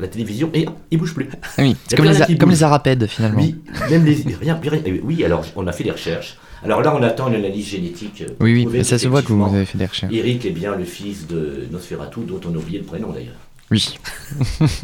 la 0.01 0.09
télévision 0.09 0.51
et 0.55 0.67
ils 0.91 0.99
bougent 0.99 1.15
plus. 1.15 1.29
Oui, 1.59 1.71
Il 1.71 1.77
c'est 1.89 1.97
comme 1.97 2.07
plus 2.07 2.13
les, 2.13 2.17
rien 2.17 2.23
a- 2.23 2.27
qui 2.27 2.39
comme 2.39 2.49
bouge. 2.51 2.59
les 2.59 2.63
arapèdes 2.65 3.07
finalement. 3.07 3.41
Oui, 3.41 3.57
même 3.91 4.05
les 4.05 4.15
rien, 4.41 4.59
rien- 4.63 4.83
euh, 4.87 4.99
Oui, 5.03 5.25
alors 5.25 5.45
on 5.57 5.67
a 5.67 5.73
fait 5.73 5.85
des 5.85 5.91
recherches. 5.93 6.37
Alors 6.63 6.83
là, 6.83 6.95
on 6.95 7.03
attend 7.03 7.29
une 7.29 7.37
analyse 7.37 7.69
génétique. 7.69 8.23
euh, 8.23 8.33
Oui, 8.41 8.53
oui, 8.53 8.69
mais 8.71 8.85
ça 8.85 8.99
se 8.99 9.09
voit 9.09 9.23
que 9.23 9.33
vous 9.33 9.45
avez 9.55 9.65
fait 9.65 9.79
des 9.79 9.87
recherches. 9.87 10.13
Eric 10.13 10.45
est 10.45 10.51
bien 10.51 10.77
le 10.77 10.85
fils 10.85 11.27
de 11.27 11.67
Nosferatu, 11.71 12.21
dont 12.29 12.41
on 12.47 12.55
a 12.55 12.59
oublié 12.59 12.79
le 12.79 12.85
prénom 12.85 13.11
d'ailleurs. 13.13 13.33
Oui. 13.71 13.99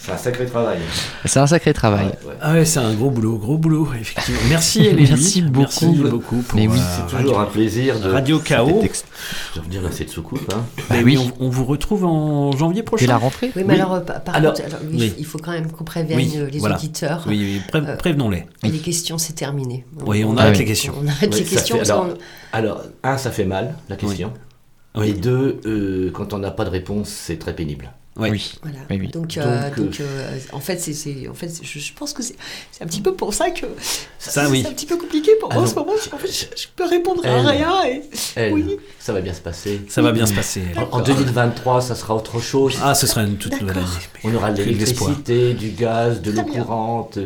C'est 0.00 0.12
un 0.12 0.16
sacré 0.16 0.46
travail. 0.46 0.78
C'est 1.24 1.40
un 1.40 1.46
sacré 1.48 1.72
travail. 1.72 2.12
Ah 2.40 2.52
ouais, 2.52 2.64
c'est 2.64 2.78
un 2.78 2.94
gros 2.94 3.10
boulot, 3.10 3.36
gros 3.38 3.58
boulot, 3.58 3.88
effectivement. 4.00 4.38
Merci 4.48 4.86
Elélie. 4.86 5.08
Merci 5.10 5.42
beaucoup. 5.42 5.58
Merci 5.60 5.86
beaucoup 6.10 6.36
pour 6.42 6.56
Mais 6.56 6.68
oui. 6.68 6.78
euh, 6.78 6.82
C'est 6.96 7.02
toujours 7.16 7.36
Radio- 7.36 7.38
un 7.38 7.44
plaisir 7.52 7.98
de. 7.98 8.10
Radio 8.10 8.38
Chaos. 8.38 8.80
De 9.56 9.60
revenir 9.60 9.82
dans 9.82 9.90
cette 9.90 10.10
soucoupe. 10.10 10.48
Hein. 10.54 10.64
Bah 10.88 10.96
oui. 11.02 11.16
oui, 11.18 11.32
on, 11.40 11.46
on 11.46 11.48
vous 11.48 11.64
retrouve 11.64 12.04
en 12.04 12.52
janvier 12.52 12.84
prochain. 12.84 13.06
Dès 13.06 13.08
la 13.08 13.16
rentrée 13.18 13.50
Oui, 13.56 13.64
mais 13.66 13.74
Oui. 13.74 13.80
alors, 13.80 13.94
euh, 13.94 14.00
par 14.00 14.36
Alors- 14.36 14.54
contre, 14.54 14.66
alors, 14.66 14.78
oui, 14.88 14.96
oui. 15.00 15.14
il 15.18 15.26
faut 15.26 15.38
quand 15.38 15.50
même 15.52 15.72
qu'on 15.72 15.82
prévienne 15.84 16.18
Oui, 16.18 16.38
les 16.52 16.58
voilà. 16.60 16.76
auditeurs. 16.76 17.24
Oui, 17.26 17.38
oui, 17.40 17.62
pré- 17.66 17.80
Euh, 17.90 17.96
prévenons-les. 17.96 18.44
Et 18.62 18.68
les 18.68 18.78
questions, 18.78 19.18
c'est 19.18 19.32
terminé. 19.32 19.84
Oui, 20.06 20.22
on 20.22 20.36
Ah 20.36 20.42
arrête 20.42 20.52
oui. 20.52 20.58
les 20.60 20.64
questions. 20.66 20.94
On 21.02 21.08
arrête 21.08 21.34
Oui, 21.34 21.40
les 21.40 21.46
questions. 21.46 21.82
fait- 21.84 21.90
alors, 22.52 22.82
un, 23.02 23.18
ça 23.18 23.32
fait 23.32 23.44
mal, 23.44 23.74
la 23.88 23.96
question. 23.96 24.32
Oui. 24.96 25.10
Et 25.10 25.12
deux, 25.12 25.60
euh, 25.66 26.10
quand 26.12 26.32
on 26.32 26.38
n'a 26.38 26.50
pas 26.50 26.64
de 26.64 26.70
réponse, 26.70 27.08
c'est 27.08 27.38
très 27.38 27.54
pénible. 27.54 27.90
Oui. 28.18 28.30
Oui. 28.30 28.52
Voilà. 28.62 28.78
Oui, 28.88 28.96
oui. 28.98 29.08
Donc, 29.08 29.36
euh, 29.36 29.42
Donc, 29.68 29.78
euh, 29.78 29.82
donc, 29.84 30.00
euh, 30.00 30.38
en 30.52 30.60
fait, 30.60 30.78
c'est, 30.80 30.94
c'est- 30.94 31.28
en 31.28 31.34
fait, 31.34 31.50
je, 31.62 31.78
je 31.78 31.92
pense 31.92 32.14
que 32.14 32.22
c'est, 32.22 32.34
c'est 32.72 32.82
un 32.82 32.86
petit 32.86 33.02
peu 33.02 33.12
pour 33.12 33.34
ça 33.34 33.50
que 33.50 33.66
Ça, 34.18 34.44
c'est 34.44 34.50
oui. 34.50 34.64
un 34.66 34.72
petit 34.72 34.86
peu 34.86 34.96
compliqué 34.96 35.32
pour 35.38 35.50
moi 35.52 35.56
Ah 35.58 35.60
en 35.60 35.64
non. 35.66 35.70
ce 35.70 35.74
moment. 35.74 35.92
fait, 36.18 36.26
je, 36.28 36.62
je 36.62 36.66
peux 36.74 36.86
répondre 36.88 37.20
à 37.26 37.42
rien. 37.46 37.84
Et... 37.84 38.02
Elle, 38.36 38.54
Oui. 38.54 38.64
ça 38.98 39.12
va 39.12 39.20
bien 39.20 39.34
se 39.34 39.42
passer. 39.42 39.82
Ça 39.90 40.00
va 40.00 40.12
bien 40.12 40.24
se 40.24 40.32
passer. 40.32 40.62
En, 40.90 40.96
en 40.98 41.02
2023, 41.02 41.82
ça 41.82 41.94
sera 41.94 42.14
autre 42.16 42.40
chose. 42.40 42.78
Ah, 42.82 42.94
ce 42.94 43.06
sera 43.06 43.22
une 43.22 43.36
toute 43.36 43.60
nouvelle 43.60 43.76
année. 43.76 43.86
On 44.24 44.34
aura 44.34 44.50
de 44.50 44.62
l'électricité, 44.62 45.52
du 45.52 45.72
gaz, 45.72 46.22
de 46.22 46.30
l'eau 46.30 46.44
courante, 46.44 47.18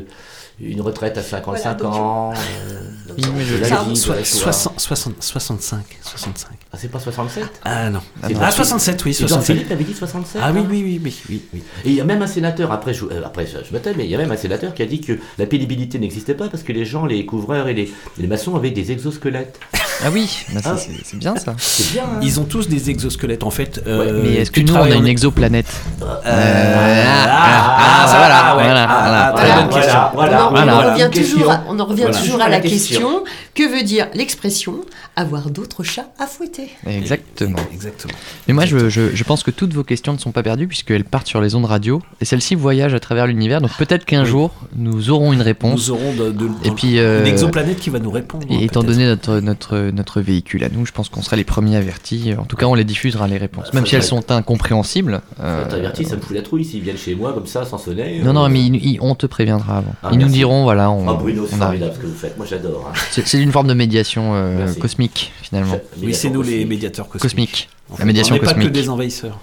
une 0.61 0.81
retraite 0.81 1.17
à 1.19 1.23
55 1.23 1.79
Voilà, 1.79 1.95
donc- 1.95 1.95
ans. 1.95 2.33
euh, 2.35 2.81
Oui, 3.19 3.25
mais 3.37 3.45
je- 3.45 3.57
de 3.57 3.61
la 3.61 3.69
Ça- 3.69 3.83
vie, 3.83 3.91
de 3.91 3.95
Soi- 3.97 4.15
la 4.17 4.23
joie. 4.23 4.53
60, 4.53 4.81
60, 4.81 5.15
65. 5.23 5.99
65. 6.03 6.51
Ah, 6.73 6.77
c'est 6.81 6.89
pas 6.89 7.01
67 7.01 7.45
Ah 7.65 7.91
non. 7.91 8.01
Ah 8.23 8.29
non. 8.29 8.39
Ah, 8.41 8.51
Jean- 8.51 8.57
67, 8.57 9.05
oui, 9.05 9.11
Et 9.11 9.15
67. 9.15 9.29
Jean-Philippe 9.57 9.73
avait 9.73 9.85
dit 9.85 9.95
67 9.95 10.41
Ah 10.45 10.53
oui, 10.53 10.61
hein? 10.61 10.67
oui, 10.71 10.83
oui, 10.85 11.01
oui, 11.05 11.17
oui, 11.29 11.43
oui. 11.55 11.63
Et 11.85 11.89
il 11.89 11.95
y 11.95 12.01
a 12.01 12.05
même 12.05 12.23
un 12.23 12.27
sénateur, 12.29 12.71
après, 12.73 12.95
je, 12.95 13.05
euh, 13.07 13.23
après 13.25 13.47
je, 13.47 13.77
tais, 13.79 13.95
mais 13.95 14.05
il 14.05 14.11
y 14.11 14.15
a 14.15 14.19
même 14.19 14.31
un 14.31 14.37
sénateur 14.37 14.73
qui 14.75 14.83
a 14.83 14.87
dit 14.87 15.01
que 15.01 15.19
la 15.39 15.47
pénibilité 15.47 15.99
n'existait 15.99 16.35
pas 16.35 16.49
parce 16.49 16.63
que 16.63 16.73
les 16.73 16.85
gens, 16.85 17.05
les 17.05 17.27
couvreurs 17.27 17.67
et 17.69 17.75
les, 17.75 17.93
les 18.19 18.27
maçons 18.29 18.55
avaient 18.55 18.71
des 18.71 18.93
exosquelettes. 18.93 19.59
Ah 20.05 20.09
oui, 20.13 20.45
bah, 20.55 20.61
Ah. 20.65 20.77
c'est 21.05 21.17
bien 21.19 21.35
ça. 21.37 21.55
Bien, 21.93 22.05
hein 22.05 22.19
Ils 22.23 22.41
ont 22.41 22.45
tous 22.45 22.69
des 22.69 22.91
exosquelettes 22.91 23.43
en 23.43 23.51
fait. 23.51 23.83
euh, 23.87 24.21
Mais 24.23 24.35
est-ce 24.37 24.51
que 24.51 24.61
tu 24.61 24.67
nous 24.67 24.75
on 24.75 24.83
a 24.83 24.89
une 24.95 25.07
exoplanète 25.07 25.67
Euh, 26.03 27.05
ah, 27.07 27.77
ah, 27.79 28.07
ça, 28.07 28.17
voilà, 28.19 28.53
voilà, 28.55 28.87
voilà. 28.87 30.11
Voilà, 30.15 30.51
voilà, 30.53 30.77
on, 30.77 30.89
en- 30.89 30.91
revient 30.93 31.09
Question. 31.13 31.37
toujours, 31.39 31.53
à, 31.53 31.63
on 31.69 31.79
en 31.79 31.85
revient 31.85 32.07
toujours 32.19 32.41
à 32.41 32.49
la 32.49 32.61
question. 32.61 33.25
Que 33.55 33.69
veut 33.69 33.83
dire 33.83 34.07
l'expression 34.15 34.77
avoir 35.17 35.51
d'autres 35.51 35.83
chats 35.83 36.07
à 36.19 36.27
fouetter? 36.27 36.71
Exactement. 36.87 37.59
Exactement. 37.73 38.13
Mais 38.49 38.55
moi, 38.55 38.65
je, 38.67 38.89
je- 38.89 39.15
je 39.15 39.25
pense 39.25 39.43
que 39.43 39.51
toutes 39.51 39.73
vos 39.75 39.85
questions 39.85 40.13
ne 40.13 40.19
sont 40.19 40.33
pas 40.33 40.43
perdues 40.43 40.67
puisqu'elles 40.67 41.05
partent 41.05 41.27
sur 41.27 41.41
les 41.41 41.55
ondes 41.55 41.65
radio 41.67 42.01
et 42.21 42.25
celles-ci 42.25 42.55
voyagent 42.55 42.95
à 42.95 43.01
travers 43.01 43.27
l'univers. 43.27 43.61
Donc 43.61 43.73
peut-être 43.77 44.05
qu'un 44.05 44.23
Oui. 44.23 44.29
jour, 44.29 44.51
nous 44.77 45.11
aurons 45.11 45.33
une 45.33 45.43
réponse. 45.43 45.89
Nous 45.89 45.91
aurons 45.95 46.15
de, 46.15 46.31
de- 46.31 46.49
Et 46.65 46.71
puis, 46.71 46.99
euh, 46.99 47.21
une 47.21 47.27
exoplanète 47.27 47.79
qui 47.81 47.91
va 47.91 47.99
nous 47.99 48.11
répondre. 48.11 48.47
Et 48.51 48.65
étant 48.65 48.83
donné 48.83 49.07
notre, 49.07 49.41
notre, 49.41 49.90
notre 49.91 50.21
véhicule 50.21 50.65
à 50.65 50.69
nous, 50.69 50.87
je 50.87 50.93
pense 50.93 51.09
qu'on 51.09 51.23
sera 51.23 51.37
les 51.37 51.45
premiers 51.45 51.77
avertis. 51.77 52.33
En 52.39 52.45
tout 52.45 52.57
cas, 52.57 52.67
on 52.67 52.75
les 52.75 52.85
diffusera 52.85 53.27
les 53.29 53.39
réponses. 53.39 53.73
Même 53.73 53.87
si 53.87 53.95
elles 53.97 54.03
sont 54.03 54.31
incompréhensibles. 54.31 55.21
euh, 55.41 55.65
ça 56.05 56.17
me 56.17 56.21
fout 56.21 56.35
la 56.37 56.43
trouille 56.43 56.65
s'ils 56.65 56.83
viennent 56.83 56.97
chez 56.97 57.15
moi 57.15 57.33
comme 57.33 57.47
ça 57.47 57.65
sans 57.65 57.79
sonner. 57.79 58.21
Non, 58.23 58.31
euh, 58.31 58.33
non, 58.33 58.49
mais 58.49 58.61
ils- 58.61 58.77
ils- 58.85 58.99
on 59.01 59.15
te 59.15 59.27
préviendra 59.27 59.79
avant. 59.79 59.95
Ah, 60.03 60.11
ils 60.13 60.19
nous 60.19 60.29
diront, 60.29 60.63
voilà, 60.65 60.91
on, 60.91 61.09
Ah, 61.09 61.15
Bruno, 61.15 61.47
c'est 61.49 61.57
formidable 61.57 61.93
ce 61.95 61.99
que 62.01 62.07
vous 62.07 62.15
faites. 62.15 62.37
Moi, 62.37 62.47
j'adore. 62.49 62.91
hein. 62.95 62.99
C'est 63.11 63.41
une 63.41 63.53
forme 63.53 63.67
de 63.69 63.75
médiation 63.75 64.33
euh, 64.35 64.73
cosmique, 64.75 65.33
finalement. 65.43 65.79
Oui, 66.03 66.15
c'est 66.15 66.31
nous 66.31 66.43
les 66.43 66.65
médiateurs 66.65 67.09
cosmiques. 67.09 67.23
Cosmique. 67.23 67.69
La 67.99 68.05
médiation 68.05 68.35
on 68.35 68.39
n'est 68.39 68.45
pas 68.45 68.53
que 68.53 68.59
cosmique. 68.59 68.73
des 68.73 68.89
envahisseurs. 68.89 69.39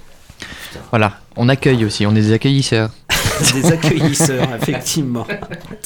Voilà, 0.92 1.20
on 1.36 1.50
accueille 1.50 1.84
aussi, 1.86 2.06
on 2.06 2.12
est 2.12 2.22
des 2.22 2.32
accueillisseurs. 2.34 2.92
des 3.54 3.66
accueillisseurs, 3.72 4.48
effectivement, 4.56 5.26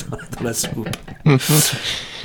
dans, 0.09 0.17
dans 0.39 0.43
la 0.43 0.53
soupe. 0.53 0.89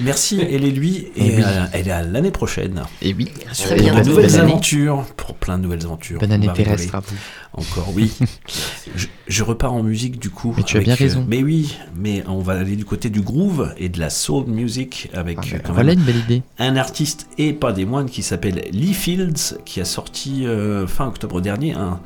Merci, 0.00 0.40
elle 0.40 0.64
est 0.64 0.70
lui, 0.70 1.06
et 1.16 1.26
Et 1.26 1.36
oui. 1.36 1.42
euh, 1.44 1.64
elle 1.72 1.88
est 1.88 1.92
à 1.92 2.02
l'année 2.02 2.30
prochaine. 2.30 2.82
Et 3.00 3.14
oui, 3.14 3.28
Sur 3.52 3.66
Très 3.68 3.76
de 3.76 3.82
bien. 3.82 3.94
nouvelles 4.02 4.26
Bonne 4.30 4.34
année. 4.40 4.52
aventures, 4.52 5.04
pour 5.16 5.34
plein 5.34 5.56
de 5.56 5.62
nouvelles 5.62 5.84
aventures. 5.84 6.20
Bonne 6.20 6.32
année 6.32 6.48
terrestre 6.54 6.94
à 6.96 7.00
vous. 7.00 7.16
Encore, 7.54 7.90
oui. 7.94 8.12
je, 8.96 9.06
je 9.26 9.42
repars 9.42 9.72
en 9.72 9.82
musique 9.82 10.18
du 10.18 10.28
coup. 10.28 10.52
Mais 10.56 10.62
tu 10.64 10.76
as 10.76 10.80
bien 10.80 10.94
raison. 10.94 11.24
mais 11.26 11.42
oui, 11.42 11.76
mais 11.96 12.22
on 12.28 12.40
va 12.40 12.54
aller 12.54 12.76
du 12.76 12.84
côté 12.84 13.08
du 13.08 13.22
groove 13.22 13.72
et 13.78 13.88
de 13.88 13.98
la 13.98 14.10
soul 14.10 14.46
music 14.46 15.08
avec 15.14 15.38
Ah, 15.40 15.46
euh, 15.54 15.58
quand 15.64 15.72
voilà 15.72 15.90
même 15.94 16.00
une 16.00 16.04
belle 16.04 16.18
idée. 16.18 16.42
un 16.58 16.76
artiste 16.76 17.26
et 17.38 17.54
pas 17.54 17.72
des 17.72 17.86
moines 17.86 18.10
qui 18.10 18.22
s'appelle 18.22 18.62
Lee 18.72 18.92
Fields, 18.92 19.56
qui 19.64 19.80
a 19.80 19.86
sorti 19.86 20.44
euh, 20.46 20.86
fin 20.86 21.06
octobre 21.06 21.40
dernier 21.40 21.72
un, 21.72 22.00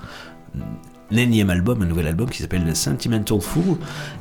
énième 1.19 1.51
album, 1.51 1.83
un 1.83 1.87
nouvel 1.87 2.07
album 2.07 2.29
qui 2.29 2.43
s'appelle 2.43 2.75
Sentimental 2.75 3.41
Fool, 3.41 3.77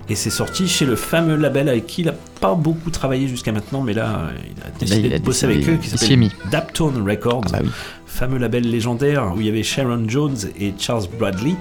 et 0.10 0.16
c'est 0.16 0.30
sorti 0.30 0.68
chez 0.68 0.86
le 0.86 0.96
fameux 0.96 1.36
label 1.36 1.70
avec 1.70 1.88
qui 1.88 2.02
il 2.02 2.06
n'a 2.06 2.16
pas 2.42 2.56
beaucoup 2.56 2.90
travaillé 2.90 3.28
jusqu'à 3.28 3.52
maintenant, 3.52 3.82
mais 3.82 3.94
là, 3.94 4.30
euh, 4.30 4.32
il 4.46 4.64
a 4.64 4.80
décidé 4.80 5.08
il 5.08 5.14
a 5.14 5.20
de 5.20 5.24
bosser 5.24 5.46
avec 5.46 5.68
eux, 5.68 5.78
qui 5.82 5.90
s'appelle. 5.90 6.30
Daptone 6.52 7.08
Records, 7.08 7.46
fameux 8.06 8.38
label 8.38 8.70
légendaire 8.70 9.34
où 9.36 9.40
il 9.40 9.48
y 9.48 9.50
avait 9.50 9.64
Sharon 9.64 10.06
Jones 10.08 10.38
et 10.60 10.74
Charles 10.78 11.06
Bradley. 11.18 11.56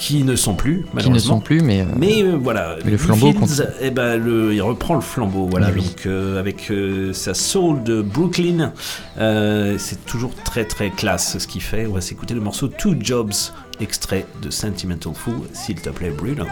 Qui 0.00 0.24
ne 0.24 0.34
sont 0.34 0.54
plus, 0.54 0.78
Qui 0.78 0.88
ne 0.88 0.94
malheureusement. 0.94 1.34
sont 1.36 1.40
plus, 1.40 1.60
mais. 1.60 1.82
euh, 1.82 1.84
Mais 1.96 2.22
euh, 2.22 2.38
voilà, 2.40 2.76
mais 2.84 2.92
le 2.92 2.96
flambeau 2.96 3.32
Fields, 3.32 3.66
eh 3.82 3.90
ben, 3.90 4.16
le- 4.16 4.54
il 4.54 4.62
reprend 4.62 4.94
le 4.94 5.02
flambeau, 5.02 5.46
voilà. 5.46 5.68
Oui. 5.74 5.82
Donc 5.84 6.06
euh, 6.06 6.40
avec 6.40 6.72
sa 7.12 7.34
soul 7.34 7.82
de 7.82 8.00
Brooklyn, 8.00 8.72
c'est 9.18 10.04
toujours 10.06 10.34
très 10.42 10.64
très 10.64 10.88
classe 10.90 11.36
ce 11.38 11.46
qu'il 11.46 11.60
fait. 11.62 11.86
On 11.86 11.92
va 11.92 12.00
s'écouter 12.00 12.32
le 12.34 12.40
morceau 12.40 12.68
Two 12.68 12.94
Jobs, 12.98 13.32
extrait 13.78 14.24
de 14.42 14.48
Sentimental 14.48 15.12
Fool, 15.14 15.34
s'il 15.52 15.76
te 15.80 15.90
plaît, 15.90 16.12
Bruno. 16.16 16.46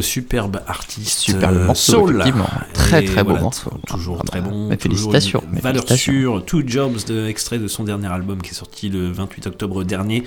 Superbe 0.00 0.60
artiste, 0.66 1.18
Superbe 1.20 1.56
euh, 1.56 1.66
morceau, 1.66 2.10
effectivement. 2.10 2.48
Très, 2.72 3.04
très 3.04 3.22
beau 3.22 3.30
voilà, 3.30 3.42
morceau. 3.42 3.70
Toujours 3.86 4.18
Ah 4.20 4.24
bah, 4.24 4.30
très 4.30 4.40
bon. 4.40 4.68
mes 4.68 4.76
toujours 4.76 5.12
félicitations, 5.12 5.42
une 5.46 5.54
mes 5.54 5.60
Valeur 5.60 5.84
félicitations. 5.84 6.12
sûre. 6.12 6.44
Two 6.44 6.62
Jobs, 6.66 7.04
de, 7.06 7.26
extrait 7.26 7.58
de 7.58 7.68
son 7.68 7.84
dernier 7.84 8.08
album 8.08 8.42
qui 8.42 8.50
est 8.50 8.54
sorti 8.54 8.88
le 8.88 9.10
28 9.10 9.46
octobre 9.48 9.84
dernier, 9.84 10.24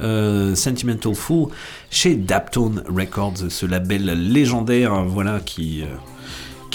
euh, 0.00 0.54
Sentimental 0.54 1.14
Fool, 1.14 1.48
chez 1.90 2.14
Daptone 2.14 2.82
Records, 2.88 3.50
ce 3.50 3.66
label 3.66 4.04
légendaire, 4.32 5.04
voilà, 5.04 5.40
qui. 5.40 5.84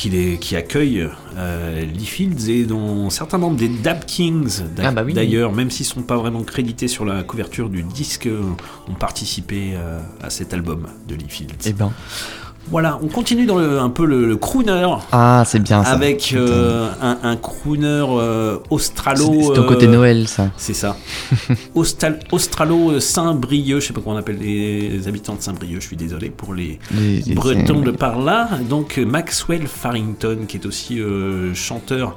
Qui, 0.06 0.12
les- 0.12 0.38
qui 0.38 0.56
accueille 0.56 1.08
euh, 1.36 1.82
Lee 1.84 2.06
Fields 2.06 2.48
et 2.50 2.66
dont 2.66 3.10
certains 3.10 3.40
membres 3.40 3.58
des 3.58 3.68
Dap 3.70 4.06
Kings 4.06 4.62
Ah 4.78 4.92
bah 4.92 5.02
oui, 5.04 5.14
d'ailleurs, 5.14 5.52
même 5.52 5.72
s'ils 5.72 5.86
sont 5.88 6.04
pas 6.04 6.16
vraiment 6.18 6.44
crédités 6.44 6.88
sur 6.88 7.06
la 7.06 7.24
couverture 7.24 7.70
du 7.70 7.82
disque, 7.82 8.30
ont 8.88 8.94
participé 8.94 9.72
euh, 9.74 10.00
à 10.22 10.30
cet 10.30 10.54
album 10.54 10.86
de 11.08 11.16
Lee 11.16 11.26
Fields. 11.28 11.56
Eh 11.66 11.74
ben. 11.74 11.92
Voilà, 12.72 13.00
on 13.04 13.08
continue 13.08 13.46
dans 13.46 13.58
le- 13.58 13.80
un 13.80 13.90
peu 13.90 14.06
le, 14.06 14.26
le 14.26 14.38
crooner. 14.38 14.88
Ah, 15.12 15.44
c'est 15.46 15.60
bien 15.60 15.84
ça. 15.84 15.92
Avec 15.92 16.34
euh, 16.36 16.90
un, 17.02 17.18
un 17.24 17.36
crooner 17.36 18.04
euh, 18.10 18.58
australo. 18.72 19.34
C'est- 19.50 19.54
ton 19.54 19.64
côté 19.68 19.88
Noël, 19.88 20.28
ça. 20.28 20.50
C'est 20.58 20.74
ça. 20.74 20.98
Australo 22.32 23.00
Saint-Brieuc, 23.00 23.80
je 23.82 23.88
sais 23.88 23.94
pas 23.94 24.02
comment 24.02 24.16
on 24.16 24.20
appelle 24.20 24.40
les 24.40 25.08
habitants 25.08 25.36
de 25.36 25.42
Saint-Brieuc, 25.42 25.82
je 25.82 25.88
suis 25.88 25.96
désolé 25.98 26.30
pour 26.30 26.54
les, 26.54 26.80
Les- 26.92 27.22
les- 27.22 27.36
Bretons 27.36 27.80
les- 27.80 27.86
de 27.86 27.92
par 27.92 28.20
là. 28.20 28.50
Donc 28.70 28.98
euh, 28.98 29.06
Maxwell 29.06 29.68
Farrington, 29.68 30.40
qui 30.48 30.58
est 30.58 30.66
aussi 30.66 31.00
euh, 31.00 31.54
chanteur 31.54 32.16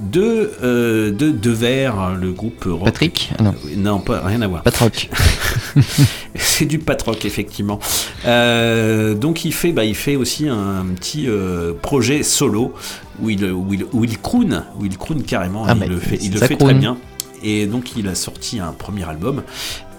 de, 0.00 0.52
euh, 0.62 1.10
de 1.10 1.50
Verre, 1.50 2.14
le 2.20 2.32
groupe 2.32 2.64
rock. 2.64 2.84
Patrick 2.84 3.32
Ah 3.38 3.42
Non. 3.42 3.54
Non, 3.76 3.98
pas, 4.00 4.20
rien 4.20 4.42
à 4.42 4.46
voir. 4.46 4.62
Patrock. 4.62 5.08
C'est 6.34 6.66
du 6.66 6.78
patrock 6.78 7.24
effectivement. 7.24 7.78
Euh, 8.26 9.14
donc 9.14 9.44
il 9.44 9.52
fait, 9.52 9.72
bah, 9.72 9.84
il 9.84 9.94
fait 9.94 10.16
aussi 10.16 10.48
un 10.48 10.86
petit 10.94 11.28
euh, 11.28 11.72
projet 11.74 12.22
solo 12.22 12.74
où 13.20 13.30
il, 13.30 13.44
où 13.44 13.72
il, 13.72 13.84
où 13.92 14.04
il 14.04 14.18
croon, 14.18 14.62
où 14.78 14.84
il 14.84 14.96
croon 14.96 15.20
carrément. 15.20 15.64
Ah 15.66 15.72
il 15.74 15.80
bah, 15.80 15.86
le 15.86 15.98
fait, 15.98 16.16
il 16.22 16.32
le 16.32 16.40
fait 16.40 16.56
très 16.56 16.74
bien. 16.74 16.98
Et 17.42 17.66
donc 17.66 17.96
il 17.96 18.08
a 18.08 18.14
sorti 18.14 18.60
un 18.60 18.72
premier 18.72 19.08
album. 19.08 19.42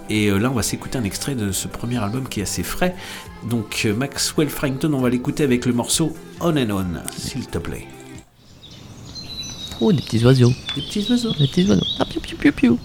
Et 0.09 0.27
euh, 0.27 0.37
là, 0.37 0.49
on 0.51 0.53
va 0.53 0.63
s'écouter 0.63 0.97
un 0.97 1.03
extrait 1.03 1.35
de 1.35 1.51
ce 1.51 1.67
premier 1.67 1.97
album 1.97 2.27
qui 2.27 2.39
est 2.39 2.43
assez 2.43 2.63
frais. 2.63 2.95
Donc 3.49 3.83
euh, 3.85 3.93
Maxwell 3.93 4.49
Frankton, 4.49 4.93
on 4.93 5.01
va 5.01 5.09
l'écouter 5.09 5.43
avec 5.43 5.65
le 5.65 5.73
morceau 5.73 6.13
On 6.41 6.57
and 6.57 6.69
On, 6.69 6.85
s'il 7.17 7.47
te 7.47 7.57
plaît. 7.57 7.87
Oh, 9.81 9.91
des 9.91 10.01
petits 10.01 10.23
oiseaux. 10.23 10.53
Des 10.75 10.81
petits 10.81 11.05
oiseaux. 11.09 11.33
Des 11.33 11.47
petits 11.47 11.67
oiseaux. 11.67 11.85
Ah, 11.99 12.05
piou, 12.05 12.21
piou, 12.21 12.37
piou, 12.37 12.51
piou. 12.51 12.79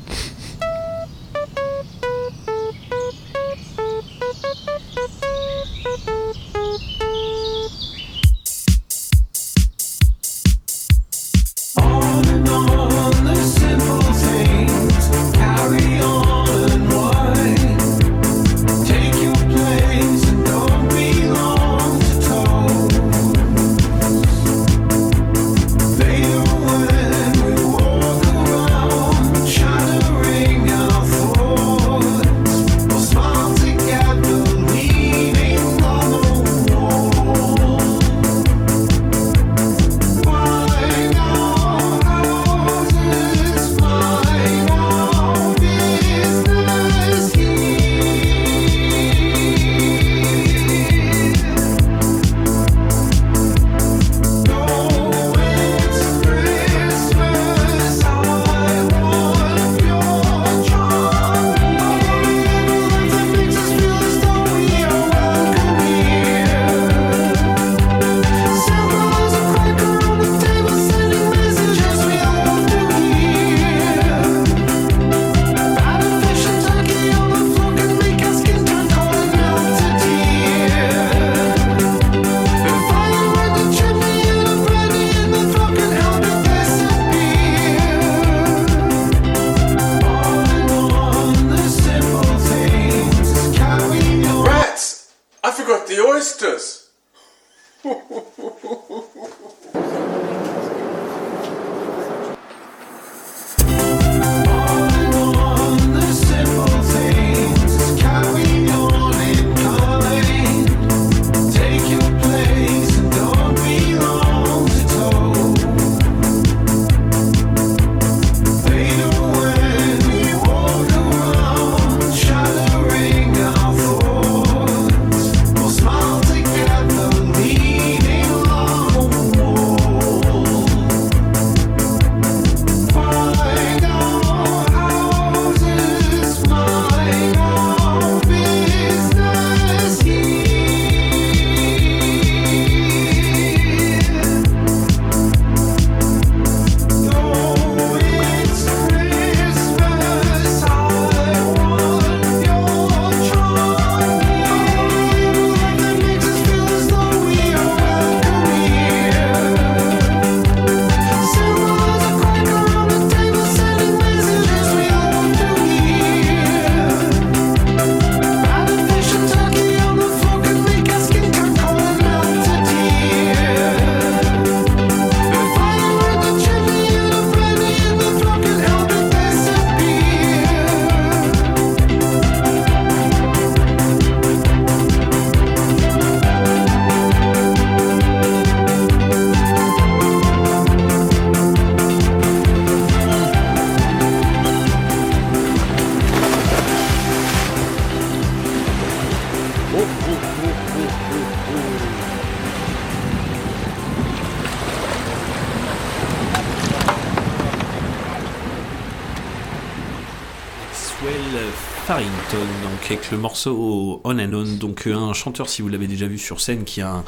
Avec 212.90 213.10
le 213.10 213.18
morceau 213.18 214.00
On 214.04 214.18
and 214.18 214.32
On, 214.32 214.44
donc 214.56 214.86
euh, 214.86 214.94
un 214.96 215.12
chanteur 215.12 215.50
si 215.50 215.60
vous 215.60 215.68
l'avez 215.68 215.86
déjà 215.86 216.06
vu 216.06 216.16
sur 216.16 216.40
scène 216.40 216.64
qui 216.64 216.80
a 216.80 216.90
un, 216.90 217.04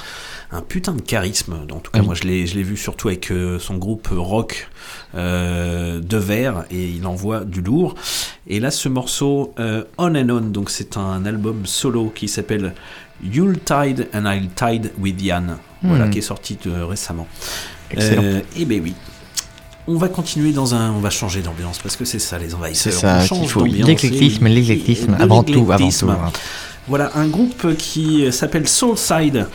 un 0.52 0.60
putain 0.60 0.92
de 0.92 1.00
charisme. 1.00 1.54
En 1.72 1.78
tout 1.78 1.90
cas, 1.90 2.00
Oui. 2.00 2.04
moi 2.06 2.14
je 2.14 2.24
l'ai 2.24 2.44
vu 2.62 2.76
surtout 2.76 3.08
avec 3.08 3.30
euh, 3.30 3.58
son 3.58 3.76
groupe 3.78 4.08
rock 4.12 4.68
euh, 5.14 6.00
de 6.00 6.16
verre 6.18 6.64
et 6.70 6.84
il 6.86 7.06
envoie 7.06 7.44
du 7.44 7.62
lourd. 7.62 7.94
Et 8.46 8.60
là, 8.60 8.70
ce 8.70 8.90
morceau 8.90 9.54
euh, 9.58 9.84
On 9.96 10.14
and 10.14 10.28
On, 10.28 10.40
donc 10.42 10.68
c'est 10.68 10.98
un 10.98 11.24
album 11.24 11.64
solo 11.64 12.12
qui 12.14 12.28
s'appelle 12.28 12.74
You'll 13.24 13.58
Tide 13.58 14.08
and 14.12 14.26
I'll 14.30 14.48
Tide 14.54 14.90
with 14.98 15.20
Yann, 15.22 15.56
voilà, 15.82 16.06
Hmm. 16.06 16.10
qui 16.10 16.18
est 16.18 16.22
sorti 16.22 16.58
euh, 16.66 16.84
récemment. 16.84 17.26
Excellent. 17.90 18.42
et 18.54 18.64
ben 18.66 18.82
oui. 18.84 18.94
On 19.92 19.96
va 19.96 20.08
continuer 20.08 20.52
dans 20.52 20.74
un. 20.74 20.92
On 20.92 21.00
va 21.00 21.10
changer 21.10 21.40
d'ambiance 21.42 21.78
parce 21.80 21.96
que 21.96 22.04
c'est 22.04 22.18
ça 22.20 22.38
les 22.38 22.54
envahisseurs. 22.54 22.92
C'est 22.92 22.98
ça 23.00 23.16
On 23.16 23.18
qu'il 23.20 23.28
change 23.28 23.48
faut. 23.48 23.60
d'ambiance 23.62 23.88
L'éclectisme, 23.88 24.46
l'éclectisme, 24.46 25.16
avant 25.18 25.42
tout, 25.42 25.66
avant 25.72 25.88
tout, 25.90 26.10
hein. 26.10 26.30
Voilà, 26.88 27.10
un 27.16 27.26
groupe 27.26 27.76
qui 27.76 28.32
s'appelle 28.32 28.66
Soulside 28.68 29.46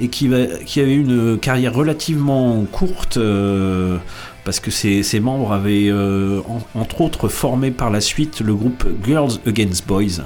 et 0.00 0.08
qui, 0.08 0.28
va, 0.28 0.46
qui 0.66 0.80
avait 0.80 0.94
une 0.94 1.38
carrière 1.38 1.72
relativement 1.74 2.64
courte 2.70 3.16
euh, 3.18 3.96
parce 4.44 4.60
que 4.60 4.70
ses, 4.70 5.02
ses 5.02 5.20
membres 5.20 5.52
avaient, 5.52 5.88
euh, 5.88 6.40
en- 6.48 6.80
entre 6.80 7.00
autres, 7.02 7.28
formé 7.28 7.70
par 7.70 7.90
la 7.90 8.00
suite 8.00 8.40
le 8.40 8.54
groupe 8.54 8.84
Girls 9.04 9.32
Against 9.46 9.86
Boys. 9.86 10.24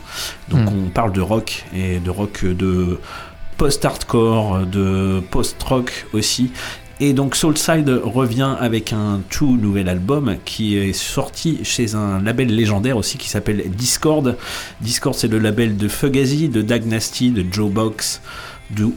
Donc 0.49 0.61
Hmm. 0.71 0.87
on 0.87 0.91
parle 0.91 1.12
de 1.12 1.21
rock 1.21 1.64
et 1.75 1.99
de 1.99 2.11
rock 2.11 2.45
de 2.45 2.99
post-hardcore, 3.59 4.61
de 4.67 5.21
post-rock 5.31 6.07
aussi. 6.12 6.51
Et 6.99 7.12
donc 7.12 7.36
Soulside 7.36 7.90
revient 7.90 8.57
avec 8.59 8.94
un 8.94 9.20
tout 9.28 9.59
nouvel 9.59 9.90
album 9.90 10.36
qui 10.47 10.78
est 10.78 10.94
sorti 10.94 11.59
chez 11.62 11.94
un 11.94 12.22
label 12.22 12.55
légendaire 12.55 12.97
aussi 12.97 13.18
qui 13.18 13.28
s'appelle 13.28 13.70
Discord. 13.70 14.36
Discord 14.80 15.14
c'est 15.14 15.28
le 15.28 15.38
label 15.38 15.76
de 15.76 15.88
Fugazi, 15.88 16.49
de 16.49 16.62
Dag 16.62 16.86
Nasty, 16.86 17.30
de 17.30 17.44
Joe 17.53 17.70
Box 17.70 18.22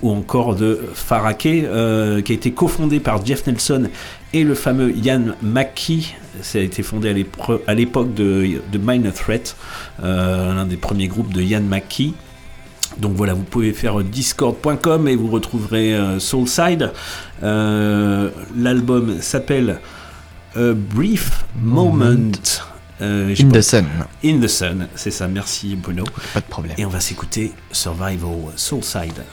ou 0.01 0.11
encore 0.11 0.55
de 0.55 0.79
Farake 0.93 1.45
euh, 1.45 2.21
qui 2.21 2.31
a 2.31 2.35
été 2.35 2.51
cofondé 2.51 3.01
par 3.01 3.23
Jeff 3.25 3.45
Nelson 3.45 3.89
et 4.33 4.43
le 4.45 4.55
fameux 4.55 4.95
Ian 4.95 5.35
McKee. 5.41 6.15
Ça 6.41 6.59
a 6.59 6.61
été 6.61 6.83
fondé 6.83 7.25
à 7.67 7.73
l'époque 7.73 8.13
de, 8.13 8.61
de 8.71 8.77
Minor 8.77 9.13
Threat, 9.13 9.57
euh, 10.03 10.53
l'un 10.53 10.65
des 10.65 10.77
premiers 10.77 11.07
groupes 11.07 11.33
de 11.33 11.41
Ian 11.41 11.61
McKee. 11.61 12.13
Donc 12.99 13.13
voilà, 13.13 13.33
vous 13.33 13.43
pouvez 13.43 13.73
faire 13.73 14.03
discord.com 14.03 15.07
et 15.07 15.15
vous 15.15 15.27
retrouverez 15.29 15.93
euh, 15.93 16.19
Soulside. 16.19 16.91
Euh, 17.43 18.29
L'album 18.57 19.21
s'appelle 19.21 19.79
A 20.55 20.73
Brief 20.73 21.45
Moment. 21.61 22.31
Euh, 23.01 23.33
In 23.39 23.49
the 23.49 23.61
Sun. 23.61 23.85
In 24.25 24.39
the 24.39 24.47
Sun, 24.47 24.87
c'est 24.95 25.11
ça, 25.11 25.27
merci 25.27 25.75
Bruno. 25.75 26.03
Pas 26.33 26.41
de 26.41 26.45
problème. 26.45 26.75
Et 26.77 26.85
on 26.85 26.89
va 26.89 26.99
s'écouter 26.99 27.53
Survival 27.71 28.35
Soulside. 28.57 29.23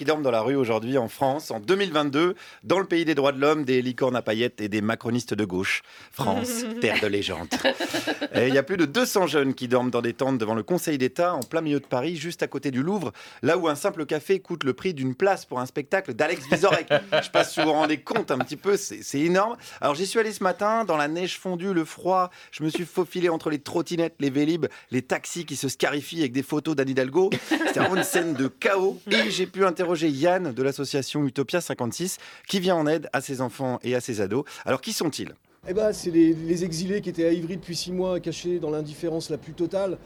Qui 0.00 0.06
dorment 0.06 0.22
dans 0.22 0.30
la 0.30 0.40
rue 0.40 0.56
aujourd'hui 0.56 0.96
en 0.96 1.08
France, 1.08 1.50
en 1.50 1.60
2022, 1.60 2.34
dans 2.64 2.78
le 2.78 2.86
pays 2.86 3.04
des 3.04 3.14
droits 3.14 3.32
de 3.32 3.38
l'homme, 3.38 3.66
des 3.66 3.82
licornes 3.82 4.16
à 4.16 4.22
paillettes 4.22 4.62
et 4.62 4.70
des 4.70 4.80
macronistes 4.80 5.34
de 5.34 5.44
gauche. 5.44 5.82
France, 6.10 6.64
terre 6.80 6.98
de 7.02 7.06
légende. 7.06 7.48
Et 8.34 8.48
Il 8.48 8.54
y 8.54 8.56
a 8.56 8.62
plus 8.62 8.78
de 8.78 8.86
200 8.86 9.26
jeunes 9.26 9.52
qui 9.52 9.68
dorment 9.68 9.90
dans 9.90 10.00
des 10.00 10.14
tentes 10.14 10.38
devant 10.38 10.54
le 10.54 10.62
Conseil 10.62 10.96
d'État, 10.96 11.34
en 11.34 11.40
plein 11.40 11.60
milieu 11.60 11.80
de 11.80 11.84
Paris, 11.84 12.16
juste 12.16 12.42
à 12.42 12.46
côté 12.46 12.70
du 12.70 12.82
Louvre, 12.82 13.12
là 13.42 13.58
où 13.58 13.68
un 13.68 13.74
simple 13.74 14.06
café 14.06 14.40
coûte 14.40 14.64
le 14.64 14.72
prix 14.72 14.94
d'une 14.94 15.14
place 15.14 15.44
pour 15.44 15.60
un 15.60 15.66
spectacle 15.66 16.14
d'Alex 16.14 16.46
Vizorek. 16.50 16.86
Je 17.12 17.22
sais 17.22 17.30
pas 17.30 17.44
si 17.44 17.60
vous 17.60 17.66
vous 17.66 17.72
rendez 17.74 17.98
compte 17.98 18.30
un 18.30 18.38
petit 18.38 18.56
peu, 18.56 18.78
c'est 18.78 19.02
c'est 19.02 19.20
énorme. 19.20 19.58
Alors 19.82 19.94
j'y 19.94 20.06
suis 20.06 20.18
allé 20.18 20.32
ce 20.32 20.42
matin, 20.42 20.86
dans 20.86 20.96
la 20.96 21.08
neige 21.08 21.38
fondue, 21.38 21.74
le 21.74 21.84
froid, 21.84 22.30
je 22.52 22.64
me 22.64 22.70
suis 22.70 22.86
faufilé 22.86 23.28
entre 23.28 23.50
les 23.50 23.58
trottinettes, 23.58 24.14
les 24.18 24.30
vélib, 24.30 24.64
les 24.92 25.02
taxis 25.02 25.44
qui 25.44 25.56
se 25.56 25.68
scarifient 25.68 26.20
avec 26.20 26.32
des 26.32 26.42
photos 26.42 26.74
d'Anne 26.74 26.88
Hidalgo. 26.88 27.28
C'était 27.50 27.80
vraiment 27.80 27.96
une 27.96 28.02
scène 28.02 28.32
de 28.32 28.48
chaos. 28.48 28.98
Et 29.10 29.30
j'ai 29.30 29.46
pu 29.46 29.66
interroger 29.66 29.89
Yann 29.96 30.52
de 30.52 30.62
l'association 30.62 31.24
Utopia 31.24 31.60
56, 31.60 32.18
qui 32.48 32.60
vient 32.60 32.76
en 32.76 32.86
aide 32.86 33.08
à 33.12 33.20
ses 33.20 33.40
enfants 33.40 33.78
et 33.82 33.94
à 33.94 34.00
ses 34.00 34.20
ados. 34.20 34.44
Alors 34.64 34.80
qui 34.80 34.92
sont-ils? 34.92 35.32
Eh 35.68 35.74
ben, 35.74 35.92
c'est 35.92 36.10
les, 36.10 36.32
les 36.32 36.64
exilés 36.64 37.00
qui 37.00 37.10
étaient 37.10 37.26
à 37.26 37.32
Ivry 37.32 37.56
depuis 37.56 37.76
six 37.76 37.92
mois, 37.92 38.18
cachés 38.20 38.58
dans 38.58 38.70
l'indifférence 38.70 39.28
la 39.28 39.36
plus 39.38 39.52
totale, 39.52 39.98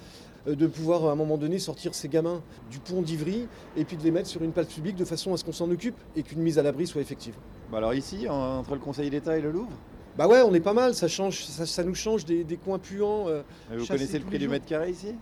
euh, 0.48 0.54
de 0.56 0.66
pouvoir 0.66 1.04
à 1.06 1.12
un 1.12 1.14
moment 1.14 1.38
donné 1.38 1.58
sortir 1.60 1.94
ces 1.94 2.08
gamins 2.08 2.42
du 2.70 2.78
pont 2.80 3.02
d'Ivry 3.02 3.46
et 3.76 3.84
puis 3.84 3.96
de 3.96 4.02
les 4.02 4.10
mettre 4.10 4.28
sur 4.28 4.42
une 4.42 4.50
place 4.52 4.66
publique 4.66 4.96
de 4.96 5.04
façon 5.04 5.32
à 5.32 5.36
ce 5.36 5.44
qu'on 5.44 5.52
s'en 5.52 5.70
occupe 5.70 5.94
et 6.16 6.22
qu'une 6.24 6.40
mise 6.42 6.58
à 6.58 6.62
l'abri 6.62 6.86
soit 6.88 7.00
effective. 7.00 7.34
Bah 7.70 7.78
Alors 7.78 7.94
ici, 7.94 8.28
en- 8.28 8.58
entre 8.58 8.74
le 8.74 8.80
Conseil 8.80 9.10
d'État 9.10 9.38
et 9.38 9.40
le 9.40 9.52
Louvre? 9.52 9.70
Bah 10.18 10.26
ouais, 10.28 10.42
on 10.42 10.52
est 10.54 10.60
pas 10.60 10.72
mal, 10.74 10.94
ça 10.94 11.08
change, 11.08 11.44
ça, 11.44 11.66
ça 11.66 11.82
nous 11.84 11.94
change 11.94 12.24
des, 12.24 12.44
des 12.44 12.56
coins 12.56 12.78
puants. 12.78 13.28
euh, 13.28 13.42
Vous 13.76 13.86
connaissez 13.86 14.18
le 14.18 14.24
prix 14.24 14.38
du 14.38 14.48
mètre 14.48 14.66
carré 14.66 14.90
ici? 14.90 15.14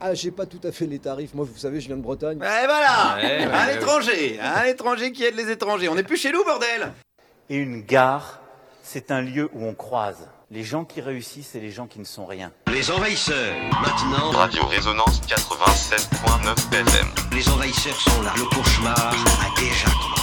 Ah, 0.00 0.14
j'ai 0.14 0.30
pas 0.30 0.46
tout 0.46 0.60
à 0.64 0.72
fait 0.72 0.86
les 0.86 0.98
tarifs. 0.98 1.32
Moi, 1.34 1.46
vous 1.50 1.58
savez, 1.58 1.80
je 1.80 1.86
viens 1.86 1.96
de 1.96 2.02
Bretagne. 2.02 2.36
Et 2.36 2.66
voilà 2.66 3.16
Ouais, 3.16 3.44
Un 3.44 3.66
ouais. 3.66 3.74
étranger 3.76 4.38
Un 4.40 4.64
étranger 4.64 5.12
qui 5.12 5.24
aide 5.24 5.36
les 5.36 5.50
étrangers. 5.50 5.88
On 5.88 5.94
n'est 5.94 6.02
plus 6.02 6.16
chez 6.18 6.32
nous, 6.32 6.44
bordel 6.44 6.92
Et 7.48 7.56
une 7.56 7.82
gare, 7.82 8.40
c'est 8.82 9.10
un 9.10 9.22
lieu 9.22 9.48
où 9.54 9.64
on 9.64 9.74
croise 9.74 10.28
les 10.50 10.62
gens 10.62 10.84
qui 10.84 11.00
réussissent 11.00 11.54
et 11.56 11.60
les 11.60 11.72
gens 11.72 11.86
qui 11.86 11.98
ne 11.98 12.04
sont 12.04 12.24
rien. 12.26 12.52
Les 12.68 12.90
envahisseurs, 12.90 13.54
maintenant. 13.82 14.30
Radio 14.30 14.64
Résonance 14.66 15.20
87.9 15.22 16.72
FM. 16.72 17.06
Les 17.32 17.48
envahisseurs 17.48 17.96
sont 18.00 18.22
là. 18.22 18.32
Le 18.36 18.44
cauchemar 18.54 18.94
a 18.96 19.60
déjà 19.60 19.86
commencé. 19.86 20.15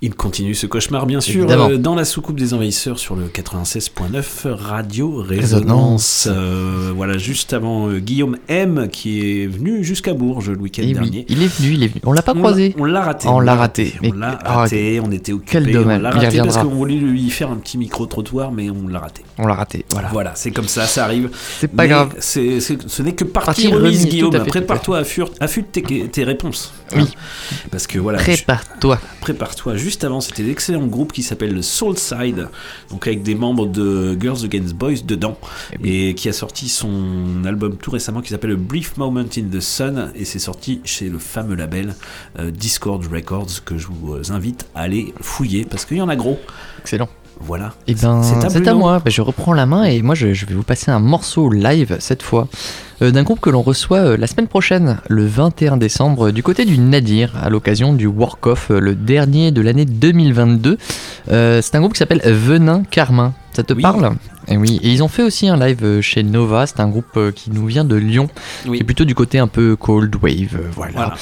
Il 0.00 0.14
continue 0.14 0.54
ce 0.54 0.66
cauchemar, 0.66 1.06
bien 1.06 1.20
sûr, 1.20 1.50
euh, 1.50 1.76
dans 1.76 1.96
la 1.96 2.04
soucoupe 2.04 2.38
des 2.38 2.54
envahisseurs 2.54 3.00
sur 3.00 3.16
le 3.16 3.26
96.9 3.26 4.48
Radio 4.48 5.16
Résonance. 5.16 6.28
Euh, 6.30 6.92
voilà, 6.94 7.18
juste 7.18 7.52
avant 7.52 7.88
euh, 7.88 7.98
Guillaume 7.98 8.36
M 8.46 8.88
qui 8.92 9.42
est 9.42 9.46
venu 9.48 9.82
jusqu'à 9.82 10.14
Bourges 10.14 10.50
le 10.50 10.58
week-end 10.58 10.84
oui, 10.84 10.92
dernier. 10.92 11.26
il 11.28 11.42
est 11.42 11.48
venu, 11.48 11.72
il 11.72 11.82
est 11.82 11.88
venu. 11.88 12.00
On 12.06 12.12
l'a 12.12 12.22
pas 12.22 12.32
croisé. 12.32 12.76
On 12.78 12.84
l'a 12.84 13.02
raté. 13.02 13.26
On 13.26 13.40
l'a 13.40 13.56
raté. 13.56 13.94
On 14.04 14.12
l'a 14.12 14.38
ah, 14.44 14.58
raté, 14.58 15.00
on 15.02 15.10
était 15.10 15.32
occupés. 15.32 15.50
Quel 15.50 15.72
dommage. 15.72 15.98
On 15.98 16.02
l'a 16.02 16.10
raté 16.10 16.38
parce 16.38 16.58
qu'on 16.58 16.68
voulait 16.68 16.94
lui 16.94 17.28
faire 17.30 17.50
un 17.50 17.56
petit 17.56 17.76
micro-trottoir, 17.76 18.52
mais 18.52 18.70
on 18.70 18.86
l'a 18.86 19.00
raté. 19.00 19.24
On 19.36 19.48
l'a 19.48 19.54
raté. 19.54 19.84
Voilà. 19.90 20.10
Voilà, 20.12 20.32
c'est 20.36 20.52
comme 20.52 20.68
ça, 20.68 20.86
ça 20.86 21.06
arrive. 21.06 21.30
C'est 21.58 21.66
pas 21.66 21.82
Mais 21.82 21.88
grave. 21.88 22.14
ce 22.20 23.02
n'est 23.02 23.14
que 23.14 23.24
partie 23.24 23.48
Partie 23.48 23.66
remise, 23.66 24.06
Guillaume. 24.06 24.44
Prépare-toi 24.46 25.02
affûte 25.40 25.72
tes, 25.72 25.82
tes 25.82 26.22
réponses. 26.22 26.72
Oui. 26.94 27.02
Hein. 27.02 27.56
Parce 27.72 27.88
que 27.88 27.98
voilà. 27.98 28.18
Prépare-toi. 28.18 29.00
Prépare-toi. 29.20 29.76
Juste 29.88 30.04
avant, 30.04 30.20
c'était 30.20 30.42
l'excellent 30.42 30.86
groupe 30.86 31.14
qui 31.14 31.22
s'appelle 31.22 31.54
le 31.54 31.62
Soulside, 31.62 32.48
donc 32.90 33.06
avec 33.06 33.22
des 33.22 33.34
membres 33.34 33.66
de 33.66 34.18
Girls 34.20 34.44
Against 34.44 34.74
Boys 34.74 35.00
dedans, 35.02 35.38
et 35.82 36.14
qui 36.14 36.28
a 36.28 36.34
sorti 36.34 36.68
son 36.68 37.42
album 37.46 37.78
tout 37.78 37.90
récemment 37.90 38.20
qui 38.20 38.28
s'appelle 38.28 38.54
Brief 38.56 38.98
Moment 38.98 39.20
in 39.20 39.48
the 39.50 39.60
Sun, 39.60 40.12
et 40.14 40.26
c'est 40.26 40.40
sorti 40.40 40.82
chez 40.84 41.08
le 41.08 41.18
fameux 41.18 41.54
label 41.54 41.94
euh, 42.38 42.50
Discord 42.50 43.02
Records 43.10 43.64
que 43.64 43.78
je 43.78 43.86
vous 43.86 44.12
euh, 44.12 44.22
invite 44.28 44.66
à 44.74 44.82
aller 44.82 45.14
fouiller 45.22 45.64
parce 45.64 45.86
qu'il 45.86 45.96
y 45.96 46.02
en 46.02 46.10
a 46.10 46.16
gros. 46.16 46.38
Excellent. 46.82 47.08
Voilà. 47.40 47.72
Et 47.86 47.94
ben, 47.94 48.22
C'est 48.22 48.68
à 48.68 48.74
moi. 48.74 49.00
Ben, 49.02 49.10
je 49.10 49.22
reprends 49.22 49.54
la 49.54 49.64
main 49.64 49.84
et 49.84 50.02
moi, 50.02 50.14
je, 50.14 50.34
je 50.34 50.44
vais 50.44 50.54
vous 50.54 50.64
passer 50.64 50.90
un 50.90 50.98
morceau 50.98 51.48
live 51.48 51.96
cette 51.98 52.22
fois 52.22 52.46
d'un 53.00 53.22
groupe 53.22 53.40
que 53.40 53.50
l'on 53.50 53.62
reçoit 53.62 53.98
euh, 53.98 54.16
la 54.16 54.26
semaine 54.26 54.48
prochaine, 54.48 54.98
le 55.08 55.24
21 55.26 55.76
décembre, 55.76 56.30
du 56.30 56.42
côté 56.42 56.64
du 56.64 56.78
Nadir, 56.78 57.32
à 57.42 57.48
l'occasion 57.50 57.92
du 57.92 58.06
Work 58.06 58.46
Off, 58.46 58.70
euh, 58.70 58.80
le 58.80 58.94
dernier 58.94 59.50
de 59.52 59.60
l'année 59.60 59.84
2022. 59.84 60.78
Euh, 61.30 61.60
c'est 61.62 61.74
un 61.76 61.80
groupe 61.80 61.92
qui 61.92 61.98
s'appelle 61.98 62.22
Venin 62.24 62.82
Carmin. 62.90 63.34
Ça 63.52 63.62
te 63.64 63.72
parle? 63.72 64.12
Et 64.50 64.56
oui, 64.56 64.78
et 64.82 64.90
ils 64.90 65.02
ont 65.02 65.08
fait 65.08 65.22
aussi 65.22 65.46
un 65.48 65.58
live 65.58 65.80
euh, 65.82 66.00
chez 66.00 66.22
Nova, 66.22 66.66
c'est 66.66 66.80
un 66.80 66.88
groupe 66.88 67.04
euh, 67.18 67.32
qui 67.32 67.50
nous 67.50 67.66
vient 67.66 67.84
de 67.84 67.96
Lyon, 67.96 68.28
qui 68.64 68.76
est 68.76 68.84
plutôt 68.84 69.04
du 69.04 69.14
côté 69.14 69.38
un 69.38 69.46
peu 69.48 69.76
cold 69.76 70.14
wave, 70.22 70.54
euh, 70.54 70.68
voilà. 70.74 70.92
Voilà. 70.94 71.14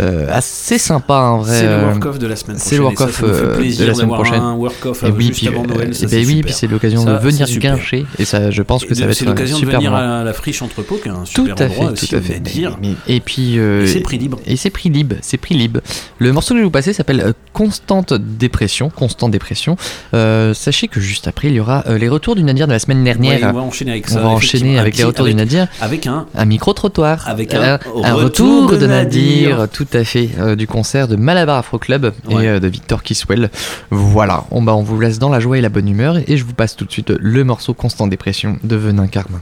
Euh, 0.00 0.26
assez 0.30 0.76
sympa 0.76 1.14
en 1.14 1.38
vrai. 1.38 1.60
C'est 1.60 1.66
le 1.66 1.70
euh, 1.72 1.86
work-off 1.92 2.18
de 2.18 2.26
la 2.26 2.36
semaine 2.36 2.58
C'est 2.58 2.76
le 2.76 2.82
prochaine, 2.82 2.98
work-off 3.06 3.22
euh, 3.24 3.56
de 3.78 3.84
la 3.86 3.94
semaine 3.94 4.08
prochaine. 4.10 4.34
un 4.40 4.54
work-off, 4.56 5.02
Et 5.02 5.06
euh, 5.06 5.10
oui, 5.16 5.26
juste 5.28 5.38
puis, 5.38 5.48
avant 5.48 5.64
Noël, 5.64 5.90
euh, 5.90 5.92
ça, 5.94 6.04
et 6.06 6.08
ben 6.10 6.26
oui, 6.26 6.42
puis 6.42 6.52
c'est 6.52 6.66
l'occasion 6.66 7.04
de 7.04 7.12
venir 7.12 7.46
guincher 7.46 8.04
et 8.18 8.24
ça, 8.26 8.50
je 8.50 8.62
pense 8.62 8.84
que 8.84 8.90
Et 8.92 8.94
ça 8.96 9.00
de- 9.02 9.06
va 9.06 9.12
être 9.12 9.18
C'est 9.18 9.24
l'occasion 9.24 9.58
de 9.60 9.64
venir 9.66 9.94
à 9.94 10.22
la 10.24 10.32
friche 10.34 10.60
entrepôt, 10.60 10.96
qui 11.02 11.08
est 11.08 11.12
un 11.12 11.23
Tout 11.24 11.46
super 11.46 11.60
à 11.60 11.64
endroit 11.70 11.86
fait, 11.88 11.92
aussi, 11.92 12.08
tout 12.08 12.16
à 12.16 12.20
fait. 12.20 12.40
dire. 12.40 12.78
Mais- 12.80 12.94
et 13.06 13.20
puis 13.20 13.58
euh, 13.58 13.82
Et 13.84 13.86
c'est 13.86 14.00
prix 14.00 14.18
libre. 14.18 14.38
Et 14.46 14.56
c'est 14.56 14.70
prix 14.70 14.88
libre, 14.90 15.16
c'est 15.22 15.36
prix 15.36 15.54
libre. 15.54 15.80
Le 16.18 16.32
morceau 16.32 16.50
que 16.54 16.58
je 16.58 16.60
vais 16.60 16.64
vous 16.64 16.70
passer 16.70 16.92
s'appelle 16.92 17.20
euh, 17.20 17.32
Constante 17.52 18.12
dépression, 18.14 18.90
Constante 18.90 19.30
dépression. 19.30 19.76
Euh, 20.14 20.54
sachez 20.54 20.88
que 20.88 21.00
juste 21.00 21.28
après 21.28 21.48
il 21.48 21.54
y 21.54 21.60
aura 21.60 21.84
les 21.98 22.08
retours 22.08 22.34
du 22.36 22.42
Nadir 22.42 22.66
de 22.66 22.72
la 22.72 22.78
semaine 22.78 23.04
dernière. 23.04 23.40
Ouais, 23.40 23.46
on 23.48 23.52
va 23.52 23.60
enchaîner 23.60 23.92
avec 23.92 24.08
ça, 24.08 24.18
On 24.20 24.22
va 24.24 24.28
enchaîner 24.30 24.78
avec 24.78 24.94
Un 24.94 24.98
les 24.98 25.04
retours 25.04 25.24
avec- 25.26 25.34
du 25.36 25.40
Nadir. 25.42 25.68
avec 25.80 26.06
un 26.06 26.26
micro 26.44 26.72
trottoir. 26.72 27.28
Avec 27.28 27.54
un 27.54 27.78
un 28.02 28.12
retour 28.12 28.64
retour 28.64 28.70
de 28.72 28.76
de 28.78 28.86
Nadir, 28.86 29.50
Nadir. 29.58 29.68
tout 29.70 29.86
à 29.92 30.04
fait, 30.04 30.30
euh, 30.38 30.56
du 30.56 30.66
concert 30.66 31.08
de 31.08 31.16
Malabar 31.16 31.58
Afro 31.58 31.78
Club 31.78 32.12
Ouais. 32.28 32.44
et 32.44 32.48
euh, 32.48 32.60
de 32.60 32.68
Victor 32.68 33.02
Kiswell. 33.02 33.50
Voilà, 33.90 34.44
on, 34.50 34.62
bah, 34.62 34.74
on 34.74 34.82
vous 34.82 34.98
laisse 35.00 35.18
dans 35.18 35.28
la 35.30 35.40
joie 35.40 35.58
et 35.58 35.60
la 35.60 35.68
bonne 35.68 35.88
humeur 35.88 36.18
et 36.26 36.36
je 36.36 36.44
vous 36.44 36.54
passe 36.54 36.76
tout 36.76 36.84
de 36.84 36.92
suite 36.92 37.12
le 37.18 37.44
morceau 37.44 37.74
Constante 37.74 38.10
dépression 38.10 38.58
de 38.64 38.76
Venin 38.76 39.06
Carmin. 39.06 39.40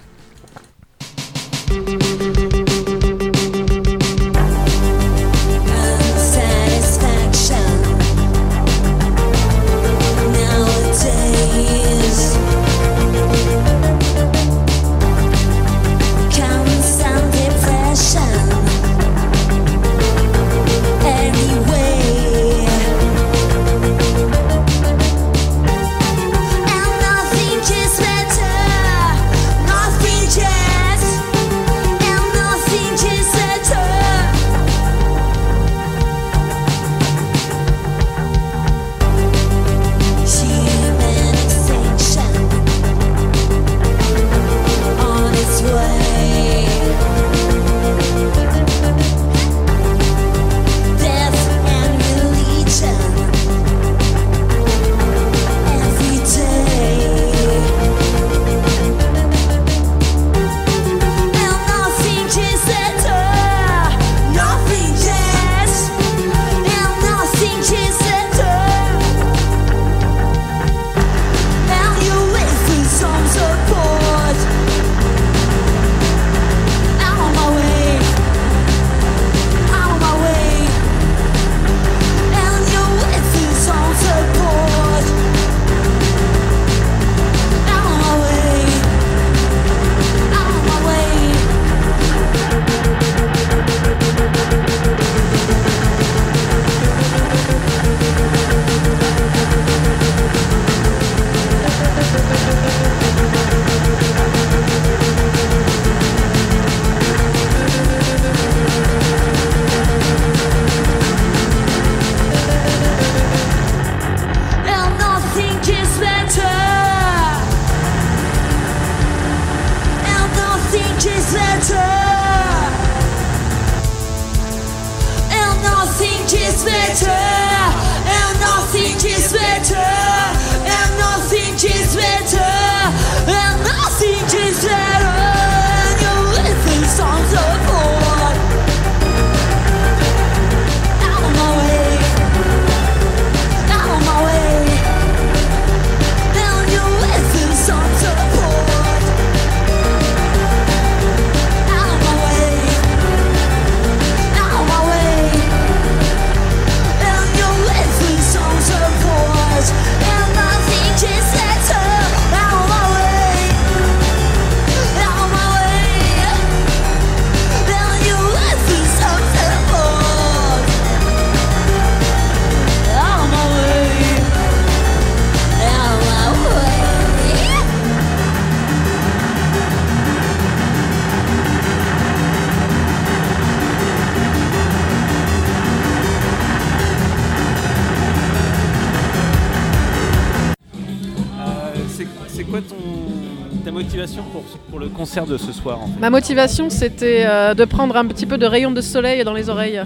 Concert 195.13 195.27
de 195.27 195.37
ce 195.37 195.53
soir 195.53 195.79
en 195.83 195.87
fait 195.87 196.01
Ma 196.01 196.09
motivation, 196.11 196.71
c'était 196.71 197.25
euh, 197.27 197.53
de 197.55 197.65
prendre 197.67 197.97
un 197.97 198.07
petit 198.07 198.25
peu 198.25 198.39
de 198.39 198.47
rayon 198.47 198.71
de 198.71 198.81
soleil 198.81 199.23
dans 199.25 199.35
les 199.35 199.51
oreilles. 199.51 199.83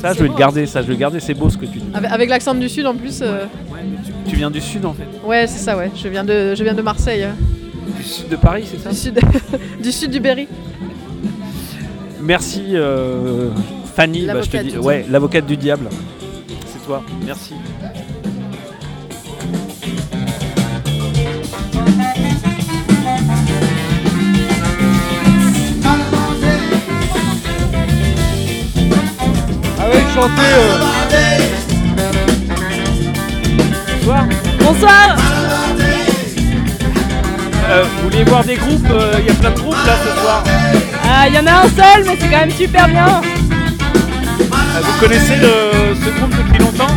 Ça, 0.00 0.12
je 0.12 0.20
vais 0.22 0.28
le 0.28 0.34
garder, 0.34 0.66
ça, 0.66 0.80
je 0.82 0.86
vais 0.88 0.92
le 0.94 0.98
garder, 0.98 1.20
c'est 1.20 1.34
beau 1.34 1.48
ce 1.50 1.56
que 1.56 1.66
tu 1.66 1.78
dis. 1.78 1.84
Avec, 1.94 2.10
avec 2.10 2.28
l'accent 2.30 2.54
du 2.54 2.68
sud 2.68 2.86
en 2.86 2.94
plus. 2.94 3.20
euh, 3.22 3.44
Tu 4.28 4.36
viens 4.36 4.50
du 4.50 4.60
sud 4.60 4.84
en 4.84 4.92
fait 4.92 5.06
Ouais, 5.24 5.46
c'est 5.46 5.58
ça, 5.58 5.76
ouais. 5.76 5.90
Je 5.96 6.08
viens 6.08 6.24
de, 6.24 6.54
je 6.56 6.62
viens 6.64 6.74
de 6.74 6.82
Marseille. 6.82 7.24
hein. 7.24 7.34
Du 7.96 8.02
sud 8.04 8.28
de 8.28 8.36
Paris, 8.36 8.64
c'est 8.70 8.78
ça? 8.80 8.90
Du 8.90 8.96
sud, 8.96 9.20
du 9.82 9.92
sud 9.92 10.10
du 10.10 10.20
Berry. 10.20 10.46
Merci 12.20 12.62
euh, 12.74 13.50
Fanny, 13.94 14.26
bah, 14.26 14.34
je 14.42 14.48
te 14.50 14.56
L'avocate 14.56 14.66
dis, 14.66 14.72
du 14.72 14.78
ouais, 14.78 15.06
l'avocate 15.08 15.46
du 15.46 15.56
diable. 15.56 15.88
C'est 16.66 16.84
toi, 16.84 17.02
merci. 17.24 17.54
Ah 30.18 30.22
chanter. 30.22 31.18
Bonsoir. 34.04 34.24
Bonsoir. 34.58 35.16
Euh, 37.70 37.84
vous 37.84 38.02
voulez 38.10 38.24
voir 38.24 38.42
des 38.44 38.56
groupes 38.56 38.88
Il 39.20 39.26
y 39.26 39.30
a 39.30 39.34
plein 39.34 39.50
de 39.50 39.60
groupes 39.60 39.76
là 39.86 39.92
ce 40.02 40.20
soir. 40.20 40.42
Ah, 41.04 41.28
il 41.28 41.34
y 41.34 41.38
en 41.38 41.46
a 41.46 41.52
un 41.52 41.68
seul, 41.68 42.04
mais 42.06 42.16
c'est 42.20 42.28
quand 42.28 42.38
même 42.40 42.50
super 42.50 42.88
bien. 42.88 43.06
Euh, 43.06 44.80
vous 44.82 45.00
connaissez 45.00 45.36
le- 45.36 45.94
ce 45.94 46.10
groupe 46.18 46.34
depuis 46.36 46.58
longtemps? 46.58 46.94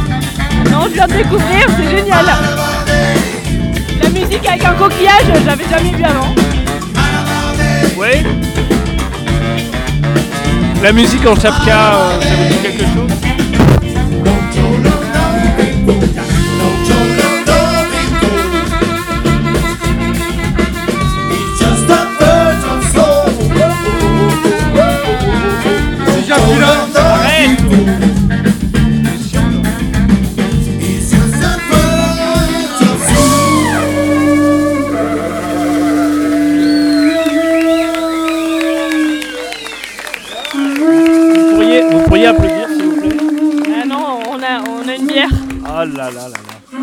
Non, 0.72 0.86
je 0.88 0.94
viens 0.94 1.08
de 1.08 1.14
découvrir, 1.14 1.66
c'est 1.78 1.98
génial. 1.98 2.26
La 4.02 4.10
musique 4.10 4.48
avec 4.48 4.66
un 4.66 4.74
coquillage, 4.74 5.26
j'avais 5.46 5.70
jamais 5.70 5.92
vu 5.96 6.04
avant. 6.04 6.34
Ouais. 7.98 8.24
La 10.82 10.92
musique 10.92 11.28
en 11.28 11.36
chapka, 11.36 11.94
euh, 11.94 12.22
ça 12.22 12.28
vous 12.36 12.48
dit 12.50 12.62
quelque 12.62 12.82
chose? 12.82 13.12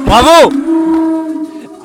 Bravo 0.08 0.50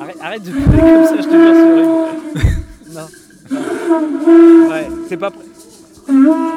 Arrête, 0.00 0.16
arrête 0.22 0.42
de 0.44 0.50
pleurer 0.50 0.78
comme 0.78 1.04
ça, 1.04 1.16
je 1.18 1.22
te 1.22 1.30
jure, 1.30 1.54
c'est 1.54 1.62
horrible. 1.84 2.56
non. 2.94 4.70
Ouais, 4.70 4.88
c'est 5.10 5.16
pas 5.18 5.30
prêt. 5.30 5.44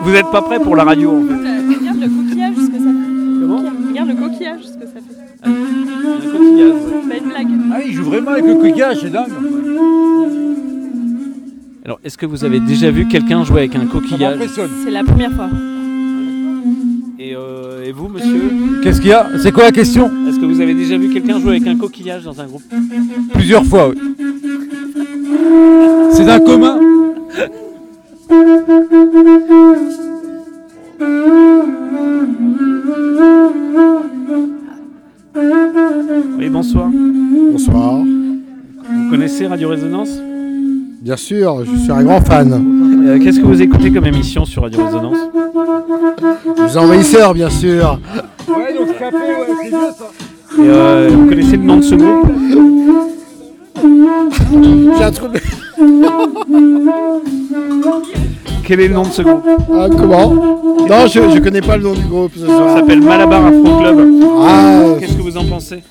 Vous 0.02 0.14
êtes 0.16 0.32
pas 0.32 0.42
prêt 0.44 0.60
pour 0.62 0.78
la 0.78 0.86
radio 0.86 1.10
en 1.12 1.24
fait. 1.26 1.34
Regarde 1.34 2.00
le 2.00 2.08
coquillage, 2.08 2.56
ce 2.56 2.68
que 2.68 2.78
ça 2.78 2.84
fait. 2.86 3.42
Comment? 3.42 3.64
Regarde 3.90 4.10
le 4.10 4.16
coquillage, 4.16 4.62
ce 4.62 4.74
que 4.78 4.86
ça 4.86 4.94
fait. 4.94 5.18
Un 5.44 5.52
coquillage, 6.32 6.72
ouais. 6.72 7.02
Bah, 7.10 7.16
une 7.22 7.30
blague. 7.30 7.48
Ah, 7.74 7.82
il 7.86 7.94
joue 7.94 8.04
vraiment 8.06 8.32
avec 8.32 8.46
le 8.46 8.56
coquillage, 8.56 8.98
c'est 9.02 9.10
dingue. 9.10 9.28
Alors, 11.84 12.00
est-ce 12.06 12.18
que 12.18 12.26
vous 12.26 12.46
avez 12.46 12.62
déjà 12.62 12.92
vu 12.92 13.08
quelqu'un 13.10 13.44
jouer 13.44 13.60
avec 13.60 13.76
un 13.76 13.86
coquillage? 13.88 14.40
C'est 14.86 14.92
la 14.92 15.04
première 15.04 15.34
fois. 15.34 15.50
Qu'est-ce 18.84 19.00
qu'il 19.02 19.10
y 19.10 19.14
a 19.14 19.28
C'est 19.42 19.52
quoi 19.52 19.64
la 19.64 19.72
question 19.72 20.10
Est-ce 20.28 20.40
que 20.40 20.46
vous 20.46 20.62
avez 20.62 20.74
déjà 20.74 20.98
vu 20.98 21.10
quelqu'un 21.10 21.40
jouer 21.40 21.58
avec 21.58 21.68
un 21.68 21.76
coquillage 21.76 22.24
dans 22.24 22.40
un 22.40 22.46
groupe 22.46 22.64
Plusieurs 23.34 23.66
fois, 23.66 23.90
oui. 23.90 23.98
C'est 26.14 26.28
un 26.30 26.40
commun. 26.40 26.80
Oui, 36.38 36.50
bonsoir. 36.50 36.90
Bonsoir. 37.52 37.96
Vous 38.04 39.10
connaissez 39.10 39.48
Radio 39.48 39.70
Résonance 39.70 40.10
Bien 41.02 41.18
sûr, 41.18 41.64
je 41.66 41.76
suis 41.78 41.92
un 41.92 42.04
grand 42.04 42.22
fan. 42.22 43.06
Euh, 43.08 43.20
Qu'est-ce 43.20 43.40
que 43.40 43.46
vous 43.46 43.62
écoutez 43.62 43.92
comme 43.92 44.06
émission 44.06 44.46
sur 44.46 44.64
Radio 44.64 44.84
Résonance 44.86 45.18
Les 46.66 46.78
envahisseurs, 46.78 47.34
bien 47.34 47.50
sûr. 47.50 48.00
Ouais, 49.08 49.12
donc 49.12 49.12
café, 49.12 49.52
ouais, 49.52 49.58
c'est 49.64 49.70
bien 49.70 49.92
ça. 49.98 50.06
Et, 50.58 50.70
euh, 50.70 51.10
Vous 51.12 51.26
connaissez 51.30 51.58
le 51.58 51.64
nom 51.64 51.78
de 51.78 51.82
ce 51.84 51.96
groupe 51.96 52.28
J'ai 54.98 55.04
un 55.04 55.12
trou 55.12 55.28
de- 55.28 55.40
Quel 58.66 58.80
est 58.82 58.88
le 58.88 58.94
nom 58.94 59.04
de 59.04 59.12
ce 59.12 59.22
groupe 59.22 59.44
Ah, 59.74 59.88
comment 59.98 60.34
Non, 60.34 61.08
je, 61.08 61.20
je 61.34 61.40
connais 61.40 61.62
pas 61.62 61.78
le 61.78 61.84
nom 61.84 61.94
du 61.94 62.02
groupe 62.06 62.32
Ça 62.38 62.76
s'appelle 62.76 63.02
Malabar 63.02 63.46
Afro 63.46 63.78
Club. 63.80 64.00
Ah, 64.42 64.82
Qu'est-ce 65.00 65.14
que 65.14 65.22
vous 65.22 65.38
en 65.38 65.46
pensez 65.46 65.82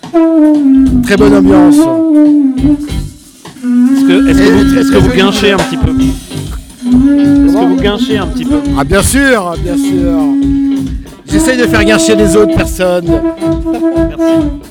très 1.05 1.16
bonne 1.16 1.34
ambiance. 1.36 1.76
Est-ce 1.76 1.84
que, 4.06 4.28
est-ce 4.28 4.38
que 4.38 4.51
vous, 4.51 4.78
est-ce 4.78 4.90
que 4.93 4.98
vous 4.98 5.12
guinchez 5.16 5.52
un 5.52 5.56
petit 5.59 5.76
peu 5.76 5.90
Est-ce 5.93 7.55
que 7.55 7.64
vous 7.64 7.76
guinchez 7.76 8.18
un 8.18 8.26
petit 8.26 8.44
peu 8.44 8.56
Ah, 8.76 8.82
bien 8.84 9.02
sûr, 9.02 9.55
bien 9.62 9.76
sûr. 9.76 10.18
J'essaye 11.28 11.58
de 11.58 11.66
faire 11.66 11.84
guincher 11.84 12.14
les 12.14 12.36
autres 12.36 12.56
personnes. 12.56 13.06
Merci. 14.08 14.66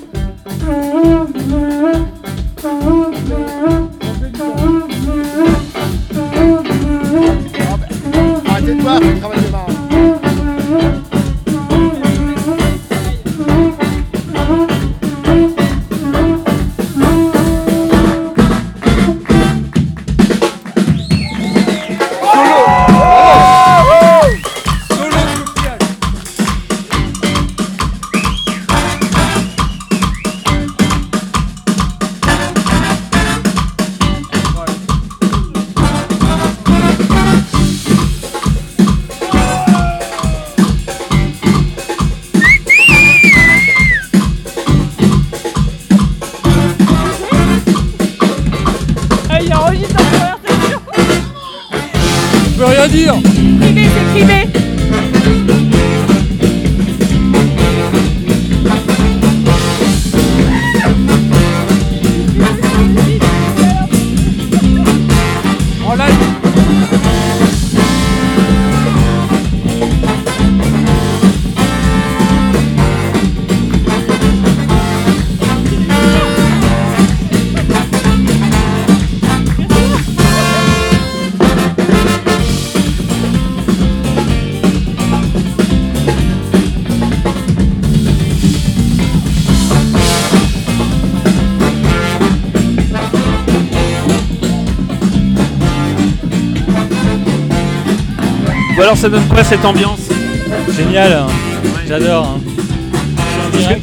Alors 98.95 99.01
ça 99.01 99.09
donne 99.09 99.27
quoi 99.27 99.43
cette 99.43 99.65
ambiance 99.65 99.99
Génial, 100.75 101.11
hein. 101.13 101.27
j'adore. 101.87 102.37
hein. 102.37 102.41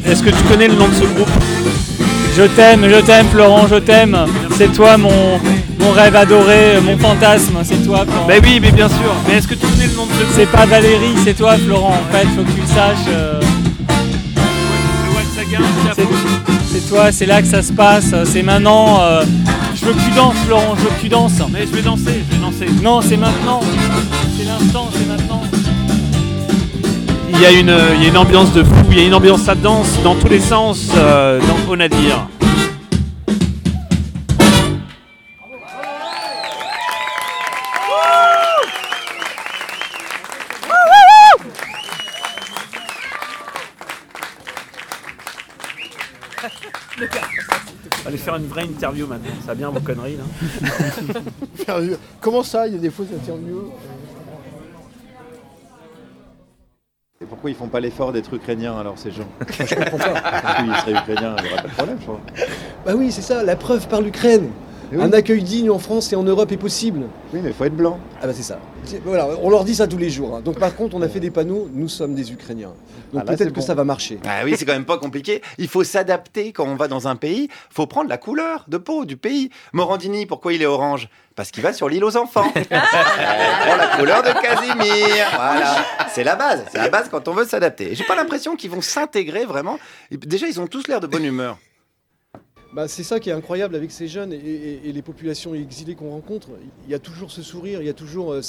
Est-ce 0.05 0.23
que, 0.23 0.29
tu 0.29 0.43
connais 0.43 0.67
le 0.67 0.75
nom 0.75 0.87
de 0.87 0.93
ce 0.93 1.01
groupe? 1.01 1.29
Je 2.35 2.43
t'aime, 2.43 2.87
je 2.89 2.99
t'aime 3.01 3.27
Florent, 3.31 3.67
je 3.69 3.75
t'aime. 3.75 4.17
C'est 4.57 4.71
toi 4.73 4.97
mon, 4.97 5.39
Mon 5.79 5.91
rêve 5.91 6.15
adoré, 6.15 6.79
mon 6.83 6.97
fantasme, 6.97 7.57
c'est 7.63 7.83
toi, 7.85 8.05
Florent. 8.07 8.25
Mais 8.27 8.39
oui, 8.43 8.59
mais 8.61 8.71
bien 8.71 8.87
sûr. 8.87 9.13
Mais 9.27 9.35
est-ce 9.35 9.47
que 9.47 9.53
tu 9.55 9.65
connais 9.67 9.87
le 9.87 9.93
nom 9.95 10.05
de 10.05 10.11
ce 10.11 10.35
C'est 10.35 10.45
pas 10.47 10.65
Valérie, 10.65 11.13
c'est 11.23 11.35
toi, 11.35 11.55
Florent. 11.57 11.93
En 12.09 12.13
fait, 12.15 12.25
faut 12.35 12.43
que 12.43 12.51
tu 12.51 12.61
le 12.61 12.67
saches. 12.67 13.07
euh, 13.09 13.39
c'est- 15.95 16.07
C'est 16.71 16.89
toi, 16.89 17.11
c'est 17.11 17.25
là 17.27 17.41
que 17.41 17.47
ça 17.47 17.61
se 17.61 17.71
passe. 17.71 18.13
C'est 18.25 18.41
maintenant. 18.43 18.99
euh, 19.01 19.23
Je 19.75 19.85
veux 19.85 19.93
que 19.93 19.99
tu 19.99 20.11
danses, 20.15 20.35
Florent. 20.45 20.75
Je 20.77 20.83
veux 20.83 20.89
que 20.89 21.01
tu 21.01 21.09
danses. 21.09 21.31
Mais 21.51 21.65
je 21.69 21.75
vais 21.75 21.81
danser, 21.81 22.23
je 22.29 22.35
vais 22.35 22.41
danser. 22.41 22.81
Non, 22.81 23.01
c'est 23.01 23.17
maintenant. 23.17 23.59
Il 27.35 27.41
y, 27.41 27.45
a 27.45 27.51
une, 27.51 27.75
il 27.95 28.03
y 28.03 28.05
a 28.05 28.09
une 28.09 28.17
ambiance 28.17 28.53
de 28.53 28.63
fou, 28.63 28.85
il 28.91 28.97
y 28.97 29.01
a 29.01 29.05
une 29.05 29.13
ambiance 29.13 29.49
à 29.49 29.55
danse 29.55 30.01
dans 30.03 30.15
tous 30.15 30.29
les 30.29 30.39
sens 30.39 30.89
euh, 30.95 31.39
dans 31.41 31.71
Onadir. 31.71 32.27
Allez 48.05 48.17
faire 48.17 48.35
une 48.35 48.47
vraie 48.47 48.63
interview 48.65 49.07
maintenant, 49.07 49.31
ça 49.41 49.47
va 49.47 49.55
bien 49.55 49.69
vos 49.69 49.79
conneries 49.79 50.17
là. 50.17 51.79
Comment 52.21 52.43
ça, 52.43 52.67
il 52.67 52.73
y 52.73 52.75
a 52.77 52.79
des 52.79 52.89
fausses 52.89 53.07
interviews? 53.13 53.71
Pourquoi 57.43 57.57
ils 57.57 57.61
font 57.61 57.67
pas 57.67 57.81
l'effort 57.81 58.13
d'être 58.13 58.33
ukrainiens 58.33 58.77
alors 58.79 58.93
ces 58.97 59.11
gens? 59.11 59.27
Je 59.49 59.75
comprends 59.75 59.97
pas. 59.97 60.21
Parce 60.21 60.63
qu'ils 60.63 60.75
seraient 60.77 60.93
ukrainiens, 60.93 61.35
il 61.39 61.43
n'y 61.43 61.51
aurait 61.51 61.61
pas 61.61 61.67
de 61.67 61.73
problème, 61.73 61.97
je 61.99 62.05
crois. 62.05 62.21
Bah 62.85 62.93
oui, 62.95 63.11
c'est 63.11 63.21
ça, 63.21 63.43
la 63.43 63.57
preuve 63.57 63.85
par 63.89 63.99
l'Ukraine. 63.99 64.47
Eh 64.93 64.97
oui. 64.97 65.03
Un 65.03 65.11
accueil 65.11 65.41
digne 65.41 65.71
en 65.71 65.79
France 65.79 66.13
et 66.13 66.15
en 66.15 66.21
Europe 66.23 66.51
est 66.51 66.57
possible. 66.57 67.01
Oui, 67.33 67.39
mais 67.41 67.49
il 67.49 67.53
faut 67.55 67.63
être 67.65 67.75
blanc. 67.75 67.99
Ah 68.21 68.27
bah 68.27 68.33
c'est 68.35 68.43
ça. 68.43 68.59
Voilà, 69.05 69.27
on 69.41 69.49
leur 69.49 69.63
dit 69.63 69.73
ça 69.75 69.87
tous 69.87 69.97
les 69.97 70.09
jours. 70.11 70.35
hein. 70.35 70.41
Donc 70.41 70.59
par 70.59 70.75
contre, 70.75 70.95
on 70.95 71.01
a 71.01 71.09
fait 71.09 71.19
des 71.19 71.31
panneaux, 71.31 71.67
nous 71.73 71.87
sommes 71.89 72.13
des 72.13 72.31
Ukrainiens. 72.31 72.73
Donc 73.11 73.23
Ah, 73.25 73.31
là, 73.31 73.37
peut-être 73.37 73.49
que 73.49 73.59
bon. 73.59 73.65
ça 73.65 73.73
va 73.73 73.83
marcher. 73.83 74.19
Ah 74.25 74.41
oui, 74.45 74.53
c'est 74.57 74.65
quand 74.65 74.73
même 74.73 74.85
pas 74.85 74.97
compliqué. 74.99 75.41
Il 75.57 75.67
faut 75.67 75.83
s'adapter 75.83 76.51
quand 76.51 76.65
on 76.65 76.75
va 76.75 76.87
dans 76.87 77.07
un 77.07 77.15
pays. 77.15 77.49
faut 77.71 77.87
prendre 77.87 78.09
la 78.09 78.17
couleur 78.17 78.65
de 78.67 78.77
peau 78.77 79.05
du 79.05 79.17
pays. 79.17 79.49
Morandini, 79.73 80.25
pourquoi 80.27 80.53
il 80.53 80.61
est 80.61 80.65
orange? 80.67 81.09
Parce 81.35 81.49
qu'il 81.49 81.63
va 81.63 81.73
sur 81.73 81.89
l'île 81.89 82.03
aux 82.03 82.15
enfants. 82.15 82.45
On 82.55 82.61
prend 82.61 83.75
la 83.75 83.97
couleur 83.97 84.21
de 84.21 84.29
Casimir. 84.41 85.25
Voilà. 85.35 85.75
C'est 86.13 86.23
la 86.23 86.35
base. 86.35 86.63
C'est 86.71 86.77
la 86.77 86.89
base 86.89 87.07
quand 87.09 87.27
on 87.27 87.33
veut 87.33 87.45
s'adapter. 87.45 87.95
J'ai 87.95 88.03
pas 88.03 88.15
l'impression 88.15 88.55
qu'ils 88.55 88.69
vont 88.69 88.81
s'intégrer 88.81 89.45
vraiment. 89.45 89.79
Déjà, 90.11 90.45
ils 90.47 90.59
ont 90.61 90.67
tous 90.67 90.87
l'air 90.87 90.99
de 90.99 91.07
bonne 91.07 91.25
humeur. 91.25 91.57
Bah, 92.73 92.87
c'est 92.87 93.03
ça 93.03 93.19
qui 93.19 93.29
est 93.29 93.33
incroyable 93.33 93.75
avec 93.75 93.91
ces 93.91 94.07
jeunes 94.07 94.33
et, 94.33 94.37
et- 94.37 94.89
et 94.89 94.91
les 94.93 95.01
populations 95.03 95.53
exilées 95.53 95.93
qu'on 95.95 96.09
rencontre. 96.09 96.47
Il 96.87 96.91
y 96.91 96.95
a 96.95 96.99
toujours 96.99 97.29
ce 97.31 97.43
sourire, 97.43 97.81
il 97.81 97.85
y 97.85 97.89
a 97.89 97.93
toujours 97.93 98.33
euh, 98.33 98.41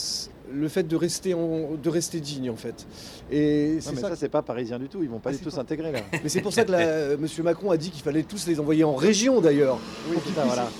le 0.52 0.68
fait 0.68 0.84
de 0.84 0.96
rester, 0.96 1.34
en- 1.34 1.72
de 1.82 1.88
rester 1.90 2.20
digne 2.20 2.48
en 2.48 2.56
fait. 2.56 2.86
Et 3.30 3.78
Non, 3.84 3.92
mais 3.94 4.00
ça. 4.00 4.08
ça, 4.08 4.16
c'est 4.16 4.28
pas 4.30 4.40
parisien 4.42 4.78
du 4.78 4.88
tout, 4.88 5.02
ils 5.02 5.10
vont 5.10 5.18
pas 5.18 5.30
du 5.32 5.38
tout 5.38 5.50
s'intégrer 5.50 5.92
là. 5.92 5.98
Mais 6.22 6.28
c'est 6.30 6.40
pour 6.40 6.52
ça 6.54 6.64
que 6.64 6.72
la- 6.72 6.78
euh, 6.78 7.16
Monsieur 7.18 7.42
Macron 7.42 7.70
a 7.70 7.76
dit 7.76 7.90
qu'il 7.90 8.02
fallait 8.02 8.22
tous 8.22 8.46
les 8.46 8.58
envoyer 8.60 8.84
en 8.84 8.94
région 8.94 9.40
d'ailleurs, 9.42 9.78
Oui, 10.10 10.16
pour 10.16 10.34
ça, 10.34 10.44
voilà. 10.44 10.70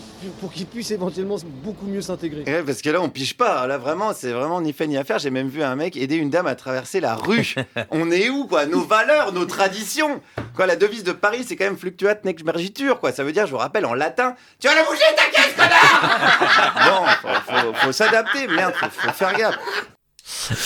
Pour 0.41 0.53
qu'ils 0.53 0.67
puissent 0.67 0.91
éventuellement 0.91 1.37
beaucoup 1.63 1.87
mieux 1.87 2.01
s'intégrer. 2.01 2.45
Ouais, 2.47 2.63
parce 2.63 2.81
que 2.83 2.91
là, 2.91 3.01
on 3.01 3.09
pige 3.09 3.37
pas. 3.37 3.67
Là, 3.67 3.79
vraiment, 3.79 4.13
c'est 4.15 4.33
vraiment 4.33 4.61
ni 4.61 4.73
fait 4.73 4.87
ni 4.87 4.97
à 4.97 5.05
faire. 5.05 5.19
J'ai 5.19 5.31
même 5.31 5.49
vu 5.49 5.63
un 5.63 5.77
mec 5.77 5.97
aider 5.97 6.17
une 6.17 6.31
dame 6.31 6.47
à 6.47 6.55
traverser 6.55 7.01
la 7.01 7.15
rue. 7.15 7.55
on 7.91 8.11
est 8.11 8.29
où, 8.31 8.47
quoi? 8.47 8.67
Nos 8.67 8.83
valeurs, 8.85 9.33
nos 9.33 9.45
traditions. 9.47 10.21
Quoi, 10.57 10.67
la 10.67 10.77
devise 10.77 11.05
de 11.05 11.13
Paris, 11.13 11.45
c'est 11.47 11.57
quand 11.57 11.65
même 11.65 11.77
fluctuat 11.77 12.17
nec 12.25 12.45
mergitur, 12.45 13.01
quoi. 13.01 13.13
Ça 13.13 13.25
veut 13.25 13.33
dire, 13.33 13.47
je 13.47 13.51
vous 13.53 13.59
rappelle, 13.59 13.87
en 13.87 13.95
latin, 13.95 14.35
tu 14.61 14.69
vas 14.69 14.75
la 14.75 14.85
bouger 14.85 15.01
ta 15.17 15.25
caisse, 15.31 15.55
connard 15.55 16.75
Bon, 17.23 17.29
faut, 17.29 17.53
faut- 17.53 17.75
faut 17.75 17.93
s'adapter, 17.93 18.47
merde, 18.49 18.75
faut, 18.75 18.87
faut 18.91 19.13
faire 19.13 19.37
gaffe. 19.37 19.59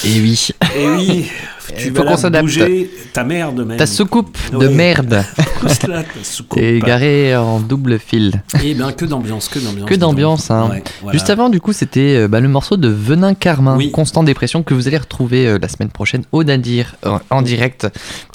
Et 0.04 0.20
oui. 0.20 0.48
Et 0.76 0.86
oui, 0.88 1.30
tu 1.76 1.88
faut 1.88 1.94
vas 1.94 2.02
qu'on 2.04 2.10
la 2.10 2.16
s'adapte. 2.16 2.44
bouger 2.44 2.90
ta 3.12 3.24
merde 3.24 3.64
même. 3.66 3.76
Ta 3.76 3.86
soucoupe 3.86 4.36
de 4.52 4.68
merde. 4.68 5.24
Ta 5.60 6.04
soucoupe? 6.22 6.58
T'es 6.60 6.78
garé 6.78 7.34
en 7.36 7.58
double 7.58 7.98
fil. 7.98 8.42
Eh 8.62 8.74
ben 8.74 8.92
que 8.92 9.04
d'ambiance, 9.04 9.48
que 9.48 9.58
d'ambiance. 9.58 9.88
Que 9.88 9.94
d'ambiance, 9.96 10.50
hein. 10.52 10.68
Ouais, 10.70 10.84
voilà. 11.02 11.18
Juste 11.18 11.30
avant, 11.30 11.48
du 11.48 11.60
coup, 11.60 11.72
c'était 11.72 12.16
euh, 12.16 12.28
bah, 12.28 12.38
le 12.38 12.48
morceau 12.48 12.76
de 12.76 12.88
Venin 12.88 13.34
Carmin, 13.34 13.76
Constant 13.90 14.22
Dépression, 14.22 14.62
que 14.62 14.72
vous 14.74 14.86
allez 14.86 14.98
retrouver 14.98 15.46
euh, 15.48 15.58
la 15.60 15.68
semaine 15.68 15.90
prochaine 15.90 16.22
au 16.30 16.44
Nadir 16.44 16.94
euh, 17.04 17.18
en 17.30 17.42
direct. 17.42 17.88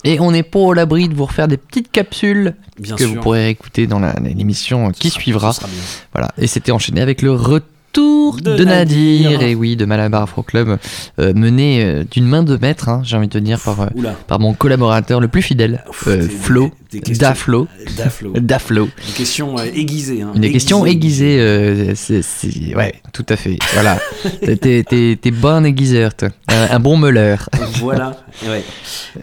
Et 0.03 0.19
on 0.19 0.31
n'est 0.31 0.43
pas 0.43 0.59
au 0.59 0.73
l'abri 0.73 1.07
de 1.07 1.15
vous 1.15 1.25
refaire 1.25 1.47
des 1.47 1.57
petites 1.57 1.91
capsules 1.91 2.55
Bien 2.79 2.95
que 2.95 3.05
sûr. 3.05 3.13
vous 3.15 3.21
pourrez 3.21 3.49
écouter 3.49 3.87
dans 3.87 3.99
l'émission 4.21 4.91
qui 4.91 5.09
suivra. 5.09 5.51
bien. 5.51 5.67
Voilà. 6.13 6.29
Et 6.37 6.47
c'était 6.47 6.71
enchaîné 6.73 7.01
avec 7.01 7.21
le 7.21 7.31
retour 7.31 7.67
de, 8.01 8.57
De 8.57 8.63
Nadir. 8.63 9.31
Nadir. 9.31 9.41
et 9.41 9.55
oui, 9.55 9.75
de 9.75 9.85
Malabar 9.85 10.23
Afro 10.23 10.43
Club, 10.43 10.77
euh, 11.19 11.33
mené 11.35 11.83
euh, 11.83 12.03
d'une 12.09 12.25
main 12.25 12.43
de 12.43 12.57
maître, 12.57 12.89
hein, 12.89 13.01
j'ai 13.03 13.17
envie 13.17 13.27
de 13.27 13.33
te 13.33 13.37
dire, 13.37 13.59
par, 13.59 13.81
euh, 13.81 13.87
par 14.27 14.39
mon 14.39 14.53
collaborateur 14.53 15.19
le 15.19 15.27
plus 15.27 15.41
fidèle, 15.41 15.83
euh, 16.07 16.27
Flo, 16.27 16.71
des 16.93 16.99
questions- 17.01 17.27
Daflo. 17.27 17.67
Daflo. 17.97 18.33
Daflo. 18.39 18.85
Une 19.07 19.13
question 19.13 19.57
euh, 19.57 19.63
aiguisée. 19.73 20.21
Hein. 20.21 20.31
Une 20.35 20.51
question 20.51 20.85
aiguisée, 20.85 21.37
euh, 21.39 21.93
ouais, 22.75 22.93
tout 23.11 23.25
à 23.29 23.35
fait. 23.35 23.57
Voilà. 23.73 23.99
T'es- 24.61 25.31
bon 25.31 25.65
aiguiseur, 25.65 26.13
toi. 26.15 26.29
Un, 26.47 26.75
un 26.75 26.79
bon 26.79 26.97
meuleur. 26.97 27.49
Voilà. 27.83 28.15
Ouais. 28.47 28.63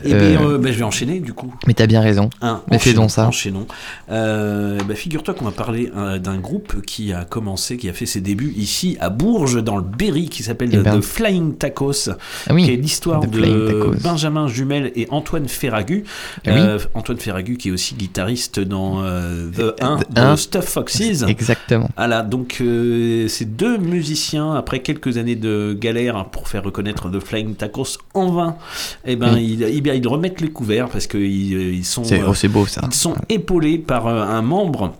Et 0.04 0.12
Euh, 0.12 0.30
bien, 0.32 0.42
euh, 0.42 0.58
bah, 0.58 0.70
je 0.70 0.76
vais 0.78 0.82
enchaîner 0.84 1.18
du 1.20 1.32
coup. 1.32 1.54
Mais 1.66 1.72
t'as 1.72 1.86
bien 1.86 2.00
raison. 2.02 2.28
Hein, 2.42 2.60
Mais 2.70 2.78
fais 2.78 2.92
donc 2.92 3.10
ça. 3.10 3.26
Enchaînons. 3.26 3.66
Euh, 4.10 4.78
bah, 4.86 4.94
Figure-toi 4.94 5.32
qu'on 5.34 5.46
va 5.46 5.50
parler 5.50 5.90
euh, 5.96 6.18
d'un 6.18 6.36
groupe 6.38 6.82
qui 6.82 7.12
a 7.12 7.24
commencé, 7.24 7.76
qui 7.78 7.88
a 7.88 7.92
fait 7.94 8.04
ses 8.06 8.20
débuts 8.20 8.52
ici 8.56 8.96
à 9.00 9.08
Bourges, 9.08 9.62
dans 9.62 9.76
le 9.76 9.82
Berry, 9.82 10.28
qui 10.28 10.42
s'appelle 10.42 10.68
Eh 10.72 10.78
ben. 10.78 10.98
The 10.98 11.02
Flying 11.02 11.54
Tacos, 11.56 12.10
Ah 12.48 12.52
oui, 12.54 12.64
qui 12.64 12.72
est 12.72 12.76
l'histoire 12.76 13.20
de. 13.26 13.90
Benjamin 14.02 14.46
Jumel 14.48 14.92
et 14.94 15.06
Antoine 15.10 15.48
Ferragu. 15.48 16.04
Ah 16.46 16.50
oui. 16.54 16.60
Antoine 16.94 17.18
Ferragu 17.18 17.56
qui 17.60 17.68
est 17.68 17.72
aussi 17.72 17.94
guitariste 17.94 18.58
dans 18.60 19.02
euh, 19.04 19.48
The 19.50 19.82
1 19.82 19.96
The 19.98 20.10
de 20.14 20.20
un. 20.20 20.36
Stuff 20.36 20.64
Foxes. 20.64 21.22
Exactement. 21.28 21.88
Voilà, 21.96 22.22
donc 22.22 22.58
euh, 22.60 23.28
ces 23.28 23.44
deux 23.44 23.78
musiciens, 23.78 24.54
après 24.54 24.80
quelques 24.80 25.16
années 25.18 25.36
de 25.36 25.76
galère 25.78 26.24
pour 26.26 26.48
faire 26.48 26.64
reconnaître 26.64 27.08
The 27.10 27.20
Flying 27.20 27.54
Tacos 27.54 27.98
en 28.14 28.30
vain, 28.32 28.56
eh 29.04 29.16
ben, 29.16 29.34
Oui. 29.34 29.58
ils, 29.60 29.62
eh 29.62 29.96
ils 29.96 30.08
remettent 30.08 30.40
les 30.40 30.50
couverts 30.50 30.88
parce 30.88 31.06
qu'ils 31.06 31.52
ils 31.74 31.84
sont, 31.84 32.04
C'est- 32.04 32.22
oh, 32.26 32.34
c'est 32.34 32.48
beau, 32.48 32.66
ça. 32.66 32.80
ils 32.84 32.94
sont 32.94 33.14
épaulés 33.28 33.78
par 33.78 34.06
euh, 34.06 34.22
un 34.22 34.42
membre 34.42 34.94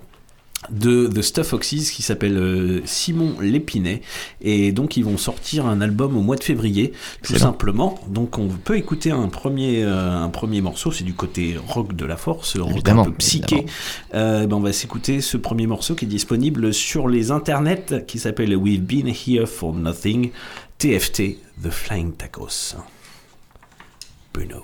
de 0.70 1.06
The 1.06 1.22
Stuff 1.22 1.48
Foxes 1.48 1.90
qui 1.90 2.02
s'appelle 2.02 2.36
euh, 2.36 2.80
Simon 2.84 3.34
Lépinet. 3.40 4.02
Et 4.40 4.72
donc 4.72 4.97
ils 4.97 5.05
vont 5.05 5.18
sortir 5.18 5.66
un 5.66 5.80
album 5.80 6.16
au 6.16 6.20
mois 6.20 6.36
de 6.36 6.44
février 6.44 6.92
tout 7.22 7.36
simplement. 7.36 7.98
Donc 8.09 8.38
on 8.38 8.48
peut 8.48 8.76
écouter 8.76 9.10
un 9.10 9.28
premier 9.28 9.82
euh, 9.84 10.10
un 10.12 10.28
premier 10.28 10.60
morceau. 10.60 10.92
C'est 10.92 11.05
du 11.05 11.14
côté 11.14 11.56
rock 11.68 11.94
de 11.94 12.05
la 12.05 12.16
force 12.16 12.56
rock 12.56 12.70
Évidemment, 12.72 13.02
un 13.02 13.06
peu 13.06 13.12
psyché. 13.12 13.66
Euh, 14.14 14.47
ben, 14.47 14.56
on 14.56 14.60
va 14.60 14.72
s'écouter 14.72 15.20
ce 15.20 15.36
premier 15.36 15.66
morceau 15.66 15.94
qui 15.94 16.05
est 16.05 16.09
disponible 16.09 16.72
sur 16.72 17.09
les 17.09 17.30
internets 17.30 18.05
qui 18.06 18.18
s'appelle 18.18 18.56
We've 18.56 18.82
Been 18.82 19.09
Here 19.09 19.47
for 19.47 19.74
Nothing 19.74 20.30
TFT 20.78 21.38
The 21.62 21.70
Flying 21.70 22.12
Tacos. 22.12 22.76
Bruno 24.32 24.62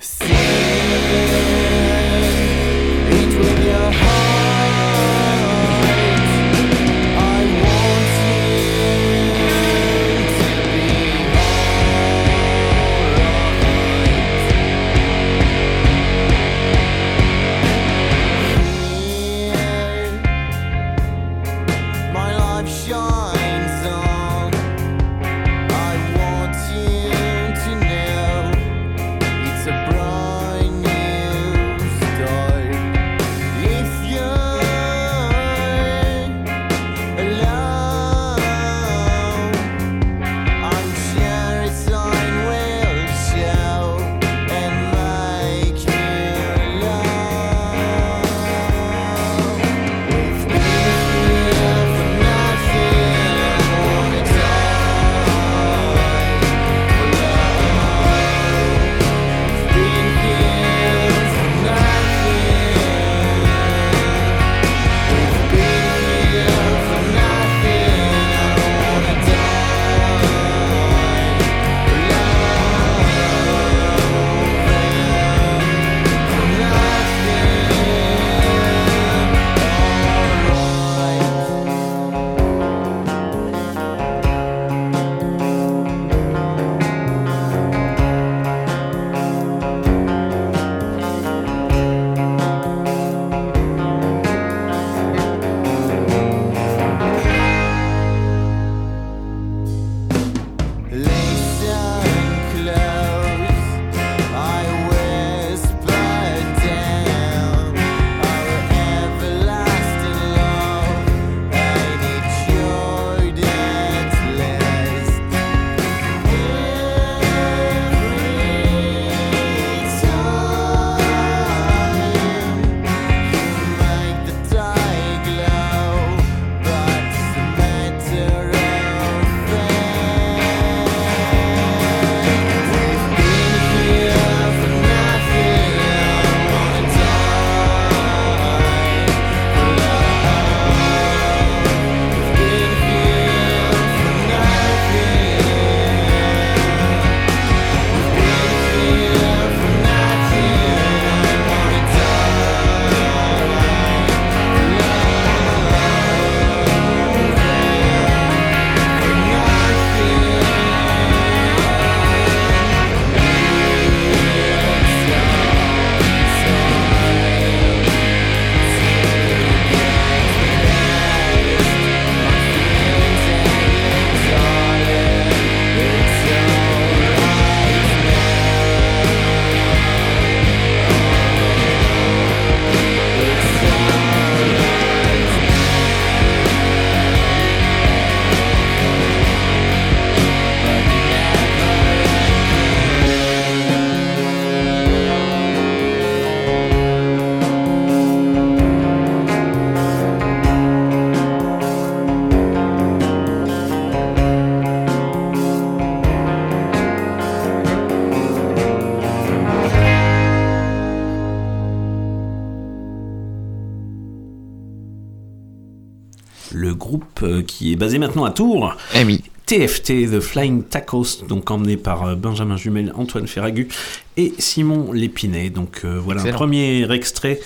basé 217.87 217.99
maintenant 217.99 218.25
à 218.25 218.33
Tours. 218.33 218.75
Eh 218.97 219.05
oui. 219.05 219.23
TFT, 219.47 220.11
The 220.11 220.19
Flying 220.19 220.65
Tacos, 220.65 221.23
donc 221.29 221.49
emmené 221.53 221.77
par 221.77 222.03
euh, 222.05 222.15
Benjamin 222.17 222.57
Jumel, 222.57 222.93
Antoine 222.97 223.29
Ferragu 223.29 223.69
et 224.17 224.35
Simon 224.41 224.91
Lépinet. 224.93 225.51
Donc 225.51 225.83
euh, 225.85 226.01
voilà 226.03 226.21
Excellent. 226.21 226.35
un 226.35 226.39
premier 226.39 226.91
extrait 226.93 227.39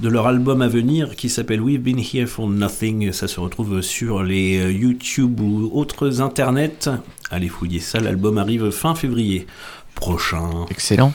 de 0.00 0.08
leur 0.10 0.26
album 0.26 0.60
à 0.60 0.68
venir 0.68 1.16
qui 1.16 1.30
s'appelle 1.30 1.62
We've 1.62 1.80
Been 1.80 1.98
Here 1.98 2.26
for 2.26 2.46
Nothing. 2.46 3.10
Ça 3.12 3.26
se 3.26 3.40
retrouve 3.40 3.80
sur 3.80 4.22
les 4.22 4.58
euh, 4.58 4.70
YouTube 4.70 5.40
ou 5.40 5.70
autres 5.72 6.20
internets. 6.20 6.90
Allez 7.30 7.48
fouiller 7.48 7.80
ça, 7.80 8.00
l'album 8.00 8.36
arrive 8.36 8.68
fin 8.70 8.94
février 8.94 9.46
prochain. 9.94 10.50
Excellent. 10.70 11.14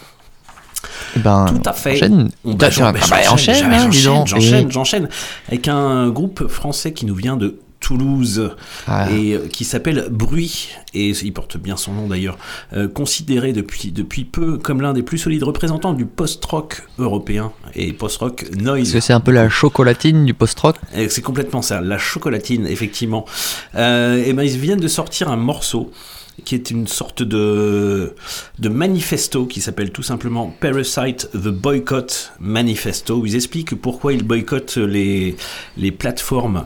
Eh 1.15 1.19
Ben, 1.19 1.45
Tout 1.49 1.69
à 1.69 1.73
fait. 1.73 1.91
Enchaîne. 1.97 2.31
On 2.43 2.55
va- 2.55 2.69
Ah, 2.79 2.91
bah, 2.91 2.99
enchaîne, 3.29 3.65
hein, 3.71 3.91
j'enchaîne, 3.91 4.13
donc. 4.15 4.27
j'enchaîne, 4.27 4.71
j'enchaîne. 4.71 5.09
Avec 5.49 5.67
un 5.67 6.09
groupe 6.09 6.47
français 6.47 6.93
qui 6.93 7.05
nous 7.05 7.13
vient 7.13 7.37
de 7.37 7.59
Toulouse 7.81 8.51
Ah. 8.87 9.11
et 9.11 9.33
euh, 9.33 9.47
qui 9.47 9.65
s'appelle 9.65 10.07
Bruit 10.09 10.69
et 10.93 11.09
il 11.09 11.33
porte 11.33 11.57
bien 11.57 11.75
son 11.75 11.91
nom 11.93 12.07
d'ailleurs 12.07 12.37
euh, 12.73 12.87
considéré 12.87 13.51
depuis 13.51 13.91
depuis 13.91 14.23
peu 14.23 14.57
comme 14.57 14.81
l'un 14.81 14.93
des 14.93 15.03
plus 15.03 15.17
solides 15.17 15.43
représentants 15.43 15.93
du 15.93 16.05
post-rock 16.05 16.83
européen 16.99 17.51
et 17.75 17.91
post-rock 17.91 18.45
noise 18.57 18.81
Est-ce 18.83 18.93
que 18.93 18.99
c'est 19.01 19.13
un 19.13 19.19
peu 19.19 19.31
la 19.31 19.49
chocolatine 19.49 20.25
du 20.25 20.33
post-rock 20.33 20.77
C'est 21.09 21.21
complètement 21.21 21.61
ça, 21.61 21.81
la 21.81 21.97
chocolatine, 21.97 22.67
effectivement. 22.67 23.25
Euh, 23.75 24.23
et 24.23 24.31
ben, 24.33 24.43
ils 24.43 24.57
viennent 24.57 24.79
de 24.79 24.87
sortir 24.87 25.29
un 25.29 25.35
morceau 25.37 25.91
qui 26.45 26.55
est 26.55 26.71
une 26.71 26.87
sorte 26.87 27.23
de, 27.23 28.15
de 28.59 28.69
manifesto 28.69 29.45
qui 29.45 29.59
s'appelle 29.61 29.91
tout 29.91 30.03
simplement 30.03 30.53
Parasite 30.59 31.29
the 31.33 31.49
Boycott 31.49 32.31
Manifesto, 32.39 33.17
où 33.17 33.25
ils 33.25 33.35
expliquent 33.35 33.75
pourquoi 33.75 34.13
ils 34.13 34.23
boycottent 34.23 34.77
les, 34.77 35.35
les 35.77 35.91
plateformes 35.91 36.65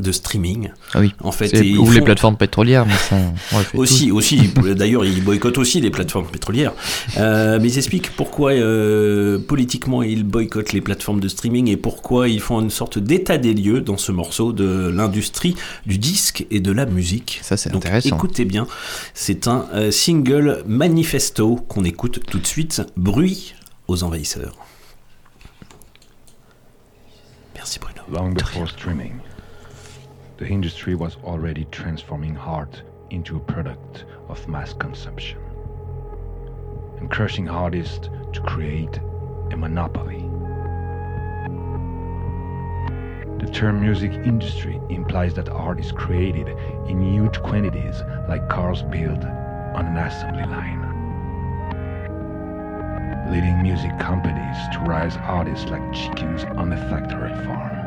de 0.00 0.12
streaming. 0.12 0.70
Ah 0.94 1.00
oui. 1.00 1.14
En 1.20 1.32
fait, 1.32 1.52
et 1.54 1.76
ou 1.76 1.90
les 1.90 2.00
plateformes 2.00 2.36
pétrolières, 2.36 2.86
mais 2.86 2.94
ça. 2.94 3.16
on 3.52 3.78
aussi, 3.78 4.10
aussi. 4.10 4.50
D'ailleurs, 4.76 5.04
ils 5.04 5.22
boycottent 5.22 5.58
aussi 5.58 5.80
les 5.80 5.90
plateformes 5.90 6.26
pétrolières. 6.26 6.72
Euh, 7.16 7.58
mais 7.60 7.68
ils 7.68 7.78
expliquent 7.78 8.10
pourquoi 8.16 8.52
euh, 8.52 9.38
politiquement 9.38 10.02
ils 10.02 10.24
boycottent 10.24 10.72
les 10.72 10.80
plateformes 10.80 11.20
de 11.20 11.28
streaming 11.28 11.68
et 11.68 11.76
pourquoi 11.76 12.28
ils 12.28 12.40
font 12.40 12.60
une 12.60 12.70
sorte 12.70 12.98
d'état 12.98 13.38
des 13.38 13.54
lieux 13.54 13.80
dans 13.80 13.96
ce 13.96 14.12
morceau 14.12 14.52
de 14.52 14.88
l'industrie 14.88 15.56
du 15.86 15.98
disque 15.98 16.46
et 16.50 16.60
de 16.60 16.72
la 16.72 16.86
musique. 16.86 17.40
Ça, 17.42 17.56
c'est 17.56 17.74
intéressant. 17.74 18.16
Écoutez 18.16 18.44
bien, 18.44 18.66
c'est 19.14 19.48
un 19.48 19.66
euh, 19.74 19.90
single 19.90 20.62
manifesto 20.66 21.56
qu'on 21.68 21.84
écoute 21.84 22.20
tout 22.26 22.38
de 22.38 22.46
suite. 22.46 22.82
Bruit 22.96 23.54
aux 23.88 24.02
envahisseurs. 24.02 24.56
Merci 27.54 27.78
Bruno. 27.80 28.02
Long 28.10 28.32
before 28.32 28.68
streaming, 28.68 29.14
the 30.38 30.46
industry 30.46 30.94
was 30.94 31.16
already 31.24 31.66
transforming 31.72 32.36
art 32.36 32.82
into 33.10 33.36
a 33.36 33.40
product 33.40 34.04
of 34.28 34.46
mass 34.48 34.72
consumption 34.72 35.40
and 36.98 37.10
crushing 37.10 37.48
artists 37.48 38.08
to 38.32 38.40
create 38.42 38.98
a 39.50 39.56
monopoly. 39.56 40.20
The 43.44 43.52
term 43.52 43.80
music 43.80 44.12
industry 44.12 44.80
implies 44.88 45.34
that 45.34 45.48
art 45.48 45.80
is 45.80 45.90
created 45.90 46.48
in 46.88 47.02
huge 47.02 47.40
quantities 47.42 48.00
like 48.28 48.48
cars 48.48 48.82
built 48.82 49.24
on 49.24 49.86
an 49.86 49.96
assembly 49.96 50.44
line. 50.44 50.84
Leading 53.32 53.60
music 53.60 53.98
companies 53.98 54.56
to 54.72 54.80
raise 54.88 55.16
artists 55.16 55.68
like 55.68 55.92
chickens 55.92 56.44
on 56.44 56.72
a 56.72 56.76
factory 56.88 57.34
farm. 57.44 57.77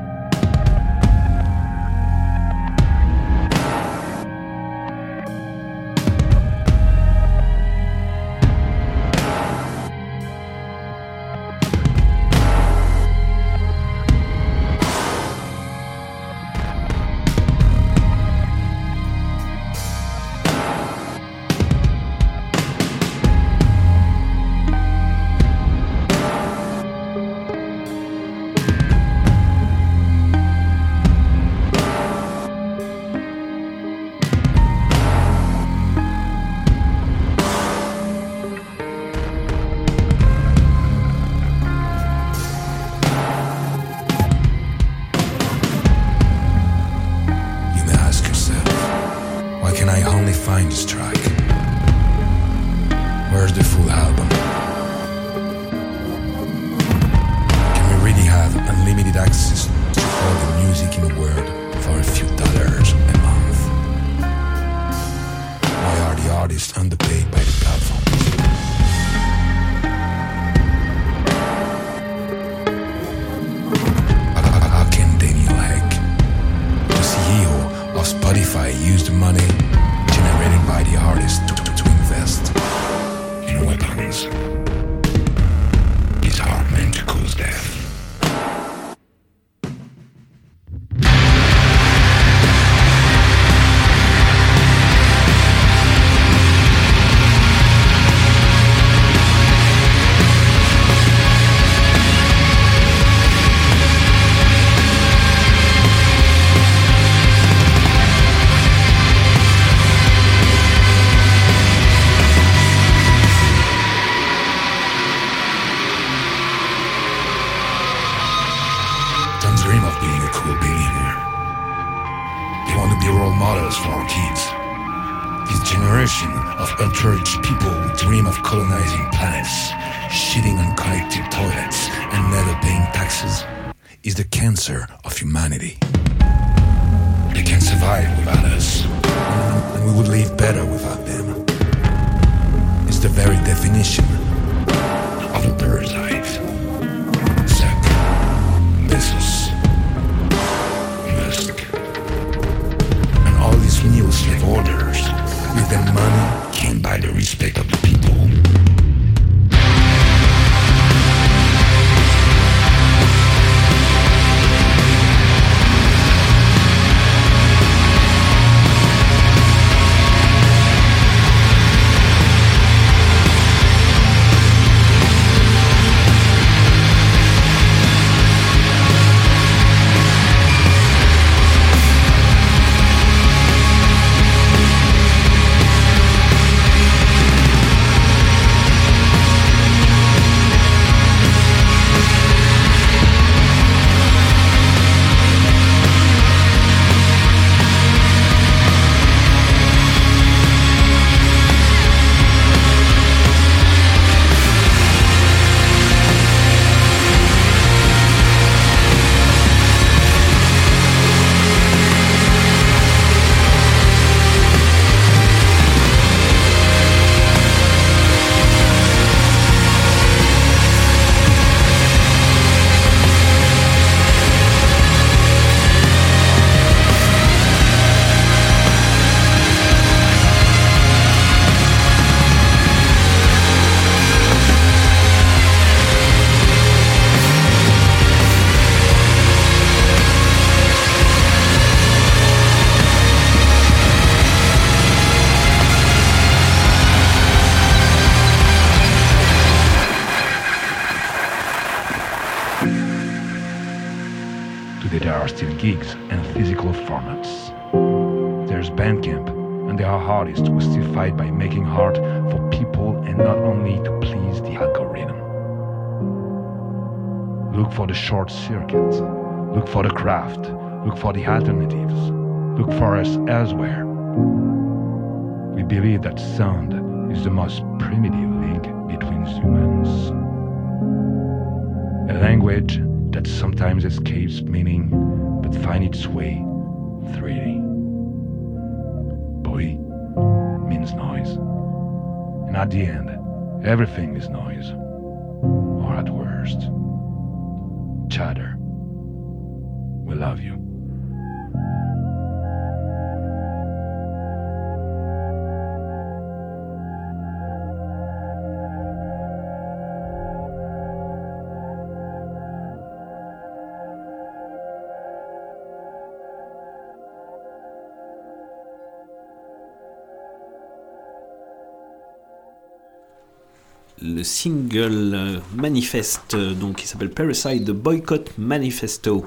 Le 324.02 324.23
single 324.23 325.41
manifeste 325.56 326.36
donc 326.36 326.78
qui 326.78 326.88
s'appelle 326.88 327.10
Parasite 327.11 327.64
de 327.64 327.72
Boycott 327.72 328.32
Manifesto 328.38 329.26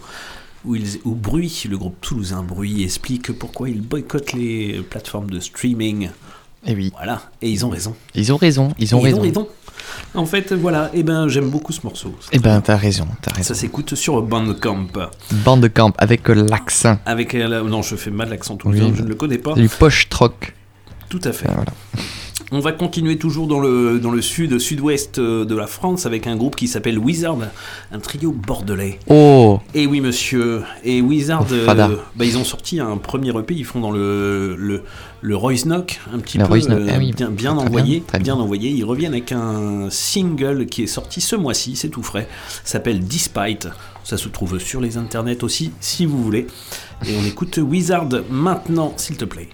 où, 0.65 0.75
ils, 0.75 0.99
où 1.05 1.15
Bruit, 1.15 1.65
le 1.69 1.77
groupe 1.79 2.01
toulousain 2.01 2.43
Bruit, 2.43 2.83
explique 2.83 3.33
pourquoi 3.33 3.69
ils 3.69 3.83
boycottent 3.83 4.33
les 4.33 4.81
plateformes 4.89 5.31
de 5.31 5.39
streaming. 5.39 6.09
Et 6.67 6.75
oui. 6.75 6.91
Voilà, 6.97 7.23
et 7.43 7.51
ils 7.51 7.67
ont 7.67 7.69
raison. 7.69 7.95
Ils 8.15 8.33
ont 8.33 8.39
raison, 8.39 8.73
ils 8.79 8.95
ont 8.95 9.01
Et 9.01 9.13
raison. 9.13 9.47
En 10.15 10.25
fait, 10.25 10.53
voilà, 10.55 10.91
et 10.95 11.03
ben 11.03 11.29
j'aime 11.29 11.51
beaucoup 11.51 11.73
ce 11.73 11.81
morceau. 11.85 12.15
Eh 12.33 12.39
ben, 12.39 12.61
t'as 12.63 12.77
raison, 12.77 13.07
t'as 13.21 13.33
raison. 13.33 13.49
Ça 13.49 13.55
s'écoute 13.55 13.95
sur 13.95 14.23
Bandcamp. 14.23 14.87
Bande 15.45 15.61
de 15.61 15.69
camp 15.69 15.93
avec 15.99 16.27
l'accent. 16.29 16.99
Avec 17.05 17.35
euh, 17.35 17.47
la- 17.49 17.63
non, 17.63 17.83
je 17.83 17.97
fais 17.97 18.11
mal 18.11 18.31
l'accent 18.31 18.57
tout 18.57 18.69
Oui, 18.69 18.79
le 18.81 18.87
temps, 18.87 18.95
je 18.95 19.03
ne 19.03 19.09
le 19.09 19.15
connais 19.15 19.39
pas. 19.39 19.53
Du 19.55 19.69
poche 19.69 20.09
troc. 20.09 20.55
Tout 21.11 21.21
à 21.25 21.33
fait. 21.33 21.47
On 22.53 22.61
va 22.61 22.73
continuer 22.73 23.17
toujours 23.19 23.47
dans 23.47 23.59
le, 23.61 23.99
dans 23.99 24.11
le 24.11 24.21
sud, 24.23 24.59
sud-ouest 24.59 25.19
euh, 25.19 25.45
de 25.45 25.55
la 25.55 25.67
France 25.67 26.07
avec 26.07 26.27
un 26.27 26.37
groupe 26.37 26.57
qui 26.57 26.69
s'appelle 26.69 26.99
Wizard, 26.99 27.39
un 27.91 27.99
trio 27.99 28.33
bordelais. 28.33 28.99
Oh 29.09 29.61
Et 29.75 29.87
oui, 29.87 30.01
monsieur. 30.01 30.63
Et 30.85 31.01
Wizard, 31.01 31.47
Oh, 31.51 31.53
euh, 31.55 31.97
bah, 32.15 32.25
ils 32.25 32.37
ont 32.39 32.45
sorti 32.45 32.81
un 32.81 32.97
premier 32.97 33.31
EP. 33.31 33.55
Ils 33.55 33.65
font 33.65 33.81
dans 33.81 33.91
le 33.91 34.55
le, 34.59 34.83
le 35.21 35.37
Royce 35.37 35.65
Knock, 35.65 36.01
un 36.13 36.19
petit 36.19 36.39
Le 36.39 36.45
peu 36.47 36.53
euh, 36.55 36.87
ah 36.91 36.99
oui. 36.99 37.13
bien, 37.13 37.31
bien 37.31 37.55
Très 37.57 37.65
envoyé, 37.67 37.97
bien, 37.97 38.05
très 38.07 38.19
bien 38.21 38.35
envoyé. 38.35 38.71
Ils 38.71 38.85
reviennent 38.85 39.13
avec 39.13 39.33
un 39.33 39.89
single 39.91 40.67
qui 40.67 40.83
est 40.83 40.87
sorti 40.87 41.21
ce 41.21 41.37
mois-ci, 41.37 41.77
c'est 41.77 41.89
tout 41.89 42.03
frais. 42.03 42.29
S'appelle 42.65 43.05
Despite. 43.05 43.69
Ça 44.05 44.19
se 44.19 44.29
trouve 44.29 44.59
sur 44.59 44.81
les 44.83 44.99
internets 44.99 45.43
aussi, 45.43 45.73
si 45.81 46.05
vous 46.05 46.23
voulez. 46.23 46.47
Et 47.07 47.17
on 47.21 47.25
écoute 47.25 47.57
Wizard 47.57 48.09
maintenant, 48.31 48.93
s'il 48.99 49.17
te 49.17 49.25
plaît. 49.25 49.49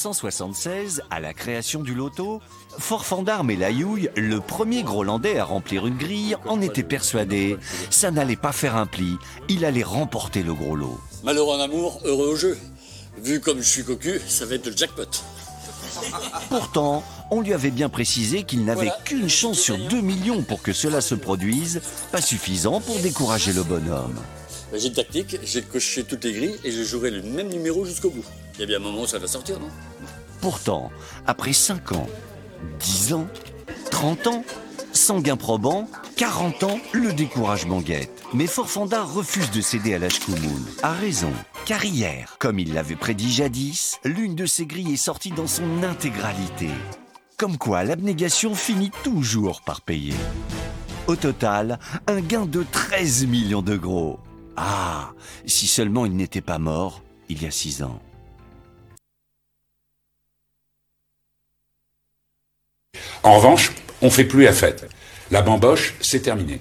1976, 0.00 1.02
à 1.10 1.20
la 1.20 1.34
création 1.34 1.82
du 1.82 1.94
loto, 1.94 2.40
Forfandarme 2.78 3.50
et 3.50 3.56
Layouille, 3.56 4.08
le 4.16 4.40
premier 4.40 4.82
Grolandais 4.82 5.38
à 5.38 5.44
remplir 5.44 5.86
une 5.86 5.98
grille, 5.98 6.36
en 6.46 6.62
étaient 6.62 6.82
persuadés. 6.82 7.58
Ça 7.90 8.10
n'allait 8.10 8.36
pas 8.36 8.52
faire 8.52 8.76
un 8.76 8.86
pli, 8.86 9.18
il 9.50 9.62
allait 9.66 9.82
remporter 9.82 10.42
le 10.42 10.54
gros 10.54 10.74
lot. 10.74 10.98
Malheureux 11.22 11.54
en 11.56 11.60
amour, 11.60 12.00
heureux 12.04 12.28
au 12.28 12.36
jeu. 12.36 12.56
Vu 13.22 13.40
comme 13.40 13.58
je 13.60 13.68
suis 13.68 13.84
cocu, 13.84 14.18
ça 14.26 14.46
va 14.46 14.54
être 14.54 14.68
le 14.70 14.76
jackpot. 14.76 15.04
Pourtant, 16.48 17.02
on 17.30 17.42
lui 17.42 17.52
avait 17.52 17.70
bien 17.70 17.90
précisé 17.90 18.44
qu'il 18.44 18.64
n'avait 18.64 18.86
Voilà. 18.86 18.98
qu'une 19.04 19.28
chance 19.28 19.58
sur 19.58 19.76
2 19.76 20.00
millions 20.00 20.42
pour 20.42 20.62
que 20.62 20.72
cela 20.72 21.02
se 21.02 21.14
produise, 21.14 21.82
pas 22.10 22.22
suffisant 22.22 22.80
pour 22.80 22.98
décourager 23.00 23.52
le 23.52 23.64
bonhomme. 23.64 24.14
Bah, 24.72 24.78
J'ai 24.78 24.86
une 24.88 24.94
tactique, 24.94 25.36
j'ai 25.42 25.60
coché 25.60 26.04
toutes 26.04 26.24
les 26.24 26.32
grilles 26.32 26.56
et 26.64 26.70
je 26.70 26.82
jouerai 26.84 27.10
le 27.10 27.20
même 27.22 27.48
numéro 27.48 27.84
jusqu'au 27.84 28.08
bout. 28.08 28.24
Il 28.54 28.60
y 28.60 28.62
a 28.62 28.66
bien 28.66 28.76
un 28.76 28.80
moment 28.80 29.02
où 29.02 29.06
ça 29.06 29.18
va 29.18 29.26
sortir, 29.26 29.58
non? 29.58 29.68
Pourtant, 30.40 30.90
après 31.26 31.52
5 31.52 31.92
ans, 31.92 32.06
10 32.78 33.12
ans, 33.12 33.26
30 33.90 34.26
ans, 34.26 34.44
sans 34.92 35.20
gain 35.20 35.36
probant, 35.36 35.88
40 36.16 36.62
ans, 36.64 36.78
le 36.92 37.12
découragement 37.12 37.80
guette. 37.80 38.22
Mais 38.32 38.46
Forfandard 38.46 39.12
refuse 39.12 39.50
de 39.50 39.60
céder 39.60 39.94
à 39.94 39.98
l'Ashkoumoun. 39.98 40.64
A 40.82 40.92
raison, 40.92 41.32
car 41.66 41.84
hier, 41.84 42.36
comme 42.38 42.58
il 42.58 42.72
l'avait 42.72 42.96
prédit 42.96 43.30
jadis, 43.30 43.98
l'une 44.04 44.34
de 44.34 44.46
ses 44.46 44.66
grilles 44.66 44.94
est 44.94 44.96
sortie 44.96 45.30
dans 45.30 45.46
son 45.46 45.82
intégralité. 45.82 46.68
Comme 47.36 47.58
quoi, 47.58 47.84
l'abnégation 47.84 48.54
finit 48.54 48.90
toujours 49.02 49.62
par 49.62 49.80
payer. 49.80 50.14
Au 51.06 51.16
total, 51.16 51.78
un 52.06 52.20
gain 52.20 52.46
de 52.46 52.64
13 52.70 53.26
millions 53.26 53.62
de 53.62 53.76
gros. 53.76 54.20
Ah, 54.56 55.12
si 55.46 55.66
seulement 55.66 56.06
il 56.06 56.16
n'était 56.16 56.40
pas 56.40 56.58
mort 56.58 57.02
il 57.28 57.42
y 57.42 57.46
a 57.46 57.50
6 57.50 57.82
ans. 57.82 58.00
En 63.22 63.36
revanche, 63.36 63.72
on 64.00 64.10
fait 64.10 64.24
plus 64.24 64.44
la 64.44 64.52
fête. 64.52 64.88
La 65.30 65.42
bamboche, 65.42 65.94
c'est 66.00 66.20
terminé. 66.20 66.60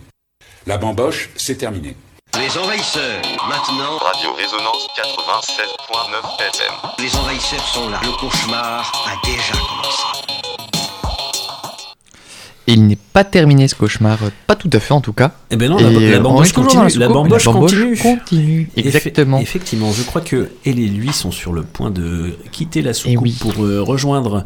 La 0.67 0.77
bamboche, 0.77 1.29
c'est 1.35 1.55
terminé. 1.55 1.95
Les 2.37 2.57
envahisseurs, 2.57 3.21
maintenant. 3.47 3.97
Radio 3.97 4.33
Résonance 4.33 4.87
96.9 4.95 6.47
FM. 6.49 6.73
Les 6.99 7.15
envahisseurs 7.15 7.67
sont 7.67 7.89
là. 7.89 7.99
Le 8.03 8.11
cauchemar 8.11 8.91
a 9.07 9.25
déjà 9.25 9.53
commencé. 9.53 10.03
Il 12.67 12.87
n'est 12.87 12.97
pas 13.19 13.25
terminé 13.25 13.67
ce 13.67 13.75
cauchemar, 13.75 14.17
euh, 14.23 14.29
pas 14.47 14.55
tout 14.55 14.69
à 14.71 14.79
fait 14.79 14.93
en 14.93 15.01
tout 15.01 15.11
cas. 15.11 15.33
Eh 15.51 15.57
ben 15.57 15.69
non, 15.69 15.77
Et, 15.77 15.83
la, 15.83 16.11
la 16.11 16.19
bamboche 16.19 16.53
continue. 16.53 16.83
La 16.83 16.89
soucoupe, 16.89 17.07
bamboche 17.13 17.43
continue. 17.45 17.97
continue. 17.97 18.69
Exactement. 18.77 19.39
effectivement, 19.39 19.91
je 19.91 20.03
crois 20.03 20.21
que 20.21 20.49
elle 20.65 20.79
et 20.79 20.87
lui 20.87 21.11
sont 21.11 21.31
sur 21.31 21.51
le 21.51 21.63
point 21.63 21.91
de 21.91 22.31
quitter 22.53 22.81
la 22.81 22.93
soucoupe 22.93 23.13
Eh 23.15 23.17
oui. 23.17 23.35
pour 23.41 23.61
euh, 23.65 23.81
rejoindre 23.81 24.45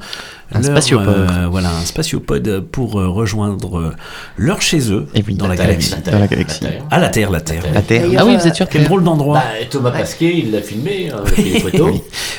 Un 0.52 0.62
leur, 0.62 0.72
spatiopode. 0.72 1.08
euh, 1.30 1.48
voilà, 1.52 1.70
un 1.70 1.86
spatiopode 1.86 2.62
pour 2.72 3.00
euh, 3.00 3.10
rejoindre 3.10 3.78
euh, 3.80 3.96
leur 4.38 4.62
chez 4.64 4.92
eux 4.92 5.06
dans 5.38 5.48
la, 5.48 5.56
Terre, 5.56 5.68
galaxie. 5.68 5.92
la 5.92 5.98
Terre, 6.02 6.14
Dans 6.14 6.20
la 6.20 6.28
galaxie. 6.28 6.64
la 6.64 6.70
Terre. 6.72 6.84
Ah 6.90 7.00
la 7.00 7.10
Terre, 7.10 7.30
la 7.32 7.42
Terre. 7.42 7.64
La 7.74 7.82
Terre. 7.84 8.10
Ah 8.18 8.26
oui, 8.26 8.36
vous 8.38 8.48
êtes 8.48 8.56
sûr 8.56 8.68
Quel 8.70 8.86
drôle 8.86 9.04
d'endroit. 9.04 9.36
Bah, 9.38 9.66
Thomas 9.70 9.92
Pasquet, 9.92 10.34
il 10.36 10.52
l'a 10.52 10.62
filmé, 10.62 11.12
hein, 11.14 11.22
avec 11.26 11.38
les 11.38 11.60
photos. 11.60 11.94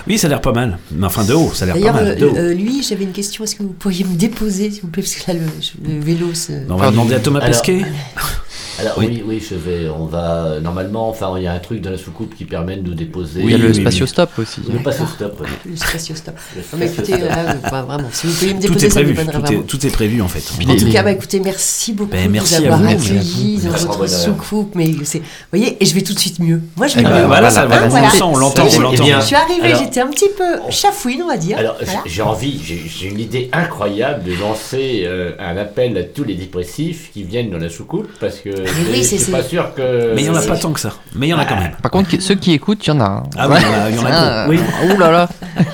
Oui, 0.08 0.18
ça 0.18 0.26
a 0.26 0.30
l'air 0.30 0.40
pas 0.40 0.52
mal. 0.52 0.78
Mais 0.90 1.06
enfin 1.06 1.24
de 1.24 1.32
haut, 1.34 1.50
ça 1.54 1.64
a 1.64 1.66
l'air 1.66 1.74
pas 1.76 1.80
D'ailleurs, 1.80 1.94
mal. 1.94 2.18
haut. 2.24 2.36
euh, 2.36 2.54
lui, 2.54 2.82
j'avais 2.82 3.04
une 3.04 3.12
question. 3.12 3.44
Est-ce 3.44 3.54
que 3.56 3.62
vous 3.62 3.68
pourriez 3.78 4.04
me 4.04 4.16
déposer, 4.16 4.70
s'il 4.72 4.82
vous 4.82 4.88
plaît, 4.88 5.02
parce 5.02 5.14
que 5.14 5.30
là, 5.30 5.38
le, 5.38 5.94
le 5.94 6.00
vélo 6.00 6.23
On 6.68 6.76
va 6.76 6.90
demander 6.90 7.14
à 7.14 7.20
Thomas 7.20 7.40
Alors- 7.40 7.50
Pesquet. 7.62 7.82
Alors 8.80 8.94
oui. 8.98 9.22
oui, 9.26 9.40
je 9.48 9.54
vais. 9.54 9.88
On 9.88 10.06
va 10.06 10.58
normalement. 10.62 11.08
Enfin, 11.08 11.32
il 11.36 11.42
y 11.44 11.46
a 11.46 11.52
un 11.52 11.58
truc 11.58 11.80
dans 11.80 11.90
la 11.90 11.98
soucoupe 11.98 12.34
qui 12.36 12.44
permet 12.44 12.76
de 12.76 12.82
nous 12.88 12.94
déposer. 12.94 13.40
Oui, 13.42 13.46
il 13.46 13.50
y 13.52 13.54
a 13.54 13.58
le 13.58 13.72
spatiostop 13.72 14.30
aussi. 14.38 14.60
Le 14.72 14.78
spatiostop. 14.80 15.40
oui. 15.40 15.48
Le 15.70 15.76
spatiostop. 15.76 16.34
Non, 16.72 16.78
mais 16.78 16.86
écoutez, 16.86 17.14
euh, 17.14 17.52
vraiment, 17.62 18.08
si 18.12 18.26
vous 18.26 18.32
pouviez 18.34 18.54
me 18.54 18.60
Tout 18.60 18.68
déposer, 18.74 18.86
est 18.86 18.90
ça 18.90 19.00
me 19.02 19.12
prévu. 19.14 19.30
Tout 19.30 19.52
est, 19.52 19.62
tout 19.66 19.86
est 19.86 19.90
prévu 19.90 20.22
en 20.22 20.28
fait. 20.28 20.42
En 20.68 20.76
tout 20.76 20.90
cas, 20.90 21.02
bah, 21.02 21.12
écoutez, 21.12 21.40
merci 21.40 21.92
beaucoup 21.92 22.10
Ben, 22.10 22.26
de 22.26 22.32
merci 22.32 22.54
nous 22.56 22.62
à 22.70 22.74
avoir 22.74 22.80
vous, 22.80 22.88
accueillis 23.06 23.58
dans 23.58 23.70
vous. 23.70 23.86
votre 23.92 24.08
soucoupe. 24.08 24.74
Mais 24.74 24.90
c'est, 25.04 25.18
vous 25.18 25.24
voyez, 25.52 25.76
et 25.80 25.86
je 25.86 25.94
vais 25.94 26.02
tout 26.02 26.14
de 26.14 26.18
suite 26.18 26.38
mieux. 26.40 26.60
Moi, 26.76 26.86
je 26.88 26.94
vais 26.96 27.00
Eh 27.02 27.04
ben, 27.04 27.20
mieux. 27.20 27.26
voilà, 27.26 27.50
ça 27.50 27.66
va, 27.66 27.84
on 27.84 27.88
voilà. 27.88 28.06
le 28.08 28.12
sent, 28.12 28.22
on 28.22 28.36
l'entend, 28.36 28.68
Je- 28.68 28.76
on 28.78 28.80
l'entend. 28.80 28.96
Eh 28.98 29.06
bien, 29.06 29.20
Je 29.20 29.26
suis 29.26 29.36
arrivée, 29.36 29.68
alors- 29.68 29.78
j'étais 29.82 30.00
un 30.00 30.08
petit 30.08 30.28
peu 30.36 30.44
chafouine, 30.70 31.22
on 31.22 31.28
va 31.28 31.36
dire. 31.36 31.58
Alors, 31.58 31.76
j'ai 32.06 32.22
envie, 32.22 32.60
j'ai 32.64 32.82
j'ai 32.86 33.08
une 33.08 33.20
idée 33.20 33.48
incroyable 33.52 34.24
de 34.24 34.32
lancer 34.40 35.02
euh, 35.04 35.32
un 35.38 35.56
appel 35.56 35.96
à 35.96 36.02
tous 36.02 36.24
les 36.24 36.34
dépressifs 36.34 37.10
qui 37.12 37.22
viennent 37.22 37.50
dans 37.50 37.58
la 37.58 37.68
soucoupe 37.70 38.08
parce 38.20 38.38
que 38.38 38.50
oui, 38.66 38.96
je 38.96 39.02
c'est- 39.02 39.02
suis 39.16 39.18
c'est- 39.18 39.32
pas 39.32 39.42
sûr 39.42 39.74
que. 39.74 40.14
Mais 40.14 40.22
il 40.22 40.26
y 40.26 40.30
en 40.30 40.34
a 40.34 40.42
pas 40.42 40.56
tant 40.56 40.72
que 40.72 40.80
ça. 40.80 40.92
Mais 41.14 41.26
il 41.26 41.30
y 41.30 41.34
en 41.34 41.38
a 41.38 41.44
quand 41.44 41.56
même. 41.56 41.72
Par 41.82 41.90
contre, 41.90 42.10
ceux 42.20 42.34
qui 42.34 42.52
écoutent, 42.52 42.86
il 42.86 42.90
y 42.90 42.92
en 42.92 43.00
a. 43.00 43.04
hein. 43.04 43.22
Ah 43.36 43.48
oui, 43.48 43.56
il 43.90 43.96
y 43.96 43.98
en 43.98 44.06
a- 44.06 44.10
Ah. 44.12 44.48
Ouh 44.48 44.98
là 44.98 45.10
là. 45.10 45.28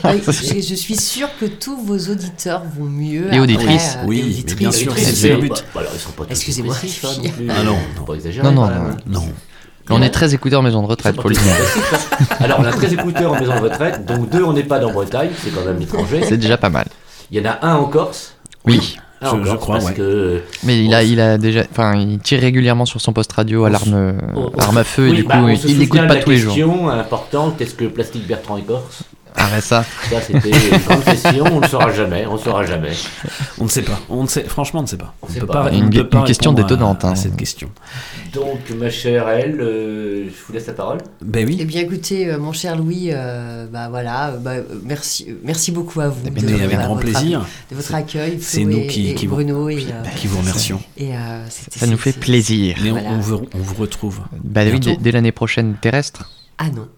Ah, 0.05 0.13
je, 0.17 0.31
je 0.61 0.75
suis 0.75 0.97
sûre 0.97 1.29
que 1.41 1.47
tous 1.47 1.77
vos 1.85 1.99
auditeurs 1.99 2.63
vont 2.79 2.85
mieux. 2.87 3.33
Et 3.33 3.41
auditrices. 3.41 3.91
après, 3.97 4.05
euh, 4.05 4.09
Oui, 4.09 4.23
auditrices. 4.23 4.57
bien 4.57 4.73
sûr, 4.73 4.93
c'est 4.97 5.29
le 5.31 5.37
but. 5.39 5.65
bah, 5.75 5.81
alors, 5.81 5.93
ils 5.95 6.01
sont 6.01 6.11
pas 6.13 6.25
tous 6.25 6.31
Excusez-moi. 6.31 6.75
hein. 6.75 7.09
Ah 7.51 7.63
non, 7.63 7.79
pas. 8.07 8.15
Non, 8.43 8.53
non, 8.53 8.67
non. 8.69 8.97
Non. 9.07 9.29
On 9.93 10.03
est 10.03 10.11
très 10.11 10.35
écoutés 10.35 10.55
en 10.55 10.63
maison 10.63 10.83
de 10.83 10.87
retraite, 10.87 11.21
faut 11.21 11.29
le 11.29 11.35
dire. 11.35 11.43
Alors, 12.41 12.61
on 12.61 12.65
a 12.65 12.71
13 12.71 12.93
écouteurs 12.93 13.33
en 13.33 13.41
maison 13.41 13.57
de 13.57 13.61
retraite, 13.61 14.07
donc 14.07 14.31
deux 14.31 14.45
en 14.45 14.55
EHPAD 14.55 14.85
en 14.85 14.93
Bretagne, 14.93 15.31
c'est 15.43 15.51
quand 15.51 15.65
même 15.65 15.81
l'étranger. 15.81 16.21
C'est 16.29 16.37
déjà 16.39 16.57
pas 16.57 16.69
mal. 16.69 16.87
Il 17.33 17.39
y 17.43 17.45
en 17.45 17.51
a 17.51 17.67
un 17.67 17.75
en 17.75 17.87
Corse. 17.87 18.35
Oui. 18.67 18.97
En 19.23 19.45
Je- 19.45 19.57
crois, 19.57 19.77
parce 19.77 19.87
ouais. 19.89 19.95
que. 19.95 20.41
Mais 20.65 20.83
il 20.83 20.95
a, 20.95 21.03
il 21.03 21.21
a 21.21 21.37
déjà, 21.37 21.65
enfin, 21.71 21.95
il 21.95 22.19
tire 22.21 22.41
régulièrement 22.41 22.87
sur 22.87 23.01
son 23.01 23.13
poste 23.13 23.33
radio 23.33 23.65
à 23.65 23.71
l'arme, 23.71 23.93
euh, 23.95 24.13
arme 24.59 24.79
à 24.79 24.85
feu, 24.85 25.09
et 25.09 25.13
du 25.13 25.25
bah, 25.25 25.39
coup, 25.39 25.49
il 25.49 25.79
de 25.79 26.07
pas 26.07 26.17
tous 26.17 26.31
les 26.31 26.39
jours. 26.39 26.55
question 26.55 26.89
importante 26.89 27.61
est-ce 27.61 27.75
que 27.75 27.85
Plastique 27.85 28.27
Bertrand 28.27 28.57
est 28.57 28.63
corse? 28.63 29.03
Ah 29.37 29.49
bah 29.51 29.61
ça. 29.61 29.85
Ça, 30.11 30.21
c'était 30.21 30.51
une 30.51 30.79
grande 30.79 31.05
question, 31.05 31.45
on 31.53 31.57
ne 31.57 31.63
le 31.63 31.69
saura 31.69 31.93
jamais, 31.93 32.27
on 32.27 32.35
ne 32.35 32.39
saura 32.39 32.65
jamais. 32.67 32.93
On 33.59 33.65
ne 33.65 33.69
sait 33.69 33.83
pas. 33.83 33.99
On 34.09 34.23
ne 34.23 34.29
sait. 34.29 34.45
Franchement, 34.45 34.81
on 34.81 34.83
ne 34.85 34.89
sait 34.89 34.97
pas. 34.97 35.15
On 35.23 35.29
sait 35.29 35.41
peut 35.41 35.47
pas. 35.47 35.65
pas. 35.65 35.71
Une- 35.73 35.85
on 35.85 35.87
ne 35.87 35.91
peut 35.91 35.99
une 36.01 36.07
pas 36.09 36.23
question 36.25 36.53
à- 36.53 36.55
détonnante, 36.55 37.05
hein. 37.05 37.13
à 37.13 37.17
cette 37.17 37.37
question. 37.37 37.71
Donc, 38.33 38.59
ma 38.79 38.91
chère 38.91 39.29
Elle, 39.29 39.61
euh, 39.61 40.25
je 40.27 40.47
vous 40.47 40.53
laisse 40.53 40.67
la 40.67 40.73
parole. 40.73 40.99
Ben 41.23 41.47
oui. 41.47 41.59
Eh 41.61 41.65
bien, 41.65 41.81
écoutez, 41.83 42.29
euh, 42.31 42.39
mon 42.39 42.53
cher 42.53 42.77
Louis, 42.77 43.11
euh, 43.13 43.67
bah 43.73 43.89
voilà, 43.91 44.31
euh, 44.31 44.37
bah, 44.39 44.53
merci, 44.85 45.27
merci 45.45 45.73
beaucoup 45.73 46.01
à 46.01 46.09
vous. 46.09 46.21
Eh 46.27 46.31
bien, 46.31 46.45
mais 46.57 46.63
avec 46.65 46.79
grand 46.79 46.97
plaisir. 46.97 47.47
De 47.71 47.77
votre 47.77 47.95
accueil, 47.95 48.39
C'est 48.41 48.65
nous 48.65 48.79
et- 48.79 48.87
qui- 48.87 49.11
et 49.11 49.15
qui 49.15 49.27
vous- 49.27 49.35
Bruno 49.37 49.69
et, 49.69 49.77
euh, 49.77 50.09
qui 50.17 50.27
vous 50.27 50.39
remercions. 50.39 50.81
Et 50.97 51.15
euh, 51.17 51.45
Ça 51.75 51.87
nous 51.87 51.99
fait 51.99 52.13
plaisir. 52.13 52.77
Mais 52.83 52.91
on, 52.91 52.95
Voilà. 52.95 53.11
on 53.11 53.19
vous, 53.19 53.43
on 53.55 53.59
vous 53.59 53.75
retrouve. 53.75 54.21
Bah 54.45 54.63
oui, 54.71 54.81
dès 55.01 55.13
l'année 55.13 55.33
prochaine 55.33 55.75
terrestre. 55.81 56.31
Ah 56.59 56.69
non. 56.75 56.89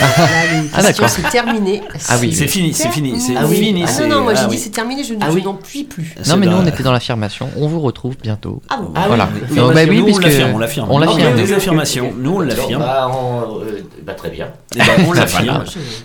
Euh, 0.00 0.06
là, 0.06 0.52
les 0.52 0.68
Ah, 0.72 0.82
questions, 0.82 1.04
d'accord. 1.04 1.08
c'est 1.10 1.30
terminé. 1.30 1.82
Ah 2.08 2.16
oui. 2.20 2.32
C'est 2.34 2.46
fini, 2.48 2.72
c'est 2.74 2.88
fini, 2.90 3.20
c'est 3.20 3.34
terminé. 3.34 3.56
fini, 3.56 3.84
Ah 3.86 4.00
non, 4.02 4.08
non, 4.16 4.22
moi 4.22 4.34
j'ai 4.34 4.40
ah 4.40 4.44
dit 4.46 4.50
oui. 4.56 4.58
c'est 4.58 4.70
terminé, 4.70 5.04
je, 5.04 5.14
ne- 5.14 5.18
Ah 5.22 5.28
je 5.32 5.38
n'en 5.38 5.54
puis 5.54 5.84
plus. 5.84 6.14
Non, 6.28 6.36
mais 6.36 6.46
nous, 6.46 6.56
on 6.56 6.66
était 6.66 6.82
dans 6.82 6.92
l'affirmation. 6.92 7.48
On 7.56 7.66
vous 7.68 7.80
retrouve 7.80 8.16
bientôt. 8.22 8.62
Ah 8.68 8.78
bon 8.78 8.92
Ah 8.94 9.00
oui, 9.02 9.06
voilà. 9.08 9.28
oui, 9.34 9.40
Oui, 9.50 9.56
Donc, 9.56 9.64
on 9.64 9.68
bah 9.68 9.74
l'affirme, 9.74 9.90
oui, 9.90 9.96
nous, 9.96 10.02
on 10.02 10.06
puisque 10.06 10.22
l'affirme, 10.22 10.50
on 10.54 10.58
l'affirme. 10.58 10.88
on 10.90 10.98
l'affirme. 10.98 11.36
des 11.36 11.52
affirmations, 11.52 12.12
nous, 12.18 12.36
on 12.36 12.40
l'affirme. 12.40 12.82
Bah, 12.82 13.10
on- 13.12 13.60
euh, 13.60 13.82
bah, 14.04 14.14
très 14.14 14.30
bien. 14.30 14.48
Eh 14.74 14.78
ben, 14.78 14.86
on 15.08 15.12
l'affirme. 15.14 15.64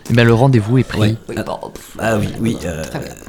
Eh 0.09 0.13
ben, 0.13 0.23
le 0.25 0.33
rendez-vous 0.33 0.77
est 0.77 0.83
pris. 0.83 1.17
Ah, 1.37 1.43
Ah 1.99 2.17
oui, 2.17 2.27
oui. 2.39 2.57
euh, 2.65 2.83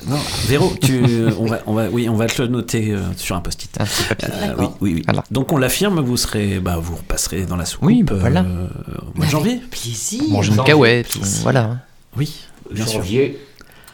non, 0.08 0.16
Véro, 0.46 0.72
tu, 0.80 1.00
on 1.38 1.46
va, 1.46 1.58
on 1.66 1.74
va, 1.74 1.84
oui, 1.90 2.08
on 2.08 2.14
va 2.16 2.26
te 2.26 2.42
le 2.42 2.48
noter 2.48 2.90
euh, 2.92 2.98
sur 3.16 3.36
un 3.36 3.40
post-it. 3.40 3.70
Un 3.80 3.84
petit 3.84 4.02
papier. 4.04 4.28
Euh, 4.32 4.54
oui, 4.58 4.66
oui, 4.80 4.92
oui. 4.96 5.02
Voilà. 5.06 5.22
Donc 5.30 5.52
on 5.52 5.58
l'affirme, 5.58 6.00
vous 6.00 6.16
serez, 6.16 6.58
bah, 6.60 6.76
vous 6.80 6.96
repasserez 6.96 7.42
dans 7.42 7.56
la 7.56 7.64
soucoupe 7.66 7.86
Oui, 7.88 8.02
bah, 8.02 8.14
voilà. 8.18 8.40
euh, 8.40 8.66
au 9.14 9.16
mois 9.16 9.26
de 9.26 9.30
janvier. 9.30 9.60
plaisir. 9.70 10.22
Voilà. 11.42 11.78
Oui, 12.16 12.46
bien 12.70 12.86
sûr. 12.86 13.02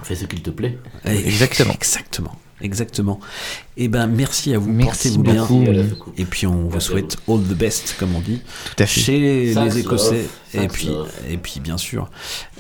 Fais 0.03 0.17
ce 0.17 0.25
qu'il 0.25 0.43
te 0.43 0.51
plaît. 0.51 0.79
Exactement. 1.05 1.73
Exactement. 1.75 2.37
Exactement. 2.61 3.21
Et 3.79 3.89
ben 3.89 4.07
merci 4.07 4.53
à 4.55 4.59
vous, 4.59 4.71
Merci 4.71 5.19
portez-vous 5.19 5.23
bien. 5.73 5.87
Et 6.19 6.25
puis 6.27 6.47
on 6.47 6.69
vous 6.69 6.81
souhaite 6.81 7.17
all 7.27 7.39
the 7.41 7.57
best, 7.57 7.97
comme 7.99 8.15
on 8.15 8.21
dit, 8.21 8.41
Tout 8.77 8.83
à 8.83 8.87
fait. 8.87 9.01
chez 9.01 9.53
Thanks 9.55 9.73
les 9.75 9.79
Écossais. 9.81 10.27
Et 10.55 10.69
puis, 10.69 10.91
et 11.31 11.39
puis 11.39 11.61
bien 11.61 11.79
sûr. 11.79 12.11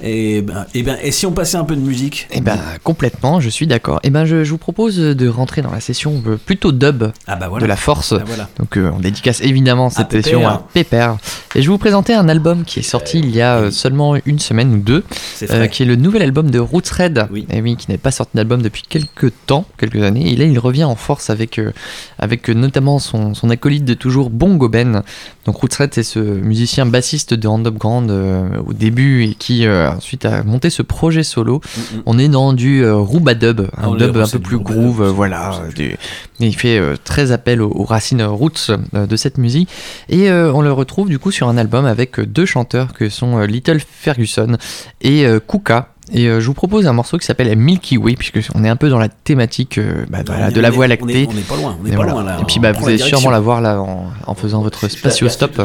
Et 0.03 0.41
ben, 0.41 0.65
et 0.75 0.83
ben, 0.83 0.97
et 1.03 1.11
si 1.11 1.27
on 1.27 1.33
passait 1.33 1.59
un 1.59 1.65
peu 1.65 1.77
de 1.77 1.83
musique? 1.83 2.27
Eh 2.33 2.41
ben, 2.41 2.59
complètement, 2.83 3.39
je 3.41 3.51
suis 3.51 3.67
d'accord. 3.67 4.01
Eh 4.03 4.09
ben, 4.09 4.25
je, 4.25 4.45
je 4.45 4.51
vous 4.51 4.57
propose 4.57 4.97
de 4.97 5.29
rentrer 5.29 5.61
dans 5.61 5.71
la 5.71 5.81
session 5.81 6.23
euh, 6.27 6.39
plutôt 6.39 6.73
dub 6.73 7.05
Ah 7.27 7.37
bah 7.37 7.49
voilà. 7.49 7.65
de 7.65 7.69
la 7.69 7.77
force. 7.77 8.15
Ah, 8.19 8.23
voilà. 8.27 8.49
Donc, 8.59 8.79
euh, 8.79 8.91
on 8.97 8.99
dédicace 9.01 9.43
évidemment 9.43 9.91
cette 9.91 10.09
Pépère. 10.09 10.25
session 10.25 10.49
à 10.49 10.67
Pépère. 10.73 11.19
Et 11.55 11.61
je 11.61 11.67
vais 11.67 11.73
vous 11.73 11.77
présenter 11.77 12.15
un 12.15 12.31
album 12.31 12.65
qui 12.65 12.79
est 12.79 12.83
sorti 12.83 13.19
il 13.19 13.31
y 13.31 13.43
a 13.43 13.57
euh, 13.59 13.71
seulement 13.71 14.17
une 14.25 14.39
semaine 14.39 14.73
ou 14.73 14.79
deux, 14.79 15.05
euh, 15.51 15.67
qui 15.67 15.83
est 15.83 15.87
le 15.87 15.97
nouvel 15.97 16.23
album 16.23 16.51
de 16.51 16.59
Roots 16.59 16.89
Red. 16.99 17.27
Oui. 17.31 17.47
Et 17.53 17.61
oui, 17.61 17.77
qui 17.77 17.91
n'avait 17.91 17.99
pas 17.99 18.11
sorti 18.11 18.33
d'album 18.35 18.63
depuis 18.63 18.85
quelques 18.89 19.33
temps, 19.45 19.67
quelques 19.77 20.03
années. 20.03 20.33
Et 20.33 20.37
là, 20.37 20.47
il 20.47 20.59
revient 20.59 20.85
en 20.85 20.97
force 21.03 21.29
avec, 21.31 21.59
euh, 21.59 21.73
avec 22.19 22.49
euh, 22.49 22.55
notamment 22.55 22.99
son, 22.99 23.35
son 23.35 23.51
acolyte 23.51 23.85
de 23.85 23.95
toujours, 23.95 24.31
Bongo 24.31 24.69
Ben. 24.69 25.03
Donc, 25.45 25.57
Roots 25.57 25.74
Red, 25.79 25.91
c'est 25.93 26.03
ce 26.03 26.19
musicien 26.20 26.87
bassiste 26.87 27.35
de 27.35 27.49
Hand 27.49 27.66
Up 27.66 27.74
Grand 27.74 28.09
euh, 28.09 28.49
au 28.66 28.73
début 28.73 29.24
et 29.24 29.35
qui 29.35 29.66
ensuite 29.69 30.24
a 30.24 30.43
monté 30.45 30.70
ce 30.70 30.83
projet 30.83 31.23
solo. 31.24 31.61
Mm. 31.77 31.81
On 32.07 32.19
est 32.19 32.29
dans 32.29 32.53
du 32.53 32.89
Rouba 32.89 33.35
dub, 33.35 33.62
Ah, 33.77 33.87
un 33.87 33.97
dub 33.97 34.16
un 34.16 34.27
peu 34.29 34.39
plus 34.39 34.59
groove, 34.59 35.03
voilà. 35.09 35.61
du- 35.74 35.97
il 36.41 36.57
fait 36.57 36.81
très 37.05 37.31
appel 37.33 37.61
aux, 37.62 37.70
aux 37.70 37.85
racines 37.85 38.23
roots 38.23 38.70
de 38.93 39.16
cette 39.16 39.39
musique. 39.39 39.69
Et 40.09 40.31
euh, 40.31 40.53
on 40.53 40.61
le 40.62 40.73
retrouve 40.73 41.09
du 41.09 41.19
coup 41.19 41.31
sur 41.31 41.49
un 41.49 41.57
album 41.57 41.85
avec 41.87 42.19
deux 42.20 42.47
chanteurs 42.47 42.93
que 42.93 43.09
sont 43.09 43.39
Little 43.41 43.79
Ferguson 43.81 44.57
et 45.03 45.27
euh, 45.27 45.39
Kuka. 45.41 45.91
Et 46.11 46.27
euh, 46.27 46.41
je 46.41 46.47
vous 46.47 46.53
propose 46.55 46.87
un 46.89 46.93
morceau 46.93 47.16
qui 47.16 47.24
s'appelle 47.24 47.57
Milky 47.57 47.97
Way, 47.97 48.16
puisque 48.16 48.41
on 48.55 48.65
est 48.65 48.69
un 48.69 48.74
peu 48.77 48.89
dans 48.91 48.99
la 48.99 49.09
thématique 49.09 49.79
euh, 49.79 50.05
bah, 50.09 50.23
de 50.24 50.61
la 50.61 50.69
est- 50.69 50.70
voie 50.70 50.89
lactée. 50.89 51.29
on 51.31 51.37
est 51.37 51.47
pas 51.47 51.57
loin, 51.57 51.79
on 51.81 51.87
est 51.87 51.93
Et 51.93 51.97
pas 51.97 52.03
loin, 52.03 52.24
là, 52.24 52.39
Et 52.41 52.45
puis 52.45 52.59
bah, 52.59 52.73
vous 52.73 52.87
allez 52.87 52.99
sûrement 52.99 53.31
la 53.31 53.39
voir 53.41 53.61
là 53.61 53.81
en, 53.81 54.11
en 54.27 54.35
faisant 54.35 54.62
votre 54.62 54.89
spatio-stop. 54.89 55.62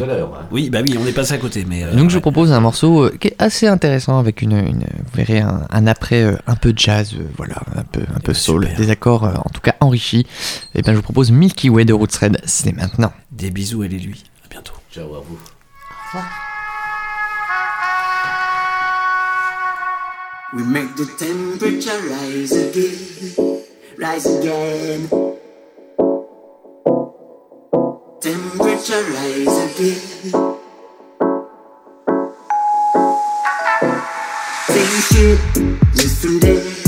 Oui, 0.51 0.69
bah 0.69 0.80
oui, 0.84 0.95
on 1.01 1.05
est 1.07 1.11
passé 1.11 1.34
à 1.34 1.38
côté, 1.38 1.65
mais. 1.68 1.84
euh, 1.84 1.93
Donc 1.95 2.09
je 2.11 2.15
vous 2.15 2.22
propose 2.22 2.51
un 2.51 2.59
morceau 2.59 3.05
euh, 3.05 3.18
qui 3.19 3.30
est 3.30 3.35
assez 3.39 3.68
intéressant 3.68 4.19
avec 4.19 4.41
une, 4.41 4.53
une- 4.53 4.80
vous 4.81 5.11
verrez 5.15 5.39
un, 5.39 5.61
un 5.72 5.88
après 5.88 6.22
euh, 6.23 6.35
un 6.45 6.55
peu 6.55 6.72
jazz, 6.76 7.14
euh, 7.19 7.23
voilà, 7.35 7.55
un 7.76 7.84
peu 7.84 8.01
un 8.15 8.19
peu 8.19 8.34
soul, 8.34 8.69
des 8.77 8.89
accords 8.91 9.23
euh, 9.26 9.34
en 9.43 9.49
tout 9.49 9.61
cas 9.61 9.73
enrichis. 9.80 10.27
Et 10.76 10.81
bien 10.84 10.93
je 10.93 10.97
vous 10.97 11.03
propose 11.03 11.31
Milky 11.31 11.69
Way 11.69 11.85
de 11.85 11.93
Roots 11.93 12.15
Red, 12.22 12.41
c'est 12.45 12.73
maintenant. 12.73 13.11
Des 13.31 13.49
bisous, 13.49 13.84
elle 13.84 13.93
et 13.95 13.99
lui. 13.99 14.23
À 14.45 14.49
bientôt. 14.49 14.73
Ciao 14.93 15.15
à 15.15 15.19
vous. 15.27 15.39
We 20.57 20.63
make 20.63 20.95
the 20.95 21.05
temperature 21.05 22.01
rise 22.09 22.51
again, 22.51 23.63
rise 23.95 24.25
again. 24.25 25.07
Temperature 28.19 29.03
rise 29.13 29.57
again. 29.67 30.01
Same 34.65 35.01
shit, 35.05 35.93
different 35.93 36.41
day. 36.41 36.86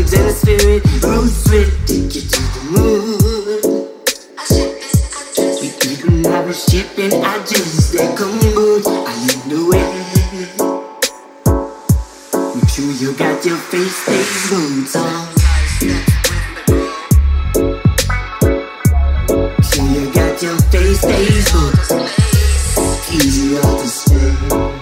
Vibes 0.00 0.16
and 0.18 0.28
the 0.28 0.32
spirit, 0.32 0.84
roots 1.02 1.50
with 1.50 1.86
take 1.86 2.14
you 2.14 2.22
to 2.22 2.40
the 2.54 2.62
moon. 2.72 3.18
We 5.60 5.68
even 5.92 6.24
have 6.24 6.48
a 6.48 6.54
shipping 6.54 7.12
address 7.22 7.90
that 7.92 8.16
come 8.16 8.38
good. 8.40 8.86
I 8.86 9.14
lead 9.26 9.42
the 9.50 9.60
way. 9.70 9.88
Make 12.54 12.68
sure 12.68 12.92
you 12.92 13.12
got 13.14 13.44
your 13.44 13.56
face 13.56 13.98
face 14.04 14.50
boots 14.50 14.96
on. 14.96 15.26
Sure 19.62 19.86
you 19.86 20.12
got 20.12 20.42
your 20.42 20.58
face 20.70 21.00
face 21.04 21.52
boots. 21.52 21.90
Easy 23.12 23.56
off 23.58 23.82
the 23.82 23.88
stay. 23.88 24.79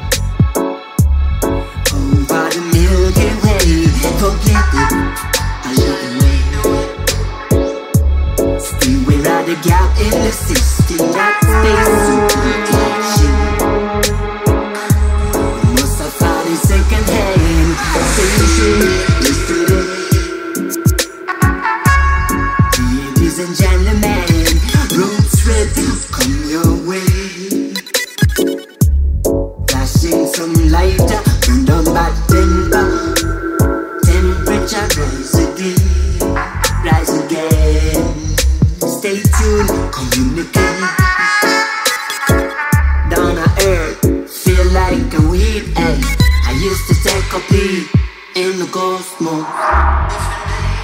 Still 8.61 9.05
without 9.07 9.49
a 9.49 9.55
gap 9.67 9.99
in 10.01 10.11
the 10.11 10.31
system, 10.33 10.99
that 11.13 11.39
space 11.43 12.78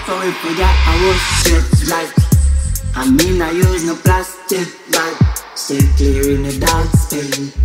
Sorry 0.06 0.32
for 0.32 0.52
that, 0.60 0.76
I 0.85 0.94
was 1.01 1.20
just 1.48 1.89
like. 1.90 2.12
I 2.94 3.10
mean, 3.10 3.40
I 3.40 3.52
use 3.52 3.85
no 3.86 3.97
plastic 3.97 4.68
bag. 4.93 5.16
Stay 5.55 5.81
clear 5.97 6.31
in 6.35 6.43
the 6.43 6.59
dark 6.60 6.90
space. 6.93 7.56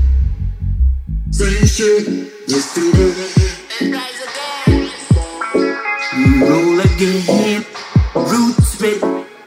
Same 1.31 1.65
shit, 1.67 2.07
yesterday. 2.47 3.11
We 6.15 6.41
roll 6.47 6.79
again, 6.79 7.65
roots 8.15 8.81
red, 8.81 9.01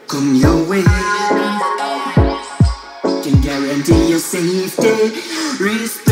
come 0.07 0.35
your 0.35 0.63
way. 0.69 0.83
Can 3.23 3.41
guarantee 3.41 4.09
your 4.09 4.19
safety, 4.19 5.19
respect, 5.59 6.02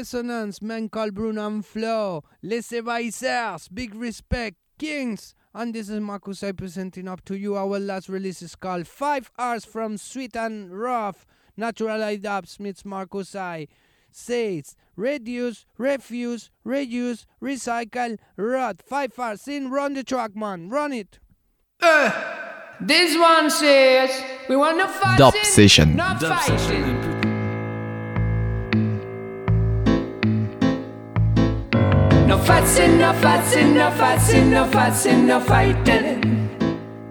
Resonance, 0.00 0.62
man 0.62 0.88
called 0.88 1.12
Bruno 1.12 1.46
and 1.46 1.62
Flo, 1.64 2.24
Les 2.42 2.72
Evaisers, 2.72 3.68
Big 3.68 3.94
Respect, 3.94 4.56
Kings. 4.78 5.34
And 5.52 5.74
this 5.74 5.90
is 5.90 6.00
Marcus 6.00 6.42
I 6.42 6.52
presenting 6.52 7.06
up 7.06 7.22
to 7.26 7.36
you. 7.36 7.54
Our 7.54 7.78
last 7.78 8.08
release 8.08 8.40
is 8.40 8.56
called 8.56 8.86
Five 8.86 9.30
Hours 9.38 9.66
from 9.66 9.98
Sweet 9.98 10.34
and 10.36 10.72
Rough. 10.72 11.26
Natural 11.54 12.18
Up 12.26 12.46
Smith's 12.46 12.82
Marcus 12.86 13.34
I 13.36 13.68
says 14.10 14.74
reduce, 14.96 15.66
refuse, 15.76 16.48
reuse, 16.66 17.26
recycle, 17.42 18.16
rot. 18.38 18.80
Five 18.80 19.18
hours 19.18 19.46
in, 19.48 19.70
run 19.70 19.92
the 19.92 20.02
track, 20.02 20.34
man, 20.34 20.70
run 20.70 20.94
it. 20.94 21.18
Uh, 21.78 22.10
this 22.80 23.18
one 23.18 23.50
says 23.50 24.10
we 24.48 24.56
want 24.56 24.78
to 24.78 24.88
fight 24.88 25.18
Dub 25.18 25.34
it, 25.34 25.44
session. 25.44 25.94
not 25.94 26.18
Dub 26.18 26.38
fight 26.38 26.58
session. 26.58 27.09
It. 32.60 32.98
No 32.98 33.12
fussing, 33.12 33.74
no 33.74 33.90
fussing, 33.90 33.90
no 33.90 33.90
fussing, 33.90 34.50
no 34.50 34.66
fussing, 34.66 35.26
no 35.26 35.40
fighting. 35.40 36.04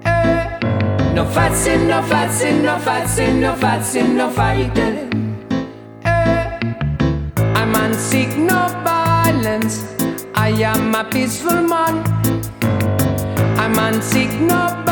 Eh. 0.05 0.59
No 1.13 1.26
fussing, 1.26 1.88
no 1.88 2.01
fussing, 2.03 2.63
no 2.63 2.80
fussing, 2.80 3.41
no 3.41 3.55
fussing, 3.55 4.17
no 4.17 4.30
fighting. 4.30 4.97
Eh. 4.97 5.09
seek 7.99 8.38
no 8.38 8.67
violence. 8.84 9.84
I 10.34 10.49
am 10.63 10.95
a 10.95 11.03
peaceful 11.03 11.61
man. 11.61 11.95
I 13.57 13.67
man 13.67 14.01
seek 14.01 14.31
no 14.39 14.67
violence. 14.67 14.89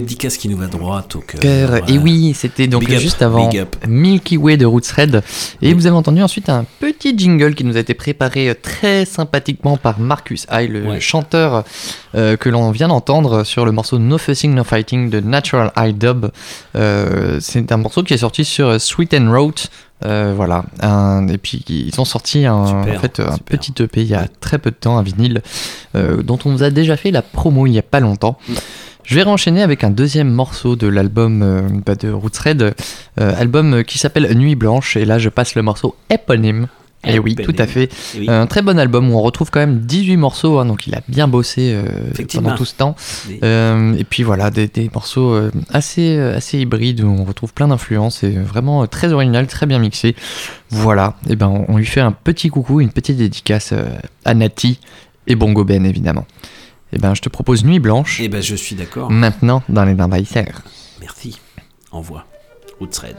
Dédicace 0.00 0.36
qui 0.36 0.48
nous 0.48 0.56
va 0.56 0.66
droit 0.66 1.04
au 1.14 1.18
cœur. 1.20 1.40
Cœur. 1.40 1.68
Voilà. 1.70 1.88
Et 1.90 1.98
oui, 1.98 2.34
c'était 2.34 2.66
donc 2.66 2.80
Big 2.84 2.94
up, 2.94 3.00
juste 3.00 3.22
avant. 3.22 3.48
Milky 3.88 4.36
Way 4.36 4.56
de 4.56 4.66
Roots 4.66 4.90
Red. 4.96 5.22
Et 5.62 5.72
vous 5.74 5.86
avez 5.86 5.96
entendu 5.96 6.22
ensuite 6.22 6.48
un 6.48 6.64
petit 6.80 7.16
jingle 7.16 7.54
qui 7.54 7.64
nous 7.64 7.76
a 7.76 7.80
été 7.80 7.94
préparé 7.94 8.48
euh, 8.50 8.54
très 8.60 9.04
sympathiquement 9.04 9.76
par 9.76 9.98
Marcus 10.00 10.46
High, 10.50 10.70
le 10.70 11.00
chanteur 11.00 11.64
euh, 12.14 12.36
que 12.36 12.48
l'on 12.48 12.70
vient 12.70 12.88
d'entendre 12.88 13.44
sur 13.44 13.64
le 13.64 13.72
morceau 13.72 13.98
No 13.98 14.18
Fussing 14.18 14.54
No 14.54 14.64
Fighting 14.64 15.10
de 15.10 15.20
Natural 15.20 15.72
High 15.76 15.96
Dub. 15.96 16.26
Euh, 16.76 17.38
C'est 17.40 17.70
un 17.72 17.76
morceau 17.76 18.02
qui 18.02 18.14
est 18.14 18.18
sorti 18.18 18.44
sur 18.44 18.68
euh, 18.68 18.78
Sweet 18.78 19.14
and 19.14 19.30
Route. 19.32 19.68
Euh, 20.04 20.34
voilà, 20.36 20.64
Un- 20.82 21.28
et 21.28 21.38
puis 21.38 21.64
ils 21.68 21.98
ont 21.98 22.04
sorti 22.04 22.44
un, 22.44 22.66
Super, 22.66 22.98
en 22.98 23.00
fait, 23.00 23.20
un 23.20 23.38
petit 23.38 23.72
EP 23.80 24.02
il 24.02 24.08
y 24.08 24.14
a 24.14 24.26
très 24.40 24.58
peu 24.58 24.70
de 24.70 24.76
temps, 24.76 24.98
un 24.98 25.02
vinyle, 25.02 25.40
euh, 25.94 26.22
dont 26.22 26.38
on 26.44 26.50
vous 26.50 26.62
a 26.62 26.68
déjà 26.70 26.96
fait 26.98 27.10
la 27.10 27.22
promo 27.22 27.66
il 27.66 27.70
n'y 27.70 27.78
a 27.78 27.82
pas 27.82 28.00
longtemps. 28.00 28.36
Je 29.04 29.14
vais 29.14 29.22
renchaîner 29.22 29.62
avec 29.62 29.84
un 29.84 29.90
deuxième 29.90 30.30
morceau 30.30 30.76
de 30.76 30.86
l'album 30.86 31.42
euh, 31.42 31.62
bah, 31.84 31.94
de 31.94 32.10
Roots 32.10 32.38
Red, 32.44 32.62
euh, 32.62 32.74
album 33.38 33.84
qui 33.84 33.98
s'appelle 33.98 34.32
Nuit 34.36 34.54
Blanche, 34.54 34.96
et 34.96 35.04
là 35.04 35.18
je 35.18 35.28
passe 35.28 35.54
le 35.54 35.62
morceau 35.62 35.94
éponyme. 36.10 36.68
Et 37.06 37.18
oui, 37.18 37.34
tout 37.34 37.54
à 37.58 37.66
fait. 37.66 37.90
Eh 38.14 38.20
oui. 38.20 38.30
Un 38.30 38.46
très 38.46 38.62
bon 38.62 38.78
album 38.78 39.10
où 39.10 39.18
on 39.18 39.20
retrouve 39.20 39.50
quand 39.50 39.60
même 39.60 39.80
18 39.80 40.16
morceaux, 40.16 40.58
hein, 40.58 40.64
donc 40.64 40.86
il 40.86 40.94
a 40.94 41.02
bien 41.06 41.28
bossé 41.28 41.74
euh, 41.74 41.84
pendant 42.32 42.54
tout 42.54 42.64
ce 42.64 42.74
temps. 42.74 42.96
Euh, 43.42 43.94
et 43.94 44.04
puis 44.04 44.22
voilà, 44.22 44.50
des, 44.50 44.68
des 44.68 44.90
morceaux 44.92 45.34
euh, 45.34 45.50
assez, 45.70 46.16
euh, 46.16 46.36
assez 46.36 46.58
hybrides 46.58 47.02
où 47.02 47.08
on 47.08 47.24
retrouve 47.24 47.52
plein 47.52 47.68
d'influences 47.68 48.22
et 48.22 48.30
vraiment 48.30 48.82
euh, 48.82 48.86
très 48.86 49.12
original, 49.12 49.46
très 49.46 49.66
bien 49.66 49.78
mixé. 49.78 50.16
Voilà, 50.70 51.16
et 51.28 51.36
ben 51.36 51.48
on, 51.48 51.66
on 51.68 51.76
lui 51.76 51.84
fait 51.84 52.00
un 52.00 52.12
petit 52.12 52.48
coucou, 52.48 52.80
une 52.80 52.90
petite 52.90 53.18
dédicace 53.18 53.72
euh, 53.72 53.84
à 54.24 54.32
Nati 54.32 54.78
et 55.26 55.34
Bongo 55.34 55.64
Ben 55.64 55.84
évidemment. 55.84 56.24
Et 56.92 56.98
ben 56.98 57.14
je 57.14 57.20
te 57.22 57.28
propose 57.28 57.64
Nuit 57.64 57.80
Blanche. 57.80 58.20
Eh 58.20 58.28
ben 58.28 58.42
je 58.42 58.54
suis 58.54 58.76
d'accord. 58.76 59.10
Maintenant 59.10 59.62
dans 59.68 59.84
les 59.84 60.00
envahisseurs. 60.00 60.62
Merci. 61.00 61.40
Envoie. 61.90 62.24
Roots 62.80 62.98
Red. 63.02 63.16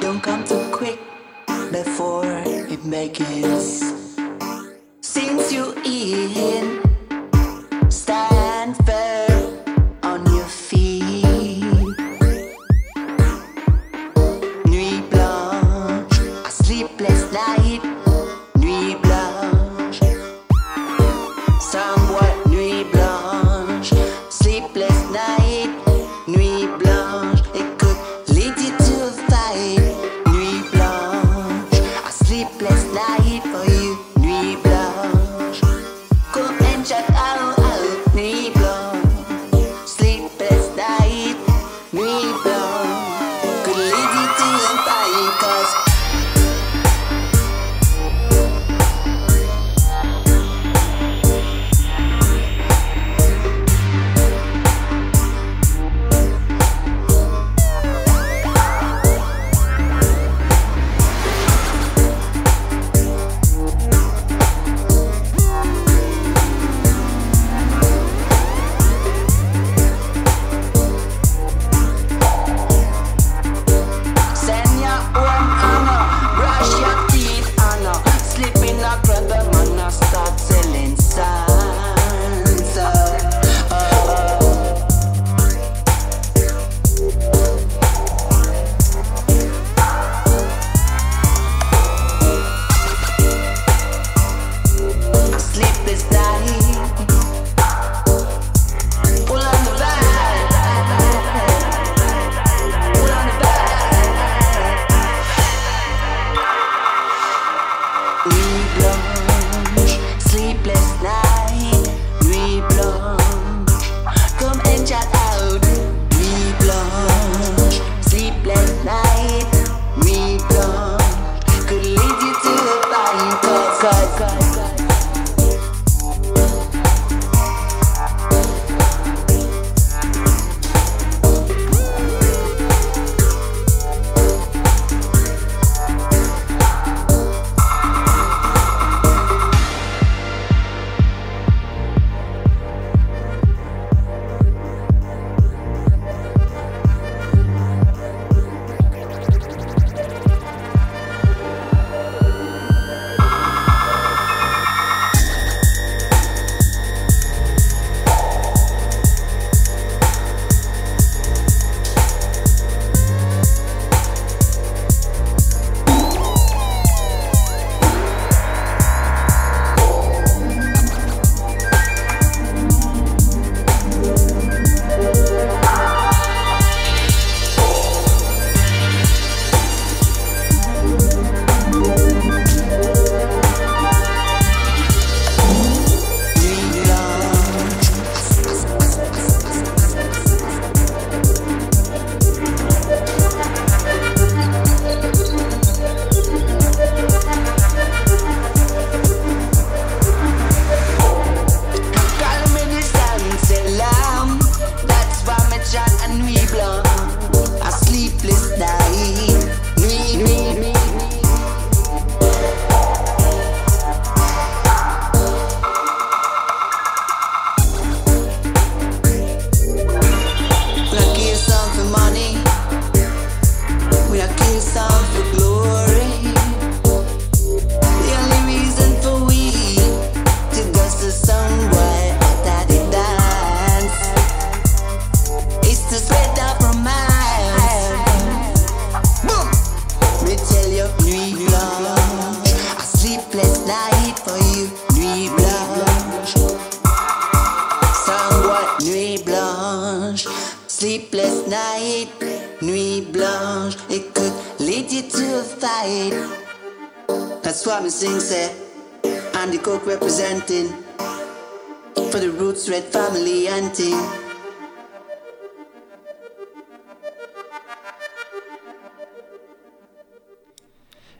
Don't 0.00 0.20
come 0.20 0.44
too 0.44 0.70
quick 0.70 0.98
before 1.72 2.24
it 2.46 2.80
begins. 2.90 3.82
Since 5.00 5.52
you 5.52 5.72
in, 5.84 6.80
stand 7.90 8.33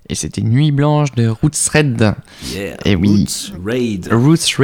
Et 0.09 0.15
c'était 0.15 0.43
Nuit 0.43 0.71
Blanche 0.71 1.13
de 1.17 1.29
Roots 1.29 1.71
Red. 1.73 2.15
Et 2.85 2.95
oui, 2.95 3.11
Roots 3.11 3.53
Raid. 3.65 4.09
Roots 4.11 4.61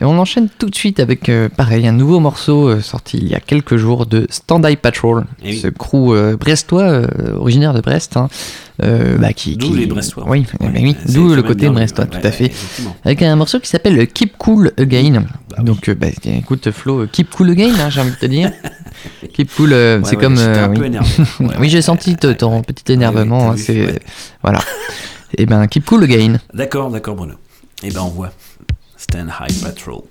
Et 0.00 0.04
on 0.04 0.18
enchaîne 0.18 0.48
tout 0.58 0.68
de 0.68 0.74
suite 0.74 1.00
avec, 1.00 1.28
euh, 1.28 1.48
pareil, 1.48 1.86
un 1.86 1.92
nouveau 1.92 2.20
morceau 2.20 2.68
euh, 2.68 2.80
sorti 2.80 3.18
il 3.18 3.28
y 3.28 3.34
a 3.34 3.40
quelques 3.40 3.76
jours 3.76 4.06
de 4.06 4.26
Stand 4.30 4.66
Eye 4.66 4.76
Patrol, 4.76 5.24
eh 5.42 5.56
ce 5.56 5.68
crew 5.68 6.12
euh, 6.12 6.36
brestois, 6.36 7.02
originaire 7.38 7.72
de 7.72 7.80
Brest. 7.80 8.16
Hein. 8.16 8.28
Bah, 8.78 8.86
bah, 9.18 9.32
qui, 9.32 9.56
d'où 9.56 9.74
les 9.74 9.86
Brestois. 9.86 10.24
Oui, 10.28 10.44
oui 10.60 10.94
bah 10.94 11.12
d'où 11.12 11.34
le 11.34 11.42
côté 11.42 11.68
brestois, 11.68 12.06
tout 12.06 12.18
à 12.22 12.30
fait. 12.30 12.52
Avec 13.04 13.22
un 13.22 13.34
morceau 13.34 13.58
qui 13.58 13.68
s'appelle 13.68 14.06
Keep 14.06 14.38
Cool 14.38 14.72
Again. 14.76 15.24
Ah 15.58 15.62
Donc, 15.62 15.88
euh, 15.88 15.94
bah, 15.94 16.06
écoute, 16.24 16.70
Flo, 16.70 17.00
euh, 17.00 17.08
keep 17.10 17.30
cool 17.30 17.50
again, 17.50 17.72
hein, 17.80 17.90
j'ai 17.90 18.00
envie 18.00 18.12
de 18.12 18.16
te 18.16 18.26
dire. 18.26 18.52
keep 19.32 19.52
cool, 19.56 19.72
euh, 19.72 20.00
c'est 20.04 20.16
ouais, 20.16 20.22
comme. 20.22 20.38
Un 20.38 20.68
peu 20.68 20.88
oui, 21.58 21.68
j'ai 21.68 21.82
senti 21.82 22.16
ton 22.16 22.62
petit 22.62 22.92
énervement. 22.92 23.50
Hein, 23.50 23.56
c'est 23.56 24.00
Voilà. 24.42 24.60
Et 25.36 25.46
ben, 25.46 25.66
keep 25.66 25.84
cool 25.84 26.04
again. 26.04 26.38
D'accord, 26.54 26.90
d'accord, 26.90 27.16
Bruno. 27.16 27.34
Et 27.82 27.90
ben, 27.90 28.02
on 28.02 28.08
voit. 28.08 28.30
Stand 28.96 29.30
High 29.40 29.62
Patrol. 29.62 30.02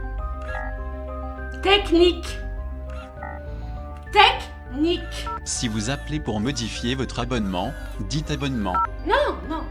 Technique. 1.62 2.38
Technique. 4.12 5.28
Si 5.46 5.68
vous 5.68 5.90
appelez 5.90 6.20
pour 6.20 6.40
modifier 6.40 6.96
votre 6.96 7.20
abonnement, 7.20 7.74
dites 8.10 8.32
abonnement. 8.32 8.76
Non, 9.06 9.38
non. 9.50 9.64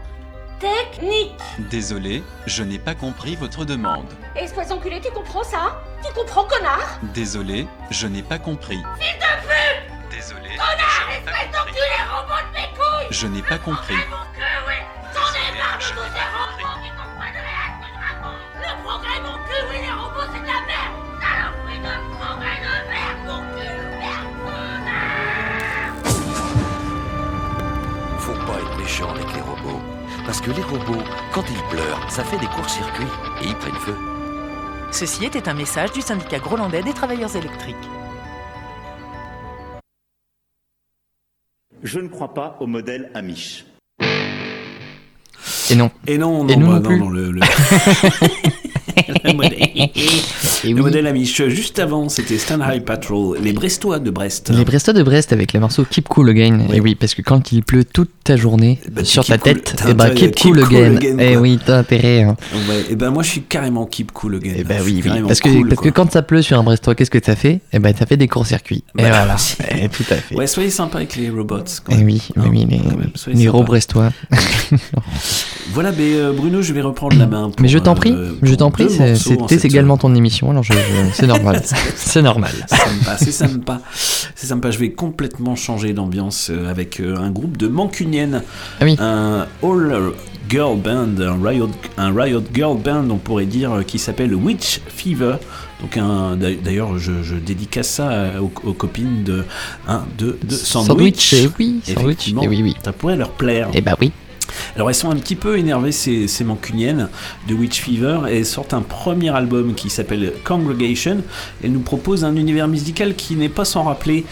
Technique. 0.59 1.39
Désolé, 1.69 2.23
je 2.45 2.63
n'ai 2.63 2.79
pas 2.79 2.95
compris 2.95 3.35
votre 3.35 3.65
demande. 3.65 4.07
Espèce 4.35 4.71
enculé, 4.71 5.01
tu 5.01 5.11
comprends 5.11 5.43
ça? 5.43 5.81
Tu 6.05 6.13
comprends, 6.13 6.45
connard? 6.45 6.99
Désolé, 7.13 7.67
je 7.91 8.07
n'ai 8.07 8.23
pas 8.23 8.39
compris. 8.39 8.81
Fils 8.99 9.15
de 9.15 9.31
pute 9.47 10.09
Désolé, 10.09 10.49
Connard, 10.55 11.09
espèce 11.11 11.51
d'enculé, 11.51 11.97
robot 12.09 12.41
de 12.49 12.57
mes 12.57 12.67
couilles 12.75 13.07
je 13.11 13.27
n'ai 13.27 13.41
pas 13.41 13.57
compris. 13.57 13.95
Mon 14.09 14.23
cul, 14.33 14.41
oui 14.67 14.75
J'en 15.13 15.33
ai 15.35 15.57
marre 15.57 15.77
de 15.77 15.83
tous 15.83 15.99
ces 16.13 16.25
robots 16.33 16.92
progrès, 18.93 19.19
mon 19.21 19.37
cul, 19.45 19.61
oui, 19.69 19.77
les 19.81 19.91
robots, 19.91 20.27
c'est 20.31 20.41
de 20.41 20.45
la 20.45 20.61
merde 20.69 20.95
Saloperie 21.21 21.79
de 21.79 21.93
progrès 22.17 22.59
de 22.63 22.73
merde, 22.93 23.21
mon 23.27 23.41
cul, 23.55 23.77
merde, 23.99 24.33
connard 24.43 25.23
Faut 28.19 28.39
pas 28.45 28.57
être 28.59 28.77
méchant 28.77 29.09
avec 29.09 29.27
les 29.33 29.41
robots. 29.41 29.81
Parce 30.25 30.39
que 30.41 30.51
les 30.51 30.61
robots, 30.63 31.03
quand 31.33 31.43
ils 31.49 31.63
pleurent, 31.69 32.11
ça 32.11 32.23
fait 32.23 32.37
des 32.37 32.45
courts-circuits 32.47 33.05
et 33.41 33.47
ils 33.47 33.55
prennent 33.55 33.73
feu. 33.75 33.95
Ceci 34.91 35.25
était 35.25 35.49
un 35.49 35.53
message 35.53 35.91
du 35.91 36.01
syndicat 36.01 36.39
grolandais 36.39 36.83
des 36.83 36.93
travailleurs 36.93 37.35
électriques. 37.35 37.75
Je 41.81 41.99
ne 41.99 42.07
crois 42.07 42.33
pas 42.33 42.55
au 42.61 42.67
modèle 42.67 43.11
Amish. 43.13 43.65
Et 45.69 45.75
non. 45.75 45.91
Et 46.07 46.17
non, 46.17 46.43
non, 46.43 46.47
Et 46.49 46.55
nous 46.55 46.67
bah, 46.67 46.79
non 46.79 46.81
plus. 46.89 46.99
non, 46.99 47.09
le, 47.09 47.31
le... 47.31 47.41
le 48.95 49.89
modèle, 50.71 50.75
le 50.77 50.81
modèle 50.83 51.07
Amish. 51.07 51.47
Juste 51.47 51.79
avant, 51.79 52.09
c'était 52.09 52.37
Stanley 52.37 52.79
Patrol, 52.81 53.37
les 53.41 53.53
Brestois 53.53 53.99
de 53.99 54.11
Brest. 54.11 54.49
Les 54.53 54.65
Brestois 54.65 54.93
de 54.93 55.03
Brest 55.03 55.33
avec 55.33 55.53
le 55.53 55.59
morceau 55.59 55.85
Keep 55.89 56.07
Cool 56.09 56.29
Again. 56.29 56.61
Et 56.73 56.79
oui, 56.79 56.95
parce 56.95 57.13
que 57.15 57.21
quand 57.21 57.51
il 57.51 57.63
pleut 57.63 57.83
toute 57.83 58.09
ta 58.23 58.35
journée 58.37 58.79
Bah, 58.91 59.01
tu 59.01 59.07
sur 59.09 59.25
ta 59.25 59.37
cool. 59.37 59.53
tête, 59.53 59.75
et 59.87 59.93
bah 59.93 60.05
intérêt 60.05 60.27
à 60.27 60.29
keep, 60.31 60.39
cool, 60.39 60.63
again. 60.63 60.97
Et 61.19 61.33
quoi. 61.33 61.41
oui, 61.41 61.59
t'as 61.65 61.77
intérêt. 61.79 62.23
hein. 62.23 62.35
Ouais, 62.69 62.85
et 62.89 62.95
ben 62.95 63.11
moi 63.11 63.23
je 63.23 63.29
suis 63.29 63.41
carrément 63.41 63.85
keep 63.85 64.11
cool 64.11 64.35
again. 64.35 64.53
Et 64.57 64.63
bah 64.63 64.75
suis 64.81 64.93
oui, 64.95 65.01
oui. 65.05 65.21
Parce 65.27 65.39
que, 65.39 65.49
cool, 65.49 65.67
parce 65.69 65.81
que 65.81 65.89
quand 65.89 66.11
ça 66.11 66.21
pleut 66.21 66.41
sur 66.41 66.57
un 66.59 66.63
Brestois, 66.63 66.95
qu'est-ce 66.95 67.11
que 67.11 67.17
t'as 67.17 67.35
fait? 67.35 67.59
Et 67.73 67.79
ben 67.79 67.93
t'as 67.93 68.05
fait 68.05 68.17
des 68.17 68.27
courts-circuits. 68.27 68.83
Et 68.97 69.03
Bah, 69.03 69.09
voilà. 69.09 69.35
Et 69.77 69.89
tout 69.89 70.03
à 70.09 70.15
fait. 70.15 70.35
Ouais, 70.35 70.47
soyez 70.47 70.69
sympa 70.69 70.97
avec 70.99 71.15
les 71.15 71.29
robots. 71.29 71.63
quand 71.83 71.93
Et 71.93 72.03
oui, 72.03 72.21
oui, 72.37 72.43
Hein, 72.43 72.49
oui, 72.51 72.67
les, 73.27 73.33
les 73.33 73.45
gros 73.45 73.63
Brestois. 73.63 74.11
Voilà, 75.71 75.91
mais 75.91 76.13
euh, 76.15 76.31
Bruno, 76.33 76.61
je 76.61 76.73
vais 76.73 76.81
reprendre 76.81 77.17
la 77.17 77.25
main. 77.25 77.49
pour, 77.49 77.61
Mais 77.61 77.67
je 77.67 77.77
t'en 77.79 77.93
euh, 77.93 77.95
prie, 77.95 78.15
je 78.43 78.53
t'en 78.55 78.69
prie, 78.69 78.87
c'était 78.89 79.67
également 79.67 79.97
ton 79.97 80.13
émission, 80.13 80.52
alors 80.53 80.63
je, 80.63 80.73
je- 80.73 81.13
c'est 81.13 81.27
normal. 81.27 81.61
c'est 81.95 82.21
normal. 82.21 82.51
C'est 83.17 83.31
sympa, 83.31 83.81
c'est 84.35 84.47
sympa. 84.47 84.71
Je 84.71 84.79
vais 84.79 84.91
complètement 84.91 85.55
changer 85.55 85.93
d'ambiance 85.93 86.49
euh, 86.51 86.69
avec 86.69 86.99
euh, 86.99 87.17
un 87.17 87.31
groupe 87.31 87.57
de 87.57 87.67
mancuniennes. 87.67 88.41
Ah 88.79 88.85
Un 88.99 89.47
all 89.63 90.11
girl 90.49 90.77
band, 90.77 91.19
un 91.19 91.43
riot, 91.43 91.69
un 91.97 92.13
riot 92.13 92.43
girl 92.53 92.77
band, 92.77 93.09
on 93.09 93.17
pourrait 93.17 93.45
dire, 93.45 93.71
euh, 93.73 93.83
qui 93.83 93.99
s'appelle 93.99 94.33
Witch 94.35 94.79
Fever. 94.87 95.35
Donc 95.81 95.97
un, 95.97 96.37
d'ailleurs, 96.37 96.97
je, 96.97 97.23
je 97.23 97.35
dédicace 97.35 97.89
ça 97.89 98.31
aux, 98.41 98.51
aux 98.69 98.73
copines 98.73 99.23
de, 99.23 99.43
un, 99.87 100.03
de, 100.17 100.37
de 100.43 100.55
Sandwich. 100.55 101.29
Sandwich, 101.31 101.51
oui, 101.59 101.81
Sandwich, 101.83 102.33
oui, 102.47 102.61
oui. 102.63 102.75
Ça 102.85 102.93
pourrait 102.93 103.17
leur 103.17 103.31
plaire. 103.31 103.67
Eh 103.73 103.81
bah 103.81 103.95
oui. 103.99 104.11
Alors 104.75 104.89
elles 104.89 104.95
sont 104.95 105.09
un 105.11 105.15
petit 105.15 105.35
peu 105.35 105.57
énervées 105.57 105.91
ces, 105.91 106.27
ces 106.27 106.43
mancuniennes 106.43 107.09
de 107.47 107.53
Witch 107.53 107.81
Fever 107.81 108.21
et 108.29 108.37
elles 108.37 108.45
sortent 108.45 108.73
un 108.73 108.81
premier 108.81 109.29
album 109.29 109.73
qui 109.73 109.89
s'appelle 109.89 110.33
Congregation. 110.43 111.17
Elles 111.63 111.71
nous 111.71 111.79
proposent 111.79 112.23
un 112.23 112.35
univers 112.35 112.67
musical 112.67 113.15
qui 113.15 113.35
n'est 113.35 113.49
pas 113.49 113.65
sans 113.65 113.83
rappeler 113.83 114.25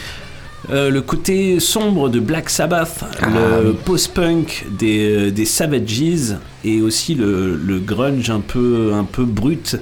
euh, 0.70 0.92
le 0.92 1.02
côté 1.02 1.60
sombre 1.60 2.10
de 2.10 2.20
Black 2.20 2.50
Sabbath, 2.50 3.04
le 3.24 3.74
post-punk 3.74 4.68
des, 4.78 5.28
euh, 5.28 5.32
des 5.32 5.46
Savages 5.46 6.36
et 6.64 6.82
aussi 6.82 7.16
le, 7.16 7.56
le 7.56 7.80
grunge 7.80 8.30
un 8.30 8.42
peu, 8.42 8.92
un 8.94 9.04
peu 9.04 9.26
brut 9.26 9.78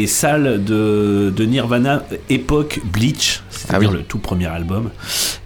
et 0.00 0.06
sale 0.06 0.62
de, 0.64 1.32
de 1.36 1.44
Nirvana 1.44 2.02
époque 2.30 2.80
Bleach, 2.92 3.42
c'est-à-dire 3.50 3.88
Ah 3.90 3.92
oui. 3.92 3.98
le 3.98 4.04
tout 4.04 4.18
premier 4.18 4.46
album. 4.46 4.90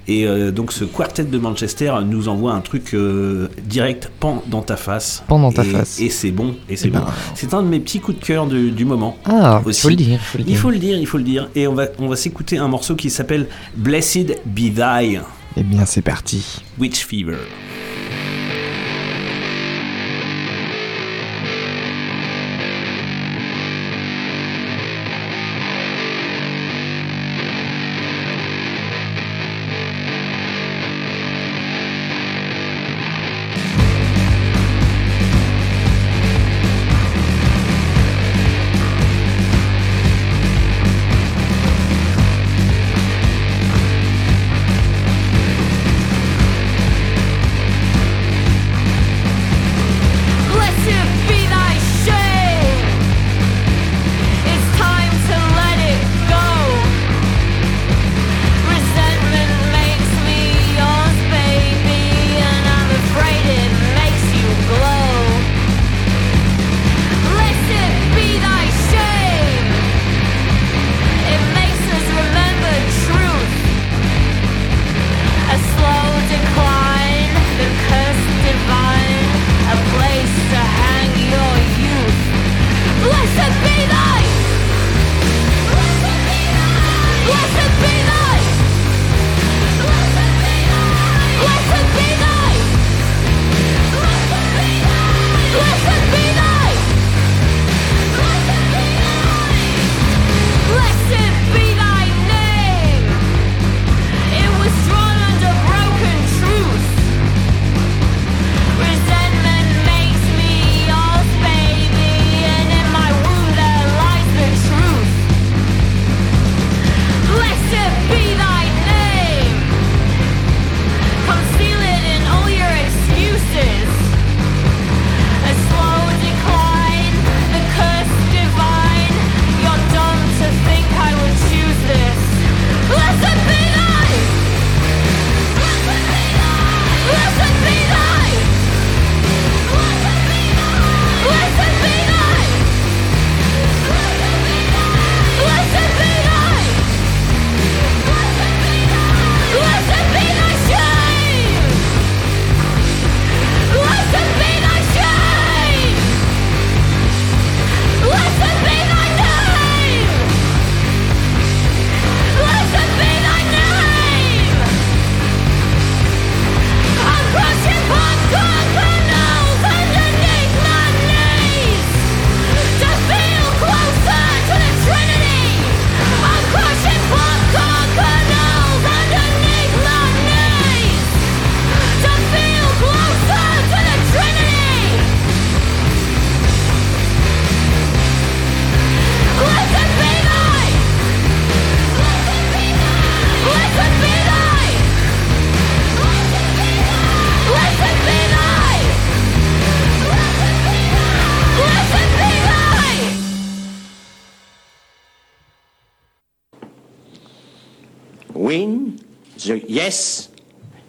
Et 0.09 0.25
euh, 0.27 0.53
donc 0.53 0.73
ce 0.73 0.85
quartet 0.85 1.25
de 1.25 1.39
Manchester 1.39 1.93
nous 2.07 2.29
envoie 2.29 2.53
un 2.53 2.61
truc 2.61 2.95
euh, 2.95 3.49
direct 3.65 4.11
pan 4.21 4.43
dans 4.47 4.63
ta 4.63 4.77
face. 4.77 5.25
Pan 5.27 5.39
dans 5.41 5.51
ta 5.51 5.65
Et- 5.65 5.71
face. 5.71 5.99
Et 6.01 6.11
c'est 6.11 6.31
bon, 6.31 6.55
et 6.69 6.77
c'est 6.77 6.89
Eh 6.89 6.91
bon. 6.93 7.01
ben. 7.01 7.07
C'est 7.35 7.55
un 7.55 7.63
de 7.63 7.69
mes 7.69 7.81
petits 7.81 7.99
coups 8.01 8.19
de 8.21 8.25
cœur 8.25 8.47
du, 8.47 8.71
du 8.71 8.85
moment. 8.85 9.17
Ah, 9.25 9.63
aussi. 9.65 9.81
faut 9.83 9.89
le 9.89 9.97
dire, 9.97 10.21
faut 10.21 10.39
le 10.39 10.45
Il 10.45 10.47
dire. 10.47 10.59
faut 10.59 10.71
le 10.71 10.79
dire, 10.79 10.97
il 10.99 11.07
faut 11.07 11.19
le 11.19 11.25
dire. 11.25 11.49
Et 11.57 11.67
on 11.67 11.75
va, 11.75 11.87
on 11.99 12.07
va 12.09 12.17
s'écouter 12.17 12.57
un 12.59 12.69
morceau 12.69 12.95
qui 12.95 13.11
s'appelle 13.11 13.49
Blessed 13.77 14.39
Be 14.47 14.73
Thy, 14.75 15.19
Eh 15.57 15.63
bien, 15.65 15.85
c'est 15.87 16.03
parti. 16.03 16.63
Witch 16.79 17.05
Fever. 17.05 17.39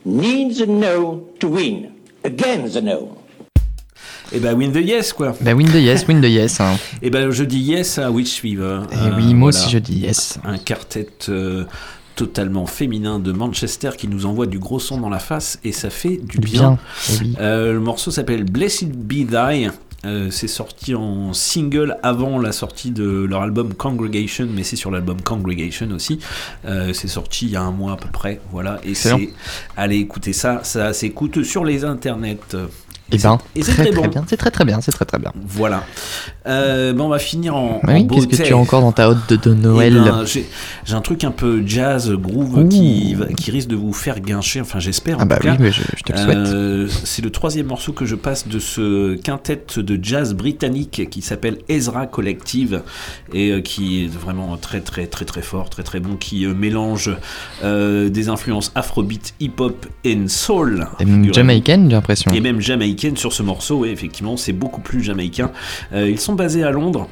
Needs 0.08 0.58
the 0.60 0.68
no 0.68 1.30
to 1.40 1.50
win. 1.50 1.92
Again 2.24 2.68
the 2.68 2.82
no. 2.82 3.18
Et 4.32 4.40
bah 4.40 4.54
win 4.54 4.72
the 4.72 4.78
yes 4.78 5.14
quoi. 5.14 5.34
Bah 5.42 5.54
win 5.54 5.68
the 5.68 5.76
yes, 5.82 6.06
win 6.08 6.22
the 6.22 6.26
yes. 6.26 6.60
hein. 6.60 6.76
Et 7.02 7.10
ben 7.10 7.32
je 7.32 7.44
dis 7.44 7.60
yes 7.60 7.98
à 7.98 8.12
Witch 8.12 8.42
Fever. 8.42 8.82
Eh 8.92 9.16
oui, 9.16 9.34
moi 9.34 9.50
aussi, 9.50 9.70
je 9.70 9.78
dis 9.78 10.00
yes. 10.00 10.38
Un 10.44 10.58
quartet 10.58 11.08
euh, 11.30 11.64
totalement 12.16 12.66
féminin 12.66 13.20
de 13.20 13.32
Manchester 13.32 13.92
qui 13.98 14.08
nous 14.08 14.26
envoie 14.26 14.46
du 14.46 14.60
gros 14.60 14.80
son 14.80 15.00
dans 15.00 15.10
la 15.10 15.20
face 15.20 15.60
et 15.64 15.72
ça 15.72 15.90
fait 15.90 16.18
du 16.18 16.40
bien. 16.40 16.62
bien, 16.62 16.78
eh 17.10 17.24
oui. 17.24 17.36
Euh, 17.40 17.74
le 17.74 17.80
morceau 17.80 18.12
s'appelle 18.12 18.44
Blessed 18.44 18.92
Be 18.92 19.30
Thy. 19.30 19.70
Euh, 20.08 20.30
c'est 20.32 20.48
sorti 20.48 20.96
en 20.96 21.34
single 21.34 21.98
avant 22.02 22.40
la 22.40 22.52
sortie 22.52 22.92
de 22.92 23.26
leur 23.30 23.42
album 23.42 23.74
Congregation, 23.74 24.48
mais 24.52 24.64
c'est 24.64 24.76
sur 24.76 24.90
l'album 24.90 25.22
Congregation 25.22 25.92
aussi. 25.92 26.20
Euh, 26.66 26.94
c'est 26.94 27.08
sorti 27.08 27.46
il 27.48 27.52
y 27.52 27.56
a 27.56 27.62
un 27.62 27.72
mois 27.72 27.94
à 27.94 27.98
peu 27.98 28.10
près, 28.10 28.40
voilà. 28.52 28.80
Et 28.84 28.96
c'est, 28.96 29.34
allez 29.76 29.98
écoutez 29.98 30.34
ça, 30.34 30.62
ça 30.64 30.94
s'écoute 30.94 31.44
sur 31.44 31.66
les 31.66 31.84
internets. 31.84 32.56
Eh 33.12 33.18
ben, 33.18 33.38
et 33.56 33.64
c'est 33.64 33.72
très 33.72 33.84
très 33.86 33.92
très 33.94 34.02
bon. 34.02 34.08
bien, 34.10 34.26
c'est 34.28 34.38
très 34.38 34.52
très 34.52 34.66
bien, 34.66 34.82
c'est 34.82 34.92
très 34.92 35.06
très 35.06 35.18
bien. 35.18 35.32
Voilà. 35.48 35.84
Euh, 36.46 36.94
ben 36.94 37.02
on 37.02 37.10
va 37.10 37.20
finir 37.20 37.56
en, 37.56 37.80
Bah 37.84 37.94
en 37.94 37.96
oui, 38.02 38.08
qu'est-ce 38.08 38.28
que 38.28 38.48
tu 38.48 38.54
as 38.54 38.58
encore 38.58 38.82
dans 38.82 38.92
ta 38.92 39.10
hotte 39.10 39.18
de, 39.30 39.36
de 39.38 39.54
Noël 39.54 39.98
Eh 40.02 40.10
ben, 40.10 40.26
j'ai, 40.26 40.46
un 40.94 41.02
truc 41.02 41.24
un 41.24 41.32
peu 41.32 41.64
jazz, 41.66 42.12
groove, 42.12 42.68
qui, 42.68 43.16
risque 43.50 43.70
de 43.70 43.76
vous 43.78 43.94
faire 43.94 44.20
guincher, 44.20 44.60
enfin 44.60 44.80
j'espère 44.80 45.18
en 45.20 45.22
Ah 45.22 45.26
bah 45.26 45.38
tout 45.38 45.44
cas. 45.44 45.52
oui, 45.54 45.58
mais 45.62 45.72
je- 45.72 45.82
je 45.96 46.04
te 46.04 46.12
le 46.12 46.18
souhaite. 46.18 46.38
Euh, 46.38 46.88
c'est 47.06 47.22
le 47.22 47.30
troisième 47.30 47.68
morceau 47.68 47.94
que 47.94 48.06
je 48.06 48.16
passe 48.16 48.48
de 48.48 48.60
ce 48.60 49.16
quintet 49.16 49.64
de 49.78 50.00
jazz 50.02 50.34
britannique 50.34 51.10
qui 51.10 51.22
s'appelle 51.22 51.60
Ezra 51.70 52.08
Collective 52.08 52.82
et 53.34 53.52
euh, 53.52 53.62
qui 53.62 54.04
est 54.04 54.08
vraiment 54.08 54.58
très 54.58 54.82
très 54.82 55.08
très 55.08 55.24
très 55.26 55.42
fort, 55.42 55.70
très 55.70 55.84
très 55.84 56.02
bon, 56.02 56.18
qui 56.18 56.46
mélange 56.46 57.12
euh, 57.64 58.10
des 58.10 58.28
influences 58.28 58.72
afrobeat, 58.76 59.34
hip-hop 59.40 59.86
et 60.04 60.18
soul. 60.28 60.88
Et 61.00 61.06
même 61.06 61.34
jamaïcaine, 61.34 61.86
j'ai 61.90 61.96
l'impression. 61.96 62.32
Et 62.34 62.42
même 62.42 62.60
jamaïcaine 62.60 62.97
sur 63.16 63.34
ce 63.34 63.44
morceau, 63.44 63.86
et 63.86 63.90
effectivement, 63.90 64.38
c'est 64.38 64.54
beaucoup 64.54 64.82
plus 64.82 65.04
jamaïcain. 65.04 65.52
Euh, 65.94 66.10
ils 66.10 66.20
sont 66.20 66.34
basés 66.34 66.64
à 66.64 66.72
Londres. 66.72 67.08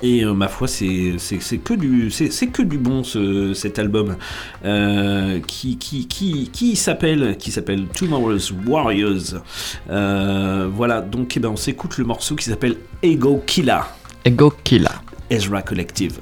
Et 0.00 0.24
euh, 0.24 0.32
ma 0.32 0.48
foi, 0.48 0.68
c'est 0.68 1.16
que 1.64 1.74
du 1.74 2.10
c'est 2.10 2.46
que 2.46 2.62
du 2.62 2.78
bon 2.78 3.02
ce, 3.02 3.52
cet 3.52 3.78
album 3.78 4.16
euh, 4.64 5.40
qui 5.46 5.76
qui 5.76 6.06
qui 6.06 6.50
qui 6.52 6.76
s'appelle 6.76 7.36
qui 7.36 7.50
s'appelle 7.50 7.86
Tomorrow's 7.86 8.52
Warriors. 8.66 9.42
Euh, 9.90 10.68
voilà, 10.72 11.00
donc 11.00 11.36
eh 11.36 11.40
ben 11.40 11.48
on 11.48 11.56
s'écoute 11.56 11.98
le 11.98 12.04
morceau 12.04 12.36
qui 12.36 12.44
s'appelle 12.44 12.76
Ego 13.02 13.42
Killer. 13.44 13.80
Ego 14.24 14.52
Killer. 14.62 14.86
Ezra 15.30 15.62
Collective. 15.62 16.18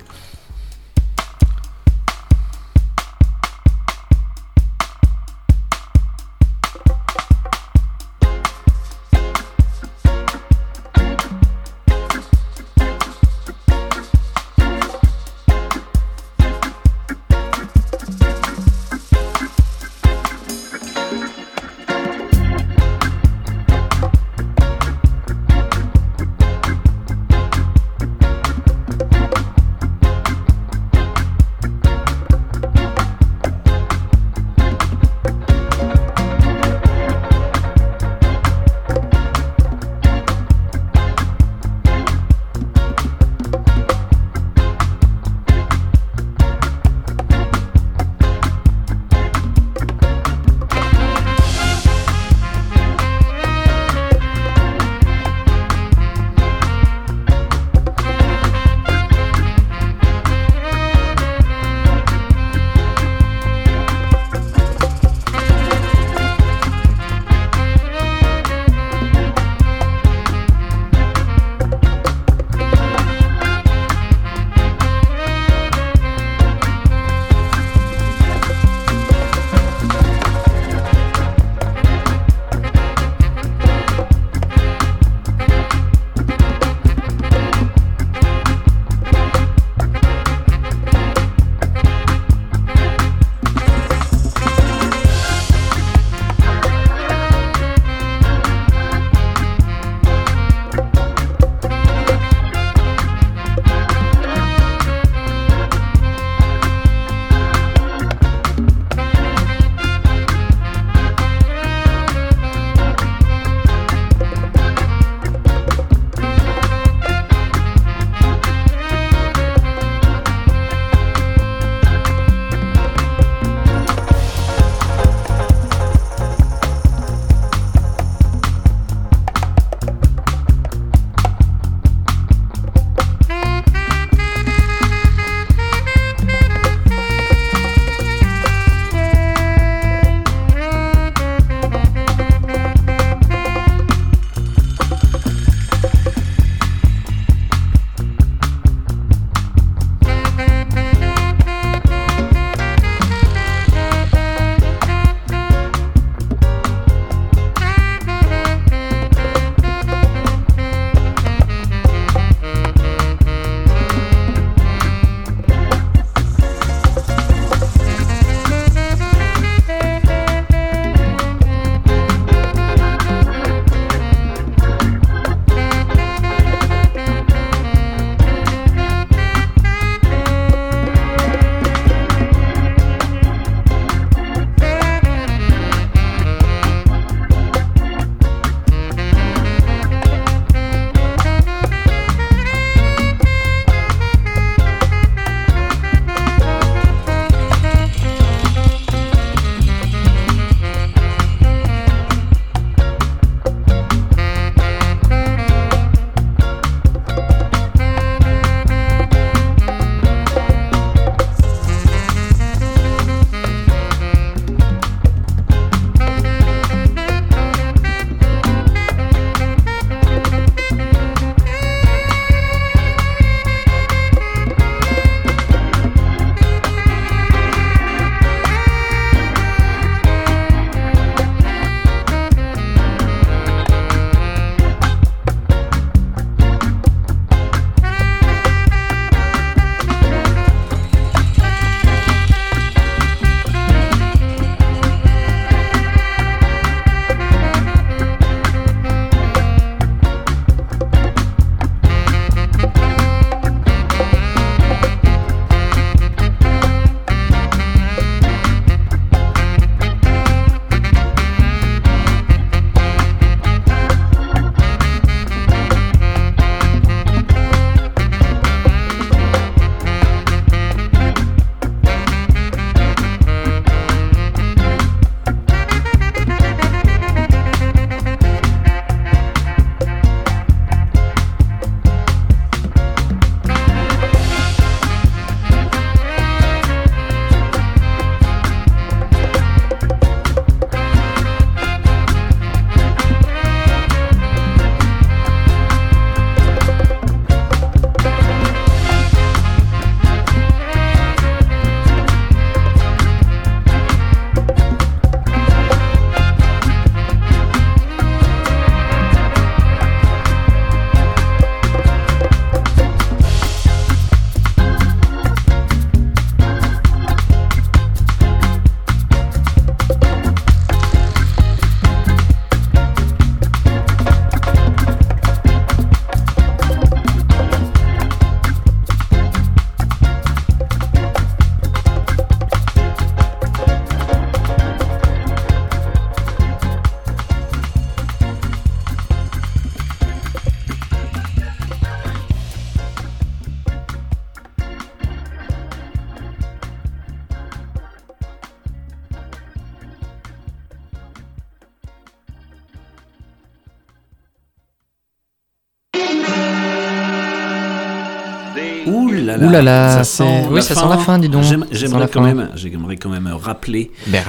Là 359.37 359.43
là, 359.43 359.47
Ouh 359.47 359.51
là 359.51 359.63
là, 359.63 359.91
ça 359.99 360.05
sent 360.05 360.45
oui, 360.51 360.57
la 360.57 360.63
ça 360.63 360.75
fin. 360.75 360.81
sent 360.83 360.87
la 360.91 360.99
fin, 360.99 361.19
dis 361.19 361.29
donc. 361.29 361.45
J'aimerais 361.71 362.09
quand 362.09 362.23
même, 362.23 362.51
j'aimerais 362.55 362.97
quand 362.97 363.09
même 363.11 363.27
rappeler 363.29 363.91
Ben, 364.07 364.23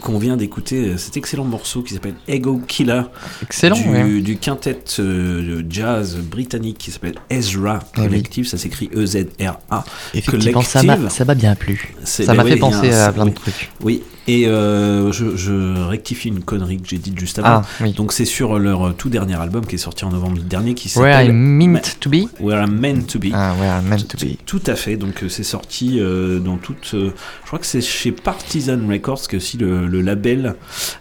qu'on 0.00 0.18
vient 0.18 0.36
d'écouter 0.36 0.90
euh, 0.90 0.96
cet 0.96 1.16
excellent 1.16 1.44
morceau 1.44 1.82
qui 1.82 1.94
s'appelle 1.94 2.14
Ego 2.26 2.60
Killer. 2.66 3.02
Excellent, 3.42 3.76
Du, 3.76 3.88
ouais. 3.88 4.20
du 4.20 4.36
quintet 4.38 4.78
euh, 4.98 5.62
de 5.62 5.66
jazz 5.70 6.16
britannique 6.16 6.78
qui 6.78 6.90
s'appelle 6.90 7.14
Ezra 7.30 7.80
oui. 7.96 8.04
Collective. 8.04 8.46
Ça 8.46 8.58
s'écrit 8.58 8.90
E 8.94 9.02
E-Z-R-A. 9.02 9.84
Effectivement, 10.14 10.60
Collective. 10.62 11.08
ça 11.10 11.24
m'a 11.24 11.34
bien 11.34 11.54
plu. 11.54 11.94
Ça 12.08 12.32
ben 12.32 12.34
m'a 12.34 12.44
oui, 12.44 12.50
fait 12.52 12.56
penser 12.56 12.90
un- 12.92 13.04
à 13.06 13.12
plein 13.12 13.26
de 13.26 13.30
trucs. 13.34 13.70
Oui, 13.82 14.02
et 14.26 14.46
euh, 14.46 15.10
je, 15.12 15.36
je 15.36 15.80
rectifie 15.86 16.28
une 16.28 16.40
connerie 16.42 16.76
que 16.78 16.88
j'ai 16.88 16.98
dite 16.98 17.18
juste 17.18 17.38
avant. 17.38 17.62
Ah, 17.62 17.66
oui. 17.80 17.92
Donc 17.92 18.12
c'est 18.12 18.24
sur 18.24 18.58
leur 18.58 18.94
tout 18.94 19.08
dernier 19.08 19.36
album 19.36 19.64
qui 19.66 19.76
est 19.76 19.78
sorti 19.78 20.04
en 20.04 20.10
novembre 20.10 20.38
dernier 20.42 20.74
qui 20.74 20.88
Where 20.98 21.12
s'appelle 21.14 21.28
I'm 21.30 21.36
meant 21.72 21.80
to 22.00 22.10
be. 22.10 22.26
Where 22.40 22.62
I'm 22.62 22.78
meant 22.78 23.06
to 23.08 23.18
be. 23.18 23.28
Ah, 23.32 23.54
Where 23.58 23.78
I'm 23.80 23.88
meant 23.88 24.06
to 24.08 24.16
be. 24.18 24.36
Tout 24.44 24.60
à 24.66 24.74
fait. 24.74 24.96
Donc 24.96 25.22
euh, 25.22 25.28
c'est 25.28 25.44
sorti 25.44 25.98
euh, 26.00 26.38
dans 26.40 26.56
toute. 26.56 26.90
euh, 26.94 27.10
je 27.42 27.46
crois 27.46 27.58
que 27.58 27.66
c'est 27.66 27.80
chez 27.80 28.12
Partisan 28.12 28.78
Records, 28.88 29.22
qui 29.28 29.36
est 29.36 29.38
aussi 29.38 29.56
le, 29.56 29.86
le 29.86 30.00
label 30.02 30.54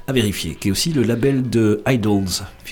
à 0.08 0.14
vérifier, 0.14 0.56
qui 0.56 0.70
est 0.70 0.72
aussi 0.72 0.94
le 0.94 1.04
label 1.04 1.50
de 1.50 1.82
Idols. 1.88 2.24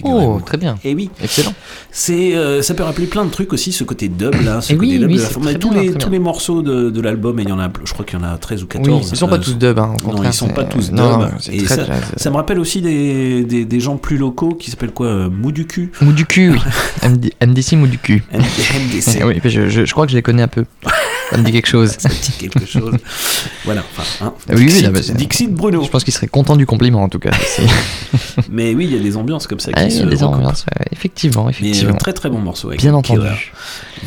Oh, 0.03 0.39
très 0.45 0.57
bien. 0.57 0.75
Et 0.83 0.93
oui. 0.95 1.09
Excellent. 1.23 1.53
C'est, 1.91 2.35
euh, 2.35 2.61
ça 2.61 2.73
peut 2.73 2.83
rappeler 2.83 3.05
plein 3.07 3.25
de 3.25 3.29
trucs 3.31 3.53
aussi, 3.53 3.71
ce 3.71 3.83
côté 3.83 4.07
dub 4.09 4.33
là, 4.43 4.61
ce 4.61 4.73
Et 4.73 4.75
côté 4.75 4.87
oui, 4.91 4.99
dub 4.99 5.09
oui, 5.09 5.17
de 5.17 5.21
la 5.21 5.27
forme. 5.29 5.53
Tous, 5.55 5.69
bien, 5.69 5.81
les, 5.81 5.93
tous 5.93 6.09
les 6.09 6.19
morceaux 6.19 6.61
de, 6.61 6.89
de 6.89 7.01
l'album, 7.01 7.39
et 7.39 7.43
il 7.43 7.49
y 7.49 7.51
en 7.51 7.59
a, 7.59 7.69
je 7.83 7.93
crois 7.93 8.05
qu'il 8.05 8.19
y 8.19 8.21
en 8.21 8.25
a 8.25 8.37
13 8.37 8.63
ou 8.63 8.67
14. 8.67 8.87
Oui, 9.01 9.07
ils 9.11 9.17
sont 9.17 9.27
pas 9.27 9.37
tous 9.39 9.57
dub, 9.57 9.79
hein, 9.79 9.95
non, 10.05 10.23
ils 10.23 10.33
sont 10.33 10.49
pas 10.49 10.63
tous 10.65 10.89
dub. 10.89 10.97
non, 10.97 11.19
non, 11.19 11.29
c'est 11.39 11.55
et 11.55 11.63
très 11.63 11.75
ça, 11.75 11.85
ça 12.17 12.29
me 12.29 12.35
rappelle 12.35 12.59
aussi 12.59 12.81
des, 12.81 13.43
des, 13.43 13.65
des 13.65 13.79
gens 13.79 13.97
plus 13.97 14.17
locaux 14.17 14.53
qui 14.55 14.71
s'appellent 14.71 14.91
quoi 14.91 15.07
euh, 15.07 15.29
Mou 15.29 15.51
du 15.51 15.65
cul. 15.65 15.91
Mou 16.01 16.11
du 16.11 16.25
cul, 16.25 16.51
oui. 16.51 16.59
MD 17.09 17.31
MDC 17.45 17.73
mou 17.73 17.87
du 17.87 17.97
cul. 17.97 18.23
MDC. 18.33 19.23
oui, 19.25 19.39
je, 19.45 19.69
je 19.69 19.91
crois 19.91 20.05
que 20.05 20.11
je 20.11 20.17
les 20.17 20.21
connais 20.21 20.43
un 20.43 20.47
peu. 20.47 20.65
Ça 21.31 21.37
me 21.37 21.43
dit 21.43 21.51
quelque 21.51 21.67
chose. 21.67 21.91
Ça 21.97 22.09
me 22.09 22.13
dit 22.13 22.31
quelque 22.37 22.65
chose. 22.65 22.93
voilà. 23.65 23.83
Enfin, 23.97 24.25
hein. 24.25 24.33
Oui, 24.49 24.55
oui, 24.57 24.65
Dixit, 24.65 24.83
là, 24.83 24.89
bah, 24.91 24.99
Dixit 25.15 25.51
Bruno. 25.53 25.83
Je 25.83 25.89
pense 25.89 26.03
qu'il 26.03 26.13
serait 26.13 26.27
content 26.27 26.55
du 26.55 26.65
compliment 26.65 27.03
en 27.03 27.09
tout 27.09 27.19
cas. 27.19 27.31
Mais 28.49 28.73
oui, 28.75 28.85
il 28.89 28.95
y 28.95 28.99
a 28.99 29.01
des 29.03 29.17
ambiances 29.17 29.47
comme 29.47 29.59
ça 29.59 29.71
qui 29.71 29.79
Ah, 29.79 29.85
il 29.87 29.95
y 29.95 30.01
a 30.01 30.05
des 30.05 30.23
ambiances, 30.23 30.65
ouais, 30.77 30.85
effectivement, 30.91 31.45
Mais 31.45 31.51
effectivement. 31.51 31.93
euh, 31.95 31.97
très 31.97 32.13
très 32.13 32.29
bon 32.29 32.39
morceau. 32.39 32.69
Avec 32.69 32.79
Bien 32.81 32.93
entendu. 32.93 33.19
Killer. 33.21 33.35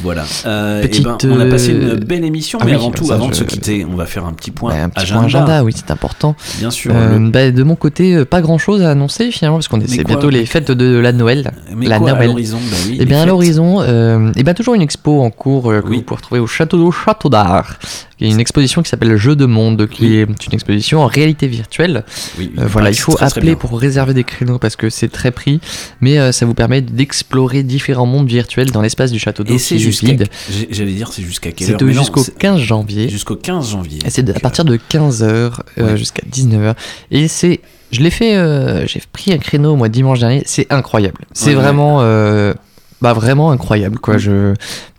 Voilà. 0.03 0.25
Euh, 0.47 0.83
Petite, 0.83 1.07
eh 1.25 1.27
ben, 1.27 1.37
on 1.37 1.41
a 1.41 1.47
passé 1.47 1.73
une 1.73 1.91
euh, 1.91 1.97
belle 1.97 2.25
émission, 2.25 2.59
ah 2.61 2.65
mais 2.65 2.73
oui, 2.73 2.77
avant 2.77 2.91
tout, 2.91 3.07
ça, 3.07 3.15
avant 3.15 3.29
de 3.29 3.35
se 3.35 3.45
quitter, 3.45 3.85
on 3.91 3.97
va 3.97 4.07
faire 4.07 4.25
un 4.27 4.33
petit 4.33 4.51
point 4.51 4.73
un 4.75 4.89
petit 4.89 5.03
agenda. 5.03 5.21
point 5.21 5.27
agenda, 5.27 5.65
oui, 5.65 5.73
c'est 5.75 5.91
important. 5.91 6.37
Bien 6.59 6.71
sûr. 6.71 6.93
Euh, 6.95 7.19
le- 7.19 7.31
bah, 7.31 7.51
de 7.51 7.63
mon 7.63 7.75
côté, 7.75 8.15
euh, 8.15 8.25
pas 8.25 8.41
grand 8.41 8.59
chose 8.59 8.83
à 8.83 8.91
annoncer 8.91 9.31
finalement, 9.33 9.57
parce 9.59 9.69
qu'on 9.69 9.81
c'est 9.87 10.05
bientôt 10.05 10.31
les 10.31 10.47
fêtes 10.47 10.71
de 10.71 10.99
la 10.99 11.13
Noël. 11.13 11.53
Mais 11.75 11.87
la 11.87 11.99
quoi 11.99 12.11
à 12.11 12.15
Noël. 12.15 12.29
l'horizon 12.29 12.59
Bah 12.71 12.77
oui, 12.87 12.95
Et 12.97 12.99
les 12.99 13.05
bien 13.07 13.23
à 13.23 13.27
l'horizon, 13.27 13.81
euh, 13.81 14.31
et 14.37 14.43
bien 14.45 14.55
toujours 14.55 14.75
une 14.75 14.83
expo 14.83 15.23
en 15.23 15.31
cours 15.31 15.71
euh, 15.71 15.81
que 15.81 15.89
vous 15.89 16.03
pouvez 16.03 16.17
retrouver 16.17 16.41
au 16.41 16.47
château 16.47 16.77
d'eau 16.77 16.93
Château 17.09 17.29
d'Art. 17.29 17.79
Il 18.21 18.27
y 18.27 18.31
a 18.31 18.35
une 18.35 18.41
exposition 18.41 18.83
qui 18.83 18.89
s'appelle 18.89 19.17
Jeux 19.17 19.37
de 19.37 19.47
monde, 19.47 19.87
qui 19.89 20.17
est 20.17 20.23
une 20.25 20.53
exposition 20.53 21.01
en 21.01 21.07
réalité 21.07 21.47
virtuelle. 21.47 22.05
Oui, 22.39 22.51
Euh, 22.59 22.63
il 22.63 22.67
voilà, 22.67 22.87
paraît 22.87 22.91
il 22.93 22.99
faut 22.99 23.17
appeler 23.23 23.57
pour 23.57 23.79
réserver 23.81 24.13
des 24.15 24.25
créneaux 24.25 24.59
parce 24.59 24.77
que 24.77 24.91
c'est 24.91 25.09
très 25.09 25.31
pris, 25.31 25.61
mais 26.01 26.19
euh, 26.19 26.33
ça 26.33 26.45
vous 26.47 26.55
permet 26.55 26.81
d'explorer 26.83 27.63
différents 27.63 28.07
mondes 28.07 28.29
virtuels 28.29 28.71
dans 28.73 28.83
l'espace 28.83 29.13
du 29.13 29.19
château 29.19 29.45
d'eau 29.45 29.55
Et 29.55 29.59
c'est 29.59 29.79
j'ai- 29.79 30.69
J'allais 30.71 30.93
dire, 30.93 31.13
c'est 31.13 31.23
jusqu'à 31.23 31.53
quelle 31.53 31.73
heure 31.73 31.79
C'est 31.81 31.93
jusqu'au 31.93 32.23
c'est 32.25 32.37
15 32.39 32.61
janvier. 32.61 33.09
Jusqu'au 33.09 33.37
15 33.37 33.71
janvier. 33.71 34.01
C'est 34.09 34.29
à 34.29 34.41
partir 34.41 34.65
de 34.65 34.77
15h 34.77 35.97
jusqu'à 35.97 36.23
19h. 36.31 36.75
Et 37.11 37.29
c'est. 37.29 37.61
Je 37.91 38.01
l'ai 38.03 38.11
fait. 38.11 38.37
euh, 38.37 38.87
J'ai 38.87 39.01
pris 39.13 39.33
un 39.33 39.39
créneau, 39.39 39.75
moi, 39.77 39.89
dimanche 39.89 40.19
dernier. 40.19 40.43
C'est 40.45 40.67
incroyable. 40.71 41.25
C'est 41.33 41.51
ouais. 41.51 41.55
vraiment. 41.55 42.01
euh, 42.03 42.53
bah, 43.01 43.13
vraiment 43.13 43.51
incroyable, 43.51 43.99
quoi. 43.99 44.19
Je, 44.19 44.55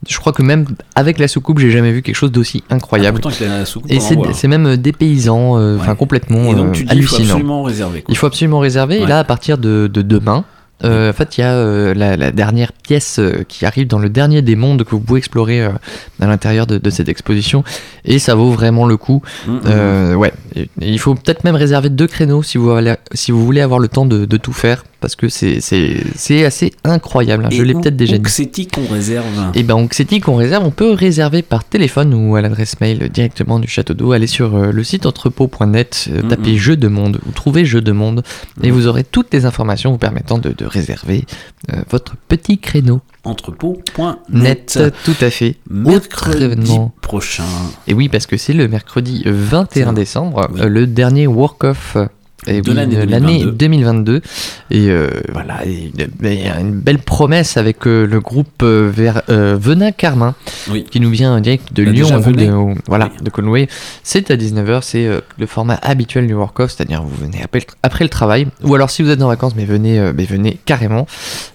je 0.08 0.18
crois 0.20 0.32
que 0.34 0.42
même 0.42 0.66
avec 0.96 1.20
la 1.20 1.28
soucoupe, 1.28 1.60
j'ai 1.60 1.72
jamais 1.72 1.92
vu 1.92 2.02
quelque 2.02 2.16
chose 2.16 2.32
d'aussi 2.32 2.64
incroyable. 2.70 3.20
Ah, 3.26 3.30
la 3.42 3.66
soucoupe, 3.66 3.92
Et 3.92 4.00
c'est 4.34 4.48
même 4.48 4.78
dépaysant, 4.78 5.58
euh, 5.60 5.78
enfin 5.78 5.92
Ouais. 5.92 5.98
complètement 5.98 6.52
Et 6.52 6.56
donc, 6.56 6.68
euh, 6.70 6.72
tu 6.72 6.84
dis, 6.86 6.96
il 6.96 7.04
faut 7.04 7.16
hallucinant. 7.16 7.34
absolument 7.36 7.64
réserver, 7.64 8.02
quoi. 8.02 8.12
Il 8.12 8.18
faut 8.18 8.28
absolument 8.28 8.60
réserver. 8.60 9.02
Et 9.02 9.06
là, 9.06 9.20
à 9.20 9.24
partir 9.24 9.58
de, 9.58 9.88
de 9.92 10.02
demain, 10.02 10.46
euh, 10.86 11.10
en 11.10 11.14
fait, 11.14 11.38
il 11.38 11.42
y 11.42 11.44
a 11.44 11.52
euh, 11.56 11.94
la, 11.94 12.16
la 12.16 12.32
dernière 12.32 12.72
pièce 12.72 13.20
euh, 13.20 13.44
qui 13.50 13.66
arrive 13.66 13.86
dans 13.88 14.00
le 14.00 14.08
dernier 14.08 14.42
des 14.42 14.56
mondes 14.56 14.86
que 14.86 14.92
vous 14.92 15.02
pouvez 15.02 15.18
explorer 15.18 15.62
euh, 15.62 15.72
à 16.22 16.28
l'intérieur 16.28 16.68
de, 16.68 16.78
de 16.78 16.90
cette 16.90 17.10
exposition. 17.10 17.66
Et 18.06 18.18
ça 18.18 18.34
vaut 18.34 18.52
vraiment 18.52 18.86
le 18.86 18.96
coup. 18.96 19.22
Euh, 19.66 20.14
ouais. 20.14 20.32
Et- 20.56 20.62
et 20.62 20.90
il 20.90 20.98
faut 21.00 21.16
peut-être 21.16 21.44
même 21.44 21.56
réserver 21.58 21.90
deux 21.90 22.08
créneaux 22.08 22.44
si 22.44 22.58
vous, 22.58 22.72
allez- 22.72 22.96
si 23.14 23.34
vous 23.34 23.46
voulez 23.46 23.60
avoir 23.60 23.82
le 23.82 23.90
temps 23.90 24.06
de, 24.06 24.24
de 24.24 24.38
tout 24.38 24.54
faire. 24.54 24.86
Parce 25.02 25.16
que 25.16 25.30
c'est- 25.30 25.60
assez 26.46 26.74
incroyable. 26.84 27.46
hein. 27.46 27.50
Je 27.52 27.64
l'ai 27.64 27.74
peut-être 27.74 27.96
déjà 27.96 28.18
dit. 28.18 28.68
qu'on 28.68 28.86
réserve 28.94 29.26
Et 29.56 29.64
ben 29.64 29.76
Oxetic 29.76 30.28
on 30.28 30.36
réserve, 30.36 30.66
on 30.66 30.72
peut 30.72 30.92
réserver 30.92 31.42
par 31.42 31.64
téléphone 31.64 32.14
ou 32.14 32.36
à 32.36 32.42
l'adresse 32.42 32.80
mail 32.82 33.10
directement 33.10 33.60
du 33.60 33.68
château 33.68 33.94
d'eau. 33.94 34.12
Allez 34.12 34.28
sur 34.28 34.56
euh, 34.56 34.72
le 34.72 34.84
site 34.84 35.06
entrepôt.net, 35.06 36.10
euh, 36.12 36.22
tapez 36.24 36.58
jeu 36.58 36.76
de 36.76 36.88
monde 36.88 37.20
ou 37.28 37.32
trouvez 37.32 37.66
jeu 37.66 37.82
de 37.82 37.92
monde 37.92 38.24
et 38.62 38.72
vous 38.72 38.88
aurez 38.88 39.04
toutes 39.04 39.34
les 39.34 39.46
informations 39.46 39.92
vous 39.92 39.98
permettant 39.98 40.38
de, 40.38 40.52
de 40.52 40.66
réserver 40.66 41.26
euh, 41.74 41.82
votre 41.90 42.16
petit 42.28 42.58
créneau. 42.58 43.02
Entrepôt.net. 43.24 44.20
Net, 44.78 44.94
tout 45.04 45.16
à 45.22 45.30
fait. 45.30 45.56
Mercredi 45.70 46.78
prochain. 47.02 47.44
Et 47.88 47.94
oui, 47.94 48.10
parce 48.10 48.26
que 48.28 48.38
c'est 48.38 48.54
le 48.54 48.68
mercredi 48.68 49.24
21 49.26 49.66
Tiens. 49.84 49.94
décembre, 49.94 50.50
le 50.56 50.88
dernier 50.88 51.28
work-off. 51.28 51.98
Et 52.48 52.62
De 52.62 52.70
oui, 52.70 52.76
l'année 52.76 52.96
de 52.96 53.52
2022. 53.52 53.52
2022. 53.52 54.22
Et 54.72 54.90
euh, 54.90 55.10
voilà, 55.34 55.60
et 55.66 56.50
a 56.50 56.60
une 56.60 56.72
belle 56.80 57.00
promesse 57.00 57.58
avec 57.58 57.86
euh, 57.86 58.06
le 58.08 58.20
groupe 58.22 58.64
euh, 58.64 58.90
vers, 58.94 59.22
euh, 59.30 59.58
Venin 59.60 59.92
Carmin, 59.92 60.36
Oui. 60.70 60.86
qui 60.90 61.00
nous 61.00 61.10
vient 61.10 61.40
direct 61.42 61.74
de 61.74 61.84
Bah, 61.84 61.92
Lyon, 61.92 62.20
de- 62.20 62.76
voilà, 62.88 63.10
de 63.22 63.30
Conway. 63.30 63.68
C'est 64.04 64.32
à 64.32 64.36
19h, 64.38 64.82
c'est 64.84 65.08
le 65.38 65.46
format 65.46 65.80
habituel 65.82 66.28
du 66.28 66.34
work-off, 66.34 66.72
c'est-à-dire 66.76 67.04
vous 67.04 67.16
venez 67.26 67.44
après, 67.44 67.66
après 67.84 68.06
le 68.06 68.10
travail, 68.10 68.48
ou 68.64 68.74
alors 68.74 68.90
si 68.90 69.04
vous 69.04 69.10
êtes 69.10 69.22
en 69.22 69.28
vacances, 69.28 69.54
mais 69.56 69.66
venez, 69.66 70.00
mais 70.16 70.26
venez 70.26 70.58
carrément. 70.66 71.08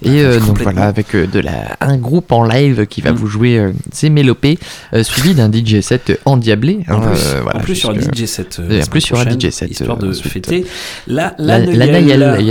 Et 0.02 0.20
euh, 0.20 0.38
donc 0.40 0.60
voilà, 0.62 0.82
avec 0.82 1.16
de 1.16 1.40
la, 1.40 1.76
un 1.80 1.96
groupe 1.96 2.30
en 2.32 2.44
live 2.44 2.86
qui 2.86 3.00
va 3.00 3.12
Mm. 3.12 3.16
vous 3.16 3.26
jouer 3.28 3.72
ces 3.92 4.10
mélopées, 4.10 4.58
suivi 5.02 5.34
d'un 5.34 5.50
DJ 5.50 5.80
set 5.80 6.20
endiablé. 6.24 6.80
En 6.88 6.94
hein, 6.94 7.00
plus, 7.12 7.34
voilà, 7.42 7.58
en 7.60 7.62
plus 7.62 7.74
sur 7.76 7.90
un 7.90 7.94
DJ 7.94 8.24
set. 8.26 8.60
Et 8.70 8.82
en 8.82 8.86
plus 8.86 9.00
sur 9.00 9.18
un 9.18 9.24
DJ 9.30 9.50
set. 9.50 9.70
Histoire 9.70 9.96
de 9.98 10.12
fêter 10.12 10.64
la, 11.06 11.34
La, 11.38 11.58
la, 11.58 11.86
la 11.86 12.00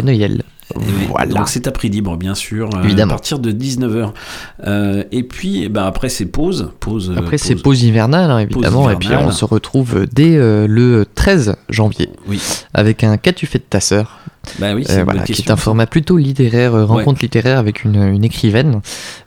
Noël. 0.01 0.43
Et 0.75 1.07
Voilà. 1.07 1.33
Donc 1.33 1.49
c'est 1.49 1.67
à 1.67 1.71
prix 1.71 1.89
libre, 1.89 2.15
bien 2.17 2.35
sûr, 2.35 2.69
euh, 2.73 2.83
Évidemment. 2.83 3.11
à 3.11 3.15
partir 3.15 3.39
de 3.39 3.51
19h. 3.51 4.11
Euh, 4.65 5.03
et 5.11 5.23
puis, 5.23 5.69
bah, 5.69 5.85
après, 5.85 6.09
c'est 6.09 6.25
pause. 6.25 6.71
pause 6.79 7.11
euh, 7.11 7.19
Après, 7.19 7.37
c'est 7.37 7.55
pause 7.55 7.83
hivernale, 7.83 8.31
hein, 8.31 8.39
évidemment, 8.39 8.89
et 8.89 8.95
puis 8.95 9.09
on 9.15 9.31
se 9.31 9.45
retrouve 9.45 10.05
dès 10.11 10.35
euh, 10.37 10.65
le 10.67 11.05
13 11.15 11.55
janvier 11.69 12.09
Oui. 12.27 12.41
avec 12.73 13.03
un 13.03 13.17
Qu'as-tu 13.17 13.45
fait 13.45 13.59
de 13.59 13.65
ta 13.69 13.79
sœur? 13.79 14.19
Bah 14.59 14.73
oui, 14.75 14.83
c'est 14.85 14.99
Euh, 14.99 15.03
voilà, 15.05 15.23
qui 15.23 15.41
est 15.41 15.51
un 15.51 15.55
format 15.55 15.85
plutôt 15.85 16.17
littéraire, 16.17 16.75
euh, 16.75 16.85
rencontre 16.85 17.21
littéraire 17.21 17.59
avec 17.59 17.85
une, 17.85 17.95
une 18.01 18.25
écrivaine. 18.25 18.81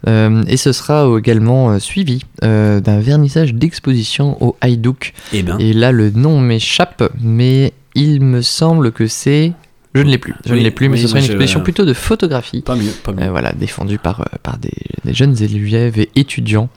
Euh, 0.07 0.43
et 0.47 0.57
ce 0.59 0.73
sera 0.73 1.09
également 1.19 1.79
suivi 1.79 2.23
d'un 2.43 3.01
vernissage 3.01 3.55
d'exposition 3.55 4.37
au 4.45 4.57
Haïdouk. 4.61 5.15
Eh 5.33 5.43
ben. 5.43 5.59
Et 5.59 5.73
là, 5.73 5.93
le 5.93 6.11
nom 6.11 6.39
m'échappe, 6.41 7.11
mais 7.23 7.73
il 7.97 8.21
me 8.21 8.43
semble 8.43 8.93
que 8.93 9.09
c'est. 9.09 9.53
Je 9.95 10.03
ne 10.03 10.11
l'ai 10.11 10.19
plus. 10.19 10.35
Je 10.45 10.53
Oui, 10.53 10.59
ne 10.59 10.65
l'ai 10.65 10.71
plus, 10.71 10.89
mais 10.89 10.97
oui, 10.97 11.03
ce 11.03 11.09
sera 11.09 11.19
moi, 11.19 11.27
une 11.27 11.33
exposition 11.33 11.61
plutôt 11.63 11.87
de 11.87 11.95
photographie. 11.95 12.61
Pas 12.61 12.77
mieux, 12.77 12.93
pas 13.03 13.13
mieux. 13.13 13.23
Euh, 13.23 13.31
voilà, 13.31 13.53
défendue 13.53 13.99
par, 13.99 14.21
euh, 14.21 14.25
par 14.43 14.59
des, 14.59 14.75
des 15.05 15.15
jeunes 15.15 15.43
élèves 15.43 15.99
et 15.99 16.11
étudiants 16.15 16.69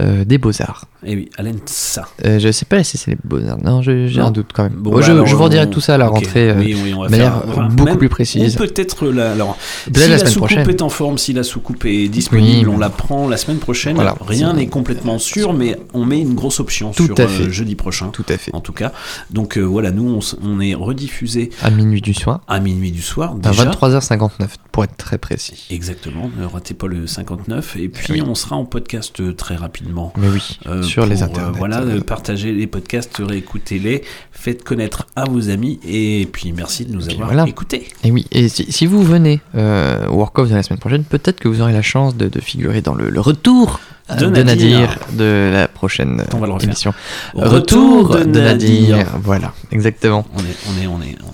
euh, 0.00 0.24
des 0.24 0.38
Beaux-Arts. 0.38 0.86
Et 1.06 1.14
oui, 1.16 1.30
Alain 1.36 1.52
ça. 1.66 2.08
Euh, 2.24 2.38
je 2.38 2.50
sais 2.50 2.64
pas 2.64 2.82
si 2.84 2.96
c'est 2.98 3.10
les 3.12 3.18
Beaux-Arts. 3.24 3.58
Non, 3.62 3.82
j'ai 3.82 4.08
un 4.20 4.30
doute 4.30 4.50
quand 4.54 4.62
même. 4.64 4.72
Bon, 4.74 4.90
Bon, 4.90 4.96
bah 4.96 5.02
je, 5.02 5.12
alors, 5.12 5.26
je 5.26 5.34
vous 5.36 5.42
en 5.42 5.48
dirai 5.48 5.66
on- 5.66 5.70
tout 5.70 5.80
ça 5.80 5.94
à 5.94 5.98
la 5.98 6.08
ok. 6.08 6.14
rentrée 6.16 6.50
euh, 6.50 6.54
Oui, 6.58 6.76
oui, 6.82 6.92
de 6.92 7.08
manière 7.10 7.42
beaucoup 7.70 7.84
même- 7.84 7.98
plus 7.98 8.08
précise. 8.08 8.54
Ou 8.54 8.58
peut-être 8.58 9.06
la. 9.08 9.32
Alors, 9.32 9.56
Peut-être 9.86 9.98
si 9.98 10.08
la 10.08 10.62
la, 10.64 10.70
est 10.70 10.82
en 10.82 10.88
forme, 10.88 11.18
si 11.18 11.32
la 11.32 11.42
soucoupe 11.42 11.84
est 11.84 12.08
disponible, 12.08 12.68
Oui. 12.68 12.74
on 12.74 12.78
la 12.78 12.90
prend 12.90 13.28
la 13.28 13.36
semaine 13.36 13.58
prochaine. 13.58 13.94
Voilà. 13.96 14.14
Rien 14.26 14.52
n'est 14.54 14.66
complètement 14.68 15.18
sûr, 15.18 15.52
mais 15.52 15.78
on 15.92 16.04
met 16.04 16.20
une 16.20 16.34
grosse 16.34 16.60
option 16.60 16.92
Tout 16.92 17.06
sur 17.06 17.18
à 17.18 17.22
euh, 17.22 17.28
fait. 17.28 17.50
jeudi 17.50 17.74
prochain. 17.74 18.08
Tout 18.08 18.24
à 18.28 18.36
fait. 18.36 18.54
En 18.54 18.60
tout 18.60 18.72
cas. 18.72 18.92
Donc 19.30 19.58
euh, 19.58 19.62
voilà, 19.62 19.90
nous, 19.90 20.20
on, 20.42 20.60
est 20.60 20.74
rediffusé 20.74 21.50
À 21.62 21.70
minuit 21.70 22.00
du 22.00 22.14
soir. 22.14 22.40
à 22.48 22.60
minuit 22.60 22.92
du 22.92 23.02
soir. 23.02 23.36
À 23.44 23.48
Déjà. 23.50 23.64
23h59, 23.70 24.30
pour 24.72 24.84
être 24.84 24.96
très 24.96 25.18
précis. 25.18 25.66
Exactement, 25.70 26.30
ne 26.38 26.44
ratez 26.46 26.74
pas 26.74 26.86
le 26.86 27.06
59. 27.06 27.76
Et 27.76 27.88
puis 27.88 28.22
on 28.22 28.34
sera 28.34 28.56
en 28.56 28.64
podcast 28.64 29.20
euh, 29.20 29.32
très 29.34 29.56
rapidement. 29.56 30.12
Mais 30.16 30.28
oui, 30.28 30.58
Euh, 30.66 30.82
sur 30.94 31.06
les 31.06 31.22
euh, 31.22 31.26
internets. 31.26 31.58
voilà, 31.58 31.80
Euh, 31.80 32.00
partagez 32.00 32.52
les 32.52 32.66
podcasts, 32.66 33.16
réécoutez-les, 33.18 34.02
faites 34.32 34.62
connaître 34.62 35.06
à 35.16 35.24
vos 35.24 35.50
amis. 35.50 35.78
Et 35.86 36.28
puis 36.32 36.52
merci 36.52 36.84
de 36.84 36.92
nous 36.94 37.08
avoir 37.10 37.26
voilà. 37.28 37.44
écoutés. 37.48 37.88
Et 38.04 38.10
oui, 38.12 38.26
et 38.30 38.48
si, 38.48 38.70
si 38.70 38.86
vous 38.86 39.02
venez 39.02 39.40
euh, 39.56 40.06
au 40.08 40.14
Work 40.16 40.48
de 40.48 40.54
la 40.54 40.62
semaine 40.62 40.78
prochaine, 40.78 41.04
peut-être 41.04 41.40
que 41.40 41.48
vous 41.48 41.60
aurez 41.60 41.72
la 41.72 41.82
chance 41.82 42.16
de, 42.16 42.28
de 42.28 42.40
figurer 42.40 42.80
dans 42.80 42.94
le, 42.94 43.10
le 43.10 43.20
retour 43.20 43.80
euh, 44.10 44.16
De 44.16 44.26
de, 44.26 44.42
Nadir. 44.42 44.80
Nadir. 44.80 44.98
de 45.12 45.50
la 45.52 45.66
prochaine 45.66 46.22
On 46.34 46.38
va 46.38 46.46
le 46.46 46.52
refaire. 46.52 46.68
émission. 46.68 46.92
Retour 47.34 48.16
de 48.16 48.40
Nadir. 48.40 49.06
Voilà, 49.22 49.52
exactement. 49.72 50.24
On 50.34 50.40
est, 50.40 50.56
on 50.68 50.82
est, 50.82 50.86
on 50.86 51.00
est, 51.02 51.16
on 51.24 51.30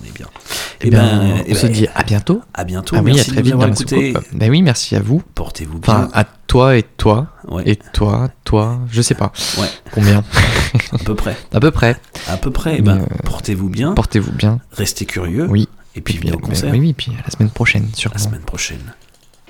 bien. 0.51 0.79
Eh 0.81 0.87
Eh 0.87 0.89
ben, 0.91 0.97
ben, 1.19 1.33
on 1.39 1.43
eh 1.45 1.53
se 1.55 1.65
ben, 1.67 1.73
dit 1.73 1.87
à 1.93 2.03
bientôt. 2.03 2.41
À 2.53 2.63
bientôt. 2.63 2.95
Ah 2.97 3.01
oui, 3.03 3.13
merci 3.13 3.29
à 3.29 3.33
très 3.33 3.41
de 3.41 3.45
vite 3.47 4.13
dans. 4.13 4.21
Ben 4.33 4.49
oui, 4.51 4.61
merci 4.61 4.95
à 4.95 4.99
vous. 5.01 5.21
Portez-vous 5.35 5.79
bien. 5.79 5.93
Enfin, 5.93 6.09
à 6.13 6.23
toi 6.47 6.77
et 6.77 6.83
toi. 6.83 7.27
Ouais. 7.47 7.63
Et 7.65 7.75
toi, 7.93 8.29
toi, 8.43 8.79
je 8.91 9.01
sais 9.01 9.15
pas. 9.15 9.31
Ouais. 9.57 9.67
Combien 9.93 10.23
À 10.91 10.97
peu 10.97 11.15
près. 11.15 11.35
À 11.53 11.59
peu 11.59 11.71
près. 11.71 11.95
À 12.29 12.37
peu 12.37 12.51
près. 12.51 12.75
eh 12.79 12.81
ben, 12.81 12.99
euh, 12.99 13.05
portez-vous 13.25 13.69
bien. 13.69 13.93
Portez-vous 13.93 14.31
bien. 14.31 14.59
Restez 14.71 15.05
curieux. 15.05 15.47
Oui. 15.49 15.67
Et 15.95 16.01
puis 16.01 16.17
venez 16.17 16.31
au 16.31 16.37
Ben, 16.37 16.47
concert. 16.47 16.71
oui, 16.71 16.79
oui, 16.79 16.93
puis 16.93 17.11
à 17.19 17.23
la 17.25 17.31
semaine 17.31 17.49
prochaine, 17.49 17.87
sûrement. 17.93 18.15
La 18.17 18.21
semaine 18.23 18.41
prochaine. 18.41 18.93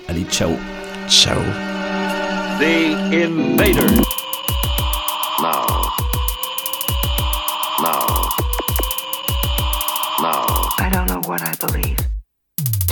Allez, 0.08 0.24
ciao. 0.30 0.50
Ciao. 1.08 1.38
The 2.58 2.94
Invaders. 3.12 4.02
Now. 5.40 5.81